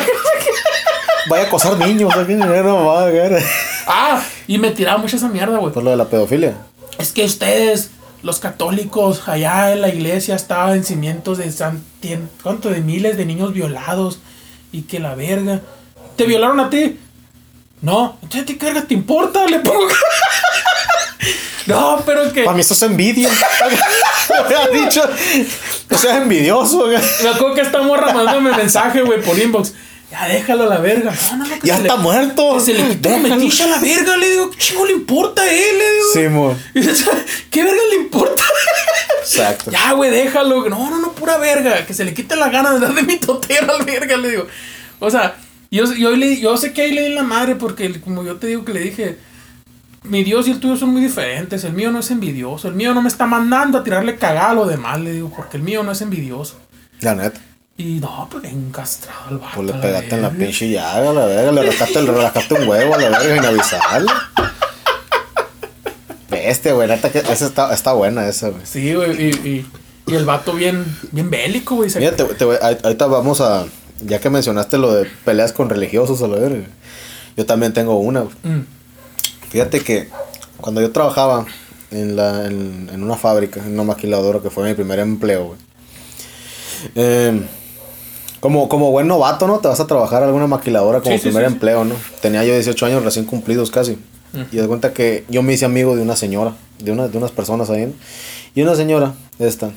Vaya 1.29 1.45
a 1.45 1.47
acosar 1.47 1.79
niños, 1.79 2.15
no 2.29 2.87
va 2.87 3.03
a 3.03 3.07
ver. 3.07 3.43
Ah, 3.87 4.23
y 4.47 4.59
me 4.59 4.71
tiraba 4.71 4.99
mucho 4.99 5.17
esa 5.17 5.29
mierda, 5.29 5.59
güey. 5.59 5.73
Por 5.73 5.83
lo 5.83 5.91
de 5.91 5.97
la 5.97 6.07
pedofilia. 6.07 6.55
Es 6.99 7.13
que 7.13 7.25
ustedes, 7.25 7.91
los 8.23 8.41
católicos, 8.41 9.27
allá 9.27 9.73
en 9.73 9.81
la 9.81 9.89
iglesia 9.89 10.35
estaban 10.35 10.75
en 10.75 10.85
cimientos 10.85 11.39
de 11.39 11.51
san, 11.51 11.83
¿cuánto? 12.43 12.69
De 12.71 12.81
miles 12.81 13.17
de 13.17 13.25
niños 13.25 13.55
violados. 13.55 14.19
Y 14.71 14.83
que 14.83 14.99
la 14.99 15.15
verga. 15.15 15.61
¿Te 16.17 16.25
violaron 16.25 16.61
a 16.61 16.69
ti? 16.69 16.99
No. 17.81 18.19
Entonces, 18.23 18.57
¿qué 18.57 18.67
verga 18.67 18.83
te 18.83 18.95
importa? 18.95 19.47
Le 19.47 19.61
pongo. 19.61 19.89
No, 21.67 22.03
pero 22.05 22.33
que. 22.33 22.43
Para 22.43 22.55
mí 22.55 22.61
eso 22.61 22.75
es 22.75 22.83
envidia. 22.83 23.31
Me 24.49 24.55
ha 24.55 24.69
dicho. 24.69 25.03
O 25.91 25.99
sea, 25.99 26.19
envidioso, 26.19 26.87
güey. 26.87 26.99
Me 27.23 27.29
acuerdo 27.31 27.55
que 27.55 27.61
esta 27.63 27.83
morra 27.83 28.13
mandándome 28.13 28.57
mensaje, 28.57 29.03
güey, 29.03 29.23
por 29.23 29.39
inbox. 29.39 29.73
Ya 30.11 30.29
déjalo 30.29 30.65
a 30.65 30.67
la 30.67 30.79
verga. 30.79 31.13
No, 31.31 31.37
no, 31.39 31.45
no, 31.45 31.57
ya 31.63 31.77
está 31.77 31.97
le, 31.97 32.03
muerto. 32.03 32.55
Que 32.55 32.61
se 32.61 32.75
le 32.75 32.89
quitó 32.89 33.11
la 33.11 33.17
metiche 33.17 33.65
a 33.65 33.67
la 33.67 33.79
verga. 33.79 34.17
Le 34.17 34.31
digo, 34.31 34.51
¿qué 34.51 34.59
chingo 34.59 34.87
le 34.87 34.93
importa 34.93 35.43
a 35.43 35.51
él? 35.51 35.79
Le 35.79 35.93
digo. 35.93 36.07
Sí, 36.13 36.29
mo. 36.29 36.57
¿Qué 37.51 37.65
verga 37.65 37.83
le 37.91 37.97
importa? 37.97 38.43
Exacto. 39.21 39.71
Ya, 39.71 39.93
güey, 39.93 40.11
déjalo. 40.11 40.69
No, 40.69 40.91
no, 40.91 40.99
no, 40.99 41.13
pura 41.13 41.39
verga. 41.39 41.85
Que 41.87 41.95
se 41.95 42.05
le 42.05 42.15
quite 42.15 42.37
la 42.37 42.49
gana 42.49 42.75
de 42.75 42.81
dar 42.81 42.95
de 42.95 43.03
mi 43.03 43.17
totera 43.17 43.75
al 43.75 43.85
verga, 43.85 44.17
le 44.17 44.31
digo. 44.31 44.47
O 45.01 45.11
sea, 45.11 45.37
yo, 45.71 45.93
yo, 45.95 46.11
le, 46.11 46.39
yo 46.39 46.57
sé 46.57 46.73
que 46.73 46.83
ahí 46.83 46.93
le 46.93 47.09
di 47.09 47.15
la 47.15 47.23
madre 47.23 47.57
porque, 47.57 48.01
como 48.01 48.23
yo 48.23 48.37
te 48.37 48.47
digo 48.47 48.65
que 48.65 48.73
le 48.73 48.81
dije 48.81 49.19
mi 50.05 50.23
Dios 50.23 50.47
y 50.47 50.53
el 50.53 50.61
tuyo 50.61 50.77
son 50.77 50.91
muy 50.91 51.03
diferentes. 51.03 51.65
El 51.65 51.73
mío 51.73 51.91
no 51.91 51.99
es 51.99 52.11
envidioso. 52.11 52.69
El 52.69 52.75
mío 52.75 52.95
no 52.95 53.03
me 53.03 53.09
está 53.09 53.27
mandando 53.27 53.79
a 53.79 53.85
tirarle 53.85 54.17
cagada 54.17 54.51
a 54.51 54.55
lo 54.55 54.67
demás, 54.67 55.01
le 55.01 55.13
digo, 55.13 55.31
porque 55.35 55.57
el 55.57 55.63
mío 55.63 55.83
no 55.83 55.93
es 55.93 56.01
envidioso. 56.01 56.57
La 57.01 57.15
neta. 57.15 57.41
Y 57.77 57.99
no, 58.01 58.29
pues 58.31 58.45
encastrado 58.45 59.31
el 59.31 59.39
vato. 59.39 59.53
Pues 59.57 59.67
le 59.67 59.73
pegaste 59.75 60.15
en 60.15 60.23
la 60.23 60.31
pinche 60.31 60.71
llaga, 60.71 61.13
la 61.13 61.27
verga. 61.27 61.53
Le 61.53 61.63
rascaste, 61.65 62.03
le 62.03 62.13
rascaste 62.13 62.55
un 62.55 62.69
huevo 62.69 62.95
a 62.95 62.99
la 62.99 63.19
verga 63.19 63.35
sin 63.35 63.45
avisarle. 63.45 64.13
bestia, 66.31 66.73
güey. 66.75 66.87
Neta 66.87 67.11
que 67.11 67.19
esa 67.19 67.47
está, 67.47 67.75
está 67.75 67.93
buena 67.95 68.29
esa, 68.29 68.51
güey. 68.51 68.63
Sí, 68.65 68.95
güey. 68.95 69.21
Y, 69.21 69.29
y, 69.49 69.67
y 70.07 70.15
el 70.15 70.25
vato 70.25 70.53
bien, 70.53 70.85
bien 71.11 71.31
bélico, 71.31 71.77
güey. 71.77 71.91
Mira, 71.97 72.15
te, 72.15 72.25
te 72.25 72.45
ahorita 72.45 73.07
vamos 73.07 73.41
a. 73.41 73.65
Ya 74.01 74.21
que 74.21 74.29
mencionaste 74.31 74.77
lo 74.79 74.93
de 74.93 75.09
peleas 75.25 75.53
con 75.53 75.69
religiosos 75.69 76.23
a 76.23 76.29
la 76.29 76.37
verga. 76.37 76.67
Yo 77.37 77.47
también 77.47 77.73
tengo 77.73 77.99
una, 77.99 78.21
güey. 78.21 78.35
Mm. 78.45 78.67
Fíjate 79.55 79.81
que 79.81 80.09
cuando 80.61 80.81
yo 80.81 80.91
trabajaba 80.91 81.47
en, 81.93 82.17
la, 82.17 82.47
en, 82.47 82.91
en 82.93 83.03
una 83.05 83.17
fábrica, 83.17 83.61
en 83.65 83.73
una 83.75 83.85
maquiladora, 83.85 84.41
que 84.41 84.51
fue 84.51 84.69
mi 84.69 84.75
primer 84.75 84.99
empleo, 84.99 85.47
güey. 85.47 85.59
eh, 86.97 87.41
como, 88.41 88.69
como 88.69 88.91
buen 88.91 89.07
novato, 89.09 89.47
¿no? 89.47 89.61
Te 89.61 89.69
vas 89.69 89.79
a 89.81 89.87
trabajar 89.87 90.23
a 90.23 90.27
alguna 90.27 90.47
maquiladora 90.47 91.01
como 91.01 91.15
Sí, 91.17 91.23
primer 91.23 91.45
sí, 91.45 91.49
sí. 91.49 91.55
empleo, 91.55 91.85
¿no? 91.85 91.95
Tenía 92.21 92.45
yo 92.45 92.53
18 92.53 92.87
años 92.87 93.05
recién 93.05 93.25
cumplidos 93.25 93.71
casi. 93.71 93.97
Y 94.51 94.57
de 94.57 94.67
cuenta 94.67 94.93
que 94.93 95.25
yo 95.29 95.45
me 95.45 95.53
hice 95.53 95.65
amigo 95.65 95.95
de 95.95 96.03
una 96.03 96.17
señora, 96.17 96.57
de, 96.81 96.91
una, 96.91 97.07
de 97.07 97.17
unas 97.17 97.31
personas 97.31 97.71
ahí. 97.71 97.87
¿no? 97.87 97.93
Y 98.57 98.63
una 98.63 98.75
señora, 98.75 99.15
esta. 99.39 99.71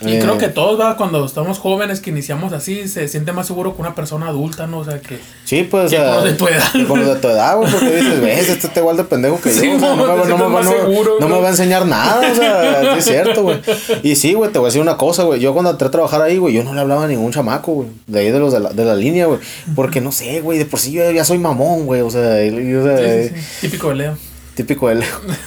Y 0.00 0.12
eh, 0.14 0.18
creo 0.20 0.38
que 0.38 0.48
todos, 0.48 0.78
va, 0.78 0.96
cuando 0.96 1.24
estamos 1.26 1.58
jóvenes 1.58 2.00
que 2.00 2.10
iniciamos 2.10 2.52
así, 2.52 2.86
se 2.86 3.08
siente 3.08 3.32
más 3.32 3.46
seguro 3.48 3.74
que 3.74 3.80
una 3.80 3.94
persona 3.96 4.28
adulta, 4.28 4.66
¿no? 4.68 4.78
O 4.78 4.84
sea, 4.84 5.00
que... 5.00 5.18
Sí, 5.44 5.64
pues. 5.68 5.90
Que 5.90 5.98
o 5.98 6.02
sea, 6.02 6.14
con 6.14 6.14
los 6.16 6.24
de 6.24 6.32
tu 6.34 6.46
edad, 6.46 6.72
que 6.72 6.84
Con 6.84 7.00
los 7.00 7.08
de 7.08 7.16
tu 7.16 7.28
edad, 7.28 7.56
güey, 7.56 7.70
porque 7.72 7.96
dices, 7.96 8.20
ves, 8.20 8.48
este 8.48 8.66
está 8.68 8.80
igual 8.80 8.96
de 8.96 9.04
pendejo 9.04 9.40
que 9.40 9.50
Sí, 9.50 9.66
yo. 9.66 9.76
o 9.76 9.78
sea, 9.80 9.94
mo, 9.96 10.06
no, 10.06 10.16
me, 10.16 10.24
no, 10.28 10.48
me, 10.48 10.62
no- 10.62 10.70
seguro, 10.70 11.16
no 11.20 11.28
me 11.28 11.40
va 11.40 11.46
a 11.48 11.50
enseñar 11.50 11.84
nada, 11.86 12.30
o 12.30 12.34
sea, 12.34 12.92
sí 12.92 12.98
es 12.98 13.04
cierto, 13.04 13.42
güey. 13.42 13.58
Y 14.04 14.14
sí, 14.14 14.34
güey, 14.34 14.52
te 14.52 14.58
voy 14.58 14.66
a 14.66 14.68
decir 14.68 14.82
una 14.82 14.96
cosa, 14.96 15.24
güey. 15.24 15.40
Yo 15.40 15.52
cuando 15.52 15.70
entré 15.72 15.88
a 15.88 15.90
trabajar 15.90 16.22
ahí, 16.22 16.38
güey, 16.38 16.54
yo 16.54 16.62
no 16.62 16.74
le 16.74 16.80
hablaba 16.80 17.04
a 17.04 17.08
ningún 17.08 17.32
chamaco, 17.32 17.72
güey. 17.72 17.88
De 18.06 18.20
ahí 18.20 18.30
de 18.30 18.38
los 18.38 18.52
de 18.52 18.60
la, 18.60 18.70
de 18.70 18.84
la 18.84 18.94
línea, 18.94 19.26
güey. 19.26 19.40
Porque 19.74 20.00
no 20.00 20.12
sé, 20.12 20.40
güey, 20.42 20.58
de 20.58 20.64
por 20.64 20.78
sí 20.78 20.92
yo 20.92 21.10
ya 21.10 21.24
soy 21.24 21.38
mamón, 21.38 21.86
güey. 21.86 22.02
O 22.02 22.10
sea, 22.10 22.44
y- 22.44 22.48
y- 22.56 22.74
o 22.74 22.84
sea, 22.84 22.98
Sí, 22.98 23.28
sí, 23.30 23.34
sí. 23.40 23.60
Típico 23.62 23.88
de 23.88 23.94
Leo. 23.96 24.27
Típico 24.58 24.88
del 24.88 25.04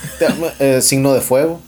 eh, 0.59 0.81
signo 0.81 1.13
de 1.13 1.21
fuego. 1.21 1.61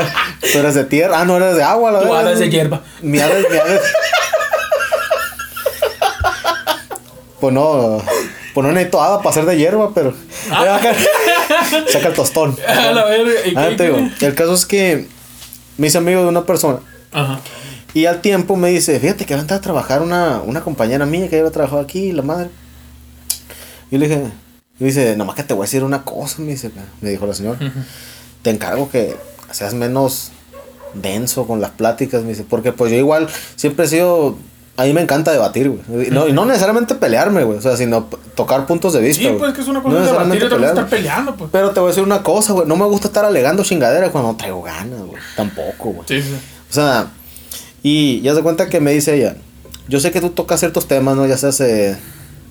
Tú 0.52 0.58
eres 0.58 0.74
de 0.74 0.84
tierra. 0.84 1.20
Ah, 1.20 1.24
no, 1.24 1.36
eres 1.36 1.54
de 1.56 1.62
agua, 1.62 1.90
la 1.92 2.00
Tu 2.00 2.04
verdad. 2.06 2.20
hada 2.20 2.32
es 2.32 2.38
de 2.40 2.50
hierba. 2.50 2.82
Mi 3.00 3.18
es- 3.18 3.28
mi 3.50 3.56
Pues 7.40 7.54
no, 7.54 8.02
pues 8.52 8.66
no 8.66 8.72
necesito 8.72 9.00
hada 9.00 9.22
para 9.22 9.32
ser 9.32 9.44
de 9.46 9.56
hierba, 9.56 9.92
pero. 9.94 10.12
Ah. 10.50 10.80
Saca 11.88 12.08
el 12.08 12.14
tostón. 12.14 12.56
A 12.66 12.90
la 12.90 13.04
verga, 13.04 13.32
¿y 13.46 13.54
Ah, 13.56 13.70
te 13.76 13.84
digo, 13.84 13.98
el 14.20 14.34
caso 14.34 14.54
es 14.54 14.66
que 14.66 15.06
me 15.76 15.86
hice 15.86 15.98
amigo 15.98 16.22
de 16.22 16.26
una 16.28 16.44
persona. 16.44 16.80
Ajá. 17.12 17.38
Y 17.94 18.06
al 18.06 18.20
tiempo 18.20 18.56
me 18.56 18.70
dice, 18.70 18.98
fíjate 18.98 19.24
que 19.24 19.34
va 19.34 19.38
a 19.38 19.42
entrar 19.42 19.60
a 19.60 19.62
trabajar 19.62 20.02
una, 20.02 20.40
una 20.44 20.60
compañera 20.62 21.06
mía 21.06 21.28
que 21.28 21.38
había 21.38 21.50
trabajado 21.52 21.80
aquí, 21.80 22.12
la 22.12 22.22
madre. 22.22 22.50
Y 23.90 23.98
le 23.98 24.08
dije, 24.08 24.24
y 24.80 24.84
dice, 24.84 25.16
nomás 25.16 25.34
que 25.34 25.42
te 25.42 25.54
voy 25.54 25.64
a 25.64 25.66
decir 25.66 25.82
una 25.82 26.04
cosa, 26.04 26.40
me 26.40 26.52
dice, 26.52 26.70
me 27.00 27.10
dijo 27.10 27.26
la 27.26 27.34
señora. 27.34 27.58
Te 28.42 28.50
encargo 28.50 28.88
que 28.90 29.16
seas 29.50 29.74
menos 29.74 30.30
denso 30.94 31.46
con 31.46 31.60
las 31.60 31.70
pláticas, 31.70 32.22
me 32.22 32.30
dice, 32.30 32.44
porque 32.48 32.72
pues 32.72 32.92
yo 32.92 32.98
igual 32.98 33.28
siempre 33.56 33.86
he 33.86 33.88
sido, 33.88 34.36
a 34.76 34.84
mí 34.84 34.92
me 34.92 35.00
encanta 35.00 35.32
debatir, 35.32 35.68
güey. 35.70 36.08
Y 36.08 36.10
No, 36.10 36.28
y 36.28 36.32
no 36.32 36.44
necesariamente 36.44 36.94
pelearme, 36.94 37.42
güey, 37.42 37.58
o 37.58 37.60
sea, 37.60 37.76
sino 37.76 38.08
tocar 38.36 38.66
puntos 38.66 38.92
de 38.92 39.00
vista. 39.00 39.22
Sí, 39.22 39.28
güey. 39.28 39.38
pues 39.38 39.54
que 39.54 39.62
es 39.62 39.68
una 39.68 39.82
cosa 39.82 39.94
No 39.96 40.00
de 40.00 40.06
debatir 40.06 40.42
y 40.42 40.44
otra 40.44 40.68
estar 40.68 40.88
peleando, 40.88 41.36
pues. 41.36 41.50
Pero 41.50 41.70
te 41.70 41.80
voy 41.80 41.88
a 41.88 41.90
decir 41.90 42.04
una 42.04 42.22
cosa, 42.22 42.52
güey, 42.52 42.68
no 42.68 42.76
me 42.76 42.84
gusta 42.84 43.08
estar 43.08 43.24
alegando 43.24 43.64
chingadera 43.64 44.10
cuando 44.10 44.32
no 44.32 44.36
traigo 44.36 44.62
ganas, 44.62 45.00
güey. 45.00 45.20
Tampoco, 45.36 45.90
güey. 45.90 46.04
Sí, 46.06 46.22
sí. 46.22 46.36
O 46.70 46.72
sea, 46.72 47.08
y 47.82 48.20
ya 48.20 48.34
se 48.34 48.42
cuenta 48.42 48.68
que 48.68 48.80
me 48.80 48.92
dice 48.92 49.16
ella, 49.16 49.36
yo 49.88 49.98
sé 49.98 50.12
que 50.12 50.20
tú 50.20 50.30
tocas 50.30 50.60
ciertos 50.60 50.86
temas, 50.86 51.16
¿no? 51.16 51.26
Ya 51.26 51.36
seas 51.36 51.60
eh, 51.60 51.98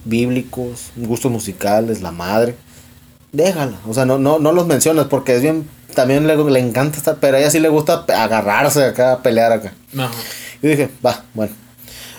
bíblicos, 0.07 0.91
gustos 0.95 1.31
musicales, 1.31 2.01
la 2.01 2.11
madre. 2.11 2.55
Déjala, 3.31 3.77
o 3.87 3.93
sea, 3.93 4.05
no, 4.05 4.17
no, 4.17 4.39
no 4.39 4.51
los 4.51 4.67
mencionas 4.67 5.07
porque 5.07 5.35
es 5.35 5.41
bien, 5.41 5.67
también 5.93 6.25
le, 6.27 6.35
le 6.37 6.59
encanta 6.59 6.97
estar, 6.97 7.17
pero 7.19 7.37
a 7.37 7.39
ella 7.39 7.51
sí 7.51 7.59
le 7.59 7.69
gusta 7.69 8.05
agarrarse 8.07 8.83
acá, 8.85 9.19
pelear 9.21 9.51
acá. 9.51 9.73
Ajá. 9.97 10.11
Y 10.61 10.67
dije, 10.67 10.89
va, 11.05 11.23
bueno. 11.33 11.53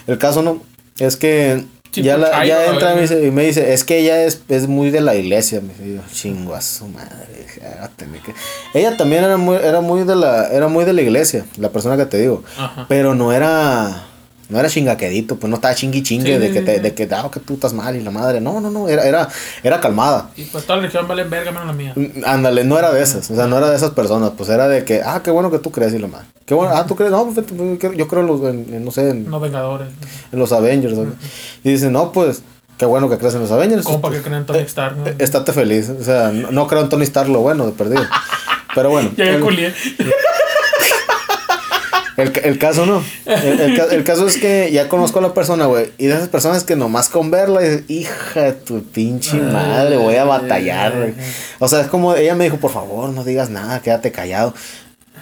El 0.07 0.19
caso 0.19 0.43
no, 0.43 0.63
es 0.99 1.17
que 1.17 1.65
Sí, 1.91 2.03
ya, 2.03 2.17
pues, 2.19 2.31
la, 2.31 2.45
ya 2.45 2.67
entra 2.67 2.93
y 2.93 2.97
me, 2.97 3.01
dice, 3.03 3.27
y 3.27 3.31
me 3.31 3.45
dice, 3.45 3.73
es 3.73 3.83
que 3.83 3.99
ella 3.99 4.25
es, 4.25 4.43
es 4.49 4.69
muy 4.69 4.91
de 4.91 5.01
la 5.01 5.15
iglesia. 5.15 5.61
Me 5.61 5.69
dice, 5.73 5.95
yo, 5.97 6.03
chingo 6.13 6.55
a 6.55 6.61
su 6.61 6.87
madre. 6.87 7.27
dije, 7.39 7.63
"Ah, 7.65 7.77
va 7.81 7.85
a 7.87 7.89
tener 7.89 8.21
que-". 8.21 8.35
Ella 8.75 8.97
también 8.97 9.25
era 9.25 9.37
muy, 9.39 9.57
era 9.57 9.81
muy 9.81 10.05
de 10.05 10.15
la, 10.15 10.49
era 10.49 10.69
muy 10.69 10.85
de 10.85 10.93
la 10.93 11.01
iglesia, 11.03 11.47
la 11.57 11.71
persona 11.71 11.97
que 11.97 12.05
te 12.05 12.19
digo. 12.19 12.45
Ajá. 12.59 12.85
Pero 12.89 13.15
no 13.15 13.33
era, 13.33 14.07
no 14.49 14.59
era 14.59 14.69
chingaquedito, 14.69 15.37
pues 15.37 15.49
no 15.51 15.57
estaba 15.57 15.75
chingui 15.75 16.03
chingue 16.03 16.35
Sí, 16.35 16.39
de 16.39 16.51
que 16.53 16.61
te, 16.63 16.81
de 16.81 16.95
que, 16.95 17.09
ah, 17.13 17.29
que 17.33 17.41
tú 17.41 17.55
estás 17.55 17.73
mal 17.75 17.95
y 17.97 18.01
la 18.03 18.11
madre. 18.11 18.41
No, 18.41 18.61
no, 18.61 18.71
no, 18.71 18.89
era, 18.89 19.05
era, 19.07 19.29
era 19.63 19.81
calmada. 19.81 20.31
Y 20.37 20.45
pues 20.45 20.65
toda 20.65 20.77
la 20.77 20.83
religión 20.83 21.07
vale 21.07 21.25
verga 21.25 21.51
menos 21.51 21.67
la 21.67 21.73
mía. 21.73 21.93
Mm, 21.95 22.25
Ándale, 22.25 22.65
no 22.65 22.79
era 22.79 22.93
de 22.93 23.03
esas, 23.03 23.31
o 23.31 23.35
sea, 23.37 23.47
no 23.47 23.59
era 23.59 23.69
de 23.71 23.77
esas 23.77 23.91
personas, 23.91 24.33
pues 24.37 24.49
era 24.49 24.69
de 24.69 24.85
que, 24.85 25.03
ah, 25.05 25.21
qué 25.23 25.31
bueno 25.31 25.51
que 25.51 25.59
tú 25.59 25.71
crees 25.71 25.93
y 25.95 25.99
la 25.99 26.09
madre. 26.09 26.27
Qué 26.47 26.55
bueno, 26.55 26.73
ah, 26.75 26.87
tú 26.87 26.97
crees, 26.97 27.11
no, 27.13 27.27
pues, 27.27 27.47
yo 27.97 28.09
creo 28.09 28.23
en 28.23 28.27
los, 28.27 28.41
en- 28.43 28.75
en, 28.75 28.85
no 28.85 28.91
sé, 28.91 29.11
en, 29.11 29.29
No 29.29 29.39
vengadores. 29.39 29.89
en 30.33 30.39
los 30.39 30.51
Avengers. 30.53 30.95
Y 31.63 31.69
dice, 31.71 31.91
no, 31.91 32.11
pues, 32.13 32.43
qué 32.79 32.87
bueno 32.87 33.11
que 33.11 33.19
crees 33.19 33.35
en 33.35 33.41
los 33.43 33.51
Avengers. 33.51 33.85
Como 33.85 34.01
para 34.01 34.13
pues, 34.13 34.23
que 34.23 34.29
crean 34.29 34.47
Tony 34.47 34.61
Stark. 34.61 34.97
¿no? 34.97 35.07
eh, 35.09 35.17
Estate 35.19 35.53
feliz. 35.53 35.91
O 35.91 36.03
sea, 36.03 36.31
no, 36.31 36.51
no 36.51 36.67
creo 36.67 36.81
en 36.81 36.89
Tony 36.89 37.03
Stark 37.05 37.29
lo 37.29 37.41
bueno 37.41 37.67
de 37.67 37.73
perdido. 37.73 38.03
Pero 38.75 38.89
bueno. 38.91 39.11
Ya 39.17 39.25
ya 39.27 39.39
el, 42.19 42.33
el, 42.45 42.59
caso 42.59 42.85
no. 42.87 43.03
El, 43.27 43.61
el 43.61 43.77
ca- 43.77 43.87
el 43.91 44.05
caso 44.05 44.27
es 44.27 44.37
que 44.37 44.71
ya 44.73 44.89
conozco 44.89 45.19
a 45.21 45.23
la 45.23 45.33
persona, 45.35 45.67
güey. 45.67 45.91
Y 45.99 46.07
de 46.07 46.15
esas 46.15 46.29
personas 46.29 46.65
que 46.65 46.77
nomás 46.77 47.09
con 47.09 47.31
verla, 47.31 47.61
dices, 47.61 47.83
hija 47.89 48.43
de 48.43 48.53
tu 48.53 48.83
pinche 48.83 49.37
madre, 49.39 49.97
voy 49.97 50.17
a 50.17 50.25
batallar, 50.25 50.97
güey. 50.97 51.15
O 51.59 51.69
sea, 51.69 51.81
es 51.81 51.87
como 51.87 52.15
ella 52.15 52.35
me 52.35 52.45
dijo, 52.45 52.59
por 52.59 52.73
favor, 52.73 53.11
no 53.11 53.25
digas 53.25 53.49
nada, 53.51 53.81
quédate 53.81 54.13
callado. 54.13 54.53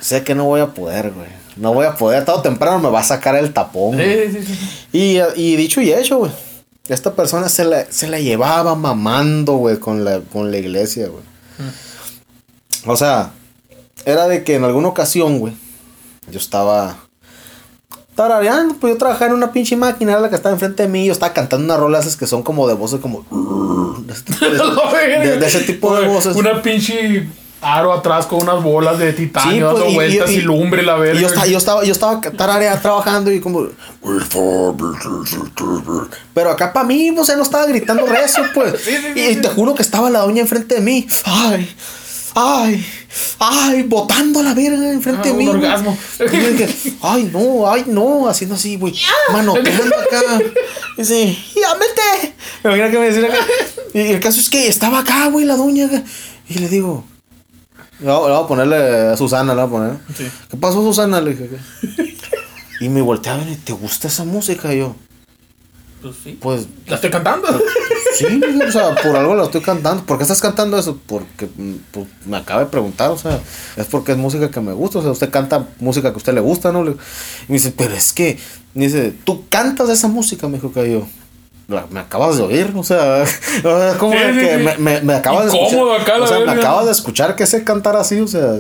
Sé 0.00 0.24
que 0.24 0.34
no 0.34 0.44
voy 0.44 0.60
a 0.60 0.68
poder, 0.74 1.10
güey. 1.12 1.28
No 1.56 1.72
voy 1.72 1.86
a 1.86 1.94
poder. 1.94 2.24
Tarde 2.24 2.40
o 2.40 2.42
temprano 2.42 2.78
me 2.80 2.90
va 2.90 3.00
a 3.00 3.04
sacar 3.04 3.34
el 3.36 3.52
tapón. 3.52 3.94
güey. 3.94 4.30
Sí, 4.30 4.38
sí, 4.44 4.46
sí. 4.92 5.18
Y, 5.36 5.40
y 5.42 5.56
dicho 5.56 5.80
y 5.80 5.92
hecho, 5.92 6.18
güey. 6.18 6.32
Esta 6.88 7.14
persona 7.14 7.48
se 7.48 7.64
la, 7.64 7.86
se 7.90 8.06
la 8.08 8.20
llevaba 8.20 8.74
mamando, 8.74 9.54
güey, 9.56 9.78
con 9.78 10.04
la, 10.04 10.20
con 10.20 10.50
la 10.50 10.58
iglesia, 10.58 11.08
güey. 11.08 11.22
O 12.86 12.96
sea, 12.96 13.30
era 14.04 14.28
de 14.28 14.44
que 14.44 14.54
en 14.54 14.64
alguna 14.64 14.88
ocasión, 14.88 15.38
güey, 15.38 15.54
yo 16.30 16.38
estaba 16.38 16.96
tarareando, 18.14 18.74
pues 18.80 18.94
yo 18.94 18.98
trabajaba 18.98 19.26
en 19.26 19.34
una 19.34 19.52
pinche 19.52 19.76
máquina, 19.76 20.12
era 20.12 20.20
la 20.20 20.28
que 20.30 20.36
estaba 20.36 20.54
enfrente 20.54 20.82
de 20.84 20.88
mí, 20.88 21.04
yo 21.06 21.12
estaba 21.12 21.32
cantando 21.34 21.64
unas 21.66 21.78
rolas 21.78 22.16
que 22.16 22.26
son 22.26 22.42
como 22.42 22.66
de 22.66 22.74
voces 22.74 23.00
como... 23.00 23.24
De 24.06 24.12
ese 24.12 24.22
tipo 24.24 24.46
de, 24.46 25.18
de- 25.28 25.38
de 25.38 25.46
ese 25.46 25.60
tipo 25.60 25.94
de 25.96 26.06
voces. 26.06 26.36
Una 26.36 26.62
pinche 26.62 27.26
aro 27.60 27.92
atrás 27.92 28.26
con 28.26 28.42
unas 28.42 28.62
bolas 28.62 28.98
de 28.98 29.12
titanio 29.12 29.50
Sí, 29.52 29.60
dando 29.60 29.80
pues, 29.80 29.90
y- 29.90 29.94
vueltas 29.94 30.30
y, 30.30 30.34
y- 30.34 30.40
lumbre 30.42 30.82
la 30.82 30.96
verga. 30.96 31.20
Yo 31.20 31.26
estaba, 31.26 31.46
yo 31.46 31.58
estaba, 31.58 31.84
yo 31.84 31.92
estaba 31.92 32.20
tararea 32.20 32.80
trabajando 32.80 33.32
y 33.32 33.40
como. 33.40 33.66
Pero 36.34 36.50
acá 36.50 36.72
para 36.72 36.86
mí, 36.86 37.10
o 37.18 37.24
sea, 37.24 37.36
no 37.36 37.42
estaba 37.42 37.66
gritando 37.66 38.06
rezo, 38.06 38.42
pues. 38.54 38.74
Sí, 38.84 38.92
sí, 38.96 39.06
sí, 39.14 39.20
y 39.30 39.36
te 39.36 39.48
juro 39.48 39.74
que 39.74 39.82
estaba 39.82 40.10
la 40.10 40.20
doña 40.20 40.40
enfrente 40.42 40.76
de 40.76 40.80
mí. 40.80 41.06
Ay, 41.24 41.74
ay, 42.34 42.86
ay, 43.38 43.82
botando 43.84 44.40
a 44.40 44.42
la 44.42 44.54
verga 44.54 44.90
enfrente 44.90 45.28
Ah, 45.28 45.32
de 45.32 45.34
mí. 45.34 45.46
un 45.48 45.56
orgasmo. 45.56 45.96
Ay, 47.02 47.30
no, 47.32 47.70
ay, 47.70 47.84
no, 47.86 48.28
haciendo 48.28 48.56
así, 48.56 48.76
güey. 48.76 48.94
Manoteando 49.32 49.96
acá. 50.00 50.20
Y 50.96 51.00
dice, 51.00 51.36
ya 51.54 51.74
mete. 51.74 52.34
Me 52.64 52.70
imagino 52.76 52.90
que 52.90 52.98
me 52.98 53.10
decía 53.12 53.26
acá. 53.28 53.46
Y 53.94 53.98
el 54.00 54.20
caso 54.20 54.40
es 54.40 54.48
que 54.50 54.68
estaba 54.68 55.00
acá, 55.00 55.28
güey, 55.28 55.44
la 55.44 55.56
doña. 55.56 55.86
acá. 55.86 56.02
Y 56.48 56.54
le 56.58 56.68
digo, 56.68 57.04
le 58.00 58.06
voy 58.12 58.32
a- 58.32 58.46
ponerle 58.46 58.76
a 58.76 59.16
Susana, 59.16 59.54
le 59.54 59.62
voy 59.64 59.68
a 59.68 59.70
poner. 59.70 59.96
Sí. 60.16 60.30
¿Qué 60.50 60.56
pasó, 60.56 60.82
Susana? 60.82 61.20
Le 61.20 61.34
dije. 61.34 61.50
Y 62.80 62.88
me 62.90 63.00
volteé 63.00 63.32
a 63.32 63.36
ver, 63.38 63.48
y, 63.48 63.56
¿te 63.56 63.72
gusta 63.72 64.08
esa 64.08 64.24
música? 64.24 64.72
Y 64.74 64.78
yo, 64.80 64.94
Pues 66.02 66.14
sí. 66.22 66.38
pues, 66.40 66.66
La 66.86 66.96
estoy 66.96 67.10
cantando. 67.10 67.48
Sí, 68.16 68.40
o 68.66 68.72
sea, 68.72 68.94
por 68.94 69.16
algo 69.16 69.34
la 69.34 69.44
estoy 69.44 69.60
cantando. 69.60 70.04
¿Por 70.04 70.16
qué 70.16 70.22
estás 70.22 70.40
cantando 70.40 70.78
eso? 70.78 70.98
Porque 71.06 71.46
mm, 71.46 71.74
pues, 71.90 72.06
me 72.26 72.36
acaba 72.36 72.60
de 72.60 72.66
preguntar, 72.66 73.10
o 73.10 73.18
sea, 73.18 73.40
es 73.76 73.86
porque 73.86 74.12
es 74.12 74.18
música 74.18 74.50
que 74.50 74.60
me 74.60 74.72
gusta. 74.72 74.98
O 74.98 75.02
sea, 75.02 75.10
usted 75.10 75.30
canta 75.30 75.68
música 75.78 76.10
que 76.10 76.14
a 76.14 76.16
usted 76.18 76.34
le 76.34 76.40
gusta, 76.40 76.72
¿no? 76.72 76.84
Y 76.84 76.96
me 77.48 77.54
dice, 77.54 77.72
pero 77.76 77.94
es 77.94 78.12
que, 78.12 78.38
me 78.74 78.86
dice, 78.86 79.14
tú 79.24 79.44
cantas 79.48 79.88
esa 79.88 80.08
música, 80.08 80.48
me 80.48 80.54
dijo 80.54 80.72
que 80.72 80.92
yo. 80.92 81.06
"La- 81.68 81.86
Me 81.90 82.00
acabas 82.00 82.36
de 82.36 82.42
oír, 82.44 82.72
o 82.76 82.84
sea, 82.84 83.24
como 83.98 84.12
Sí, 84.12 84.18
que 84.18 84.56
sí. 84.58 84.62
me, 84.64 84.78
me, 84.78 85.00
me 85.00 85.14
acabas 85.14 85.50
de 85.50 85.58
escuchar. 85.58 86.00
acá, 86.00 86.12
o 86.22 86.26
sea, 86.26 86.38
me 86.40 86.52
acabas 86.52 86.86
de 86.86 86.92
escuchar 86.92 87.34
que 87.36 87.46
sé 87.46 87.64
cantar 87.64 87.96
así, 87.96 88.20
o 88.20 88.26
sea. 88.28 88.54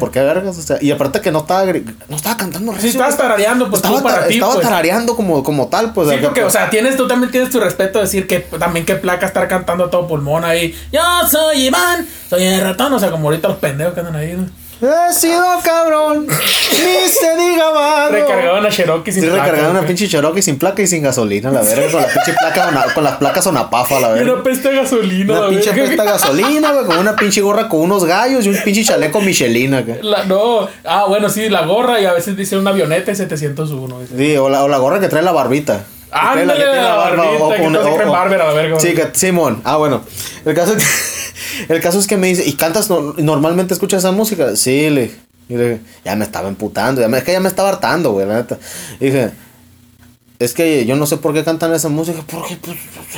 ¿por 0.00 0.10
qué 0.10 0.20
vergas? 0.22 0.56
O 0.58 0.62
sea, 0.62 0.78
y 0.80 0.90
aparte 0.90 1.20
que 1.20 1.30
no 1.30 1.40
estaba, 1.40 1.64
no 2.08 2.16
estaba 2.16 2.36
cantando 2.36 2.74
Sí, 2.78 2.88
estabas 2.88 3.16
tarareando, 3.16 3.68
pues 3.68 3.82
estaba, 3.82 4.02
para 4.02 4.26
ti, 4.28 4.34
estaba 4.34 4.54
pues. 4.54 4.64
tarareando 4.66 5.14
como, 5.16 5.42
como 5.42 5.68
tal, 5.68 5.92
pues. 5.92 6.08
Sí, 6.08 6.16
porque, 6.22 6.42
o 6.42 6.50
sea, 6.50 6.70
tienes, 6.70 6.96
tú 6.96 7.06
también 7.06 7.30
tienes 7.30 7.50
tu 7.50 7.60
respeto 7.60 7.98
de 7.98 8.04
decir 8.06 8.26
que 8.26 8.40
también 8.40 8.86
qué 8.86 8.94
placa 8.94 9.26
estar 9.26 9.46
cantando 9.48 9.84
a 9.84 9.90
todo 9.90 10.06
pulmón 10.06 10.44
ahí. 10.44 10.74
Yo 10.92 11.00
soy 11.30 11.66
Iván, 11.66 12.06
soy 12.30 12.44
el 12.44 12.60
ratón. 12.62 12.92
O 12.94 12.98
sea, 12.98 13.10
como 13.10 13.28
ahorita 13.28 13.48
los 13.48 13.58
pendejos 13.58 13.92
que 13.94 14.00
andan 14.00 14.16
ahí. 14.16 14.32
¿no? 14.32 14.46
He 14.80 15.12
sido 15.12 15.42
cabrón, 15.64 16.26
ni 16.28 17.08
se 17.08 17.36
diga 17.36 17.72
más. 17.74 18.12
Recargaban 18.12 18.64
a 18.64 18.68
Cherokee 18.68 19.10
sin 19.10 19.22
Sí, 19.24 19.28
placa, 19.28 19.42
recargaron 19.44 19.70
una 19.72 19.80
güey. 19.80 19.88
pinche 19.88 20.08
Cherokee 20.08 20.40
sin 20.42 20.56
placa 20.58 20.82
y 20.82 20.86
sin 20.86 21.02
gasolina, 21.02 21.50
la 21.50 21.62
verga, 21.62 21.90
con 21.90 22.00
la 22.02 22.06
pinche 22.06 22.32
placa, 22.38 22.92
con 22.94 23.02
las 23.04 23.16
placas 23.16 23.42
sonapafa, 23.44 23.98
la 23.98 24.10
Y 24.10 24.14
verga. 24.14 24.34
una 24.34 24.42
peste 24.44 24.68
de 24.68 24.76
gasolina, 24.76 25.32
Una 25.32 25.40
la 25.42 25.48
pinche 25.48 25.70
verga. 25.70 25.86
pesta 25.86 26.02
de 26.04 26.08
gasolina, 26.10 26.72
güey, 26.72 26.84
con 26.86 26.98
una 26.98 27.16
pinche 27.16 27.40
gorra 27.40 27.68
con 27.68 27.80
unos 27.80 28.04
gallos 28.04 28.46
y 28.46 28.50
un 28.50 28.56
pinche 28.62 28.84
chaleco 28.84 29.20
Michelina, 29.20 29.80
güey. 29.82 29.98
La- 30.02 30.24
no, 30.26 30.68
ah, 30.84 31.06
bueno, 31.08 31.28
sí, 31.28 31.48
la 31.48 31.62
gorra 31.62 32.00
y 32.00 32.04
a 32.06 32.12
veces 32.12 32.36
dice 32.36 32.56
una 32.56 32.70
avioneta 32.70 33.10
y 33.10 33.16
701. 33.16 34.00
dice. 34.00 34.16
Sí, 34.16 34.36
o 34.36 34.48
la, 34.48 34.62
o 34.62 34.68
la 34.68 34.78
gorra 34.78 35.00
que 35.00 35.08
trae 35.08 35.22
la 35.22 35.32
barbita. 35.32 35.84
Que 36.10 36.40
que 36.40 36.46
tiene 36.46 36.82
la 36.82 36.94
barbita, 36.94 37.22
que 37.56 37.62
con- 37.62 37.72
todos 37.74 37.86
se 37.86 37.94
creen 37.96 38.10
Bárbara, 38.10 38.46
la 38.46 38.52
verga, 38.54 38.80
Sí, 38.80 38.94
que, 38.94 39.08
Simón. 39.12 39.60
Ah, 39.64 39.76
bueno. 39.76 40.02
El 40.46 40.54
caso, 40.54 40.72
es 40.74 40.78
que, 40.78 40.84
el 41.68 41.80
caso 41.80 41.98
es 41.98 42.06
que 42.06 42.16
me 42.16 42.26
dice, 42.28 42.46
¿y 42.46 42.52
cantas 42.54 42.88
no- 42.90 43.14
normalmente 43.18 43.74
escuchas 43.74 44.00
esa 44.00 44.12
música? 44.12 44.54
Sí, 44.56 44.90
le. 44.90 45.10
Y 45.48 45.56
le 45.56 45.80
ya 46.04 46.14
me 46.14 46.24
estaba 46.24 46.48
emputando, 46.48 47.00
ya 47.00 47.08
me- 47.08 47.18
es 47.18 47.24
que 47.24 47.32
ya 47.32 47.40
me 47.40 47.48
estaba 47.48 47.70
hartando, 47.70 48.12
güey, 48.12 48.26
la 48.26 48.36
neta. 48.36 48.58
Y 49.00 49.06
dije, 49.06 49.30
es 50.40 50.54
que 50.54 50.86
yo 50.86 50.94
no 50.94 51.04
sé 51.06 51.16
por 51.16 51.34
qué 51.34 51.42
cantan 51.42 51.74
esa 51.74 51.88
música, 51.88 52.20
porque 52.30 52.56
pues, 52.62 52.76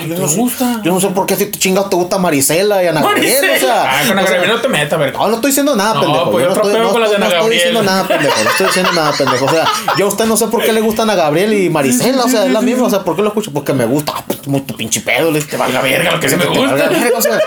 yo, 0.08 0.14
¿Te 0.14 0.20
no 0.22 0.26
sé, 0.28 0.36
gusta? 0.36 0.80
yo 0.82 0.90
no 0.90 1.00
sé 1.00 1.08
por 1.08 1.26
qué 1.26 1.36
si 1.36 1.46
tu 1.46 1.58
chingado 1.58 1.86
te 1.90 1.96
gusta 1.96 2.16
Marisela 2.16 2.82
y 2.82 2.86
Ana 2.86 3.02
Gabriel, 3.02 3.44
o 3.56 3.58
sea, 3.60 3.82
ah, 3.84 4.00
con 4.08 4.18
Ana 4.18 4.22
Gabriel 4.30 4.48
no 4.48 4.60
te 4.62 4.68
metas, 4.68 4.98
verga. 4.98 5.18
no, 5.18 5.28
no 5.28 5.34
estoy 5.34 5.50
diciendo 5.50 5.76
nada, 5.76 5.94
No, 5.94 6.00
pendejo. 6.00 6.30
pues 6.30 6.44
yo 6.44 6.48
yo 6.50 6.54
no 6.56 6.62
estoy, 6.62 6.80
no, 6.80 6.90
con 6.92 7.00
las 7.02 7.10
de 7.10 7.18
no 7.18 7.26
Ana 7.26 7.34
estoy 7.36 7.52
diciendo 7.54 7.82
nada, 7.82 8.08
pendejo. 8.08 8.42
No 8.42 8.50
estoy 8.50 8.66
diciendo 8.68 8.92
nada, 8.92 9.12
pendejo. 9.12 9.44
O 9.44 9.50
sea, 9.50 9.64
yo 9.98 10.06
a 10.06 10.08
usted 10.08 10.24
no 10.24 10.36
sé 10.38 10.46
por 10.46 10.64
qué 10.64 10.72
le 10.72 10.80
gustan 10.80 11.10
a 11.10 11.14
Gabriel 11.14 11.52
y 11.52 11.68
Marisela. 11.68 12.24
O 12.24 12.28
sea, 12.28 12.46
es 12.46 12.52
la 12.52 12.62
misma. 12.62 12.86
O 12.86 12.90
sea, 12.90 13.04
¿por 13.04 13.16
qué 13.16 13.20
lo 13.22 13.28
escucho? 13.28 13.52
Porque 13.52 13.74
me 13.74 13.84
gusta. 13.84 14.14
Ah, 14.16 14.24
pues, 14.26 14.40
tu 14.66 14.74
pinche 14.76 15.02
pedo. 15.02 15.30
Le 15.30 15.42
Te 15.42 15.58
valga 15.58 15.82
verga 15.82 16.12
lo 16.12 16.20
que 16.20 16.28
sí 16.30 16.36
me 16.36 16.46
gusta. 16.46 16.74
verga, 16.74 17.18
o 17.18 17.20
sea, 17.22 17.38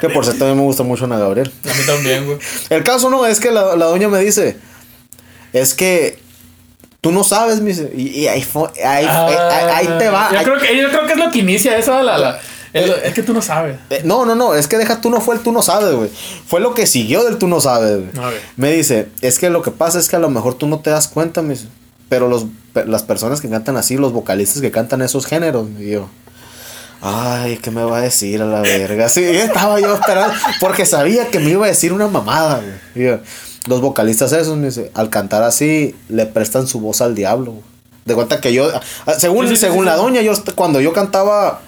que 0.00 0.08
por 0.08 0.24
cierto, 0.24 0.44
a 0.44 0.48
mí 0.48 0.54
me 0.56 0.62
gusta 0.62 0.82
mucho 0.82 1.04
Ana 1.04 1.18
Gabriel. 1.18 1.52
A 1.64 1.68
mí 1.68 1.82
también, 1.86 2.26
güey. 2.26 2.38
El 2.68 2.82
caso 2.82 3.08
no 3.10 3.24
es 3.26 3.38
que 3.38 3.52
la, 3.52 3.76
la 3.76 3.86
doña 3.86 4.08
me 4.08 4.18
dice: 4.18 4.58
Es 5.52 5.74
que 5.74 6.18
tú 7.00 7.12
no 7.12 7.24
sabes, 7.24 7.64
dice. 7.64 7.90
Y, 7.96 8.08
y 8.20 8.28
ahí, 8.28 8.42
fue- 8.42 8.68
ahí, 8.84 9.06
ahí, 9.06 9.86
ahí 9.88 9.98
te 9.98 10.08
va. 10.08 10.30
Yo 10.32 10.38
ahí- 10.38 10.44
creo, 10.44 10.58
que, 10.58 10.76
yo 10.76 10.88
creo 10.90 11.06
que 11.06 11.12
es 11.12 11.18
lo 11.18 11.30
que 11.30 11.38
inicia 11.38 11.76
esa. 11.76 12.02
La, 12.02 12.18
la- 12.18 12.38
es, 12.72 13.14
que 13.14 13.22
tú 13.24 13.32
no 13.34 13.42
sabes. 13.42 13.76
Eh, 13.90 14.02
No, 14.04 14.24
no, 14.24 14.34
no, 14.36 14.54
es 14.54 14.68
que 14.68 14.78
deja 14.78 15.00
tú 15.00 15.10
no 15.10 15.20
fue 15.20 15.34
el 15.34 15.40
tú 15.40 15.50
no 15.50 15.60
sabes, 15.60 15.92
güey. 15.94 16.08
Fue 16.46 16.60
lo 16.60 16.72
que 16.72 16.86
siguió 16.86 17.24
del 17.24 17.36
tú 17.36 17.48
no 17.48 17.60
sabes, 17.60 17.96
güey. 17.98 18.34
Me 18.56 18.70
dice, 18.70 19.08
es 19.22 19.38
que 19.40 19.50
lo 19.50 19.62
que 19.62 19.72
pasa 19.72 19.98
es 19.98 20.08
que 20.08 20.16
a 20.16 20.20
lo 20.20 20.30
mejor 20.30 20.54
tú 20.54 20.68
no 20.68 20.78
te 20.78 20.90
das 20.90 21.08
cuenta, 21.08 21.42
dice. 21.42 21.66
Pero 22.08 22.28
los, 22.28 22.46
las 22.86 23.02
personas 23.02 23.40
que 23.40 23.48
cantan 23.48 23.76
así, 23.76 23.96
los 23.96 24.12
vocalistas 24.12 24.60
que 24.62 24.70
cantan 24.70 25.02
esos 25.02 25.26
géneros, 25.26 25.66
y 25.80 25.90
yo. 25.90 26.08
Ay, 27.02 27.56
¿qué 27.56 27.70
me 27.70 27.82
va 27.82 27.98
a 27.98 28.00
decir 28.02 28.42
a 28.42 28.44
la 28.46 28.60
verga? 28.60 29.08
Sí, 29.08 29.24
estaba 29.24 29.80
yo 29.80 29.94
esperando, 29.94 30.34
porque 30.60 30.84
sabía 30.84 31.28
que 31.28 31.38
me 31.40 31.50
iba 31.50 31.64
a 31.64 31.68
decir 31.68 31.92
una 31.94 32.08
mamada, 32.08 32.56
güey. 32.60 32.74
Y 32.94 33.08
yo, 33.08 33.18
los 33.66 33.80
vocalistas 33.80 34.32
esos, 34.32 34.56
me 34.56 34.66
dice, 34.66 34.90
al 34.94 35.10
cantar 35.10 35.42
así, 35.42 35.94
le 36.08 36.26
prestan 36.26 36.66
su 36.66 36.80
voz 36.80 37.00
al 37.00 37.14
diablo, 37.14 37.52
güey. 37.52 37.64
De 38.04 38.14
cuenta 38.14 38.40
que 38.40 38.52
yo, 38.52 38.68
ah, 39.06 39.12
según, 39.18 39.44
Sí, 39.46 39.50
sí, 39.50 39.56
sí, 39.56 39.60
según 39.66 39.80
sí, 39.80 39.84
la 39.84 39.96
doña, 39.96 40.22
yo 40.22 40.32
cuando 40.54 40.80
yo 40.80 40.92
cantaba. 40.92 41.60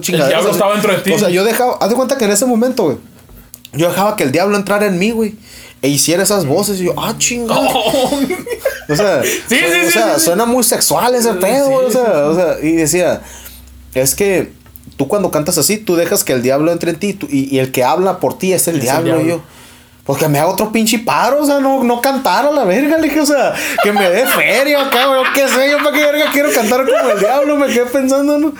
chingaderas 0.00 0.28
diablo 0.28 0.50
estaba 0.50 0.72
dentro 0.72 0.92
de 0.92 0.98
ti. 0.98 1.12
O 1.12 1.18
sea, 1.18 1.30
yo 1.30 1.44
dejaba, 1.44 1.78
haz 1.80 1.88
de 1.88 1.94
cuenta 1.96 2.18
que 2.18 2.26
en 2.26 2.30
ese 2.30 2.46
momento, 2.46 2.84
güey, 2.84 2.98
yo 3.72 3.88
dejaba 3.88 4.16
que 4.16 4.22
el 4.24 4.32
diablo 4.32 4.56
entrara 4.56 4.86
en 4.86 4.98
mí, 4.98 5.10
güey, 5.10 5.34
e 5.82 5.88
hiciera 5.88 6.22
esas 6.22 6.46
voces, 6.46 6.80
y 6.80 6.84
yo, 6.84 6.94
ah, 6.96 7.14
chingada. 7.18 7.68
O 8.86 8.94
sea, 8.96 9.22
Sí, 9.22 9.38
sí, 9.48 9.86
o 9.88 9.90
sea 9.90 10.18
suena 10.18 10.44
muy 10.44 10.62
sexual 10.62 11.14
ese 11.14 11.32
pedo, 11.34 11.70
güey, 11.70 11.86
o, 11.86 11.90
sea, 11.90 12.26
o 12.26 12.34
sea, 12.34 12.56
y 12.62 12.72
decía, 12.72 13.22
es 13.94 14.14
que 14.14 14.52
tú 14.98 15.08
cuando 15.08 15.30
cantas 15.30 15.56
así, 15.56 15.78
tú 15.78 15.96
dejas 15.96 16.22
que 16.22 16.34
el 16.34 16.42
diablo 16.42 16.70
entre 16.70 16.90
en 16.90 16.98
ti 16.98 17.14
tú- 17.14 17.26
y, 17.30 17.54
y 17.54 17.60
el 17.60 17.72
que 17.72 17.82
habla 17.82 18.18
por 18.20 18.36
ti 18.36 18.52
es 18.52 18.68
el 18.68 18.74
Es 18.76 18.80
el 18.80 18.82
diablo, 18.82 19.20
y 19.20 19.24
diablo. 19.24 19.36
yo. 19.36 19.42
Pues 20.04 20.18
que 20.18 20.28
me 20.28 20.38
haga 20.38 20.50
otro 20.50 20.70
pinche 20.70 20.98
paro, 20.98 21.42
o 21.42 21.46
sea, 21.46 21.60
no, 21.60 21.82
no 21.82 22.00
cantar 22.02 22.46
a 22.46 22.50
la 22.50 22.64
verga, 22.64 22.98
le 22.98 23.08
dije, 23.08 23.20
o 23.20 23.26
sea, 23.26 23.54
que 23.82 23.90
me 23.90 24.08
dé 24.10 24.26
feria 24.26 24.86
acá, 24.86 25.06
güey, 25.06 25.22
qué 25.34 25.48
sé 25.48 25.70
yo, 25.70 25.78
para 25.78 25.92
qué 25.92 26.04
verga 26.04 26.26
quiero 26.30 26.52
cantar 26.52 26.84
como 26.84 27.10
el 27.10 27.18
diablo, 27.18 27.56
me 27.56 27.68
quedé 27.68 27.86
pensando, 27.86 28.38
¿no? 28.38 28.54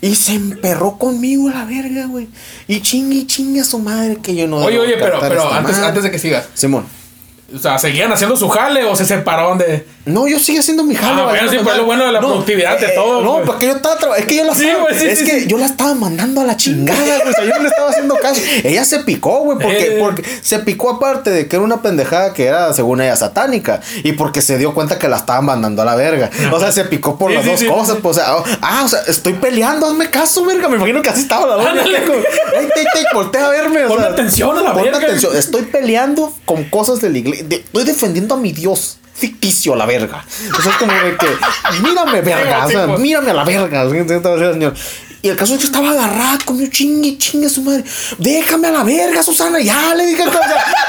Y 0.00 0.16
se 0.16 0.34
emperró 0.34 0.98
conmigo 0.98 1.48
la 1.48 1.64
verga, 1.64 2.06
güey. 2.06 2.28
Y 2.66 2.80
chingue, 2.80 3.26
chingue 3.26 3.60
a 3.60 3.64
su 3.64 3.78
madre 3.78 4.18
que 4.22 4.34
yo 4.34 4.46
no 4.46 4.56
Oye, 4.56 4.78
oye, 4.78 4.96
pero, 4.98 5.18
antes 5.52 6.02
de 6.02 6.10
que 6.10 6.18
sigas. 6.18 6.48
Simón. 6.54 6.84
O 7.54 7.58
sea, 7.58 7.78
¿seguían 7.78 8.10
haciendo 8.12 8.36
su 8.36 8.48
jale 8.48 8.84
o 8.84 8.96
se 8.96 9.04
separaron 9.06 9.58
de.? 9.58 9.86
No, 10.06 10.26
yo 10.28 10.38
sigo 10.38 10.60
haciendo 10.60 10.82
mi 10.84 10.94
jale. 10.94 11.22
Ah, 11.22 11.24
bueno, 11.24 11.50
sí, 11.50 11.56
pues 11.62 11.76
lo 11.76 11.84
bueno 11.86 12.04
de 12.04 12.12
la 12.12 12.18
productividad 12.20 12.78
de 12.78 12.88
todo, 12.88 13.22
No, 13.22 13.32
güey. 13.34 13.44
porque 13.46 13.66
yo 13.66 13.72
estaba 13.76 13.96
traba- 13.96 14.16
Es 14.18 14.26
que 14.26 14.36
yo 14.36 14.44
la 14.44 14.54
Sí, 14.54 14.64
estaba. 14.66 14.82
güey, 14.84 14.98
sí, 14.98 15.06
es 15.06 15.18
sí, 15.20 15.24
que 15.24 15.46
yo 15.46 15.56
la 15.56 15.66
estaba 15.66 15.94
mandando 15.94 16.40
a 16.40 16.44
la 16.44 16.56
chingada, 16.56 17.00
güey. 17.20 17.28
O 17.30 17.32
sea, 17.32 17.44
yo 17.44 17.54
no 17.56 17.62
le 17.62 17.68
estaba 17.68 17.88
haciendo 17.90 18.16
caso. 18.16 18.40
Ella 18.64 18.84
se 18.84 18.98
picó, 19.00 19.40
güey. 19.44 19.58
Porque, 19.58 19.96
Eh. 19.96 19.96
porque 20.00 20.22
se 20.42 20.58
picó 20.58 20.90
aparte 20.90 21.30
de 21.30 21.48
que 21.48 21.56
era 21.56 21.64
una 21.64 21.80
pendejada 21.80 22.34
que 22.34 22.44
era, 22.46 22.72
según 22.74 23.00
ella, 23.00 23.16
satánica. 23.16 23.80
Y 24.02 24.12
porque 24.12 24.42
se 24.42 24.58
dio 24.58 24.74
cuenta 24.74 24.98
que 24.98 25.08
la 25.08 25.16
estaban 25.16 25.46
mandando 25.46 25.80
a 25.82 25.84
la 25.86 25.94
verga. 25.94 26.30
O 26.52 26.60
sea, 26.60 26.70
se 26.72 26.84
picó 26.84 27.16
por 27.16 27.30
las 27.30 27.46
dos 27.46 27.62
cosas. 27.64 27.96
Pues, 28.02 28.18
o 28.18 28.20
sea, 28.20 28.34
ah, 28.60 28.82
o 28.84 28.88
sea, 28.88 29.00
estoy 29.06 29.34
peleando, 29.34 29.86
hazme 29.86 30.10
caso, 30.10 30.44
verga. 30.44 30.68
Me 30.68 30.76
imagino 30.76 31.00
que 31.02 31.10
así 31.10 31.22
estaba 31.22 31.46
la 31.46 31.54
doña. 31.54 31.82
Ey, 31.84 32.68
te, 32.74 32.82
te, 32.82 33.14
voltea 33.14 33.46
a 33.46 33.50
verme. 33.50 33.86
sea, 33.88 34.06
atención 34.08 34.58
a 34.58 34.62
la 34.62 34.72
verga. 34.72 34.98
atención. 34.98 35.34
Estoy 35.36 35.62
peleando 35.62 36.32
con 36.44 36.64
cosas 36.64 37.00
de 37.00 37.10
la 37.10 37.18
iglesia. 37.18 37.43
De- 37.48 37.56
estoy 37.56 37.84
defendiendo 37.84 38.34
a 38.34 38.38
mi 38.38 38.52
Dios 38.52 38.98
ficticio 39.14 39.74
a 39.74 39.76
la 39.76 39.86
verga. 39.86 40.24
O 40.58 40.62
sea, 40.62 40.72
es 40.72 40.76
como 40.78 40.92
de 40.92 41.16
que, 41.16 41.26
mírame, 41.82 42.20
verga. 42.20 42.66
O 42.66 42.70
sea, 42.70 42.86
Sí, 42.96 43.02
mírame 43.02 43.30
a 43.30 43.34
la 43.34 43.44
verga. 43.44 43.84
Y 45.22 45.28
el 45.30 45.36
caso 45.38 45.54
es 45.54 45.60
que 45.60 45.66
estaba 45.66 45.90
agarrada 45.92 46.38
con 46.44 46.58
mi 46.58 46.68
chingue, 46.68 47.16
chingue 47.16 47.46
a 47.46 47.48
su 47.48 47.62
madre. 47.62 47.82
Déjame 48.18 48.68
a 48.68 48.72
la 48.72 48.84
verga, 48.84 49.22
Susana, 49.22 49.58
ya 49.58 49.94
le 49.94 50.04
dije. 50.04 50.22
O 50.22 50.30
sea, 50.30 50.40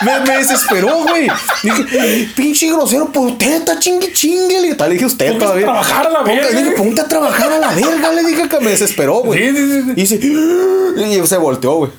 me, 0.02 0.20
me 0.28 0.38
desesperó, 0.40 1.04
güey. 1.04 1.30
Dije, 1.64 2.30
pinche 2.36 2.68
grosero, 2.70 3.06
pues 3.14 3.32
usted 3.32 3.54
está 3.62 3.80
chingue, 3.80 4.12
chingue. 4.12 4.56
Le 4.60 4.62
dije, 4.64 4.76
"Tal", 4.76 4.90
le 4.90 4.96
dije, 4.96 5.06
usted 5.06 5.28
Póngase 5.28 5.38
a 5.46 5.48
todavía. 5.48 5.66
trabajar 5.68 6.08
a 6.08 6.10
la 6.10 6.24
verga. 6.24 6.50
le 6.50 6.64
dije, 6.64 6.76
ponte 6.76 7.00
a 7.02 7.08
trabajar 7.08 7.50
a 7.54 7.60
la 7.60 7.70
verga. 7.70 8.12
Le 8.12 8.24
dije 8.24 8.50
que 8.50 8.60
me 8.60 8.72
desesperó, 8.72 9.22
güey. 9.22 9.40
Sí, 9.40 9.56
sí, 9.56 9.72
sí. 9.72 9.92
Y 9.92 9.94
dice, 10.02 11.24
y 11.24 11.28
se 11.28 11.38
volteó, 11.38 11.76
güey. 11.76 11.92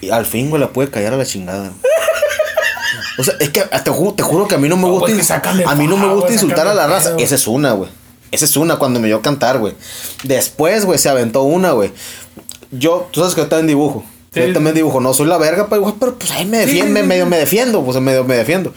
Y 0.00 0.08
al 0.08 0.24
fin, 0.24 0.48
güey, 0.48 0.60
la 0.62 0.70
pude 0.70 0.88
callar 0.88 1.12
a 1.12 1.16
la 1.18 1.26
chingada. 1.26 1.72
O 3.16 3.24
sea, 3.24 3.34
es 3.38 3.50
que 3.50 3.60
te 3.60 3.90
juro, 3.90 4.14
te 4.14 4.22
juro 4.22 4.48
que 4.48 4.56
a 4.56 4.58
mí 4.58 4.68
no 4.68 4.76
me 4.76 4.88
gusta. 4.88 5.12
pues, 5.12 5.30
a 5.66 5.74
mí 5.74 5.86
no 5.86 5.96
me 5.96 6.12
gusta 6.12 6.32
insultar 6.32 6.66
a 6.66 6.74
la 6.74 6.86
raza. 6.86 7.10
pedo. 7.10 7.18
Esa 7.18 7.34
es 7.34 7.46
una, 7.46 7.72
güey. 7.72 7.90
Esa 8.30 8.44
es 8.44 8.56
una 8.56 8.76
cuando 8.76 8.98
me 8.98 9.06
dio 9.06 9.16
a 9.18 9.22
cantar, 9.22 9.58
güey. 9.58 9.74
Después, 10.24 10.84
güey, 10.84 10.98
se 10.98 11.08
aventó 11.08 11.42
una, 11.42 11.72
güey. 11.72 11.92
Yo, 12.72 13.08
tú 13.12 13.20
sabes 13.20 13.34
que 13.34 13.42
yo 13.42 13.48
también 13.48 13.68
dibujo. 13.68 14.04
Sí, 14.32 14.40
yo 14.40 14.52
también 14.52 14.74
dibujo. 14.74 15.00
No 15.00 15.14
soy 15.14 15.28
la 15.28 15.38
verga 15.38 15.68
para 15.68 15.76
dibujar, 15.76 15.94
pero 16.00 16.18
pues 16.18 16.32
ahí 16.32 16.44
me 16.44 16.58
defiendo, 16.58 17.00
sí. 17.00 17.06
medio 17.06 17.26
me 17.26 17.38
defiendo, 17.38 17.84
pues 17.84 18.00
medio 18.00 18.24
me 18.24 18.34
defiendo. 18.34 18.74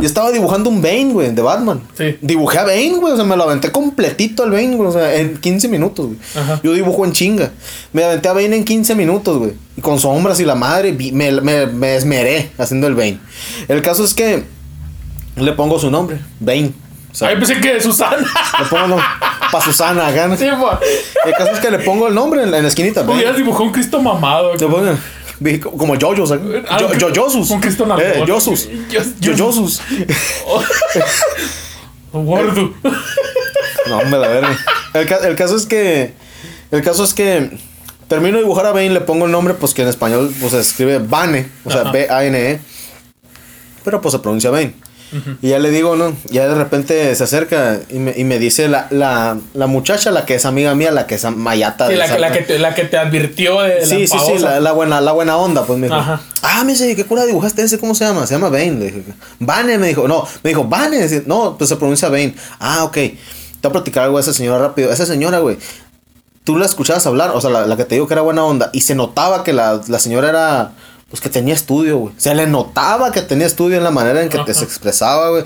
Yo 0.00 0.06
estaba 0.06 0.30
dibujando 0.32 0.70
un 0.70 0.80
Bane, 0.80 1.12
güey, 1.12 1.30
de 1.34 1.42
Batman. 1.42 1.80
Sí. 1.96 2.16
Dibujé 2.22 2.58
a 2.58 2.64
Bane, 2.64 2.94
güey. 2.98 3.12
O 3.12 3.16
sea, 3.16 3.24
me 3.24 3.36
lo 3.36 3.44
aventé 3.44 3.70
completito 3.70 4.42
al 4.44 4.50
Bane, 4.50 4.74
güey. 4.76 4.88
O 4.88 4.92
sea, 4.92 5.14
en 5.14 5.36
15 5.36 5.68
minutos, 5.68 6.06
güey. 6.06 6.18
Ajá. 6.36 6.60
Yo 6.62 6.72
dibujo 6.72 7.04
en 7.04 7.12
chinga. 7.12 7.50
Me 7.92 8.02
aventé 8.04 8.28
a 8.28 8.32
Bane 8.32 8.56
en 8.56 8.64
15 8.64 8.94
minutos, 8.94 9.38
güey. 9.38 9.52
Y 9.76 9.80
con 9.80 9.98
sombras 10.00 10.40
y 10.40 10.44
la 10.44 10.54
madre, 10.54 10.92
me, 11.12 11.30
me, 11.40 11.66
me 11.66 11.96
esmeré 11.96 12.50
haciendo 12.58 12.86
el 12.86 12.94
Bane. 12.94 13.18
El 13.68 13.82
caso 13.82 14.04
es 14.04 14.14
que 14.14 14.44
le 15.36 15.52
pongo 15.52 15.78
su 15.78 15.90
nombre, 15.90 16.18
Bane. 16.40 16.72
O 17.12 17.14
sea, 17.14 17.28
Ahí 17.28 17.36
pensé 17.36 17.60
que 17.60 17.80
Susana. 17.80 18.18
le 18.18 18.64
pongo 18.66 18.96
para 19.50 19.64
Susana, 19.64 20.06
acá. 20.06 20.36
sí. 20.36 20.44
El 20.44 21.32
caso 21.36 21.52
es 21.52 21.58
que 21.58 21.70
le 21.70 21.80
pongo 21.80 22.06
el 22.08 22.14
nombre 22.14 22.42
en, 22.44 22.54
en 22.54 22.62
la 22.62 22.68
esquinita. 22.68 23.02
Hubieras 23.02 23.36
dibujado 23.36 23.64
un 23.64 23.72
Cristo 23.72 24.00
mamado. 24.00 24.52
Le 24.54 24.58
pongo- 24.66 24.96
vi 25.40 25.58
como 25.58 25.92
un- 25.94 25.98
Yoyosus. 25.98 27.50
un 27.50 27.60
Cristo. 27.60 27.86
Eh, 27.98 28.22
Yosus. 28.26 28.68
Yos- 28.90 29.18
Yoyosus. 29.20 29.80
Gordo. 32.12 32.74
No, 33.88 33.98
hombre, 33.98 34.20
la 34.20 34.28
verga. 34.28 34.58
El, 34.94 35.06
ca- 35.06 35.26
el 35.26 35.34
caso 35.36 35.56
es 35.56 35.66
que. 35.66 36.12
El 36.70 36.82
caso 36.82 37.02
es 37.02 37.14
que. 37.14 37.58
Termino 38.08 38.36
de 38.36 38.42
dibujar 38.42 38.66
a 38.66 38.72
Bane, 38.72 38.90
le 38.90 39.00
pongo 39.00 39.24
el 39.26 39.32
nombre, 39.32 39.54
pues 39.54 39.72
que 39.72 39.82
en 39.82 39.88
español 39.88 40.32
pues, 40.40 40.52
se 40.52 40.60
escribe 40.60 40.98
Bane, 40.98 41.48
o 41.64 41.70
sea. 41.70 41.84
B-A-N-E. 41.90 42.60
Pero 43.84 44.00
pues 44.00 44.12
se 44.12 44.18
pronuncia 44.18 44.50
Bane. 44.50 44.74
Y 45.42 45.48
ya 45.48 45.58
le 45.58 45.70
digo, 45.70 45.96
¿no? 45.96 46.16
Ya 46.30 46.48
de 46.48 46.54
repente 46.54 47.14
se 47.14 47.24
acerca 47.24 47.80
y 47.90 47.98
me, 47.98 48.14
y 48.16 48.24
me 48.24 48.38
dice 48.38 48.68
la, 48.68 48.86
la, 48.90 49.38
la 49.54 49.66
muchacha, 49.66 50.10
la 50.10 50.24
que 50.24 50.36
es 50.36 50.44
amiga 50.44 50.74
mía, 50.74 50.90
la 50.92 51.06
que 51.06 51.16
es 51.16 51.24
mayata. 51.24 51.86
Sí, 51.86 51.92
de 51.92 51.98
la, 51.98 52.06
que, 52.08 52.18
la, 52.18 52.32
que 52.32 52.40
te, 52.42 52.58
la 52.58 52.74
que 52.74 52.84
te 52.84 52.96
advirtió 52.96 53.60
de 53.62 53.84
Sí, 53.84 54.06
la 54.06 54.06
sí, 54.06 54.18
sí, 54.26 54.38
la, 54.38 54.60
la 54.60 54.72
buena, 54.72 55.00
la 55.00 55.12
buena 55.12 55.36
onda, 55.36 55.64
pues 55.64 55.78
me 55.78 55.88
dijo. 55.88 55.98
Ajá. 55.98 56.20
Ah, 56.42 56.64
me 56.64 56.72
dice, 56.72 56.94
¿qué 56.94 57.04
cura 57.04 57.26
dibujaste 57.26 57.62
ese? 57.62 57.78
¿Cómo 57.78 57.94
se 57.94 58.04
llama? 58.04 58.26
Se 58.26 58.34
llama 58.34 58.48
Bane. 58.48 58.72
Le 58.72 58.84
dije, 58.86 59.02
Bane, 59.38 59.78
me 59.78 59.88
dijo. 59.88 60.06
No, 60.08 60.26
me 60.42 60.50
dijo, 60.50 60.64
Bane. 60.64 61.22
No, 61.26 61.56
pues 61.58 61.68
se 61.68 61.76
pronuncia 61.76 62.08
Bane. 62.08 62.34
Ah, 62.58 62.84
ok. 62.84 62.94
Te 62.94 63.18
voy 63.62 63.70
a 63.70 63.72
platicar 63.72 64.04
algo 64.04 64.16
de 64.16 64.22
esa 64.22 64.32
señora 64.32 64.58
rápido. 64.58 64.90
Esa 64.92 65.04
señora, 65.04 65.40
güey, 65.40 65.58
tú 66.44 66.56
la 66.56 66.64
escuchabas 66.66 67.06
hablar, 67.06 67.32
o 67.34 67.40
sea, 67.40 67.50
la, 67.50 67.66
la 67.66 67.76
que 67.76 67.84
te 67.84 67.94
digo 67.94 68.06
que 68.08 68.14
era 68.14 68.22
buena 68.22 68.44
onda, 68.44 68.70
y 68.72 68.80
se 68.80 68.94
notaba 68.94 69.44
que 69.44 69.52
la, 69.52 69.80
la 69.86 69.98
señora 69.98 70.30
era, 70.30 70.72
pues 71.10 71.20
que 71.20 71.28
tenía 71.28 71.54
estudio, 71.54 71.98
güey. 71.98 72.14
Se 72.16 72.34
le 72.34 72.46
notaba 72.46 73.10
que 73.10 73.20
tenía 73.20 73.46
estudio 73.46 73.76
en 73.76 73.84
la 73.84 73.90
manera 73.90 74.22
en 74.22 74.28
que 74.28 74.38
te 74.38 74.54
se 74.54 74.64
expresaba, 74.64 75.30
güey. 75.30 75.44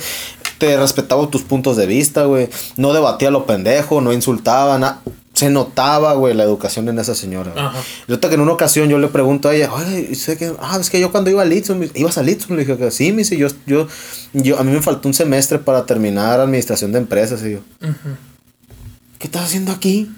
Te 0.59 0.77
respetaba 0.77 1.27
tus 1.31 1.43
puntos 1.43 1.79
de 1.79 1.87
vista, 1.87 2.27
güey. 2.27 2.51
No 2.77 2.93
debatía 2.93 3.31
lo 3.31 3.47
pendejo, 3.47 4.03
no 4.03 4.13
insultaba, 4.13 4.79
nada. 4.79 5.01
se 5.33 5.49
notaba, 5.49 6.13
güey, 6.13 6.35
la 6.35 6.45
educación 6.45 6.89
en 6.91 6.99
esa 6.99 7.15
señora. 7.15 7.53
Ajá. 7.57 7.79
Y 8.07 8.13
ahorita 8.13 8.29
que 8.29 8.35
en 8.35 8.43
una 8.43 8.53
ocasión 8.53 8.91
yo 8.91 8.99
le 8.99 9.09
pregunto 9.09 9.49
a 9.49 9.55
ella, 9.55 9.73
oye, 9.73 10.15
sé 10.15 10.37
que, 10.37 10.53
ah, 10.61 10.77
es 10.79 10.91
que 10.91 11.01
yo 11.01 11.11
cuando 11.11 11.31
iba 11.31 11.41
a 11.41 11.47
Litson, 11.47 11.91
ibas 11.95 12.19
a 12.19 12.23
Litson, 12.23 12.57
le 12.57 12.67
dije 12.67 12.91
sí, 12.91 13.13
me 13.13 13.19
dice, 13.19 13.39
yo, 13.39 13.49
yo, 13.67 13.89
yo, 14.35 14.59
a 14.59 14.65
mí 14.65 14.71
me 14.71 14.83
faltó 14.83 15.09
un 15.09 15.15
semestre 15.15 15.59
para 15.59 15.87
terminar 15.87 16.41
administración 16.41 16.93
de 16.93 16.99
empresas, 16.99 17.43
y 17.43 17.53
yo. 17.53 17.61
¿qué 19.19 19.27
estás 19.27 19.45
haciendo 19.45 19.73
aquí? 19.73 20.11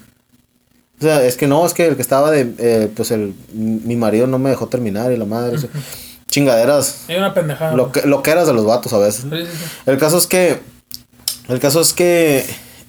O 0.98 1.02
sea, 1.02 1.22
es 1.24 1.36
que 1.36 1.46
no, 1.46 1.66
es 1.66 1.74
que 1.74 1.86
el 1.86 1.96
que 1.96 2.02
estaba 2.02 2.30
de, 2.30 2.54
eh, 2.58 2.90
pues 2.94 3.10
el, 3.10 3.34
mi 3.52 3.96
marido 3.96 4.26
no 4.26 4.38
me 4.38 4.48
dejó 4.50 4.66
terminar 4.68 5.12
y 5.12 5.16
la 5.16 5.26
madre, 5.26 5.58
chingaderas, 6.28 7.04
Hay 7.08 7.16
una 7.16 7.34
pendejada. 7.34 7.74
lo 7.74 7.92
que, 7.92 8.02
lo 8.06 8.22
que 8.22 8.30
eras 8.30 8.46
de 8.46 8.54
los 8.54 8.64
vatos 8.64 8.92
a 8.92 8.98
veces. 8.98 9.26
¿no? 9.26 9.36
Sí, 9.36 9.44
sí, 9.44 9.52
sí. 9.52 9.64
El 9.86 9.98
caso 9.98 10.18
es 10.18 10.26
que. 10.26 10.60
El 11.48 11.60
caso 11.60 11.80
es 11.80 11.92
que. 11.92 12.44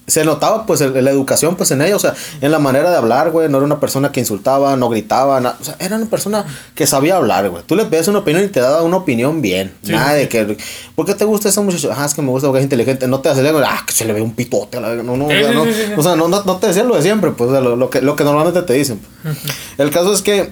Se 0.08 0.24
notaba, 0.24 0.66
pues, 0.66 0.80
el- 0.80 1.04
la 1.04 1.12
educación, 1.12 1.58
pues, 1.58 1.70
en 1.72 1.82
ella, 1.82 1.96
o 1.96 2.00
sea, 2.00 2.14
en 2.40 2.50
la 2.52 2.60
manera 2.60 2.90
de 2.90 2.96
hablar, 2.96 3.30
güey. 3.32 3.50
No 3.50 3.58
era 3.58 3.66
una 3.66 3.82
persona 3.82 4.10
que 4.14 4.22
insultaba, 4.22 4.78
no 4.78 4.88
gritaba, 4.88 5.42
na- 5.42 5.58
o 5.60 5.64
sea, 5.66 5.76
era 5.80 5.98
una 5.98 6.06
persona 6.06 6.46
que 6.76 6.88
sabía 6.88 7.18
hablar, 7.18 7.50
güey. 7.50 7.62
Tú 7.66 7.76
le 7.76 7.84
pedías 7.86 8.08
una 8.08 8.20
opinión 8.20 8.46
y 8.46 8.48
te 8.48 8.62
daba 8.62 8.84
una 8.84 8.96
opinión 8.96 9.42
bien. 9.42 9.74
Sí, 9.84 9.92
Nada 9.92 10.14
de 10.14 10.30
que. 10.30 10.58
¿Por 10.96 11.06
qué 11.06 11.14
te 11.14 11.26
gusta 11.26 11.50
esa 11.50 11.60
muchacha? 11.62 11.90
Ah, 11.94 12.06
es 12.06 12.14
que 12.14 12.22
me 12.22 12.30
gusta 12.30 12.48
porque 12.48 12.60
es 12.60 12.64
inteligente. 12.64 13.06
No 13.08 13.20
te 13.20 13.28
hace 13.28 13.46
ah, 13.50 13.84
que 13.86 13.92
se 13.94 14.06
le 14.06 14.14
ve 14.14 14.22
un 14.22 14.34
pitote 14.34 14.80
la. 14.80 14.96
No, 14.96 15.18
no, 15.18 15.26
o 15.26 15.30
sea, 15.30 15.52
no, 15.52 15.66
sí, 15.66 15.72
o 15.98 16.02
sea, 16.02 16.16
no, 16.16 16.30
no, 16.30 16.42
no 16.42 16.56
te 16.58 16.68
decían 16.68 16.88
lo 16.88 16.96
de 16.96 17.02
siempre, 17.02 17.32
pues, 17.32 17.50
o 17.50 17.52
sea, 17.54 17.60
lo, 17.62 17.76
lo 17.76 17.90
que, 17.90 18.02
lo 18.02 18.16
que 18.16 18.24
normalmente 18.24 18.62
te 18.62 18.74
dicen. 18.74 19.02
El 19.78 19.92
caso 19.92 20.14
es 20.14 20.22
que. 20.22 20.50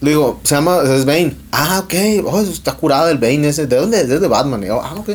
Digo, 0.00 0.40
se 0.42 0.54
llama, 0.56 0.80
es 0.84 1.04
Bane. 1.06 1.34
Ah, 1.52 1.80
ok. 1.84 1.94
Oh, 2.26 2.40
está 2.40 2.72
curada 2.72 3.10
el 3.10 3.18
Bane 3.18 3.48
ese. 3.48 3.66
¿De 3.68 3.76
dónde? 3.76 4.00
Es 4.00 4.08
de 4.20 4.28
Batman. 4.28 4.62
Y 4.62 4.66
yo, 4.66 4.82
ah, 4.82 4.94
ok. 4.96 5.10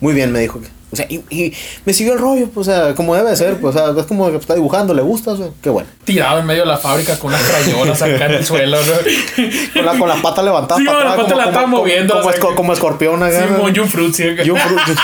Muy 0.00 0.12
bien, 0.14 0.32
me 0.32 0.40
dijo. 0.40 0.60
O 0.94 0.96
sea, 0.96 1.06
y, 1.08 1.22
y 1.30 1.52
me 1.84 1.92
siguió 1.92 2.14
el 2.14 2.18
rollo, 2.18 2.48
pues, 2.48 2.66
o 2.68 2.70
sea, 2.72 2.94
como 2.94 3.14
debe 3.14 3.30
de 3.30 3.36
ser, 3.36 3.58
pues, 3.60 3.76
o 3.76 3.78
sea, 3.92 4.00
es 4.00 4.06
como 4.06 4.30
que 4.30 4.36
está 4.38 4.54
dibujando, 4.54 4.94
le 4.94 5.02
gusta, 5.02 5.32
o 5.32 5.36
sea, 5.36 5.48
qué 5.62 5.68
bueno. 5.70 5.88
Tirado 6.04 6.38
en 6.40 6.46
medio 6.46 6.62
de 6.62 6.68
la 6.68 6.78
fábrica 6.78 7.18
con 7.18 7.32
unas 7.34 7.42
crayolas 7.42 8.00
acá 8.00 8.26
en 8.26 8.32
el 8.32 8.46
suelo, 8.46 8.78
¿no? 8.80 8.92
Con 9.74 9.84
la, 9.84 9.98
con 9.98 10.08
la 10.08 10.16
pata 10.16 10.42
levantada 10.42 10.78
Sí, 10.78 10.84
la 10.84 11.16
pata 11.16 11.34
la 11.34 11.44
estaba 11.44 11.66
moviendo, 11.66 12.14
Como, 12.14 12.28
o 12.28 12.32
sea, 12.32 12.40
esco- 12.40 12.54
como 12.54 12.72
escorpión 12.72 13.22
acá. 13.22 13.46
Sí, 13.46 13.80
un 13.80 13.88
fruit, 13.88 14.14
sí. 14.14 14.24
Y 14.44 14.50
un 14.50 14.58
fru- 14.58 14.96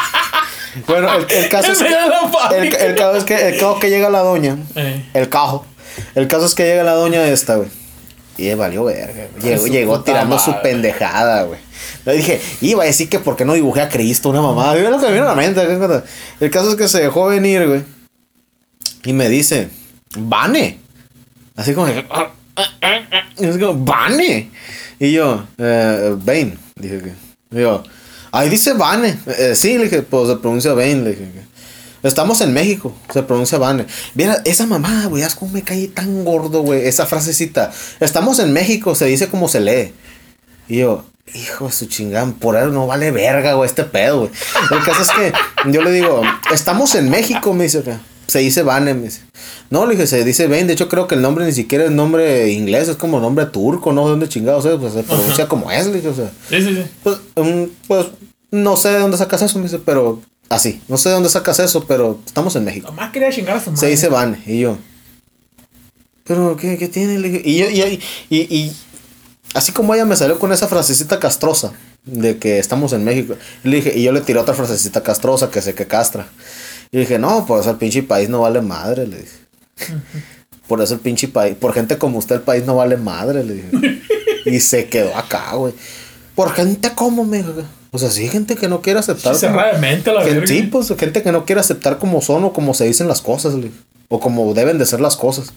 Bueno, 0.87 1.09
el, 1.15 1.27
el 1.31 1.49
caso 1.49 1.73
es 1.73 1.81
la 1.81 1.89
el, 2.57 2.95
caso 2.95 3.17
es 3.17 3.25
que 3.25 3.49
el 3.49 3.55
caso 3.55 3.79
que 3.81 3.91
llega 3.91 4.09
la 4.09 4.21
doña, 4.21 4.57
Eh. 4.77 5.05
el 5.15 5.29
cajo. 5.29 5.67
El 6.15 6.29
caso 6.29 6.47
es 6.47 6.55
que 6.55 6.65
llega 6.65 6.85
la 6.85 6.93
doña 6.93 7.25
esta, 7.27 7.57
güey. 7.57 7.69
Y 8.39 8.45
le 8.45 8.55
valió 8.55 8.85
verga. 8.85 9.27
Llegó, 9.43 9.67
llegó 9.67 10.01
tirando 10.03 10.37
madre. 10.37 10.53
su 10.53 10.63
pendejada, 10.63 11.43
güey. 11.43 11.59
Le 12.07 12.17
dije, 12.17 12.41
iba 12.61 12.83
a 12.83 12.87
decir 12.87 13.09
que 13.09 13.19
por 13.19 13.37
qué 13.37 13.45
no 13.45 13.55
dibujé 13.55 13.83
a 13.83 13.89
Cristo, 13.89 14.31
una 14.31 14.41
mamada. 14.41 14.77
Es 14.77 14.89
lo 14.89 14.99
que 14.99 15.07
me 15.07 15.13
vino 15.13 15.25
a 15.25 15.29
la 15.29 15.35
mente. 15.35 15.63
El 16.41 16.51
caso 16.51 16.71
es 16.71 16.77
que 16.77 16.89
se 16.89 17.01
dejó 17.01 17.27
venir, 17.27 17.67
güey. 17.67 17.83
Y 19.05 19.13
me 19.13 19.29
dice, 19.29 19.69
Vane. 20.17 20.79
Así 21.57 21.75
como, 21.75 21.89
es 21.89 22.05
como, 23.59 23.85
Vane. 23.85 24.51
Y 24.99 25.13
yo, 25.13 25.47
eh, 25.59 26.15
Bane. 26.17 26.57
Dije 26.77 27.01
que. 27.03 27.61
Yo, 27.61 27.83
ahí 28.33 28.49
dice 28.49 28.73
Vane. 28.75 29.19
Eh, 29.27 29.55
sí, 29.55 29.77
le 29.77 29.85
dije, 29.85 30.03
pues 30.03 30.29
se 30.29 30.37
pronuncia 30.37 30.73
Bane. 30.75 30.97
Le 30.97 31.11
dije. 31.11 31.51
Estamos 32.03 32.41
en 32.41 32.55
México, 32.55 32.97
se 33.13 33.23
pronuncia 33.23 33.59
Vane. 33.59 33.85
Mira, 34.15 34.41
esa 34.47 34.67
mamada, 34.67 35.07
güey, 35.07 35.23
es 35.23 35.35
como 35.35 35.53
me 35.53 35.63
caí 35.63 35.89
tan 35.89 36.25
gordo, 36.25 36.63
güey. 36.63 36.87
Esa 36.87 37.05
frasecita. 37.05 37.71
Estamos 38.01 38.39
en 38.39 38.53
México, 38.55 38.95
se 38.95 39.05
dice 39.07 39.29
como 39.29 39.49
se 39.49 39.61
lee. 39.61 39.93
Y 40.67 40.79
yo, 40.79 41.05
hijo 41.35 41.67
de 41.67 41.73
su 41.73 41.87
chingán, 41.87 42.35
por 42.35 42.57
eso 42.57 42.69
no 42.69 42.87
vale 42.87 43.11
verga, 43.11 43.55
güey, 43.55 43.69
este 43.69 43.85
pedo, 43.85 44.21
güey. 44.21 44.31
El 44.71 44.83
caso 44.85 45.03
es 45.03 45.11
que 45.11 45.33
yo 45.71 45.83
le 45.83 45.91
digo, 45.93 46.23
estamos 46.53 46.95
en 46.95 47.11
México, 47.11 47.53
me 47.55 47.65
dice. 47.65 47.83
Se 48.27 48.39
dice 48.39 48.63
Vane, 48.63 48.95
me 48.95 49.07
dice. 49.07 49.23
No, 49.71 49.87
le 49.87 49.97
dije, 49.97 50.07
se 50.07 50.25
dice 50.25 50.47
Vane. 50.47 50.65
De 50.65 50.75
hecho, 50.75 50.89
creo 50.89 51.09
que 51.09 51.17
el 51.17 51.23
nombre 51.23 51.45
ni 51.45 51.53
siquiera 51.53 51.85
es 51.85 51.91
nombre 51.91 52.51
inglés, 52.51 52.89
es 52.89 52.97
como 52.97 53.19
nombre 53.19 53.47
turco, 53.47 53.93
¿no? 53.93 54.05
¿De 54.05 54.11
dónde 54.11 54.29
chingados 54.29 54.65
es? 54.67 54.79
Pues 54.79 54.93
se 54.93 55.03
pronuncia 55.03 55.49
como 55.49 55.71
es, 55.71 55.87
le 55.87 55.95
dije, 55.95 56.09
o 56.09 56.15
sea. 56.15 56.31
Sí, 56.49 56.63
sí, 56.63 56.77
sí. 56.77 56.85
Pues, 57.03 57.19
mm, 57.35 57.65
pues, 57.89 58.07
no 58.53 58.77
sé 58.77 58.91
de 58.91 58.99
dónde 59.01 59.17
sacas 59.17 59.43
eso, 59.43 59.59
me 59.59 59.65
dice, 59.65 59.81
pero 59.81 60.23
así. 60.49 60.81
No 60.87 60.97
sé 60.97 61.09
de 61.09 61.17
dónde 61.17 61.29
sacas 61.29 61.59
eso, 61.59 61.85
pero 61.87 62.21
estamos 62.25 62.55
en 62.55 62.65
México. 62.65 62.89
Nomás 62.89 63.11
quería 63.11 63.31
chingar 63.31 63.57
a 63.57 63.61
su 63.61 63.71
madre. 63.71 63.81
Se 63.81 63.87
dice 63.89 64.09
Van. 64.09 64.41
Y 64.47 64.61
yo, 64.61 64.79
¿pero 66.25 66.57
qué, 66.57 66.79
qué 66.79 66.87
tiene? 66.87 67.19
Le 67.19 67.31
dije, 67.31 67.43
y 67.45 67.59
yo, 67.59 67.67
y, 67.69 68.01
y, 68.29 68.55
y 68.55 68.73
así 69.55 69.73
como 69.73 69.95
ella 69.95 70.05
me 70.05 70.17
salió 70.17 70.39
con 70.39 70.53
esa 70.53 70.69
frasecita 70.69 71.19
castrosa 71.19 71.73
de 72.05 72.39
que 72.39 72.59
estamos 72.59 72.93
en 72.93 73.05
México, 73.05 73.35
le 73.65 73.77
dije, 73.77 73.99
y 73.99 74.03
yo 74.03 74.13
le 74.13 74.21
tiré 74.21 74.39
otra 74.39 74.55
frasecita 74.55 75.03
castrosa 75.03 75.51
que 75.51 75.61
sé 75.63 75.75
que 75.75 75.87
castra. 75.87 76.27
Y 76.93 76.99
dije, 76.99 77.19
no, 77.19 77.45
pues 77.47 77.67
el 77.67 77.77
pinche 77.77 78.03
país 78.03 78.29
no 78.29 78.41
vale 78.41 78.61
madre, 78.63 79.07
le 79.07 79.19
dije. 79.19 79.95
Por 80.67 80.81
eso 80.81 80.95
el 80.95 81.01
pinche 81.01 81.29
país, 81.29 81.57
por 81.59 81.73
gente 81.73 81.99
como 81.99 82.19
usted 82.19 82.37
el 82.37 82.43
país 82.43 82.65
no 82.65 82.77
vale 82.77 82.97
madre, 82.97 83.45
le 83.45 83.55
dije. 83.55 84.03
y 84.47 84.61
se 84.61 84.87
quedó 84.89 85.17
acá, 85.17 85.55
güey. 85.55 85.75
Por 86.35 86.53
gente 86.53 86.91
como 86.95 87.25
me. 87.25 87.45
O 87.93 87.99
sea, 87.99 88.11
sí, 88.11 88.29
gente 88.29 88.55
que 88.57 88.69
no 88.69 88.81
quiere 88.83 89.01
aceptar. 89.01 89.33
como- 89.33 89.39
Cerrada 89.39 89.73
de 89.75 89.79
mente, 89.81 90.13
la 90.13 90.23
Gen- 90.23 90.35
verga. 90.35 90.47
sí, 90.47 90.63
pues 90.63 90.89
gente 90.97 91.23
que 91.23 91.33
no 91.33 91.45
quiere 91.45 91.61
aceptar 91.61 91.99
como 91.99 92.21
son 92.23 92.45
o 92.45 92.53
como 92.53 92.73
se 92.73 92.85
dicen 92.85 93.09
las 93.09 93.21
cosas, 93.21 93.55
le- 93.55 93.73
o 94.09 94.21
como 94.21 94.53
deben 94.55 94.79
de 94.79 94.87
ser 94.87 95.01
las 95.01 95.17
cosas. 95.17 95.53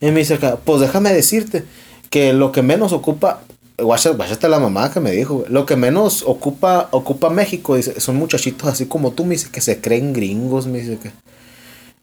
Y 0.00 0.10
me 0.10 0.20
dice 0.20 0.34
acá, 0.34 0.58
pues 0.62 0.80
déjame 0.82 1.12
decirte 1.14 1.64
que 2.10 2.32
lo 2.32 2.52
que 2.52 2.62
menos 2.62 2.92
ocupa, 2.92 3.40
guáchate 3.78 4.48
la 4.48 4.60
mamá 4.60 4.92
que 4.92 5.00
me 5.00 5.10
dijo, 5.10 5.44
lo 5.48 5.66
que 5.66 5.76
menos 5.76 6.22
ocupa, 6.26 6.88
ocupa 6.90 7.30
México, 7.30 7.76
dice, 7.76 8.00
son 8.00 8.16
muchachitos 8.16 8.68
así 8.68 8.86
como 8.86 9.12
tú, 9.12 9.24
me 9.24 9.34
dice, 9.34 9.48
que 9.50 9.60
se 9.60 9.80
creen 9.80 10.12
gringos, 10.12 10.66
me 10.66 10.80
dice 10.80 10.98
que. 10.98 11.10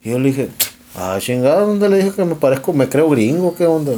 Y 0.03 0.11
yo 0.11 0.19
le 0.19 0.29
dije, 0.29 0.49
ah, 0.95 1.17
chingada, 1.19 1.61
¿dónde 1.61 1.87
le 1.87 1.97
dije 1.97 2.11
que 2.11 2.25
me 2.25 2.35
parezco, 2.35 2.73
me 2.73 2.89
creo 2.89 3.09
gringo? 3.09 3.55
¿Qué 3.55 3.65
onda? 3.65 3.93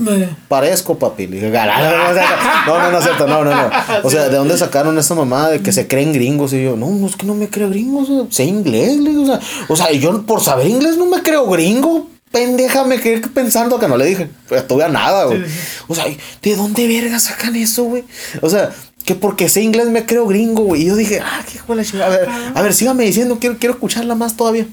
Parezco, 0.47 0.97
papi. 0.99 1.27
Le 1.27 1.37
dije, 1.37 1.49
no, 2.67 2.79
no, 2.79 2.91
no 2.91 2.97
es 2.97 3.03
cierto, 3.03 3.25
no, 3.25 3.43
no, 3.43 3.51
no. 3.51 3.69
O 4.03 4.09
sea, 4.09 4.29
¿de 4.29 4.35
dónde 4.35 4.57
sacaron 4.57 4.97
esa 4.97 5.15
mamada 5.15 5.49
de 5.49 5.61
que 5.61 5.71
se 5.71 5.87
creen 5.87 6.13
gringos? 6.13 6.53
Y 6.53 6.63
yo, 6.63 6.75
no, 6.75 6.89
no 6.89 7.07
es 7.07 7.15
que 7.15 7.25
no 7.25 7.35
me 7.35 7.49
creo 7.49 7.69
gringo, 7.69 8.01
o 8.01 8.05
sea, 8.05 8.25
sé 8.29 8.43
inglés, 8.43 8.97
le 8.97 9.11
digo, 9.11 9.23
o 9.23 9.25
sea, 9.25 9.39
o 9.69 9.75
sea, 9.75 9.91
yo 9.93 10.21
por 10.23 10.41
saber 10.41 10.67
inglés 10.67 10.97
no 10.97 11.05
me 11.05 11.23
creo 11.23 11.47
gringo. 11.47 12.07
Pendeja, 12.33 12.83
me 12.83 12.99
quedé 12.99 13.19
pensando 13.27 13.77
que 13.77 13.87
no 13.87 13.95
le 13.95 14.05
dije. 14.05 14.27
Pues 14.47 14.61
estuve 14.63 14.83
a 14.83 14.89
nada, 14.89 15.25
güey. 15.25 15.43
Sí, 15.43 15.51
sí. 15.51 15.83
O 15.87 15.93
sea, 15.93 16.05
¿de 16.41 16.55
dónde 16.55 16.87
verga 16.87 17.19
sacan 17.19 17.55
eso, 17.55 17.83
güey? 17.83 18.03
O 18.41 18.49
sea, 18.49 18.71
que 19.05 19.13
porque 19.13 19.49
sé 19.49 19.61
inglés 19.61 19.87
me 19.89 20.07
creo 20.07 20.25
gringo, 20.25 20.63
güey. 20.63 20.81
Y 20.81 20.85
yo 20.85 20.95
dije, 20.95 21.19
ah, 21.23 21.45
qué 21.45 21.59
hijo 21.59 21.73
de 21.73 21.75
la 21.75 21.83
chingada. 21.83 22.15
A 22.15 22.17
ver, 22.17 22.29
a 22.55 22.61
ver, 22.63 22.73
sígame 22.73 23.05
diciendo, 23.05 23.37
quiero, 23.39 23.57
quiero 23.59 23.75
escucharla 23.75 24.15
más 24.15 24.35
todavía. 24.35 24.65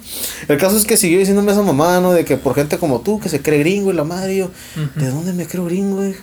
El 0.49 0.57
caso 0.57 0.79
es 0.79 0.87
que 0.87 0.97
siguió 0.97 1.19
diciéndome 1.19 1.53
esa 1.53 1.61
mamada, 1.61 2.01
¿no? 2.01 2.13
De 2.13 2.25
que 2.25 2.39
por 2.39 2.55
gente 2.55 2.79
como 2.79 3.03
tú, 3.03 3.21
que 3.21 3.29
se 3.29 3.43
cree 3.43 3.59
gringo 3.59 3.91
y 3.91 3.95
la 3.95 4.05
madre, 4.05 4.33
y 4.33 4.39
yo, 4.39 4.51
¿de 4.97 5.11
dónde 5.11 5.35
me 5.35 5.47
creo 5.47 5.67
gringo, 5.67 5.97
güey? 5.97 6.15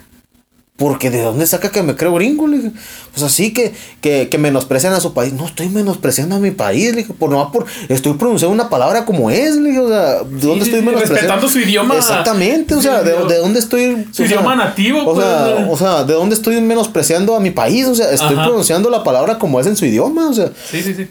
Porque 0.78 1.10
de 1.10 1.24
dónde 1.24 1.48
saca 1.48 1.72
que 1.72 1.82
me 1.82 1.96
creo 1.96 2.14
gringo, 2.14 2.48
le 2.48 2.58
dije. 2.58 2.72
Pues 3.12 3.24
así 3.24 3.52
que, 3.52 3.74
que, 4.00 4.30
que 4.30 4.38
menosprecian 4.38 4.94
a 4.94 5.00
su 5.00 5.12
país. 5.12 5.34
No 5.34 5.48
estoy 5.48 5.70
menospreciando 5.70 6.36
a 6.36 6.40
mi 6.40 6.52
país, 6.52 6.92
le 6.92 7.02
dije. 7.02 7.14
Por 7.14 7.32
no 7.32 7.52
por. 7.52 7.66
Estoy 7.90 8.14
pronunciando 8.14 8.54
una 8.54 8.70
palabra 8.70 9.04
como 9.04 9.32
es, 9.32 9.56
le 9.56 9.70
dije. 9.70 9.80
O 9.80 9.90
sea, 9.90 10.22
¿de 10.24 10.48
dónde 10.48 10.66
estoy 10.66 10.82
menospreciando? 10.82 11.14
respetando 11.16 11.50
su 11.50 11.60
idioma. 11.60 11.96
Exactamente, 11.98 12.76
o 12.76 12.82
sea, 12.84 13.02
de, 13.02 13.12
de 13.12 13.38
dónde 13.40 13.58
estoy. 13.60 14.06
Su 14.12 14.18
sea, 14.18 14.26
idioma 14.28 14.56
nativo, 14.56 15.02
O 15.02 15.16
pues. 15.16 15.26
sea, 15.26 15.68
o 15.68 15.78
sea, 15.78 16.04
de 16.04 16.14
dónde 16.14 16.36
estoy 16.36 16.62
menospreciando 16.62 17.36
a 17.36 17.40
mi 17.40 17.50
país. 17.50 17.88
O 17.88 17.96
sea, 17.96 18.12
estoy 18.12 18.36
Ajá. 18.36 18.46
pronunciando 18.46 18.92
la 18.92 19.04
palabra 19.04 19.40
como 19.40 19.60
es 19.60 19.66
en 19.66 19.76
su 19.76 19.86
idioma. 19.86 20.30
O 20.30 20.34
sea, 20.34 20.52
Sí, 20.70 20.84
sí, 20.84 20.94
sí. 20.94 21.08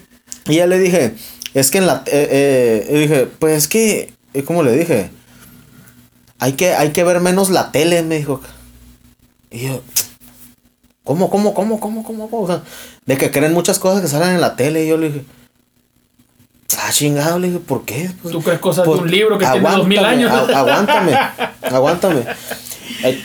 y 0.46 0.54
ya 0.54 0.68
le 0.68 0.78
dije, 0.78 1.14
es 1.54 1.72
que 1.72 1.78
en 1.78 1.86
la... 1.88 2.04
Eh, 2.06 2.86
eh, 2.88 2.98
dije, 3.00 3.26
pues 3.40 3.56
es 3.64 3.66
que, 3.66 4.12
eh, 4.32 4.44
¿cómo 4.44 4.62
le 4.62 4.70
dije? 4.78 5.10
Hay 6.38 6.52
que, 6.52 6.72
hay 6.74 6.90
que 6.90 7.02
ver 7.02 7.18
menos 7.20 7.50
la 7.50 7.72
tele, 7.72 8.02
me 8.04 8.18
dijo. 8.18 8.40
Y 9.50 9.66
yo, 9.68 9.82
¿cómo, 11.04 11.30
cómo, 11.30 11.54
cómo, 11.54 11.80
cómo, 11.80 12.02
cómo? 12.04 12.28
cómo? 12.30 12.42
O 12.42 12.46
sea, 12.46 12.62
de 13.06 13.16
que 13.16 13.30
creen 13.30 13.52
muchas 13.54 13.78
cosas 13.78 14.02
que 14.02 14.08
salen 14.08 14.30
en 14.34 14.40
la 14.40 14.56
tele. 14.56 14.84
Y 14.84 14.88
yo 14.88 14.96
le 14.96 15.08
dije, 15.08 15.24
ah, 16.78 16.90
chingado, 16.92 17.38
le 17.38 17.48
dije, 17.48 17.60
¿por 17.60 17.84
qué? 17.84 18.10
Pues, 18.22 18.32
Tú 18.32 18.42
crees 18.42 18.58
cosas 18.60 18.84
de 18.84 18.90
pues, 18.90 19.00
un 19.02 19.10
libro 19.10 19.38
que 19.38 19.46
tiene 19.46 19.68
dos 19.70 19.86
mil 19.86 19.98
años. 19.98 20.30
a- 20.30 20.58
aguántame, 20.58 21.12
aguántame. 21.62 22.24
Eh, 23.04 23.22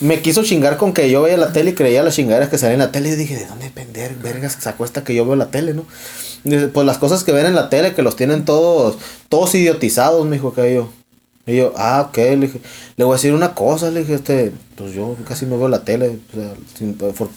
me 0.00 0.20
quiso 0.22 0.42
chingar 0.42 0.76
con 0.78 0.92
que 0.94 1.10
yo 1.10 1.22
veía 1.22 1.36
la 1.36 1.52
tele 1.52 1.70
y 1.72 1.74
creía 1.74 2.02
las 2.02 2.14
chingaderas 2.14 2.48
que 2.48 2.56
salían 2.58 2.80
en 2.80 2.86
la 2.86 2.92
tele. 2.92 3.10
Y 3.10 3.16
dije, 3.16 3.36
¿de 3.36 3.46
dónde 3.46 3.70
pender, 3.70 4.14
vergas, 4.16 4.56
se 4.58 4.68
acuesta 4.68 5.04
que 5.04 5.14
yo 5.14 5.24
veo 5.26 5.36
la 5.36 5.50
tele, 5.50 5.74
no? 5.74 5.84
Pues 6.72 6.86
las 6.86 6.96
cosas 6.96 7.22
que 7.22 7.32
ven 7.32 7.44
en 7.44 7.54
la 7.54 7.68
tele, 7.68 7.94
que 7.94 8.00
los 8.02 8.16
tienen 8.16 8.46
todos, 8.46 8.96
todos 9.28 9.54
idiotizados, 9.54 10.24
me 10.26 10.36
dijo 10.36 10.54
que 10.54 10.74
yo. 10.74 10.90
Y 11.50 11.56
yo, 11.56 11.72
ah, 11.76 12.06
ok, 12.08 12.16
le 12.16 12.36
dije, 12.36 12.60
le 12.96 13.04
voy 13.04 13.14
a 13.14 13.16
decir 13.16 13.32
una 13.32 13.54
cosa, 13.54 13.90
le 13.90 14.00
dije, 14.00 14.14
este, 14.14 14.52
pues 14.76 14.92
yo 14.92 15.16
casi 15.26 15.46
no 15.46 15.58
veo 15.58 15.68
la 15.68 15.84
tele, 15.84 16.18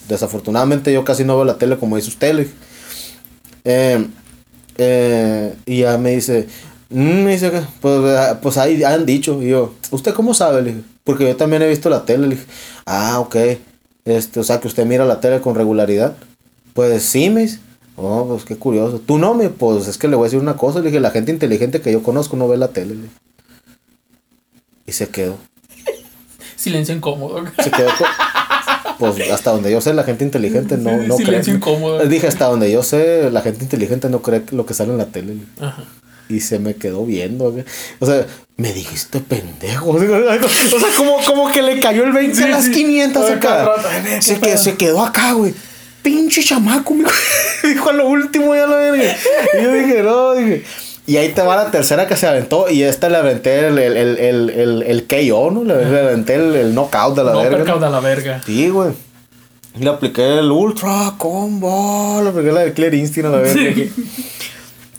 desafortunadamente 0.07 0.94
yo 0.94 1.03
casi 1.03 1.23
no 1.23 1.35
veo 1.35 1.45
la 1.45 1.57
tele 1.57 1.77
como 1.77 1.95
dice 1.95 2.10
usted, 2.10 2.34
le 2.35 2.44
dije. 2.44 2.56
Eh, 3.64 4.07
eh, 4.77 5.56
y 5.65 5.80
ya 5.80 5.98
me 5.98 6.11
dice, 6.11 6.48
mm, 6.90 7.23
me 7.23 7.31
dice 7.31 7.52
pues, 7.81 8.18
ah, 8.18 8.40
pues 8.41 8.57
ahí 8.57 8.84
han 8.84 9.06
dicho, 9.06 9.41
y 9.41 9.49
yo, 9.49 9.73
¿usted 9.91 10.14
cómo 10.14 10.34
sabe? 10.34 10.61
Le 10.61 10.69
dije, 10.73 10.84
porque 11.03 11.26
yo 11.26 11.35
también 11.35 11.61
he 11.61 11.68
visto 11.68 11.90
la 11.90 12.06
tele, 12.06 12.27
le 12.27 12.35
dije, 12.35 12.48
ah, 12.85 13.19
ok, 13.19 13.35
este, 14.06 14.40
o 14.40 14.44
sea, 14.44 14.60
que 14.60 14.68
usted 14.68 14.85
mira 14.85 15.06
la 15.06 15.22
tele 15.22 15.41
con 15.41 15.56
regularidad. 15.56 16.15
Pues 16.73 17.03
sí, 17.03 17.30
me 17.30 17.41
dice, 17.41 17.60
oh, 17.95 18.26
pues 18.27 18.45
qué 18.45 18.56
curioso. 18.56 18.99
Tú 18.99 19.18
no, 19.18 19.34
me, 19.34 19.49
pues 19.49 19.88
es 19.88 19.98
que 19.98 20.07
le 20.07 20.15
voy 20.15 20.26
a 20.26 20.27
decir 20.27 20.40
una 20.40 20.57
cosa, 20.57 20.80
le 20.80 20.85
dije, 20.85 20.99
la 20.99 21.11
gente 21.11 21.31
inteligente 21.31 21.81
que 21.81 21.91
yo 21.91 22.03
conozco 22.03 22.35
no 22.35 22.48
ve 22.48 22.57
la 22.57 22.69
tele, 22.69 22.95
le 22.95 23.02
dije. 23.03 23.14
Y 24.85 24.91
se 24.91 25.10
quedó. 25.10 25.38
Silencio 26.55 26.95
incómodo. 26.95 27.43
Se 27.61 27.72
quedó 27.72 27.89
con- 27.97 28.07
Pues 28.99 29.31
hasta 29.31 29.51
donde 29.51 29.72
yo 29.72 29.81
sé, 29.81 29.93
la 29.93 30.03
gente 30.03 30.23
inteligente 30.23 30.77
no, 30.77 30.91
no 30.97 31.15
cree. 31.15 31.26
silencio 31.26 31.53
incómodo. 31.55 32.05
Dije, 32.05 32.27
hasta 32.27 32.45
donde 32.45 32.72
yo 32.72 32.84
sé, 32.84 33.30
la 33.31 33.41
gente 33.41 33.64
inteligente 33.64 34.10
no 34.10 34.22
cree 34.22 34.43
lo 34.51 34.65
que 34.65 34.73
sale 34.73 34.91
en 34.91 34.97
la 34.97 35.05
tele. 35.07 35.35
Ajá. 35.60 35.84
Y 36.30 36.39
se 36.39 36.57
me 36.60 36.76
quedó 36.76 37.05
viendo. 37.05 37.53
O 37.99 38.05
sea, 38.05 38.26
me 38.55 38.72
dijiste 38.72 39.19
pendejo. 39.19 39.89
O 39.91 39.99
sea, 39.99 40.39
como, 40.97 41.18
como 41.26 41.51
que 41.51 41.61
le 41.61 41.80
cayó 41.81 42.03
el 42.05 42.14
20 42.14 42.35
Sí, 42.38 42.43
a 42.43 42.47
las 42.47 42.65
sí. 42.65 42.72
500 42.72 43.30
Ay, 43.30 43.39
cada 43.39 43.64
acá. 43.64 44.22
Se, 44.22 44.35
qué 44.35 44.39
que, 44.39 44.47
pedo. 44.47 44.57
se 44.57 44.76
quedó 44.77 45.03
acá, 45.03 45.34
güey. 45.34 45.53
Pinche 46.01 46.43
chamaco, 46.43 46.93
mijo. 46.93 47.11
Dijo 47.64 47.89
a 47.89 47.93
lo 47.93 48.07
último 48.07 48.55
ya 48.55 48.65
lo 48.68 48.76
verga. 48.76 49.15
Y 49.60 49.64
yo 49.64 49.73
dije, 49.73 50.03
no, 50.03 50.34
dije. 50.34 50.64
Y 51.06 51.18
ahí 51.18 51.30
te 51.34 51.42
va 51.42 51.56
la 51.56 51.70
tercera 51.72 52.08
que 52.08 52.16
se 52.16 52.28
aventó. 52.28 52.70
Y 52.70 52.84
esta 52.84 53.10
le 53.10 53.18
aventé 53.18 53.68
el, 53.68 53.78
el, 53.78 53.98
el, 53.98 54.18
el, 54.20 54.50
el, 54.50 54.84
el 54.84 55.08
KO, 55.08 55.52
¿no? 55.52 55.64
Le, 55.64 55.86
le 55.86 56.00
aventé 56.00 56.36
el, 56.36 56.56
el 56.56 56.74
knockout 56.74 57.16
de 57.16 57.24
la 57.24 57.32
No 57.34 57.40
verga. 57.40 57.58
¿no? 57.58 57.64
percauda 57.64 57.90
la 57.90 58.00
verga. 58.00 58.42
Sí, 58.46 58.70
güey. 58.70 58.94
Le 59.80 59.90
apliqué 59.90 60.40
el 60.40 60.52
Ultra 60.52 61.16
Combo. 61.18 62.22
Le 62.24 62.30
apliqué 62.30 62.52
la 62.52 62.62
del 62.62 62.74
Clear 62.74 62.94
Instinct 62.94 63.28
a 63.28 63.32
la 63.32 63.38
vez. 63.40 63.54
Sí. 63.54 63.92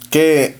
Que 0.09 0.57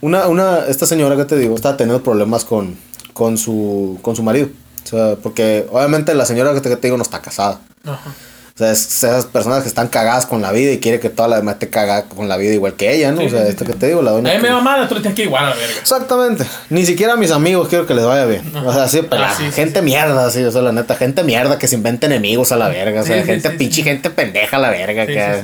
una, 0.00 0.28
una, 0.28 0.66
esta 0.68 0.86
señora 0.86 1.16
que 1.16 1.24
te 1.24 1.36
digo, 1.38 1.54
estaba 1.54 1.76
teniendo 1.76 2.02
problemas 2.02 2.44
con, 2.44 2.76
con, 3.12 3.38
su, 3.38 3.98
con 4.02 4.16
su 4.16 4.22
marido. 4.22 4.48
O 4.84 4.86
sea, 4.86 5.16
porque 5.22 5.66
obviamente 5.70 6.14
la 6.14 6.26
señora 6.26 6.52
que 6.52 6.60
te, 6.60 6.68
que 6.68 6.76
te 6.76 6.88
digo 6.88 6.96
no 6.98 7.02
está 7.04 7.22
casada. 7.22 7.60
Ajá. 7.84 8.12
O 8.54 8.58
sea, 8.58 8.70
es 8.70 8.86
esas 8.86 9.26
personas 9.26 9.62
que 9.62 9.68
están 9.68 9.88
cagadas 9.88 10.26
con 10.26 10.40
la 10.40 10.52
vida 10.52 10.70
y 10.70 10.78
quiere 10.78 11.00
que 11.00 11.10
toda 11.10 11.26
la 11.26 11.36
demás 11.36 11.54
esté 11.54 11.70
cagada 11.70 12.04
con 12.04 12.28
la 12.28 12.36
vida 12.36 12.52
igual 12.54 12.74
que 12.74 12.94
ella, 12.94 13.10
¿no? 13.10 13.18
Sí, 13.20 13.26
o 13.26 13.30
sea, 13.30 13.46
sí, 13.46 13.56
sí. 13.58 13.64
que 13.64 13.72
te 13.72 13.88
digo, 13.88 14.00
la 14.00 14.10
A 14.10 14.14
doña. 14.14 14.32
mí 14.34 14.40
me 14.42 14.50
va 14.50 14.60
mal, 14.60 14.86
tú 14.88 14.94
le 14.94 15.00
tienes 15.00 15.16
que 15.16 15.24
igual 15.24 15.46
a 15.46 15.50
la 15.50 15.56
verga. 15.56 15.74
Exactamente. 15.80 16.44
Ni 16.70 16.86
siquiera 16.86 17.14
a 17.14 17.16
mis 17.16 17.32
amigos 17.32 17.66
quiero 17.68 17.84
que 17.84 17.94
les 17.94 18.04
vaya 18.04 18.26
bien. 18.26 18.54
O 18.64 18.72
sea, 18.72 18.86
sí, 18.88 19.00
pero 19.10 19.24
Ah, 19.24 19.34
sí, 19.36 19.42
sí, 19.46 19.50
gente 19.52 19.82
mierda, 19.82 20.30
sí, 20.30 20.44
o 20.44 20.52
sea, 20.52 20.62
la 20.62 20.70
neta, 20.70 20.94
gente 20.94 21.24
mierda 21.24 21.58
que 21.58 21.66
se 21.66 21.74
inventa 21.74 22.06
enemigos 22.06 22.52
a 22.52 22.56
la 22.56 22.68
verga. 22.68 23.00
O 23.00 23.04
sea, 23.04 23.24
gente 23.24 23.50
pinche, 23.50 23.82
gente 23.82 24.08
pendeja 24.10 24.56
a 24.56 24.60
la 24.60 24.70
verga. 24.70 25.04
Que. 25.04 25.42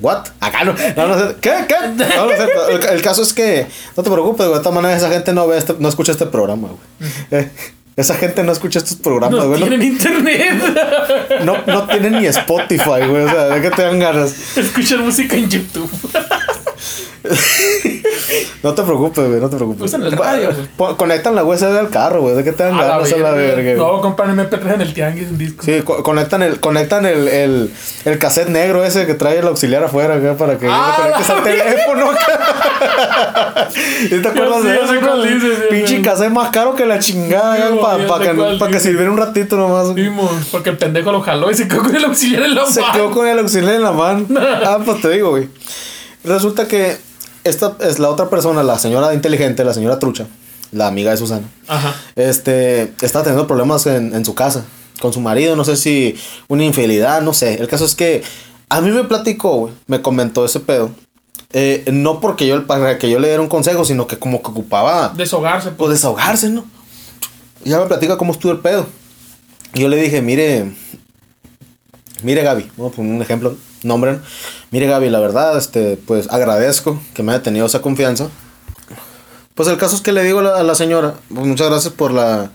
¿What? 0.00 0.26
Acá 0.40 0.64
no. 0.64 0.74
No, 0.94 1.08
no 1.08 1.18
sé. 1.18 1.36
¿Qué? 1.40 1.52
¿Qué? 1.66 1.74
No, 1.96 2.26
no 2.26 2.32
sé. 2.32 2.48
El, 2.70 2.84
el 2.96 3.02
caso 3.02 3.22
es 3.22 3.32
que 3.32 3.66
no 3.96 4.02
te 4.02 4.10
preocupes, 4.10 4.46
güey. 4.46 4.58
De 4.58 4.62
todas 4.62 4.74
maneras, 4.80 5.02
esa 5.02 5.10
gente 5.10 5.32
no 5.32 5.48
ve 5.48 5.56
este, 5.58 5.74
no 5.78 5.88
escucha 5.88 6.12
este 6.12 6.26
programa, 6.26 6.68
güey. 6.68 7.10
Eh, 7.30 7.50
esa 7.98 8.14
gente 8.14 8.44
no 8.44 8.52
escucha 8.52 8.78
estos 8.78 8.96
programas, 8.96 9.40
No 9.40 9.48
güey. 9.48 9.60
No, 9.60 9.66
tienen 9.66 9.86
internet. 9.88 10.62
no, 11.44 11.56
no 11.66 11.86
tienen 11.88 12.12
ni 12.20 12.26
Spotify, 12.26 13.04
güey. 13.08 13.24
O 13.24 13.28
sea, 13.28 13.44
de 13.46 13.60
que 13.60 13.70
te 13.70 13.82
dan 13.82 13.98
ganas. 13.98 14.56
Escuchan 14.56 15.04
música 15.04 15.36
en 15.36 15.50
YouTube. 15.50 15.90
No 18.62 18.74
te 18.74 18.82
preocupes, 18.82 19.26
güey. 19.28 19.40
No 19.40 19.48
te 19.48 19.56
preocupes. 19.56 19.84
Usan 19.84 20.02
el 20.02 20.12
radio, 20.12 20.50
güey. 20.52 20.66
Pon- 20.76 20.96
Conectan 20.96 21.34
la 21.36 21.44
USB 21.44 21.78
al 21.78 21.88
carro, 21.90 22.22
güey. 22.22 22.34
De 22.34 22.42
que 22.44 22.52
te 22.52 22.64
dan 22.64 22.74
A 22.74 22.78
la 22.82 22.86
ganas 22.88 23.12
a 23.12 23.16
la 23.16 23.30
verga. 23.30 23.54
verga. 23.56 23.74
güey. 23.74 23.76
No, 23.76 24.00
compran 24.00 24.36
MP3 24.36 24.74
en 24.74 24.80
el 24.80 24.92
tianguis, 24.94 25.28
un 25.30 25.38
disco. 25.38 25.62
Sí, 25.64 25.80
co- 25.82 26.02
conectan 26.02 26.42
el, 26.42 26.58
conectan 26.60 27.06
el, 27.06 27.28
el, 27.28 27.70
el 28.04 28.18
cassette 28.18 28.48
negro 28.48 28.84
ese 28.84 29.06
que 29.06 29.14
trae 29.14 29.38
el 29.38 29.46
auxiliar 29.46 29.84
afuera 29.84 30.16
acá 30.16 30.36
para 30.36 30.58
que 30.58 30.66
Ah, 30.68 30.94
lo 30.98 31.02
conectes 31.04 31.30
al 31.30 31.42
teléfono 31.44 32.10
acá. 32.10 33.68
¿Y 34.04 34.08
te 34.20 34.28
acuerdas 34.28 34.62
sí, 34.62 34.68
de 34.68 34.74
ya 34.76 34.84
eso? 34.84 34.92
sé 34.92 35.00
cuál 35.00 35.22
dices, 35.22 35.58
sí, 35.58 35.64
Pinche 35.70 36.02
cassette 36.02 36.30
más 36.32 36.50
caro 36.50 36.74
que 36.74 36.84
la 36.84 36.98
chingada 36.98 37.56
Sí, 37.56 37.78
para 37.80 37.96
sé 38.24 38.30
que, 38.32 38.58
pa' 38.58 38.68
que 38.68 38.80
sirviera 38.80 39.10
un 39.10 39.18
ratito 39.18 39.56
nomás. 39.56 39.94
Vimos, 39.94 40.30
porque 40.50 40.70
el 40.70 40.76
pendejo 40.78 41.12
lo 41.12 41.20
jaló 41.22 41.50
y 41.50 41.54
se 41.54 41.68
quedó 41.68 41.82
con 41.84 41.94
el 41.96 42.04
auxiliar 42.04 42.42
en 42.42 42.54
la 42.56 42.66
Se 42.66 42.80
mano. 42.80 42.92
quedó 42.92 43.10
con 43.12 43.26
el 43.28 43.38
auxiliar 43.38 43.74
en 43.76 43.82
la 43.82 43.92
mano. 43.92 44.26
Ah, 44.64 44.78
pues 44.84 45.00
te 45.00 45.10
digo, 45.10 45.30
güey. 45.30 45.48
Resulta 46.24 46.66
que 46.66 46.96
esta 47.44 47.76
es 47.80 47.98
la 47.98 48.08
otra 48.08 48.28
persona, 48.28 48.62
la 48.62 48.78
señora 48.78 49.14
inteligente, 49.14 49.64
la 49.64 49.74
señora 49.74 49.98
trucha, 49.98 50.26
la 50.72 50.86
amiga 50.86 51.10
de 51.10 51.16
Susana. 51.16 51.48
Ajá. 51.66 51.94
este, 52.16 52.92
está 53.02 53.22
teniendo 53.22 53.46
problemas 53.46 53.86
en, 53.86 54.14
en 54.14 54.24
su 54.24 54.34
casa, 54.34 54.64
con 55.00 55.12
su 55.12 55.20
marido, 55.20 55.56
no 55.56 55.64
sé 55.64 55.76
si 55.76 56.16
una 56.48 56.64
infidelidad, 56.64 57.22
no 57.22 57.32
sé. 57.32 57.54
El 57.54 57.68
caso 57.68 57.84
es 57.84 57.94
que 57.94 58.22
a 58.68 58.80
mí 58.80 58.90
me 58.90 59.04
platicó, 59.04 59.56
güey, 59.56 59.74
me 59.86 60.02
comentó 60.02 60.44
ese 60.44 60.60
pedo. 60.60 60.90
Eh, 61.52 61.84
no 61.90 62.20
porque 62.20 62.46
yo, 62.46 62.66
para 62.66 62.98
que 62.98 63.08
yo 63.08 63.18
le 63.18 63.28
diera 63.28 63.42
un 63.42 63.48
consejo, 63.48 63.84
sino 63.84 64.06
que 64.06 64.18
como 64.18 64.42
que 64.42 64.50
ocupaba, 64.50 65.12
Deshogarse, 65.16 65.68
pues 65.70 65.78
pues. 65.78 65.90
desahogarse, 65.92 66.50
¿no? 66.50 66.66
Y 67.64 67.70
ya 67.70 67.78
me 67.78 67.86
platica 67.86 68.18
cómo 68.18 68.32
estuvo 68.32 68.52
el 68.52 68.58
pedo. 68.58 68.86
Y 69.74 69.80
yo 69.80 69.88
le 69.88 69.96
dije, 69.96 70.20
mire, 70.20 70.72
mire 72.22 72.42
Gaby, 72.42 72.70
vamos 72.76 72.92
a 72.92 72.96
poner 72.96 73.14
un 73.14 73.22
ejemplo, 73.22 73.56
nombre, 73.82 74.12
¿no? 74.12 74.18
Mire 74.70 74.86
Gaby, 74.86 75.10
la 75.10 75.20
verdad, 75.20 75.56
este, 75.58 75.96
pues 75.96 76.28
agradezco 76.30 77.00
que 77.14 77.22
me 77.22 77.32
haya 77.32 77.42
tenido 77.42 77.66
esa 77.66 77.80
confianza. 77.80 78.28
Pues 79.54 79.68
el 79.68 79.76
caso 79.78 79.96
es 79.96 80.02
que 80.02 80.12
le 80.12 80.22
digo 80.22 80.40
a 80.40 80.42
la, 80.42 80.56
a 80.58 80.62
la 80.62 80.74
señora, 80.74 81.14
pues 81.34 81.46
muchas 81.46 81.68
gracias 81.68 81.92
por 81.92 82.12
la, 82.12 82.50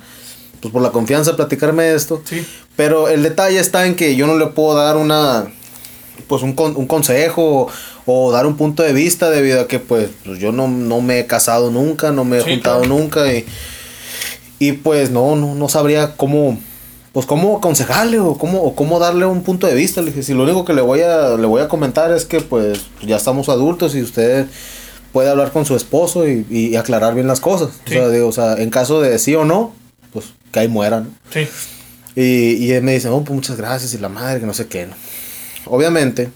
pues 0.61 0.71
por 0.71 0.81
la 0.81 0.91
confianza 0.91 1.31
de 1.31 1.37
platicarme 1.37 1.93
esto. 1.93 2.21
Sí. 2.23 2.45
Pero 2.75 3.07
el 3.09 3.23
detalle 3.23 3.59
está 3.59 3.85
en 3.85 3.95
que 3.95 4.15
yo 4.15 4.25
no 4.27 4.37
le 4.37 4.47
puedo 4.47 4.75
dar 4.77 4.95
una, 4.97 5.47
pues 6.27 6.41
un, 6.43 6.53
con- 6.53 6.75
un 6.77 6.87
consejo 6.87 7.67
o, 8.05 8.25
o 8.27 8.31
dar 8.31 8.45
un 8.45 8.55
punto 8.55 8.83
de 8.83 8.93
vista 8.93 9.29
debido 9.29 9.61
a 9.61 9.67
que 9.67 9.79
pues, 9.79 10.09
pues, 10.23 10.39
yo 10.39 10.51
no, 10.51 10.67
no 10.67 11.01
me 11.01 11.19
he 11.19 11.25
casado 11.27 11.71
nunca, 11.71 12.11
no 12.11 12.23
me 12.23 12.37
he 12.37 12.41
Sí, 12.41 12.51
juntado 12.51 12.79
claro. 12.81 12.95
nunca 12.95 13.33
y, 13.33 13.45
y 14.59 14.71
pues 14.73 15.11
no, 15.11 15.35
no, 15.35 15.55
no 15.55 15.67
sabría 15.67 16.15
cómo, 16.15 16.57
pues 17.13 17.27
cómo 17.27 17.57
aconsejarle 17.57 18.19
o 18.19 18.37
cómo, 18.37 18.63
o 18.63 18.75
cómo 18.75 18.99
darle 18.99 19.25
un 19.25 19.43
punto 19.43 19.67
de 19.67 19.75
vista. 19.75 20.01
Le 20.01 20.07
dije, 20.07 20.23
si 20.23 20.33
lo 20.33 20.43
único 20.43 20.65
que 20.65 20.73
le 20.73 20.81
voy 20.81 21.01
a, 21.01 21.37
le 21.37 21.45
voy 21.45 21.61
a 21.61 21.69
comentar 21.69 22.11
es 22.11 22.25
que 22.25 22.41
pues 22.41 22.87
ya 23.03 23.15
estamos 23.15 23.49
adultos 23.49 23.95
y 23.95 24.01
usted 24.01 24.47
puede 25.11 25.29
hablar 25.29 25.51
con 25.51 25.63
su 25.65 25.75
esposo 25.75 26.27
y, 26.27 26.45
y 26.49 26.75
aclarar 26.75 27.13
bien 27.13 27.27
las 27.27 27.39
cosas. 27.39 27.69
Sí. 27.85 27.95
O, 27.95 27.99
sea, 27.99 28.09
digo, 28.09 28.27
o 28.27 28.31
sea, 28.31 28.55
en 28.55 28.71
caso 28.71 28.99
de 28.99 29.19
sí 29.19 29.35
o 29.35 29.45
no, 29.45 29.73
pues 30.11 30.33
que 30.51 30.59
ahí 30.59 30.67
mueran. 30.67 31.15
Sí. 31.31 31.47
Y, 32.15 32.53
y 32.65 32.71
él 32.71 32.83
me 32.83 32.93
dice, 32.93 33.09
oh, 33.09 33.23
pues 33.23 33.35
muchas 33.35 33.57
gracias 33.57 33.93
y 33.93 33.99
la 33.99 34.09
madre, 34.09 34.39
que 34.39 34.47
no 34.47 34.53
sé 34.55 34.65
qué. 34.65 34.87
¿no? 34.87 34.95
Obviamente, 35.67 36.31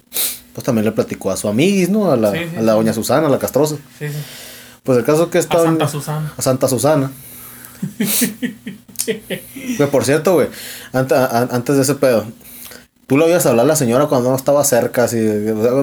pues 0.54 0.64
también 0.64 0.86
le 0.86 0.92
platicó 0.92 1.32
a 1.32 1.38
su 1.38 1.48
amiguis, 1.48 1.90
¿no? 1.90 2.12
A 2.12 2.18
la, 2.18 2.32
Sí, 2.32 2.40
sí, 2.52 2.56
a 2.56 2.62
la 2.62 2.74
doña 2.74 2.94
Susana, 2.94 3.28
a 3.28 3.30
la 3.32 3.40
castrosa. 3.40 3.78
Sí, 3.98 4.10
sí. 4.10 4.18
Pues 4.84 5.00
el 5.00 5.04
caso 5.04 5.32
que 5.32 5.40
A 5.40 5.42
está... 5.42 5.64
Santa 5.64 5.88
Susana. 5.88 6.34
A 6.38 6.42
Santa 6.42 6.68
Susana. 6.68 7.12
Güey, 9.78 9.90
por 9.90 10.04
cierto, 10.04 10.34
güey, 10.34 10.48
antes 10.92 11.76
de 11.78 11.82
ese 11.82 11.96
pedo, 11.96 12.26
tú 13.08 13.16
lo 13.18 13.26
oías 13.26 13.46
hablar 13.46 13.64
a 13.66 13.68
la 13.70 13.76
señora 13.76 14.08
cuando 14.08 14.30
no 14.30 14.36
estaba 14.36 14.64
cerca, 14.66 15.06
así, 15.06 15.18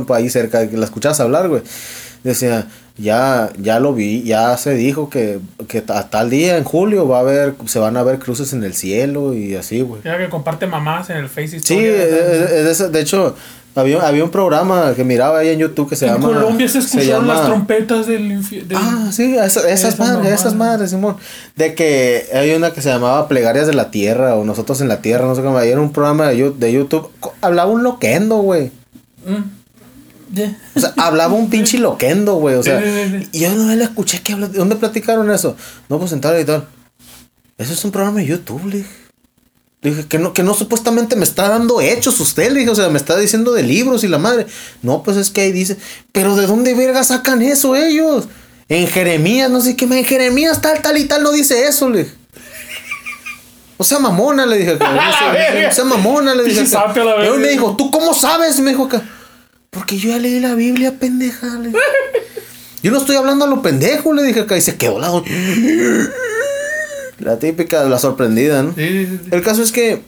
por 0.07 0.17
ahí 0.17 0.29
cerca, 0.29 0.69
que 0.69 0.77
la 0.77 0.85
escuchabas 0.85 1.21
hablar, 1.21 1.49
güey. 1.49 1.63
Decía, 2.23 2.67
ya, 2.97 3.51
ya 3.59 3.81
lo 3.81 3.93
vi, 3.95 4.23
ya 4.23 4.57
se 4.59 4.75
dijo 4.75 5.09
que, 5.11 5.39
que 5.69 5.83
a 5.89 6.09
tal 6.11 6.29
día, 6.31 6.57
en 6.59 6.65
julio, 6.65 7.09
va 7.09 7.19
a 7.19 7.21
haber, 7.21 7.55
se 7.67 7.79
van 7.79 7.97
a 7.97 8.03
ver 8.03 8.19
cruces 8.19 8.53
en 8.53 8.63
el 8.65 8.75
cielo 8.75 9.33
y 9.35 9.55
así, 9.57 9.81
güey. 9.81 10.03
Ya 10.05 10.19
que 10.19 10.29
comparte 10.29 10.67
mamás 10.67 11.09
en 11.11 11.17
el 11.17 11.29
Face 11.29 11.61
Sí, 11.61 11.79
es- 11.79 12.51
es- 12.51 12.79
de 12.79 12.89
de 12.91 13.01
hecho, 13.01 13.37
había, 13.75 14.07
había 14.07 14.23
un 14.25 14.31
programa 14.31 14.93
que 14.95 15.03
miraba 15.05 15.39
ahí 15.41 15.49
en 15.49 15.59
YouTube 15.59 15.89
que 15.89 15.97
se 15.97 16.07
en 16.07 16.13
llama... 16.15 16.27
Colombia 16.29 16.69
se 16.69 16.79
escucharon 16.79 17.27
llama- 17.27 17.35
las 17.35 17.47
trompetas 17.47 18.07
del 18.07 18.31
infierno. 18.31 18.79
Ah, 18.81 19.09
sí, 19.13 19.35
esa- 19.35 19.69
esas 19.69 19.95
Esas 19.95 19.99
madres, 19.99 20.33
esas 20.33 20.55
madres, 20.55 20.91
Simón. 20.91 21.17
De 21.57 21.75
que 21.75 22.27
hay 22.33 22.53
una 22.53 22.73
que 22.73 22.81
se 22.83 22.89
llamaba 22.91 23.27
Plegarias 23.29 23.67
de 23.67 23.75
la 23.75 23.91
Tierra 23.91 24.35
o 24.37 24.45
Nosotros 24.45 24.81
en 24.81 24.89
la 24.89 25.01
Tierra, 25.03 25.27
no 25.27 25.35
sé 25.35 25.43
cómo. 25.43 25.59
Ahí 25.59 25.71
era 25.71 25.81
un 25.81 25.93
programa 25.93 26.29
de, 26.29 26.51
de 26.51 26.73
YouTube. 26.73 27.11
Hablaba 27.41 27.71
un 27.71 27.83
loquendo, 27.83 28.37
güey. 28.39 28.71
Ya. 30.33 30.57
O 30.75 30.81
sea, 30.81 30.93
hablaba 30.97 31.35
un 31.35 31.49
pinche 31.51 31.79
loquendo, 31.79 32.35
güey. 32.37 32.57
O 32.57 32.63
sea, 32.63 32.83
y 33.33 33.39
yo 33.41 33.55
no 33.55 33.75
le 33.75 33.85
escuché 33.85 34.21
que 34.23 34.33
habla. 34.33 34.49
¿De 34.49 34.59
dónde 34.59 34.77
platicaron 34.77 35.31
eso? 35.31 35.57
No, 35.89 35.99
pues 35.99 36.13
entrar 36.13 36.39
y 36.41 36.45
tal. 36.45 36.67
Eso 37.59 37.73
es 37.73 37.85
un 37.85 37.91
programa 37.93 38.19
de 38.21 38.27
YouTube, 38.27 38.65
le. 38.67 38.85
Le 39.85 39.91
dije 39.91 40.07
que 40.09 40.19
no, 40.19 40.33
que 40.33 40.43
no 40.43 40.55
supuestamente 40.55 41.15
me 41.15 41.25
está 41.25 41.47
dando 41.47 41.83
hechos 41.83 42.19
usted, 42.19 42.51
le 42.51 42.61
dije, 42.61 42.71
o 42.71 42.75
sea, 42.75 42.89
me 42.89 42.97
está 42.97 43.19
diciendo 43.19 43.53
de 43.53 43.63
libros 43.63 44.03
y 44.03 44.09
la 44.09 44.17
madre. 44.17 44.47
No, 44.81 45.03
pues 45.03 45.19
es 45.19 45.29
que 45.29 45.43
ahí 45.43 45.53
dice, 45.53 45.77
pero 46.11 46.37
¿de 46.37 46.47
dónde 46.47 46.73
verga 46.73 47.05
sacan 47.05 47.43
eso 47.43 47.77
ellos? 47.77 48.25
En 48.71 48.89
Jeremías, 48.89 49.51
no 49.51 49.61
sé 49.61 49.77
qué, 49.77 49.85
en 49.85 50.05
Jeremías 50.07 50.63
tal, 50.63 50.81
tal 50.81 50.97
y 50.97 51.05
tal 51.05 51.23
no 51.23 51.33
dice 51.33 51.67
eso, 51.67 51.91
le 51.91 52.05
dije. 52.05 52.15
O 53.77 53.85
sea, 53.85 53.99
mamona, 53.99 54.47
le 54.47 54.57
dije. 54.57 54.71
acá. 54.81 55.13
O 55.71 55.75
sea, 55.75 55.85
mamona, 55.85 56.35
le 56.35 56.45
dije. 56.45 56.61
Acá. 56.61 56.95
Y 57.23 57.27
él 57.27 57.39
me 57.39 57.49
dijo, 57.49 57.77
¿tú 57.77 57.91
cómo 57.91 58.15
sabes? 58.15 58.59
Me 58.61 58.71
dijo 58.71 58.87
acá. 58.87 59.03
Porque 59.69 59.99
yo 59.99 60.09
ya 60.09 60.19
leí 60.19 60.41
la 60.41 60.55
Biblia, 60.55 60.99
pendeja. 60.99 61.47
le 61.59 61.69
dije. 61.69 61.79
Yo 62.83 62.91
no 62.91 62.99
estoy 62.99 63.17
hablando 63.17 63.47
a 63.47 63.49
lo 63.49 63.63
pendejo, 63.63 64.13
le 64.13 64.23
dije 64.23 64.41
acá. 64.41 64.59
Y 64.59 64.61
se 64.61 64.77
quedó 64.77 64.99
la... 64.99 65.11
La 67.19 67.39
típica, 67.39 67.85
la 67.85 67.99
sorprendida, 67.99 68.63
¿no? 68.63 68.75
Sí, 68.75 68.81
sí, 68.89 69.07
sí, 69.07 69.19
sí. 69.25 69.29
El 69.31 69.43
caso 69.43 69.63
es 69.63 69.73
que 69.73 70.03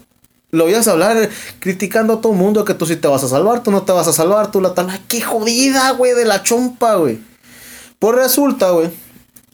lo 0.51 0.65
oías 0.65 0.89
hablar 0.89 1.29
criticando 1.61 2.15
a 2.15 2.21
todo 2.21 2.33
el 2.33 2.39
mundo 2.39 2.65
que 2.65 2.75
tú 2.75 2.87
sí 2.87 2.97
te 2.97 3.09
vas 3.09 3.23
a 3.25 3.29
salvar, 3.29 3.63
tú 3.63 3.71
no 3.71 3.83
te 3.83 3.93
vas 3.93 4.09
a 4.09 4.13
salvar, 4.13 4.51
tú 4.51 4.61
la 4.61 4.75
tal. 4.75 4.89
Ay, 4.91 5.01
qué 5.09 5.21
jodida, 5.21 5.91
güey, 5.93 6.13
de 6.15 6.25
la 6.25 6.43
chompa, 6.43 6.97
güey. 6.97 7.19
Pues 7.99 8.17
resulta, 8.17 8.71
güey, 8.71 8.91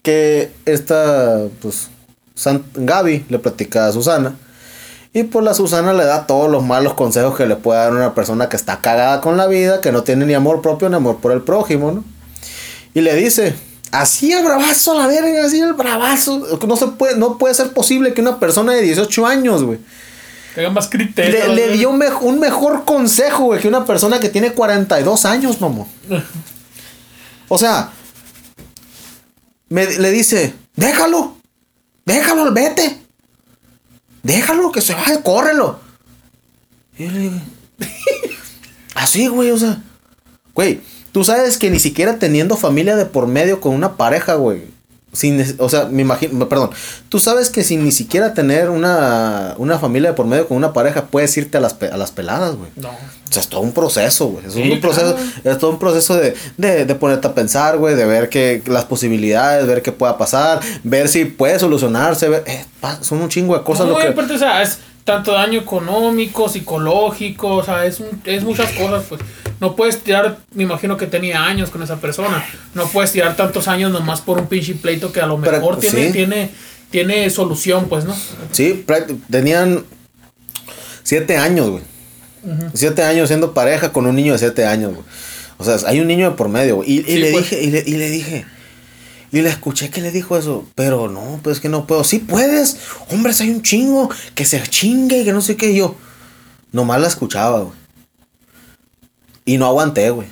que 0.03 0.51
esta, 0.65 1.43
pues, 1.61 1.89
San- 2.35 2.65
Gaby 2.75 3.27
le 3.29 3.39
platica 3.39 3.87
a 3.87 3.93
Susana. 3.93 4.37
Y 5.15 5.25
pues 5.25 5.45
la 5.45 5.53
Susana 5.53 5.93
le 5.93 6.05
da 6.07 6.27
todos 6.27 6.51
los 6.51 6.65
malos 6.65 6.95
consejos 6.95 7.37
que 7.37 7.45
le 7.47 7.57
puede 7.57 7.79
dar 7.81 7.93
una 7.93 8.15
persona 8.15 8.49
que 8.49 8.57
está 8.57 8.81
cagada 8.81 9.21
con 9.21 9.37
la 9.37 9.47
vida, 9.47 9.83
que 9.83 9.93
no 9.93 10.03
tiene 10.05 10.25
ni 10.25 10.33
amor 10.33 10.63
propio 10.63 10.89
ni 10.89 10.95
amor 10.97 11.19
por 11.19 11.33
el 11.33 11.43
prójimo, 11.43 11.93
¿no? 11.93 12.03
Y 12.95 13.03
le 13.03 13.15
dice, 13.15 13.55
Así 13.93 14.33
el 14.33 14.43
bravazo 14.43 14.93
a 14.93 15.03
la 15.03 15.07
verga, 15.07 15.45
así 15.47 15.61
el 15.61 15.75
bravazo. 15.75 16.59
No 16.67 16.77
se 16.77 16.89
puede, 16.89 17.17
no 17.17 17.39
puede 17.39 17.55
ser 17.55 17.73
posible 17.73 18.13
que 18.15 18.21
una 18.23 18.41
persona 18.41 18.73
de 18.73 18.83
18 18.83 19.27
años, 19.27 19.63
güey. 19.63 19.79
Tenga 20.55 20.71
más 20.71 20.89
criterio. 20.89 21.47
Le, 21.49 21.55
le 21.69 21.77
dio 21.77 21.91
un, 21.91 21.99
mej- 22.01 22.21
un 22.23 22.39
mejor 22.41 22.85
consejo, 22.85 23.45
güey, 23.45 23.61
que 23.61 23.69
una 23.69 23.85
persona 23.85 24.19
que 24.19 24.29
tiene 24.29 24.53
42 24.53 25.25
años, 25.27 25.61
mamón. 25.61 25.87
O 27.49 27.59
sea, 27.59 27.91
me, 29.69 29.87
le 29.87 30.11
dice, 30.11 30.55
déjalo, 30.77 31.37
déjalo, 32.05 32.53
vete. 32.53 32.99
Déjalo, 34.23 34.73
que 34.73 34.81
se 34.81 34.95
vaya, 34.95 35.23
córrelo. 35.23 35.81
Y 36.99 37.05
yo 37.05 37.11
le 37.13 37.19
digo, 37.19 37.35
así, 38.95 39.27
güey, 39.29 39.51
o 39.51 39.59
sea, 39.59 39.83
güey, 40.55 40.81
tú 41.13 41.25
sabes 41.25 41.59
que 41.59 41.71
ni 41.71 41.79
siquiera 41.79 42.19
teniendo 42.19 42.57
familia 42.57 42.97
de 42.97 43.07
por 43.07 43.27
medio 43.27 43.61
con 43.61 43.75
una 43.75 43.97
pareja, 43.97 44.35
güey. 44.35 44.63
Sin, 45.15 45.45
o 45.59 45.69
sea, 45.69 45.85
me 45.91 46.01
imagino, 46.01 46.49
perdón, 46.49 46.71
tú 47.11 47.19
sabes 47.19 47.51
que 47.51 47.63
sin 47.65 47.85
ni 47.85 47.93
siquiera 47.93 48.33
tener 48.33 48.71
una, 48.71 49.53
una 49.59 49.79
familia 49.79 50.09
de 50.13 50.17
por 50.17 50.25
medio 50.25 50.49
con 50.49 50.57
una 50.57 50.73
pareja 50.73 51.05
puedes 51.05 51.37
irte 51.37 51.59
a 51.59 51.61
las, 51.61 51.77
a 51.83 51.99
las 51.99 52.11
peladas, 52.13 52.57
güey. 52.57 52.71
No. 52.77 52.89
O 52.89 53.33
sea, 53.33 53.43
es 53.43 53.49
todo 53.49 53.61
un 53.61 53.73
proceso, 53.73 54.29
güey. 54.29 54.47
Es 54.47 54.55
Sí, 54.55 54.71
un 54.71 54.81
proceso, 54.81 55.15
es 55.45 55.59
todo 55.59 55.71
un 55.71 55.79
proceso 55.79 56.17
de, 56.17 56.35
de, 56.57 56.87
de 56.87 56.95
ponerte 56.95 57.27
a 57.27 57.35
pensar, 57.35 57.77
güey, 57.77 57.95
de 57.95 58.07
ver 58.07 58.31
que 58.31 58.63
las 58.65 58.87
posibilidades, 58.87 59.67
ver 59.67 59.83
qué 59.83 59.93
pueda 59.93 60.17
pasar, 60.17 60.61
ver 60.83 61.09
si 61.09 61.27
puede 61.27 61.59
solucionarse, 61.59 62.31
ver, 62.31 62.45
eh, 62.47 62.65
son 63.03 63.21
un 63.21 63.29
chingo 63.29 63.57
de 63.59 63.65
cosas 63.65 63.87
no, 63.87 63.93
lo 63.93 63.99
que... 63.99 64.09
aparte, 64.09 64.33
o 64.33 64.39
sea, 64.39 64.63
es 64.63 64.79
tanto 65.05 65.33
daño 65.33 65.61
económico, 65.61 66.49
psicológico, 66.49 67.57
o 67.57 67.65
sea, 67.65 67.87
es, 67.87 68.01
un- 68.01 68.21
es 68.25 68.43
muchas 68.45 68.71
cosas, 68.73 69.05
pues. 69.09 69.21
No 69.61 69.77
puedes 69.77 70.01
tirar, 70.03 70.39
me 70.55 70.65
imagino 70.65 70.97
que 70.97 71.07
tenía 71.07 71.45
años 71.45 71.71
con 71.71 71.83
esa 71.83 71.97
persona. 72.01 72.45
No 72.75 72.87
puedes 72.89 73.13
tirar 73.13 73.37
tantos 73.37 73.69
años 73.69 73.93
nomás 73.93 74.21
por 74.21 74.39
un 74.39 74.47
pinche 74.49 74.75
pleito 74.75 75.13
que 75.13 75.21
a 75.21 75.27
lo 75.27 75.41
Pero, 75.41 75.53
mejor 75.59 75.79
tiene, 75.79 76.07
sí. 76.09 76.13
tiene, 76.13 76.51
tiene 76.91 77.31
solución, 77.31 77.87
pues, 77.89 78.05
¿no? 78.05 78.15
Sí, 78.51 78.85
tenían 79.31 79.85
siete 81.03 81.37
años, 81.37 81.71
güey. 81.71 81.83
Siete 82.75 83.05
años 83.05 83.29
siendo 83.29 83.55
pareja 83.55 83.93
con 83.93 84.07
un 84.07 84.17
niño 84.17 84.33
de 84.33 84.39
siete 84.41 84.67
años, 84.67 84.95
güey. 84.95 85.05
O 85.59 85.65
sea, 85.65 85.77
hay 85.89 86.01
un 86.01 86.09
niño 86.09 86.31
de 86.31 86.37
por 86.37 86.49
medio, 86.49 86.77
güey. 86.77 86.91
Y, 86.91 86.99
y 87.01 87.05
Sí, 87.05 87.19
le 87.19 87.31
pues. 87.31 87.45
dije, 87.51 87.63
y 87.63 87.71
le, 87.71 87.85
y 87.87 87.93
le 87.97 88.11
dije, 88.11 88.45
y 89.33 89.41
le 89.41 89.49
escuché 89.49 89.89
que 89.91 90.01
le 90.03 90.11
dijo 90.13 90.37
eso, 90.37 90.67
pero 90.75 91.09
no, 91.09 91.41
pues 91.43 91.59
que 91.59 91.69
no 91.71 91.87
puedo. 91.87 92.05
Sí 92.05 92.19
puedes, 92.19 92.77
hombres, 93.11 93.41
hay 93.41 93.51
un 93.51 93.63
chingo, 93.63 94.11
que 94.35 94.45
se 94.45 94.63
chingue 94.63 95.21
y 95.21 95.25
que 95.25 95.33
no 95.33 95.41
sé 95.41 95.57
qué. 95.57 95.71
Y 95.71 95.77
yo, 95.79 95.97
nomás 96.71 97.01
la 97.01 97.09
escuchaba, 97.09 97.61
güey. 97.61 97.73
Y 99.45 99.57
no 99.59 99.67
aguanté, 99.67 100.11
güey. 100.11 100.29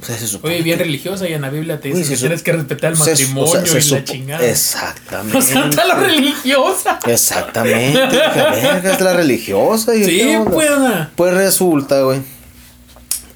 O 0.00 0.04
sea, 0.04 0.16
se 0.16 0.26
supone 0.26 0.54
Oye, 0.54 0.62
bien 0.62 0.78
que- 0.78 0.84
religiosa 0.84 1.28
y 1.28 1.32
en 1.34 1.42
la 1.42 1.50
Biblia 1.50 1.78
te 1.80 1.88
dice 1.88 2.08
que 2.12 2.16
tienes 2.18 2.42
que 2.42 2.52
respetar 2.52 2.92
el 2.92 2.96
se- 2.98 3.02
o 3.02 3.12
matrimonio 3.12 3.66
sea, 3.66 3.80
se 3.82 3.88
y 3.88 3.90
la 3.90 4.04
chingada. 4.04 4.46
Exactamente. 4.46 5.38
O 5.38 5.42
sea, 5.42 5.66
está 5.68 5.84
la 5.86 5.94
religiosa. 5.96 6.98
Exactamente. 7.06 7.98
verga, 8.16 8.92
es 8.94 9.00
la 9.00 9.12
religiosa. 9.14 9.94
y 9.94 10.04
Sí, 10.04 10.32
pues. 10.50 10.70
Pues 11.16 11.34
resulta, 11.34 12.02
güey, 12.02 12.20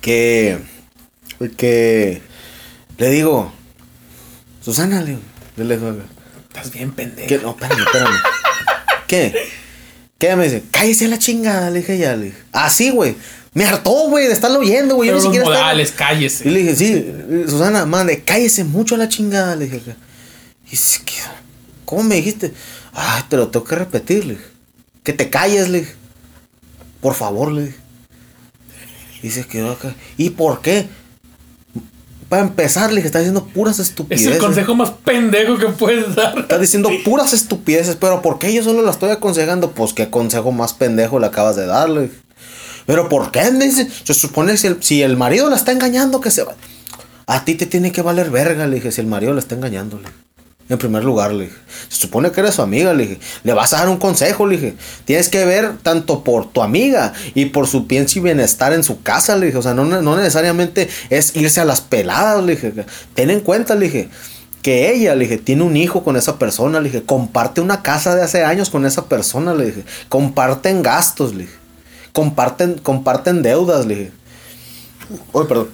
que, 0.01 0.59
que 1.57 2.23
le 2.99 3.11
digo, 3.11 3.53
Susana, 4.65 5.03
le 5.03 5.11
digo, 5.77 5.95
Estás 6.49 6.71
bien 6.73 6.93
pendejo. 6.93 7.29
¿qué? 7.29 7.39
No, 7.39 7.51
espérame, 7.51 7.81
espérame. 7.81 8.17
¿Qué? 9.07 9.35
¿Qué? 10.19 10.37
Me 10.37 10.45
dice, 10.45 10.63
cállese 10.71 11.07
a 11.07 11.09
la 11.09 11.19
chingada, 11.19 11.71
le 11.71 11.81
dije 11.81 11.99
ya, 11.99 12.17
le 12.17 12.27
dije. 12.27 12.39
Así, 12.53 12.91
güey. 12.91 13.17
Me 13.53 13.65
hartó, 13.67 14.09
güey, 14.09 14.27
de 14.27 14.33
estarlo 14.33 14.61
oyendo, 14.61 14.95
güey. 14.97 15.09
Yo 15.11 15.15
ni 15.15 15.17
los 15.17 15.25
siquiera 15.25 15.45
estaba- 15.45 15.61
modales, 15.65 15.91
Y 15.91 15.93
cállese. 15.93 16.51
le 16.51 16.61
dije, 16.61 16.77
sí, 16.77 17.13
Susana, 17.49 17.87
mande, 17.87 18.23
cállese 18.23 18.65
mucho 18.65 18.95
a 18.95 18.99
la 18.99 19.09
chingada, 19.09 19.55
le 19.57 19.67
dije. 19.67 19.81
Y 20.71 20.77
se 20.77 21.03
quedó. 21.05 21.29
¿Cómo 21.85 22.03
me 22.05 22.17
dijiste? 22.17 22.53
Ay, 22.93 23.23
te 23.29 23.37
lo 23.37 23.49
tengo 23.49 23.65
que 23.67 23.75
repetir, 23.77 24.25
le 24.25 24.35
dije. 24.35 24.47
Que 25.03 25.13
te 25.13 25.29
calles, 25.31 25.69
le 25.69 25.81
dije. 25.81 25.95
Por 27.01 27.15
favor, 27.15 27.53
le 27.53 27.67
dije. 27.67 27.77
Y 29.23 29.31
se 29.31 29.45
quedó 29.47 29.73
acá. 29.73 29.95
¿Y 30.17 30.31
por 30.31 30.61
qué? 30.63 30.87
Para 32.35 32.47
empezar, 32.49 32.91
le 32.91 32.97
dije, 32.97 33.07
está 33.07 33.21
diciendo 33.21 33.47
puras 33.47 33.79
Es 33.79 33.91
estupideces. 33.91 34.27
el 34.27 34.39
consejo 34.39 34.75
más 34.75 34.91
pendejo 34.91 35.57
que 35.57 35.67
puedes 35.67 36.17
dar. 36.17 36.37
Está 36.37 36.59
diciendo 36.59 36.91
puras 37.05 37.33
estupideces, 37.33 37.95
pero 37.95 38.23
¿por 38.23 38.41
qué 38.41 38.53
yo 38.53 38.65
solo 38.65 38.83
la 38.83 38.91
estoy 38.91 39.11
aconsejando? 39.11 39.71
Pues 39.71 39.93
qué 39.93 40.11
consejo 40.11 40.51
más 40.51 40.73
pendejo 40.75 41.21
le 41.21 41.27
acabas 41.27 41.55
de 41.55 41.67
darle. 41.67 42.11
Pero 42.87 43.09
¿por 43.09 43.31
qué? 43.31 43.49
Me 43.53 43.67
dice, 43.67 43.89
se 44.03 44.15
supone 44.15 44.51
que 44.51 44.59
si 44.59 44.67
el, 44.67 44.83
si 44.83 45.03
el 45.03 45.17
marido 45.17 45.49
la 45.49 45.55
está 45.55 45.71
engañando, 45.71 46.21
que 46.21 46.33
se 46.33 46.43
va. 46.43 46.57
A 47.29 47.45
ti 47.45 47.55
te 47.55 47.67
tiene 47.67 47.93
que 47.93 48.03
valer 48.03 48.31
verga, 48.33 48.67
le 48.67 48.75
dije, 48.75 48.91
si 48.91 49.01
el 49.01 49.07
marido 49.07 49.33
la 49.33 49.39
está 49.39 49.55
engañando, 49.55 50.01
le. 50.01 50.09
En 50.69 50.79
primer 50.79 51.05
lugar, 51.05 51.33
le 51.33 51.45
dije. 51.45 51.57
Se 51.89 52.01
supone 52.01 52.31
que 52.33 52.41
eres 52.41 52.55
su 52.55 52.63
amiga, 52.63 52.95
le 52.95 53.07
dije. 53.07 53.21
Le 53.43 53.53
vas 53.53 53.73
a 53.75 53.79
dar 53.79 53.89
un 53.89 53.99
consejo, 53.99 54.47
le 54.47 54.57
dije. 54.57 54.77
Tienes 55.05 55.29
que 55.29 55.45
ver 55.45 55.77
tanto 55.83 56.25
por 56.25 56.51
tu 56.51 56.63
amiga 56.63 57.13
y 57.35 57.47
por 57.47 57.67
su 57.67 57.87
pienso 57.87 58.19
y 58.19 58.23
bienestar 58.23 58.73
en 58.73 58.83
su 58.83 59.03
casa, 59.03 59.37
le 59.37 59.47
dije. 59.47 59.59
O 59.59 59.63
sea, 59.63 59.75
no, 59.75 59.85
no 59.85 60.17
necesariamente 60.17 60.89
es 61.11 61.37
irse 61.37 61.61
a 61.61 61.65
las 61.65 61.81
peladas, 61.81 62.43
le 62.43 62.55
dije. 62.55 62.73
Ten 63.15 63.31
en 63.31 63.41
cuenta, 63.41 63.75
le 63.75 63.87
dije 63.87 64.09
que 64.63 64.91
ella, 64.91 65.15
le 65.15 65.25
dije, 65.25 65.37
tiene 65.37 65.63
un 65.63 65.77
hijo 65.77 66.03
con 66.03 66.17
esa 66.17 66.39
persona, 66.39 66.81
le 66.81 66.89
dije, 66.89 67.05
comparte 67.05 67.61
una 67.61 67.83
casa 67.83 68.15
de 68.15 68.23
hace 68.23 68.45
años 68.45 68.71
con 68.71 68.87
esa 68.87 69.05
persona, 69.05 69.53
le 69.53 69.67
dije, 69.67 69.85
comparten 70.09 70.83
gastos, 70.83 71.35
le 71.35 71.43
dije, 71.43 71.55
comparten, 72.15 72.79
comparten 72.79 73.43
deudas, 73.43 73.85
le 73.85 73.95
dije, 73.95 74.13
Oye, 75.33 75.47
perdón, 75.47 75.69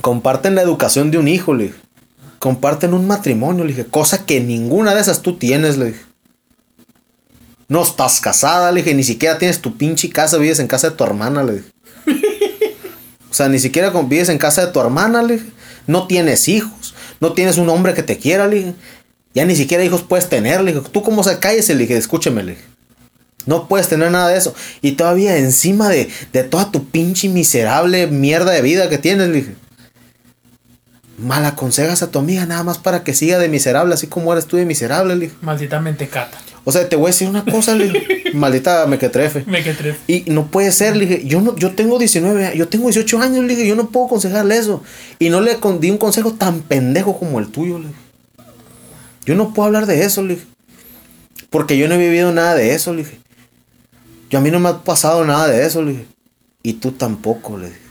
comparten 0.00 0.54
la 0.54 0.62
educación 0.62 1.10
de 1.10 1.18
un 1.18 1.28
hijo, 1.28 1.54
le 1.54 1.64
dije, 1.64 1.76
comparten 2.38 2.94
un 2.94 3.06
matrimonio, 3.06 3.64
le 3.64 3.72
dije, 3.72 3.86
cosa 3.86 4.24
que 4.24 4.40
ninguna 4.40 4.94
de 4.94 5.00
esas 5.00 5.22
tú 5.22 5.36
tienes, 5.36 5.76
le 5.76 5.86
dije. 5.86 6.00
No 7.68 7.82
estás 7.82 8.20
casada, 8.20 8.70
le 8.70 8.82
dije, 8.82 8.94
ni 8.94 9.02
siquiera 9.02 9.38
tienes 9.38 9.60
tu 9.60 9.76
pinche 9.76 10.08
casa, 10.10 10.38
vives 10.38 10.60
en 10.60 10.68
casa 10.68 10.90
de 10.90 10.96
tu 10.96 11.04
hermana, 11.04 11.42
le 11.42 11.52
dije. 11.54 11.70
O 13.28 13.34
sea, 13.36 13.50
ni 13.50 13.58
siquiera 13.58 13.90
vives 13.90 14.30
en 14.30 14.38
casa 14.38 14.64
de 14.64 14.72
tu 14.72 14.80
hermana, 14.80 15.22
le 15.22 15.34
dije. 15.34 15.50
No 15.86 16.06
tienes 16.06 16.48
hijos. 16.48 16.94
No 17.20 17.34
tienes 17.34 17.58
un 17.58 17.68
hombre 17.68 17.92
que 17.92 18.02
te 18.02 18.16
quiera, 18.16 18.46
le 18.46 18.56
dije. 18.56 18.74
Ya 19.34 19.44
ni 19.44 19.54
siquiera 19.54 19.84
hijos 19.84 20.02
puedes 20.02 20.30
tener, 20.30 20.62
le 20.62 20.72
dije. 20.72 20.86
Tú 20.90 21.02
cómo 21.02 21.22
se 21.22 21.38
cállese, 21.38 21.74
le 21.74 21.80
dije, 21.82 21.98
escúcheme, 21.98 22.42
le 22.42 22.52
dije. 22.52 22.64
No 23.44 23.68
puedes 23.68 23.88
tener 23.88 24.10
nada 24.10 24.28
de 24.28 24.38
eso. 24.38 24.54
Y 24.80 24.92
todavía 24.92 25.36
encima 25.36 25.90
de, 25.90 26.08
de 26.32 26.44
toda 26.44 26.70
tu 26.70 26.86
pinche 26.86 27.28
miserable 27.28 28.06
mierda 28.06 28.52
de 28.52 28.62
vida 28.62 28.88
que 28.88 28.96
tienes, 28.96 29.28
le 29.28 29.34
dije. 29.34 29.54
Mal 31.18 31.44
aconsejas 31.46 32.02
a 32.02 32.10
tu 32.10 32.18
amiga 32.18 32.44
nada 32.44 32.62
más 32.62 32.78
para 32.78 33.02
que 33.02 33.14
siga 33.14 33.38
de 33.38 33.48
miserable, 33.48 33.94
así 33.94 34.06
como 34.06 34.32
eres 34.32 34.46
tú 34.46 34.56
de 34.56 34.66
miserable, 34.66 35.14
le 35.16 35.26
dije. 35.26 35.36
Maldita 35.40 35.80
mentecata. 35.80 36.38
O 36.64 36.72
sea, 36.72 36.88
te 36.88 36.96
voy 36.96 37.06
a 37.06 37.08
decir 37.08 37.28
una 37.28 37.44
cosa, 37.44 37.74
le 37.74 37.90
dije. 37.90 38.24
Maldita 38.34 38.86
mequetrefe. 38.86 39.44
Me 39.46 39.62
que 39.62 39.72
tres. 39.72 39.96
Y 40.08 40.24
no 40.26 40.48
puede 40.48 40.72
ser, 40.72 40.96
le 40.96 41.06
dije, 41.06 41.24
yo 41.24 41.40
no, 41.40 41.56
yo 41.56 41.74
tengo 41.76 41.98
19, 41.98 42.44
años, 42.44 42.58
yo 42.58 42.68
tengo 42.68 42.86
18 42.88 43.20
años, 43.20 43.44
le 43.44 43.54
dije, 43.54 43.68
yo 43.68 43.76
no 43.76 43.88
puedo 43.88 44.06
aconsejarle 44.06 44.58
eso. 44.58 44.82
Y 45.18 45.30
no 45.30 45.40
le 45.40 45.56
di 45.80 45.90
un 45.90 45.96
consejo 45.96 46.32
tan 46.32 46.62
pendejo 46.62 47.18
como 47.18 47.38
el 47.38 47.48
tuyo, 47.48 47.78
le 47.78 47.86
dije. 47.86 48.00
Yo 49.24 49.36
no 49.36 49.54
puedo 49.54 49.66
hablar 49.66 49.86
de 49.86 50.04
eso, 50.04 50.22
le 50.22 50.34
dije. 50.34 50.46
Porque 51.50 51.78
yo 51.78 51.88
no 51.88 51.94
he 51.94 51.98
vivido 51.98 52.32
nada 52.32 52.54
de 52.54 52.74
eso, 52.74 52.92
le 52.92 53.04
dije. 53.04 53.20
Yo 54.28 54.40
a 54.40 54.42
mí 54.42 54.50
no 54.50 54.58
me 54.58 54.68
ha 54.68 54.78
pasado 54.78 55.24
nada 55.24 55.46
de 55.46 55.64
eso, 55.64 55.82
le 55.82 55.92
dije. 55.92 56.06
Y 56.64 56.74
tú 56.74 56.90
tampoco, 56.90 57.56
le 57.56 57.68
dije. 57.68 57.85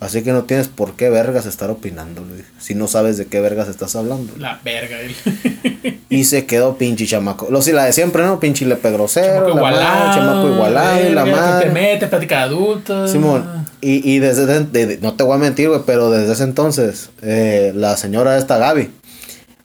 Así 0.00 0.22
que 0.22 0.30
no 0.32 0.44
tienes 0.44 0.68
por 0.68 0.94
qué 0.94 1.10
vergas 1.10 1.44
estar 1.46 1.70
opinando, 1.70 2.24
le 2.24 2.36
dije. 2.36 2.48
Si 2.60 2.74
no 2.76 2.86
sabes 2.86 3.16
de 3.18 3.26
qué 3.26 3.40
vergas 3.40 3.68
estás 3.68 3.96
hablando. 3.96 4.32
La 4.38 4.60
verga. 4.64 5.00
él. 5.00 5.14
Y 6.10 6.24
se 6.24 6.46
quedó 6.46 6.78
pinche 6.78 7.06
chamaco. 7.06 7.48
Lo 7.50 7.60
si 7.60 7.72
la 7.72 7.84
de 7.84 7.92
siempre, 7.92 8.22
¿no? 8.24 8.40
Pinche 8.40 8.64
lepe 8.64 8.90
grosero. 8.92 9.40
Chamaco 9.48 9.56
igualado. 9.58 10.14
chamaco 10.14 10.48
igualado 10.54 11.06
y 11.06 11.12
la 11.12 11.24
madre. 11.26 11.66
Te 11.66 11.72
mete, 11.72 12.06
plática 12.06 12.36
de 12.38 12.42
adultos. 12.44 13.10
Simón, 13.10 13.66
y, 13.82 14.10
y 14.10 14.18
desde, 14.18 14.46
de- 14.46 14.86
de- 14.86 14.98
no 14.98 15.14
te 15.14 15.24
voy 15.24 15.34
a 15.34 15.38
mentir, 15.38 15.68
güey, 15.68 15.82
pero 15.84 16.10
desde 16.10 16.32
ese 16.32 16.44
entonces, 16.44 17.10
eh, 17.20 17.72
la 17.74 17.96
señora 17.98 18.38
esta 18.38 18.56
Gaby, 18.56 18.90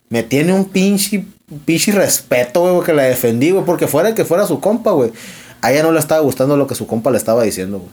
me 0.10 0.24
tiene 0.24 0.52
un 0.54 0.66
pinche, 0.66 1.24
pinche 1.64 1.94
respeto, 1.94 2.74
güey, 2.74 2.86
que 2.86 2.94
la 2.94 3.04
defendí, 3.04 3.52
güey, 3.52 3.64
porque 3.64 3.88
fuera 3.88 4.14
que 4.14 4.26
fuera 4.26 4.46
su 4.46 4.60
compa, 4.60 4.92
güey, 4.92 5.12
a 5.62 5.72
ella 5.72 5.84
no 5.84 5.94
le 5.94 6.00
estaba 6.00 6.20
gustando 6.22 6.58
lo 6.58 6.68
que 6.68 6.76
su 6.76 6.88
compa 6.88 7.10
le 7.10 7.18
estaba 7.18 7.44
diciendo, 7.44 7.80
güey. 7.80 7.92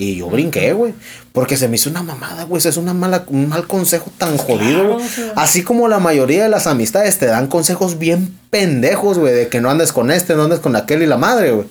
Y 0.00 0.16
yo 0.16 0.30
brinqué, 0.30 0.72
güey, 0.72 0.94
porque 1.32 1.58
se 1.58 1.68
me 1.68 1.76
hizo 1.76 1.90
una 1.90 2.02
mamada, 2.02 2.44
güey, 2.44 2.66
es 2.66 2.76
una 2.78 2.94
mala, 2.94 3.24
un 3.26 3.50
mal 3.50 3.66
consejo 3.66 4.10
tan 4.16 4.38
jodido, 4.38 4.96
Claro. 4.96 5.32
Así 5.36 5.62
como 5.62 5.88
la 5.88 5.98
mayoría 5.98 6.42
de 6.44 6.48
las 6.48 6.66
amistades 6.66 7.18
te 7.18 7.26
dan 7.26 7.48
consejos 7.48 7.98
bien 7.98 8.34
pendejos, 8.48 9.18
güey, 9.18 9.34
de 9.34 9.48
que 9.48 9.60
no 9.60 9.68
andes 9.68 9.92
con 9.92 10.10
este, 10.10 10.34
no 10.36 10.44
andes 10.44 10.60
con 10.60 10.74
aquel 10.74 11.02
y 11.02 11.06
la 11.06 11.18
madre, 11.18 11.50
güey. 11.50 11.66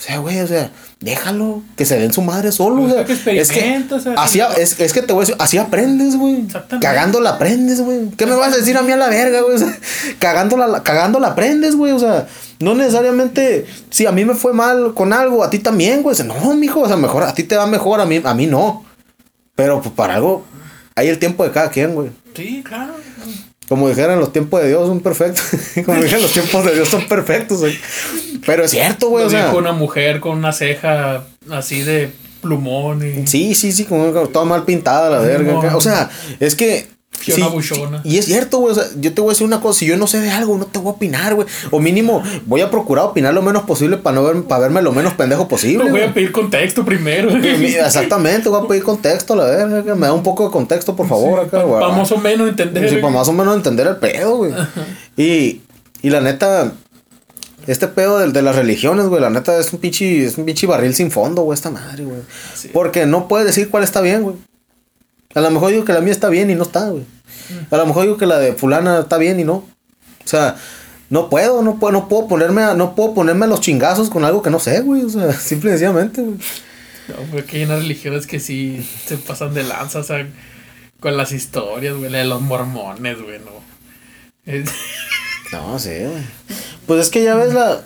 O 0.00 0.02
sea, 0.02 0.16
güey, 0.16 0.40
o 0.40 0.46
sea, 0.46 0.70
déjalo, 1.00 1.62
que 1.76 1.84
se 1.84 1.98
den 1.98 2.10
su 2.10 2.22
madre 2.22 2.52
solo, 2.52 2.84
o 2.84 2.90
sea, 2.90 3.04
que 3.04 3.12
es 3.12 3.18
que, 3.20 3.38
experimenta, 3.38 3.96
o 3.96 4.00
sea, 4.00 4.14
así, 4.14 4.40
es, 4.56 4.80
es 4.80 4.94
que 4.94 5.02
te 5.02 5.12
voy 5.12 5.24
a 5.24 5.26
decir, 5.26 5.36
así 5.38 5.58
aprendes, 5.58 6.16
güey. 6.16 6.46
Exactamente. 6.46 6.86
Cagándola 6.86 7.30
aprendes, 7.30 7.82
güey. 7.82 8.08
¿Qué 8.16 8.24
me 8.24 8.34
vas 8.34 8.54
a 8.54 8.56
decir 8.56 8.78
a 8.78 8.82
mí 8.82 8.92
a 8.92 8.96
la 8.96 9.10
verga, 9.10 9.42
güey? 9.42 9.56
O 9.56 9.58
sea, 9.58 9.78
cagándola, 10.18 10.82
cagándola 10.82 11.28
aprendes, 11.28 11.76
güey. 11.76 11.92
O 11.92 11.98
sea, 11.98 12.26
no 12.60 12.74
necesariamente, 12.74 13.66
si 13.90 14.06
a 14.06 14.12
mí 14.12 14.24
me 14.24 14.32
fue 14.32 14.54
mal 14.54 14.94
con 14.94 15.12
algo, 15.12 15.44
a 15.44 15.50
ti 15.50 15.58
también, 15.58 16.02
güey. 16.02 16.14
O 16.14 16.16
sea, 16.16 16.24
no, 16.24 16.54
mijo, 16.54 16.80
o 16.80 16.88
sea, 16.88 16.96
mejor, 16.96 17.24
a 17.24 17.34
ti 17.34 17.42
te 17.44 17.58
va 17.58 17.66
mejor, 17.66 18.00
a 18.00 18.06
mí, 18.06 18.22
a 18.24 18.32
mí 18.32 18.46
no. 18.46 18.86
Pero 19.54 19.82
pues 19.82 19.94
para 19.94 20.14
algo, 20.14 20.46
hay 20.94 21.08
el 21.08 21.18
tiempo 21.18 21.44
de 21.44 21.50
cada 21.50 21.68
quien, 21.68 21.94
güey. 21.94 22.10
Sí, 22.34 22.62
claro. 22.66 22.94
Como 23.70 23.88
dijeran, 23.88 24.18
los 24.18 24.32
tiempos 24.32 24.60
de 24.62 24.66
Dios 24.66 24.88
son 24.88 24.98
perfectos. 24.98 25.44
Como 25.86 26.02
dijeran, 26.02 26.22
los 26.22 26.32
tiempos 26.32 26.64
de 26.64 26.74
Dios 26.74 26.88
son 26.88 27.06
perfectos, 27.06 27.60
güey. 27.60 27.78
Pero 28.44 28.64
es 28.64 28.72
cierto, 28.72 29.10
güey. 29.10 29.22
Lo 29.22 29.28
O 29.28 29.30
sea, 29.30 29.54
una 29.54 29.70
mujer 29.70 30.18
con 30.18 30.38
una 30.38 30.52
ceja 30.52 31.22
así 31.52 31.82
de 31.82 32.10
plumón 32.42 33.06
y. 33.06 33.28
sí, 33.28 33.54
sí, 33.54 33.70
sí, 33.70 33.84
como 33.84 34.10
toda 34.26 34.44
mal 34.44 34.64
pintada 34.64 35.08
la 35.08 35.20
verga. 35.20 35.52
no. 35.52 35.76
O 35.76 35.80
sea, 35.80 36.10
es 36.40 36.56
que. 36.56 36.88
Sí, 37.20 37.42
y 38.04 38.18
es 38.18 38.24
cierto, 38.24 38.58
güey. 38.58 38.72
O 38.72 38.74
sea, 38.74 38.84
yo 38.98 39.12
te 39.12 39.20
voy 39.20 39.30
a 39.30 39.32
decir 39.32 39.46
una 39.46 39.60
cosa. 39.60 39.78
Si 39.78 39.86
yo 39.86 39.96
no 39.96 40.06
sé 40.06 40.20
de 40.20 40.30
algo, 40.30 40.56
no 40.56 40.66
te 40.66 40.78
voy 40.78 40.88
a 40.88 40.92
opinar, 40.92 41.34
güey. 41.34 41.46
O 41.70 41.78
mínimo, 41.78 42.22
voy 42.46 42.62
a 42.62 42.70
procurar 42.70 43.04
opinar 43.04 43.34
lo 43.34 43.42
menos 43.42 43.64
posible 43.64 43.98
para 43.98 44.16
no 44.16 44.24
ver, 44.24 44.42
para 44.44 44.62
verme 44.62 44.82
lo 44.82 44.92
menos 44.92 45.12
pendejo 45.14 45.46
posible. 45.46 45.84
Voy 45.84 45.90
güey. 45.90 46.04
a 46.04 46.14
pedir 46.14 46.32
contexto 46.32 46.84
primero. 46.84 47.30
Exactamente, 47.36 48.48
voy 48.48 48.64
a 48.64 48.68
pedir 48.68 48.82
contexto, 48.82 49.36
la 49.36 49.44
verga. 49.44 49.84
que 49.84 49.94
Me 49.94 50.06
da 50.06 50.12
un 50.12 50.22
poco 50.22 50.46
de 50.46 50.50
contexto, 50.50 50.96
por 50.96 51.08
favor, 51.08 51.40
acá, 51.40 51.62
güey. 51.62 51.80
Para 51.80 51.92
más 51.92 52.10
o 52.12 52.16
menos 52.16 52.48
entender. 52.48 52.88
Sí, 52.88 52.96
para 52.96 53.12
más 53.12 53.28
o 53.28 53.32
menos 53.32 53.54
entender 53.54 53.86
el 53.86 53.96
pedo, 53.96 54.36
güey. 54.38 54.52
Y, 55.16 55.60
y 56.02 56.10
la 56.10 56.20
neta, 56.20 56.72
este 57.66 57.86
pedo 57.88 58.18
de, 58.18 58.32
de 58.32 58.42
las 58.42 58.56
religiones, 58.56 59.06
güey, 59.06 59.20
la 59.20 59.30
neta 59.30 59.58
es 59.58 59.72
un 59.72 59.78
pinche, 59.80 60.24
es 60.24 60.38
un 60.38 60.46
pinche 60.46 60.66
barril 60.66 60.94
sin 60.94 61.10
fondo, 61.10 61.42
güey, 61.42 61.54
esta 61.54 61.70
madre, 61.70 62.04
güey. 62.04 62.20
Sí. 62.54 62.70
Porque 62.72 63.04
no 63.06 63.28
puedes 63.28 63.46
decir 63.46 63.68
cuál 63.68 63.84
está 63.84 64.00
bien, 64.00 64.22
güey. 64.22 64.36
A 65.34 65.40
lo 65.40 65.50
mejor 65.50 65.70
digo 65.72 65.84
que 65.84 65.92
la 65.92 66.00
mía 66.00 66.12
está 66.12 66.28
bien 66.28 66.50
y 66.50 66.54
no 66.54 66.64
está, 66.64 66.88
güey. 66.90 67.04
A 67.70 67.76
lo 67.76 67.86
mejor 67.86 68.02
digo 68.04 68.16
que 68.16 68.26
la 68.26 68.38
de 68.38 68.52
fulana 68.54 69.00
está 69.00 69.16
bien 69.18 69.38
y 69.40 69.44
no. 69.44 69.54
O 69.54 69.66
sea, 70.24 70.56
no 71.08 71.28
puedo, 71.30 71.62
no 71.62 71.78
puedo, 71.78 71.92
no 71.92 72.08
puedo 72.08 72.26
ponerme 72.28 72.62
a, 72.62 72.74
no 72.74 72.94
puedo 72.94 73.14
ponerme 73.14 73.44
a 73.46 73.48
los 73.48 73.60
chingazos 73.60 74.10
con 74.10 74.24
algo 74.24 74.42
que 74.42 74.50
no 74.50 74.58
sé, 74.60 74.80
güey. 74.80 75.02
O 75.04 75.08
sea, 75.10 75.32
simple 75.38 75.70
y 75.70 75.72
sencillamente, 75.72 76.22
güey. 76.22 76.36
No, 77.08 77.16
porque 77.32 77.56
hay 77.58 77.64
unas 77.64 77.82
religiones 77.82 78.26
que 78.26 78.38
sí 78.40 78.88
se 79.06 79.16
pasan 79.16 79.52
de 79.54 79.64
lanza, 79.64 79.98
o 80.00 80.04
sea, 80.04 80.26
con 81.00 81.16
las 81.16 81.32
historias, 81.32 81.96
güey, 81.96 82.10
la 82.10 82.18
de 82.18 82.24
los 82.24 82.40
mormones, 82.40 83.20
güey, 83.22 83.38
no. 83.40 83.50
Es- 84.46 84.70
No, 85.52 85.78
sí, 85.80 85.90
güey. 85.90 86.22
Pues 86.86 87.00
es 87.00 87.10
que 87.10 87.24
ya 87.24 87.34
ves 87.34 87.52
la. 87.52 87.80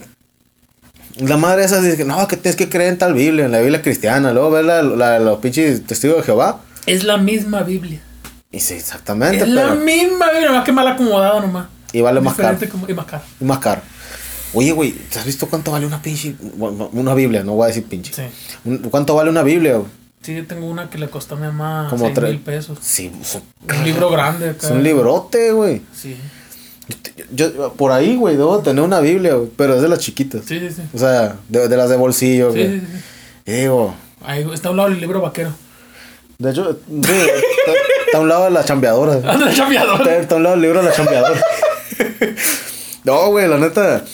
La 1.17 1.37
madre 1.39 1.65
esa 1.65 1.81
dice 1.81 1.97
que 1.97 2.05
no, 2.05 2.27
que 2.29 2.37
tienes 2.37 2.57
que 2.57 2.69
creer 2.69 2.91
en 2.91 2.99
tal 2.99 3.15
Biblia, 3.15 3.45
en 3.47 3.53
la 3.53 3.61
Biblia 3.61 3.81
cristiana. 3.81 4.33
Luego 4.33 4.51
ves 4.51 4.65
la, 4.67 4.83
la, 4.83 5.19
los 5.21 5.39
pinches 5.39 5.87
testigos 5.87 6.19
de 6.19 6.23
Jehová. 6.25 6.61
Es 6.87 7.05
la 7.05 7.17
misma 7.17 7.63
Biblia. 7.63 8.01
Y 8.51 8.61
sí, 8.61 8.75
exactamente, 8.75 9.43
Es 9.45 9.49
la 9.49 9.75
misma 9.75 10.31
Biblia, 10.31 10.49
nomás 10.49 10.65
que 10.65 10.73
mal 10.73 10.87
acomodada 10.89 11.41
nomás. 11.41 11.67
Y 11.93 12.01
vale 12.01 12.21
más 12.21 12.35
caro. 12.35 12.59
Como- 12.71 12.89
y 12.89 12.95
más 12.95 13.07
caro. 13.07 13.23
Y 13.41 13.45
más 13.45 13.59
caro. 13.59 13.83
Oye, 14.53 14.71
güey, 14.73 14.93
¿te 14.93 15.19
has 15.19 15.25
visto 15.27 15.49
cuánto 15.49 15.73
vale 15.73 15.87
una 15.87 16.01
pinche. 16.01 16.37
Una 16.59 17.15
Biblia, 17.15 17.43
no 17.43 17.55
voy 17.55 17.65
a 17.65 17.69
decir 17.69 17.85
pinche. 17.85 18.13
Sí. 18.13 18.79
¿Cuánto 18.91 19.15
vale 19.17 19.31
una 19.31 19.43
Biblia, 19.43 19.77
güey? 19.79 19.89
Sí, 20.23 20.35
yo 20.37 20.47
tengo 20.47 20.67
una 20.67 20.89
que 20.89 20.97
le 20.99 21.09
costó 21.11 21.35
a 21.35 21.39
mi 21.39 21.47
mamá 21.47 21.89
Como 21.91 22.05
seis 22.07 22.15
tres- 22.15 22.31
mil 22.31 22.41
pesos. 22.41 22.79
Sí, 22.81 23.11
es 23.21 23.35
un, 23.35 23.85
libro 23.85 24.09
grande 24.11 24.51
acá. 24.51 24.67
es 24.69 24.73
un 24.73 24.83
librote, 24.83 25.53
güey. 25.53 25.83
Sí. 25.93 26.17
Yo, 27.33 27.53
yo- 27.55 27.73
por 27.75 27.93
ahí, 27.93 28.17
güey, 28.17 28.37
debo 28.37 28.59
tener 28.61 28.83
una 28.85 29.01
Biblia, 29.01 29.35
güey, 29.35 29.51
pero 29.57 29.75
es 29.77 29.83
de 29.83 29.89
las 29.89 29.99
chiquitas. 29.99 30.43
Sí, 30.47 30.61
sí, 30.61 30.71
sí. 30.71 30.83
O 30.95 30.99
sea, 30.99 31.37
de, 31.49 31.69
de 31.69 31.77
las 31.77 31.91
de 31.91 31.97
bolsillo, 31.97 32.53
Sí, 32.53 32.59
güey. 32.59 32.81
sí, 32.81 32.87
sí. 32.87 33.03
Y 33.47 33.53
digo, 33.53 33.95
Ahí 34.25 34.47
está 34.55 34.69
a 34.69 34.71
un 34.71 34.77
lado 34.79 34.89
el 34.89 35.01
libro 35.01 35.21
vaquero. 35.21 35.51
De 36.39 36.51
hecho, 36.51 36.71
está, 36.71 38.19
a 38.19 38.21
un 38.21 38.29
lado 38.29 38.45
de 38.45 38.51
la 38.51 38.65
chambeadora. 38.65 39.15
Anda, 39.15 39.49
el 39.49 39.57
chambeador. 39.57 40.01
Está, 40.01 40.17
está 40.17 40.35
a 40.35 40.39
un 40.39 40.43
lado 40.43 40.57
del 40.57 40.63
libro 40.63 40.83
de 40.83 40.89
la 40.89 40.95
chambeadora. 40.95 41.41
no, 43.05 43.31
güey, 43.31 43.49
la 43.49 43.59
neta. 43.59 44.05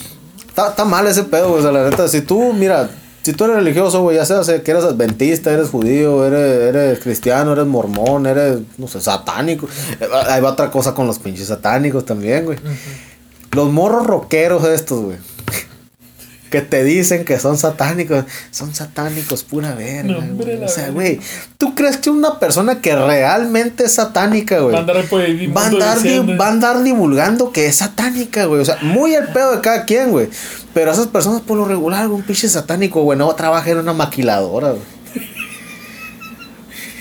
Está, 0.48 0.84
mal 0.84 1.06
ese 1.06 1.24
pedo, 1.24 1.48
güey. 1.48 1.60
O 1.60 1.62
sea, 1.62 1.72
la 1.72 1.88
neta, 1.88 2.08
si 2.08 2.20
tú, 2.20 2.52
mira, 2.52 2.90
si 3.22 3.32
tú 3.32 3.44
eres 3.44 3.56
religioso, 3.56 4.02
güey, 4.02 4.16
ya 4.16 4.26
sea 4.26 4.44
sé 4.44 4.62
que 4.62 4.70
eres 4.70 4.84
adventista, 4.84 5.50
eres 5.50 5.70
judío, 5.70 6.26
eres, 6.26 6.74
eres 6.74 7.00
cristiano, 7.00 7.52
eres 7.52 7.66
mormón, 7.66 8.26
eres, 8.26 8.58
no 8.76 8.86
sé, 8.86 9.00
satánico. 9.00 9.68
Eh, 10.00 10.08
Ahí 10.28 10.42
va 10.42 10.50
otra 10.50 10.70
cosa 10.70 10.94
con 10.94 11.06
los 11.06 11.18
pinches 11.18 11.48
satánicos 11.48 12.04
también, 12.04 12.44
güey. 12.44 12.58
Los 13.52 13.70
morros 13.70 14.06
rockeros 14.06 14.64
estos, 14.64 15.00
güey. 15.00 15.16
Que 16.50 16.60
te 16.60 16.82
dicen 16.84 17.24
que 17.24 17.38
son 17.38 17.56
satánicos. 17.56 18.24
Son 18.50 18.74
satánicos, 18.74 19.44
pura 19.44 19.74
verga. 19.74 20.12
No, 20.12 20.18
hombre, 20.18 20.56
güey. 20.56 20.64
o 20.64 20.68
sea, 20.68 20.90
güey. 20.90 21.20
¿Tú 21.58 21.74
crees 21.74 21.96
que 21.96 22.10
una 22.10 22.38
persona 22.40 22.80
que 22.80 22.94
realmente 22.96 23.84
es 23.84 23.92
satánica, 23.92 24.58
güey? 24.60 24.72
Va 24.72 24.78
a 24.78 24.80
andar 24.80 25.04
por 25.04 25.20
ahí 25.22 25.46
Va 25.46 25.62
a, 25.62 25.66
andar 25.68 25.98
di- 25.98 26.08
diciendo- 26.08 26.36
va 26.36 26.46
a 26.46 26.50
andar 26.50 26.82
divulgando 26.82 27.52
que 27.52 27.66
es 27.66 27.76
satánica, 27.76 28.46
güey. 28.46 28.60
O 28.60 28.64
sea, 28.64 28.78
muy 28.82 29.14
el 29.14 29.28
pedo 29.28 29.52
de 29.56 29.60
cada 29.60 29.84
quien, 29.84 30.10
güey. 30.10 30.28
Pero 30.74 30.90
esas 30.92 31.06
personas, 31.06 31.40
por 31.42 31.56
lo 31.56 31.64
regular, 31.64 32.08
un 32.08 32.22
pinche 32.22 32.48
satánico, 32.48 33.02
güey, 33.02 33.18
no 33.18 33.32
trabaja 33.34 33.70
en 33.70 33.78
una 33.78 33.92
maquiladora, 33.92 34.70
güey. 34.70 34.82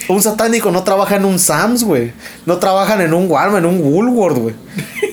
Un 0.09 0.23
satánico 0.23 0.71
no 0.71 0.83
trabaja 0.83 1.17
en 1.17 1.25
un 1.25 1.37
Sams, 1.37 1.83
güey. 1.83 2.11
No 2.47 2.57
trabajan 2.57 2.99
en 2.99 3.13
un 3.13 3.29
Walmart, 3.29 3.63
en 3.63 3.65
un 3.69 3.79
Woolworth, 3.81 4.37
güey. 4.39 4.55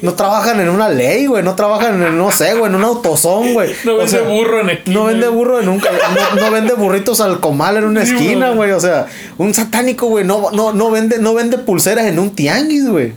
No 0.01 0.15
trabajan 0.15 0.59
en 0.59 0.71
una 0.71 0.89
ley, 0.89 1.27
güey. 1.27 1.43
No 1.43 1.55
trabajan 1.55 2.03
en, 2.03 2.17
no 2.17 2.33
sé, 2.33 2.55
güey, 2.55 2.71
en 2.71 2.77
un 2.77 2.85
autosón, 2.85 3.53
güey. 3.53 3.75
No 3.85 3.95
O 3.95 3.97
vende 3.99 4.11
sea, 4.11 4.23
burro 4.23 4.61
en 4.61 4.71
esquina. 4.71 4.99
no 4.99 5.05
vende 5.05 5.29
burro 5.29 5.61
en 5.61 5.69
un 5.69 5.79
no, 5.79 6.41
no 6.41 6.51
vende 6.51 6.73
burritos 6.73 7.21
al 7.21 7.41
comal 7.41 7.77
en 7.77 7.85
una 7.85 8.05
esquina, 8.05 8.47
güey. 8.49 8.57
güey. 8.57 8.71
O 8.73 8.81
sea, 8.81 9.07
un 9.37 9.53
satánico, 9.53 10.07
güey, 10.07 10.25
no, 10.25 10.51
no, 10.53 10.73
no 10.73 10.91
vende, 10.91 11.19
no 11.19 11.35
vende 11.35 11.59
pulseras 11.59 12.07
en 12.07 12.19
un 12.19 12.31
tianguis, 12.31 12.89
güey. 12.89 13.13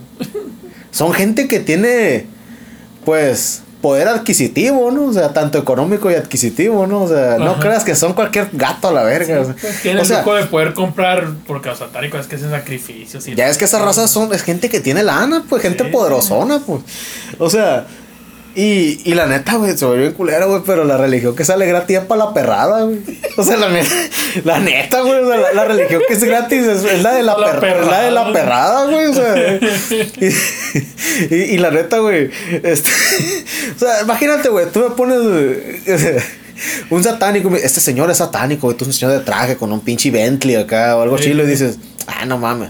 Son 0.91 1.13
gente 1.13 1.47
que 1.47 1.61
tiene, 1.61 2.25
pues, 3.05 3.61
poder 3.81 4.07
adquisitivo, 4.09 4.91
¿no? 4.91 5.05
O 5.05 5.13
sea, 5.13 5.31
tanto 5.33 5.57
económico 5.57 6.11
y 6.11 6.15
adquisitivo, 6.15 6.85
¿no? 6.85 7.03
O 7.03 7.07
sea, 7.07 7.37
no 7.37 7.59
creas 7.59 7.83
que 7.83 7.95
son 7.95 8.13
cualquier 8.13 8.49
gato 8.51 8.89
a 8.89 8.91
la 8.91 9.03
verga. 9.03 9.39
o 9.41 9.45
sea. 9.45 9.55
Pues 9.59 9.81
tiene 9.81 9.99
o 9.99 10.01
el 10.01 10.07
sea, 10.07 10.19
lujo 10.19 10.35
de 10.35 10.45
poder 10.45 10.73
comprar, 10.73 11.27
porque 11.47 11.69
los 11.69 11.79
satánicos 11.79 12.21
es 12.21 12.27
que 12.27 12.35
hacen 12.35 12.51
sacrificios. 12.51 13.27
Y 13.27 13.35
ya 13.35 13.47
es 13.47 13.57
que 13.57 13.65
esa 13.65 13.79
raza 13.79 14.07
son, 14.07 14.33
es 14.33 14.43
gente 14.43 14.69
que 14.69 14.79
tiene 14.81 15.03
lana, 15.03 15.43
pues, 15.47 15.61
gente 15.61 15.85
Sí. 15.85 15.89
poderosona, 15.91 16.59
pues. 16.59 16.81
O 17.37 17.49
sea, 17.49 17.87
y, 18.55 18.99
y 19.05 19.13
la 19.13 19.25
neta, 19.27 19.55
güey, 19.55 19.77
se 19.77 19.85
volvió 19.85 20.01
bien 20.01 20.13
culera, 20.13 20.45
güey, 20.45 20.61
pero 20.65 20.83
la 20.83 20.97
religión 20.97 21.35
que 21.35 21.45
sale 21.45 21.65
gratis 21.67 21.97
es 21.99 22.03
para 22.05 22.25
la 22.25 22.33
perrada, 22.33 22.83
güey. 22.83 22.99
O 23.37 23.43
sea, 23.43 23.57
la 23.57 23.69
neta, 23.69 23.89
la 24.43 24.59
neta, 24.59 25.01
güey, 25.01 25.23
la, 25.23 25.53
la 25.53 25.65
religión 25.65 26.01
que 26.07 26.13
es 26.15 26.23
gratis 26.23 26.65
es, 26.65 26.83
es 26.83 27.01
la 27.03 27.13
de 27.13 27.23
la, 27.23 27.37
La 27.37 27.59
per- 27.59 27.77
es 27.81 27.85
la 27.87 28.01
de 28.01 28.11
la 28.11 28.33
perrada. 28.33 28.85
perrada, 28.85 28.85
güey, 28.91 29.05
o 29.07 29.13
sea. 29.13 29.59
Y, 31.29 31.35
y, 31.35 31.35
y 31.35 31.57
la 31.57 31.71
neta, 31.71 31.99
güey, 31.99 32.29
este, 32.63 32.89
o 33.75 33.79
sea, 33.79 34.01
imagínate, 34.01 34.49
güey, 34.49 34.65
tú 34.71 34.79
me 34.79 34.89
pones 34.95 35.19
güey, 35.21 36.17
un 36.89 37.03
satánico, 37.03 37.55
este 37.55 37.79
señor 37.79 38.09
es 38.11 38.17
satánico, 38.17 38.67
güey, 38.67 38.75
tú 38.75 38.83
eres 38.83 38.95
un 38.95 38.99
señor 38.99 39.17
de 39.17 39.23
traje 39.23 39.55
con 39.55 39.71
un 39.71 39.79
pinche 39.81 40.11
Bentley 40.11 40.55
acá 40.55 40.97
o 40.97 41.01
algo 41.03 41.17
Sí. 41.17 41.25
chilo 41.25 41.43
y 41.43 41.47
dices, 41.47 41.77
ah, 42.07 42.25
no 42.25 42.37
mames. 42.37 42.69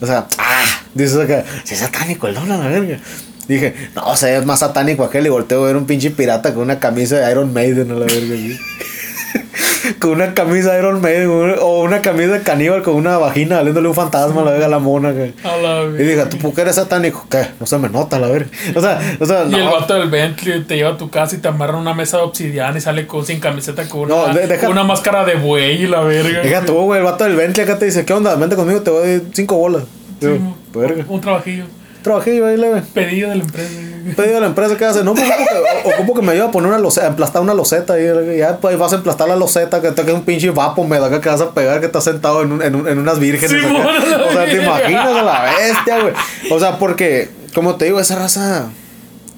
O 0.00 0.06
sea, 0.06 0.26
ah, 0.38 0.64
dices 0.94 1.18
acá, 1.18 1.44
si 1.64 1.74
es 1.74 1.80
satánico 1.80 2.26
el 2.28 2.34
don 2.34 2.48
la 2.48 2.56
verga. 2.58 2.98
Dije, 3.48 3.74
no, 3.94 4.06
o 4.08 4.16
sea, 4.16 4.36
es 4.38 4.44
más 4.44 4.60
satánico 4.60 5.02
aquel 5.04 5.26
y 5.26 5.30
volteo 5.30 5.62
a 5.64 5.66
ver 5.66 5.76
un 5.76 5.86
pinche 5.86 6.10
pirata 6.10 6.52
con 6.54 6.64
una 6.64 6.78
camisa 6.78 7.16
de 7.18 7.30
Iron 7.30 7.52
Maiden 7.52 7.90
a 7.90 7.94
la 7.94 8.06
verga. 8.06 8.36
con 10.00 10.10
una 10.10 10.34
camisa 10.34 10.72
de 10.72 10.80
Iron 10.80 11.00
Maiden 11.00 11.28
o 11.60 11.80
una 11.82 12.02
camisa 12.02 12.32
de 12.32 12.42
caníbal 12.42 12.82
con 12.82 12.94
una 12.94 13.16
vagina 13.18 13.56
saliéndole 13.56 13.88
un 13.88 13.94
fantasma 13.94 14.42
a 14.42 14.44
la 14.44 14.50
verga 14.52 14.66
a 14.66 14.68
la 14.68 14.78
mona. 14.78 15.08
A 15.10 15.56
la 15.56 15.82
Y 15.98 16.04
dije, 16.04 16.26
¿tú 16.26 16.36
por 16.38 16.52
qué 16.52 16.60
eres 16.62 16.74
satánico? 16.76 17.26
¿Qué? 17.30 17.46
No 17.58 17.66
se 17.66 17.78
me 17.78 17.88
nota 17.88 18.18
la 18.18 18.28
verga. 18.28 18.50
O 18.74 18.80
sea, 18.80 19.00
o 19.18 19.24
sea, 19.26 19.44
Y 19.48 19.54
el 19.54 19.64
vato 19.64 19.94
del 19.94 20.10
Bentley 20.10 20.64
te 20.64 20.76
lleva 20.76 20.90
a 20.90 20.96
tu 20.98 21.08
casa 21.10 21.36
y 21.36 21.38
te 21.38 21.48
amarra 21.48 21.76
una 21.76 21.94
mesa 21.94 22.18
de 22.18 22.24
obsidiana 22.24 22.76
y 22.76 22.80
sale 22.80 23.06
con, 23.06 23.24
sin 23.24 23.40
camiseta 23.40 23.88
con 23.88 24.10
una, 24.12 24.32
de- 24.34 24.46
deja- 24.46 24.68
una 24.68 24.84
máscara 24.84 25.24
de 25.24 25.36
buey 25.36 25.84
y 25.84 25.86
la 25.86 26.00
verga. 26.02 26.42
Deja 26.42 26.64
tú, 26.64 26.74
güey, 26.74 26.98
el 27.00 27.04
vato 27.06 27.24
del 27.24 27.36
Bentley 27.36 27.64
acá 27.64 27.78
te 27.78 27.86
dice, 27.86 28.04
¿qué 28.04 28.12
onda? 28.12 28.34
Vente 28.34 28.56
conmigo, 28.56 28.82
te 28.82 28.90
doy 28.90 29.22
cinco 29.32 29.56
bolas. 29.56 29.84
Sí, 30.20 30.26
verga. 30.74 31.04
un 31.08 31.20
trabajillo. 31.20 31.64
Trabajillo 32.08 32.46
ahí, 32.46 32.56
leve. 32.56 32.82
Pedido 32.94 33.28
de 33.30 33.36
la 33.36 33.42
empresa. 33.44 33.70
pedido 34.16 34.38
a 34.38 34.40
la 34.40 34.46
empresa 34.46 34.76
que 34.76 34.84
hace, 34.86 35.04
no, 35.04 35.14
pues 35.14 35.28
ocupo 35.28 35.44
que, 35.84 35.94
ocupo 35.94 36.14
que 36.14 36.22
me 36.22 36.32
ayude 36.32 36.46
a 36.46 36.50
poner 36.50 36.68
una 36.70 36.78
loseta, 36.78 37.06
a 37.06 37.10
emplastar 37.10 37.42
una 37.42 37.52
loseta 37.52 38.00
y 38.00 38.38
ya 38.38 38.56
pues 38.56 38.78
vas 38.78 38.92
a 38.94 38.96
emplastar 38.96 39.28
la 39.28 39.36
loseta 39.36 39.82
que 39.82 39.90
te 39.92 40.10
un 40.12 40.22
pinche 40.22 40.48
vapo 40.50 40.84
me 40.86 40.98
da 40.98 41.20
que 41.20 41.28
vas 41.28 41.40
a 41.42 41.50
pegar 41.52 41.80
que 41.80 41.86
estás 41.86 42.04
sentado 42.04 42.40
en, 42.42 42.52
un- 42.52 42.62
en, 42.62 42.74
un- 42.74 42.88
en 42.88 42.98
unas 42.98 43.18
vírgenes. 43.18 43.62
O 43.62 44.32
sea, 44.32 44.44
te 44.46 44.62
imaginas 44.62 45.06
a 45.08 45.22
la 45.22 45.42
bestia, 45.54 46.00
güey. 46.00 46.14
O 46.50 46.58
sea, 46.58 46.78
porque, 46.78 47.28
como 47.54 47.74
te 47.76 47.84
digo, 47.84 48.00
esa 48.00 48.16
raza, 48.16 48.68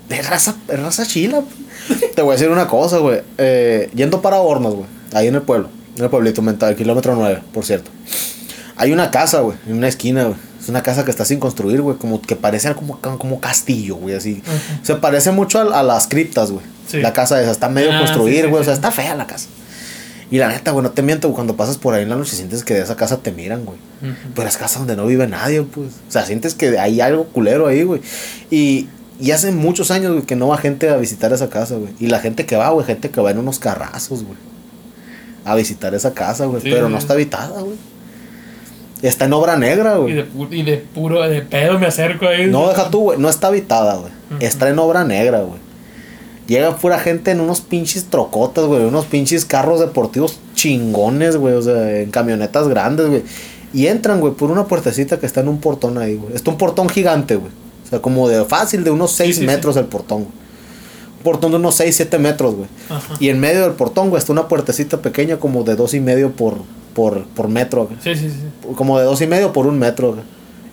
es 0.09 0.30
raza, 0.30 0.55
es 0.68 0.80
raza 0.80 1.05
chila. 1.05 1.42
te 2.14 2.22
voy 2.22 2.30
a 2.30 2.36
decir 2.36 2.51
una 2.51 2.68
cosa, 2.68 2.98
güey. 2.98 3.22
Eh, 3.38 3.90
yendo 3.94 4.22
para 4.22 4.36
Hornos, 4.38 4.74
güey, 4.76 4.86
ahí 5.12 5.26
en 5.26 5.34
el 5.34 5.42
pueblo, 5.42 5.68
en 5.97 6.05
el 6.05 6.10
pueblito 6.10 6.42
mental, 6.42 6.76
kilómetro 6.76 7.16
9, 7.16 7.42
por 7.52 7.64
cierto. 7.64 7.90
Hay 8.76 8.92
una 8.92 9.10
casa, 9.10 9.40
güey, 9.40 9.56
en 9.66 9.76
una 9.78 9.88
esquina, 9.88 10.24
güey. 10.24 10.36
Una 10.70 10.82
casa 10.82 11.05
que 11.05 11.10
está 11.10 11.24
sin 11.24 11.40
construir, 11.40 11.82
güey. 11.82 11.97
Como 11.98 12.22
que 12.22 12.36
parece 12.36 12.74
como, 12.74 12.98
como 13.01 13.40
castillo, 13.40 13.97
güey, 13.97 14.14
así. 14.14 14.42
Ujú. 14.47 14.84
Se 14.84 14.94
parece 14.94 15.30
mucho 15.32 15.59
a, 15.60 15.80
a 15.80 15.82
las 15.82 16.06
criptas, 16.06 16.51
güey. 16.51 16.64
Sí. 16.88 16.98
La 17.01 17.12
casa 17.12 17.40
esa. 17.42 17.51
Está 17.51 17.68
medio 17.68 17.92
Ah, 17.92 17.98
construir, 18.01 18.36
sí, 18.36 18.42
sí, 18.42 18.48
güey. 18.48 18.60
O 18.62 18.64
sea, 18.64 18.72
está 18.74 18.90
fea 18.90 19.14
la 19.14 19.26
casa. 19.26 19.48
Y 20.30 20.38
la 20.38 20.47
neta, 20.48 20.70
güey, 20.70 20.84
no 20.84 20.92
te 20.92 21.02
miento, 21.02 21.26
güey, 21.26 21.34
cuando 21.34 21.56
pasas 21.56 21.76
por 21.76 21.92
ahí 21.94 22.05
en 22.05 22.09
la 22.09 22.14
noche 22.14 22.36
sientes 22.36 22.62
que 22.62 22.74
de 22.74 22.82
esa 22.82 22.94
casa 22.94 23.16
te 23.18 23.32
miran, 23.32 23.64
güey. 23.64 23.78
Pero 24.36 24.48
es 24.48 24.56
casa 24.56 24.78
donde 24.78 24.94
no 24.94 25.05
vive 25.06 25.26
nadie, 25.26 25.62
pues. 25.62 25.88
O 26.09 26.10
sea, 26.12 26.24
sientes 26.24 26.55
que 26.55 26.78
hay 26.78 27.01
algo 27.01 27.24
culero 27.24 27.66
ahí, 27.66 27.82
güey. 27.82 28.01
Y, 28.48 28.88
y 29.18 29.32
hace 29.32 29.51
muchos 29.51 29.90
años, 29.90 30.12
güey, 30.12 30.22
que 30.24 30.36
no 30.36 30.47
va 30.47 30.56
gente 30.56 30.88
a 30.88 30.97
visitar 30.98 31.32
esa 31.32 31.51
casa, 31.51 31.74
güey. 31.74 31.92
Y 31.98 32.06
la 32.06 32.20
gente 32.20 32.47
que 32.47 32.55
va, 32.55 32.70
güey, 32.70 32.86
gente 32.86 33.10
que 33.10 33.20
va 33.20 33.32
en 33.32 33.38
unos 33.38 33.59
carrazos, 33.59 34.22
güey. 34.22 34.38
A 35.44 35.56
visitar 35.56 35.94
esa 35.97 36.14
casa, 36.14 36.44
güey. 36.47 36.62
Pero 36.62 36.88
no 36.88 36.98
está 36.98 37.14
habitada, 37.14 37.60
güey. 37.62 37.76
Está 39.02 39.24
en 39.24 39.32
obra 39.32 39.56
negra, 39.56 39.94
Y 39.97 40.01
güey. 40.01 40.14
de, 40.14 40.28
pu- 40.31 40.48
y 40.52 40.62
de 40.62 40.77
puro, 40.77 41.22
de 41.27 41.40
pedo 41.43 41.78
me 41.78 41.86
acerco 41.86 42.27
ahí. 42.27 42.47
No, 42.48 42.68
deja 42.68 42.90
tú, 42.90 43.01
güey. 43.01 43.18
No 43.18 43.28
está 43.31 43.47
habitada, 43.48 43.94
güey. 43.97 44.12
Está 44.40 44.68
en 44.68 44.78
obra 44.78 45.05
negra, 45.05 45.40
güey. 45.40 45.59
Llega 46.47 46.77
pura 46.77 46.98
gente 46.98 47.31
en 47.31 47.40
unos 47.40 47.60
pinches 47.60 48.06
trocotas, 48.06 48.64
güey. 48.64 48.85
Unos 48.85 49.06
pinches 49.06 49.44
carros 49.44 49.81
deportivos 49.81 50.39
chingones, 50.55 51.36
güey. 51.36 51.55
O 51.55 51.62
sea, 51.62 51.98
en 52.01 52.10
camionetas 52.10 52.68
grandes, 52.68 53.06
güey. 53.09 53.22
Y 53.72 53.86
entran, 53.86 54.20
güey, 54.20 54.35
por 54.35 54.51
una 54.51 54.64
puertecita 54.66 55.18
que 55.20 55.27
está 55.27 55.40
en 55.40 55.48
un 55.48 55.60
portón 55.60 55.97
ahí, 55.98 56.16
güey. 56.16 56.35
Está 56.35 56.51
un 56.51 56.59
portón 56.59 56.89
gigante, 56.89 57.36
güey. 57.36 57.52
O 57.86 57.89
sea, 57.89 58.01
como 58.02 58.28
de 58.28 58.44
fácil, 58.44 58.82
de 58.85 58.90
unos 58.90 59.12
6 59.12 59.35
sí, 59.36 59.40
sí. 59.43 59.47
metros 59.47 59.77
el 59.77 59.85
portón, 59.86 60.24
güey. 60.24 60.35
Un 61.18 61.22
portón 61.22 61.51
de 61.52 61.56
unos 61.59 61.74
6, 61.77 61.94
7 61.97 62.18
metros, 62.18 62.55
güey. 62.56 62.68
Ajá. 62.89 63.14
Y 63.20 63.28
en 63.28 63.39
medio 63.39 63.62
del 63.62 63.72
portón, 63.72 64.10
güey, 64.10 64.18
está 64.18 64.32
una 64.32 64.48
puertecita 64.48 65.01
pequeña 65.02 65.36
como 65.39 65.62
de 65.62 65.77
dos 65.77 65.94
y 65.94 66.01
medio 66.01 66.32
por, 66.32 66.55
por, 66.94 67.24
por 67.24 67.48
metro, 67.48 67.86
güey. 67.86 67.98
Sí, 68.02 68.14
sí, 68.14 68.30
sí. 68.30 68.72
Como 68.74 68.98
de 68.98 69.04
dos 69.04 69.20
y 69.20 69.26
medio 69.26 69.52
por 69.52 69.66
un 69.66 69.78
metro, 69.78 70.12
güey. 70.12 70.22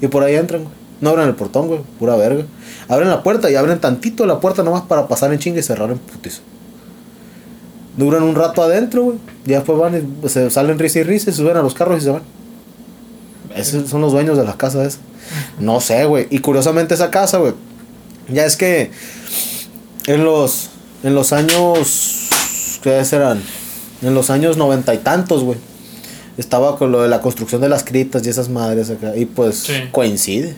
Y 0.02 0.08
por 0.08 0.24
ahí 0.24 0.36
entran, 0.36 0.64
güey. 0.64 0.74
No 1.00 1.12
abren 1.12 1.28
el 1.28 1.36
portón, 1.36 1.68
güey. 1.68 1.82
Pura 2.00 2.16
verga. 2.16 2.46
Abren 2.88 3.10
la 3.10 3.24
puerta 3.24 3.52
y 3.52 3.56
abren 3.56 3.80
tantito 3.80 4.26
la 4.26 4.40
puerta 4.40 4.64
nomás 4.64 4.84
para 4.84 5.08
pasar 5.08 5.32
en 5.32 5.40
chinga 5.40 5.60
y 5.60 5.64
cerrar 5.64 5.92
en 5.92 5.98
putizo. 6.00 6.42
Duran 7.98 8.24
un 8.24 8.36
rato 8.36 8.62
adentro, 8.64 9.04
güey. 9.04 9.18
Y 9.46 9.52
después 9.52 9.78
van 9.78 10.20
y 10.24 10.30
se 10.30 10.50
salen 10.50 10.80
risa 10.80 11.00
y 11.00 11.04
risa 11.04 11.30
y 11.30 11.34
se 11.34 11.40
suben 11.42 11.58
a 11.58 11.62
los 11.62 11.74
carros 11.74 12.00
y 12.00 12.02
se 12.02 12.10
van. 12.12 12.24
Esos 13.56 13.90
son 13.90 14.02
los 14.02 14.12
dueños 14.12 14.38
de 14.38 14.44
la 14.44 14.58
casa 14.58 14.84
esa. 14.84 15.00
No 15.60 15.80
sé, 15.82 16.06
güey. 16.06 16.28
Y 16.30 16.40
curiosamente 16.40 16.94
esa 16.94 17.12
casa, 17.12 17.38
güey. 17.38 17.54
Ya 18.30 18.46
es 18.46 18.56
que 18.58 18.92
en 20.06 20.24
los 20.24 20.70
en 21.04 21.16
los 21.16 21.34
años 21.34 22.30
¿qué 22.82 23.04
serán? 23.06 23.42
En 24.02 24.14
los 24.14 24.30
años 24.30 24.58
noventa 24.58 24.94
y 24.94 25.00
tantos, 25.00 25.44
güey. 25.44 25.58
Estaba 26.38 26.78
con 26.78 26.92
lo 26.92 27.02
de 27.02 27.08
la 27.10 27.22
construcción 27.22 27.62
de 27.62 27.70
las 27.70 27.84
criptas 27.84 28.26
y 28.26 28.30
esas 28.30 28.50
madres 28.50 28.90
acá. 28.90 29.16
Y 29.16 29.26
pues 29.26 29.58
Sí. 29.58 29.74
coincide. 29.92 30.56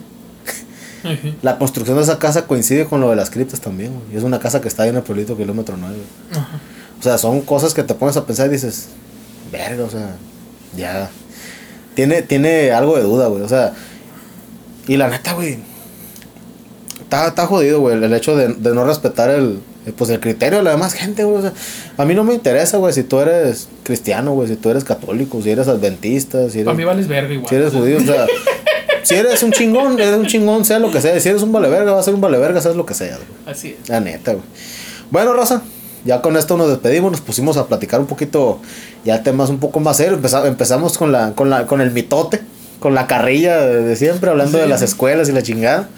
La 1.42 1.58
construcción 1.58 1.96
de 1.96 2.04
esa 2.04 2.20
casa 2.20 2.46
coincide 2.46 2.86
con 2.86 3.00
lo 3.00 3.10
de 3.10 3.16
las 3.16 3.30
criptas 3.30 3.62
también, 3.62 3.94
güey. 3.94 4.14
Y 4.14 4.18
es 4.18 4.24
una 4.24 4.40
casa 4.40 4.60
que 4.60 4.68
está 4.68 4.84
ahí 4.84 4.90
en 4.90 4.98
el 4.98 5.04
pueblito 5.04 5.38
kilómetro 5.38 5.78
9. 5.78 5.96
güey. 5.96 6.42
Ajá. 6.44 6.60
O 7.00 7.04
sea, 7.04 7.18
son 7.18 7.40
cosas 7.42 7.74
que 7.74 7.84
te 7.84 7.94
pones 7.94 8.18
a 8.18 8.26
pensar 8.26 8.48
y 8.48 8.50
dices, 8.52 8.90
verga, 9.52 9.86
o 9.86 9.90
sea, 9.90 10.16
ya. 10.76 11.10
Tiene, 11.96 12.22
tiene 12.22 12.72
algo 12.72 12.98
de 12.98 13.04
duda, 13.04 13.28
güey. 13.28 13.42
O 13.44 13.48
sea, 13.48 13.74
y 14.88 14.98
la 14.98 15.08
neta, 15.08 15.34
güey. 15.34 15.60
Está, 17.00 17.28
está 17.30 17.48
jodido, 17.48 17.80
güey, 17.80 17.96
el 18.04 18.14
hecho 18.14 18.36
de, 18.36 18.50
de 18.54 18.74
no 18.76 18.84
respetar 18.86 19.30
el, 19.30 19.62
pues 19.92 20.10
el 20.10 20.20
criterio 20.20 20.60
de 20.60 20.64
la 20.64 20.72
demás 20.72 20.94
gente, 20.94 21.24
güey. 21.24 21.38
O 21.38 21.42
sea, 21.42 21.54
a 21.98 22.06
mí 22.06 22.14
no 22.16 22.24
me 22.24 22.34
interesa, 22.34 22.78
güey, 22.78 22.94
si 22.94 23.04
tú 23.04 23.20
eres 23.20 23.68
cristiano, 23.84 24.34
güey, 24.34 24.48
si 24.48 24.56
tú 24.56 24.70
eres 24.70 24.84
católico, 24.84 25.42
si 25.42 25.50
eres 25.52 25.68
adventista, 25.68 26.50
si 26.50 26.60
eres, 26.60 26.66
Para 26.66 26.78
mí 26.78 26.84
vales 26.84 27.08
verga 27.08 27.34
igual. 27.34 27.50
si 27.50 27.56
eres 27.56 27.74
judío, 27.74 27.98
o 27.98 28.02
sea, 28.02 28.26
si 29.04 29.16
eres 29.16 29.42
un 29.44 29.52
chingón, 29.52 30.00
eres 30.00 30.16
un 30.18 30.26
chingón, 30.28 30.66
sea 30.66 30.80
lo 30.80 30.92
que 30.92 31.02
sea. 31.02 31.20
Si 31.20 31.30
eres 31.30 31.42
un 31.44 31.52
vale 31.52 31.70
verga, 31.70 31.94
va 31.94 32.00
a 32.00 32.04
ser 32.04 32.14
un 32.14 32.22
vale 32.22 32.38
verga, 32.38 32.62
seas 32.62 32.76
lo 32.76 32.86
que 32.86 32.94
sea, 32.94 33.16
güey. 33.16 33.28
Así 33.56 33.76
es. 33.82 33.90
La 33.90 34.00
neta, 34.00 34.34
güey. 34.34 34.46
Bueno, 35.12 35.34
Rosa, 35.34 35.62
ya 36.06 36.22
con 36.22 36.38
esto 36.38 36.56
nos 36.58 36.70
despedimos, 36.70 37.12
nos 37.12 37.22
pusimos 37.22 37.58
a 37.58 37.68
platicar 37.68 38.00
un 38.00 38.06
poquito, 38.08 38.60
ya 39.04 39.24
temas 39.24 39.50
un 39.50 39.60
poco 39.60 39.80
más 39.80 39.98
serios. 39.98 40.20
Empeza- 40.22 40.46
empezamos 40.48 40.98
con 40.98 41.12
la, 41.12 41.32
con 41.34 41.50
la, 41.50 41.66
con 41.66 41.82
el 41.82 41.92
mitote, 41.92 42.42
con 42.80 42.94
la 42.96 43.08
carrilla 43.08 43.58
de, 43.60 43.82
de 43.84 43.96
siempre, 43.96 44.30
hablando 44.30 44.58
Sí. 44.58 44.62
de 44.62 44.68
las 44.70 44.82
escuelas 44.82 45.28
y 45.30 45.32
la 45.32 45.42
chingada. 45.44 45.90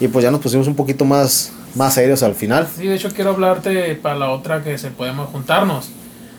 Y 0.00 0.08
pues 0.08 0.22
ya 0.24 0.30
nos 0.30 0.40
pusimos 0.40 0.66
un 0.68 0.74
poquito 0.76 1.04
más, 1.04 1.50
más 1.74 1.94
serios 1.94 2.22
al 2.22 2.34
final. 2.34 2.68
Sí, 2.76 2.86
de 2.86 2.94
hecho 2.94 3.10
quiero 3.10 3.30
hablarte 3.30 3.94
para 3.96 4.16
la 4.16 4.30
otra 4.30 4.62
que 4.62 4.78
se 4.78 4.90
podemos 4.90 5.28
juntarnos. 5.30 5.90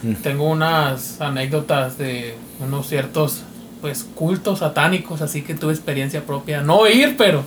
Mm. 0.01 0.13
Tengo 0.15 0.49
unas 0.49 1.19
anécdotas 1.21 1.97
de 1.97 2.35
unos 2.59 2.87
ciertos 2.87 3.43
pues 3.81 4.05
cultos 4.15 4.59
satánicos, 4.59 5.21
así 5.21 5.41
que 5.41 5.53
tuve 5.53 5.73
experiencia 5.73 6.25
propia, 6.25 6.61
no 6.61 6.87
ir, 6.87 7.15
pero 7.17 7.43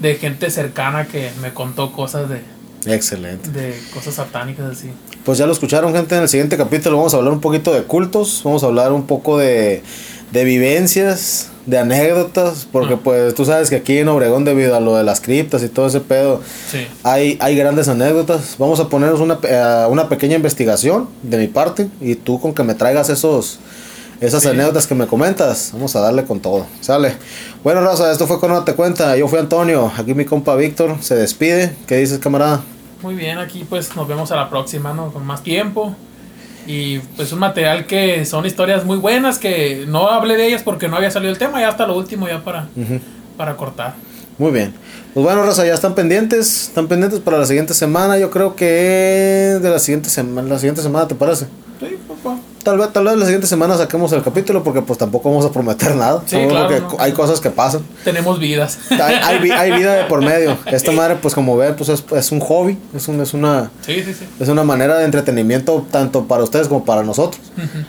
de 0.00 0.16
gente 0.16 0.50
cercana 0.50 1.06
que 1.06 1.30
me 1.40 1.52
contó 1.54 1.92
cosas 1.92 2.28
de, 2.28 2.40
Excelente. 2.86 3.50
de 3.50 3.80
cosas 3.94 4.14
satánicas 4.14 4.72
así. 4.72 4.90
Pues 5.24 5.38
ya 5.38 5.46
lo 5.46 5.52
escucharon, 5.52 5.92
gente. 5.92 6.16
En 6.16 6.22
el 6.22 6.28
siguiente 6.28 6.56
capítulo 6.56 6.96
vamos 6.96 7.14
a 7.14 7.18
hablar 7.18 7.32
un 7.32 7.40
poquito 7.40 7.72
de 7.72 7.84
cultos, 7.84 8.42
vamos 8.44 8.64
a 8.64 8.66
hablar 8.66 8.92
un 8.92 9.06
poco 9.06 9.38
de, 9.38 9.82
de 10.32 10.44
vivencias, 10.44 11.50
de 11.66 11.78
anécdotas, 11.78 12.66
porque 12.72 12.94
Ah. 12.94 13.00
pues 13.04 13.34
tú 13.34 13.44
sabes 13.44 13.70
que 13.70 13.76
aquí 13.76 13.98
en 13.98 14.08
Obregón, 14.08 14.44
debido 14.44 14.74
a 14.74 14.80
lo 14.80 14.96
de 14.96 15.04
las 15.04 15.20
criptas 15.20 15.62
y 15.62 15.68
todo 15.68 15.86
ese 15.86 16.00
pedo, 16.00 16.40
Sí. 16.70 16.86
Hay, 17.04 17.36
hay 17.40 17.54
grandes 17.54 17.86
anécdotas. 17.88 18.56
Vamos 18.58 18.80
a 18.80 18.88
ponernos 18.88 19.20
una, 19.20 19.38
eh, 19.42 19.86
una 19.88 20.08
pequeña 20.08 20.34
investigación 20.36 21.08
de 21.22 21.36
mi 21.38 21.46
parte. 21.48 21.88
Y 22.00 22.14
tú 22.16 22.40
con 22.40 22.54
que 22.54 22.62
me 22.64 22.74
traigas 22.74 23.08
esos 23.10 23.60
esas 24.20 24.42
Sí. 24.44 24.48
anécdotas 24.48 24.86
que 24.86 24.94
me 24.94 25.06
comentas. 25.06 25.70
Vamos 25.72 25.94
a 25.96 26.00
darle 26.00 26.24
con 26.24 26.38
todo. 26.40 26.64
Sale. 26.80 27.16
Bueno, 27.64 27.80
Raza, 27.80 28.10
esto 28.12 28.26
fue 28.28 28.38
con 28.40 28.50
No 28.52 28.62
Te 28.64 28.74
Cuenta. 28.74 29.16
Yo 29.16 29.26
fui 29.28 29.38
Antonio. 29.40 29.90
Aquí 29.98 30.14
mi 30.14 30.24
compa 30.24 30.54
Víctor 30.56 30.96
se 31.00 31.14
despide. 31.16 31.74
¿Qué 31.88 31.96
dices, 31.96 32.18
camarada? 32.20 32.62
Muy 33.02 33.16
bien, 33.16 33.38
aquí 33.38 33.66
pues 33.68 33.94
nos 33.96 34.06
vemos 34.06 34.30
a 34.30 34.36
la 34.36 34.48
próxima, 34.48 34.92
¿no? 34.94 35.12
Con 35.12 35.26
más 35.26 35.42
tiempo. 35.42 35.94
Y 36.66 36.98
pues 36.98 37.32
un 37.32 37.40
material 37.40 37.86
que 37.86 38.24
son 38.24 38.46
historias 38.46 38.84
muy 38.84 38.98
buenas, 38.98 39.38
que 39.38 39.84
no 39.88 40.08
hablé 40.08 40.36
de 40.36 40.46
ellas 40.46 40.62
porque 40.62 40.88
no 40.88 40.96
había 40.96 41.10
salido 41.10 41.32
el 41.32 41.38
tema, 41.38 41.60
ya 41.60 41.68
hasta 41.68 41.86
lo 41.86 41.96
último 41.96 42.28
ya 42.28 42.42
para, 42.44 42.68
para 43.36 43.56
cortar. 43.56 43.94
Muy 44.38 44.50
bien. 44.50 44.72
Pues 45.14 45.24
bueno, 45.24 45.42
Raza, 45.42 45.66
ya 45.66 45.74
están 45.74 45.94
pendientes. 45.94 46.68
Están 46.68 46.88
pendientes 46.88 47.20
para 47.20 47.38
la 47.38 47.46
siguiente 47.46 47.74
semana. 47.74 48.18
Yo 48.18 48.30
creo 48.30 48.56
que 48.56 49.58
de 49.60 49.70
la 49.70 49.78
siguiente 49.78 50.08
semana, 50.08 50.48
la 50.48 50.58
siguiente 50.58 50.82
semana, 50.82 51.06
¿te 51.06 51.14
parece? 51.14 51.46
Sí, 51.88 51.98
papá. 52.08 52.36
Tal 52.62 52.78
vez, 52.78 52.92
tal 52.92 53.04
vez 53.04 53.16
la 53.16 53.24
siguiente 53.24 53.46
semana 53.48 53.76
saquemos 53.76 54.12
el 54.12 54.22
capítulo 54.22 54.62
porque 54.62 54.82
pues 54.82 54.98
tampoco 54.98 55.28
vamos 55.30 55.44
a 55.44 55.50
prometer 55.50 55.96
nada. 55.96 56.22
Sí, 56.26 56.36
claro, 56.48 56.80
no. 56.80 56.96
hay 57.00 57.12
cosas 57.12 57.40
que 57.40 57.50
pasan. 57.50 57.82
Tenemos 58.04 58.38
vidas. 58.38 58.78
hay, 58.90 59.14
hay 59.16 59.38
vi- 59.40 59.50
hay 59.50 59.72
vida 59.72 59.94
de 59.94 60.04
por 60.04 60.22
medio. 60.22 60.56
Esta 60.66 60.92
madre, 60.92 61.16
pues 61.20 61.34
como 61.34 61.56
ven, 61.56 61.74
pues 61.74 61.88
es, 61.88 62.04
es 62.16 62.30
un 62.32 62.38
hobby, 62.40 62.78
es, 62.94 63.08
un, 63.08 63.20
es, 63.20 63.34
una, 63.34 63.70
Sí, 63.84 64.02
sí, 64.04 64.14
sí. 64.14 64.26
es 64.38 64.48
una 64.48 64.62
manera 64.62 64.96
de 64.98 65.04
entretenimiento 65.04 65.84
tanto 65.90 66.24
para 66.28 66.44
ustedes 66.44 66.68
como 66.68 66.84
para 66.84 67.02
nosotros. 67.02 67.42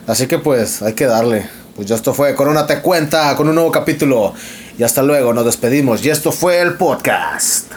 Así 0.07 0.25
que 0.27 0.39
pues 0.39 0.81
hay 0.81 0.93
que 0.93 1.05
darle. 1.05 1.47
Pues 1.75 1.87
ya 1.87 1.95
esto 1.95 2.13
fue 2.13 2.33
Corona 2.35 2.65
Te 2.67 2.81
Cuenta 2.81 3.35
con 3.35 3.47
un 3.47 3.55
nuevo 3.55 3.71
capítulo. 3.71 4.33
Y 4.77 4.83
hasta 4.83 5.03
luego, 5.03 5.33
nos 5.33 5.45
despedimos. 5.45 6.03
Y 6.03 6.09
esto 6.09 6.31
fue 6.31 6.59
el 6.61 6.73
podcast. 6.75 7.71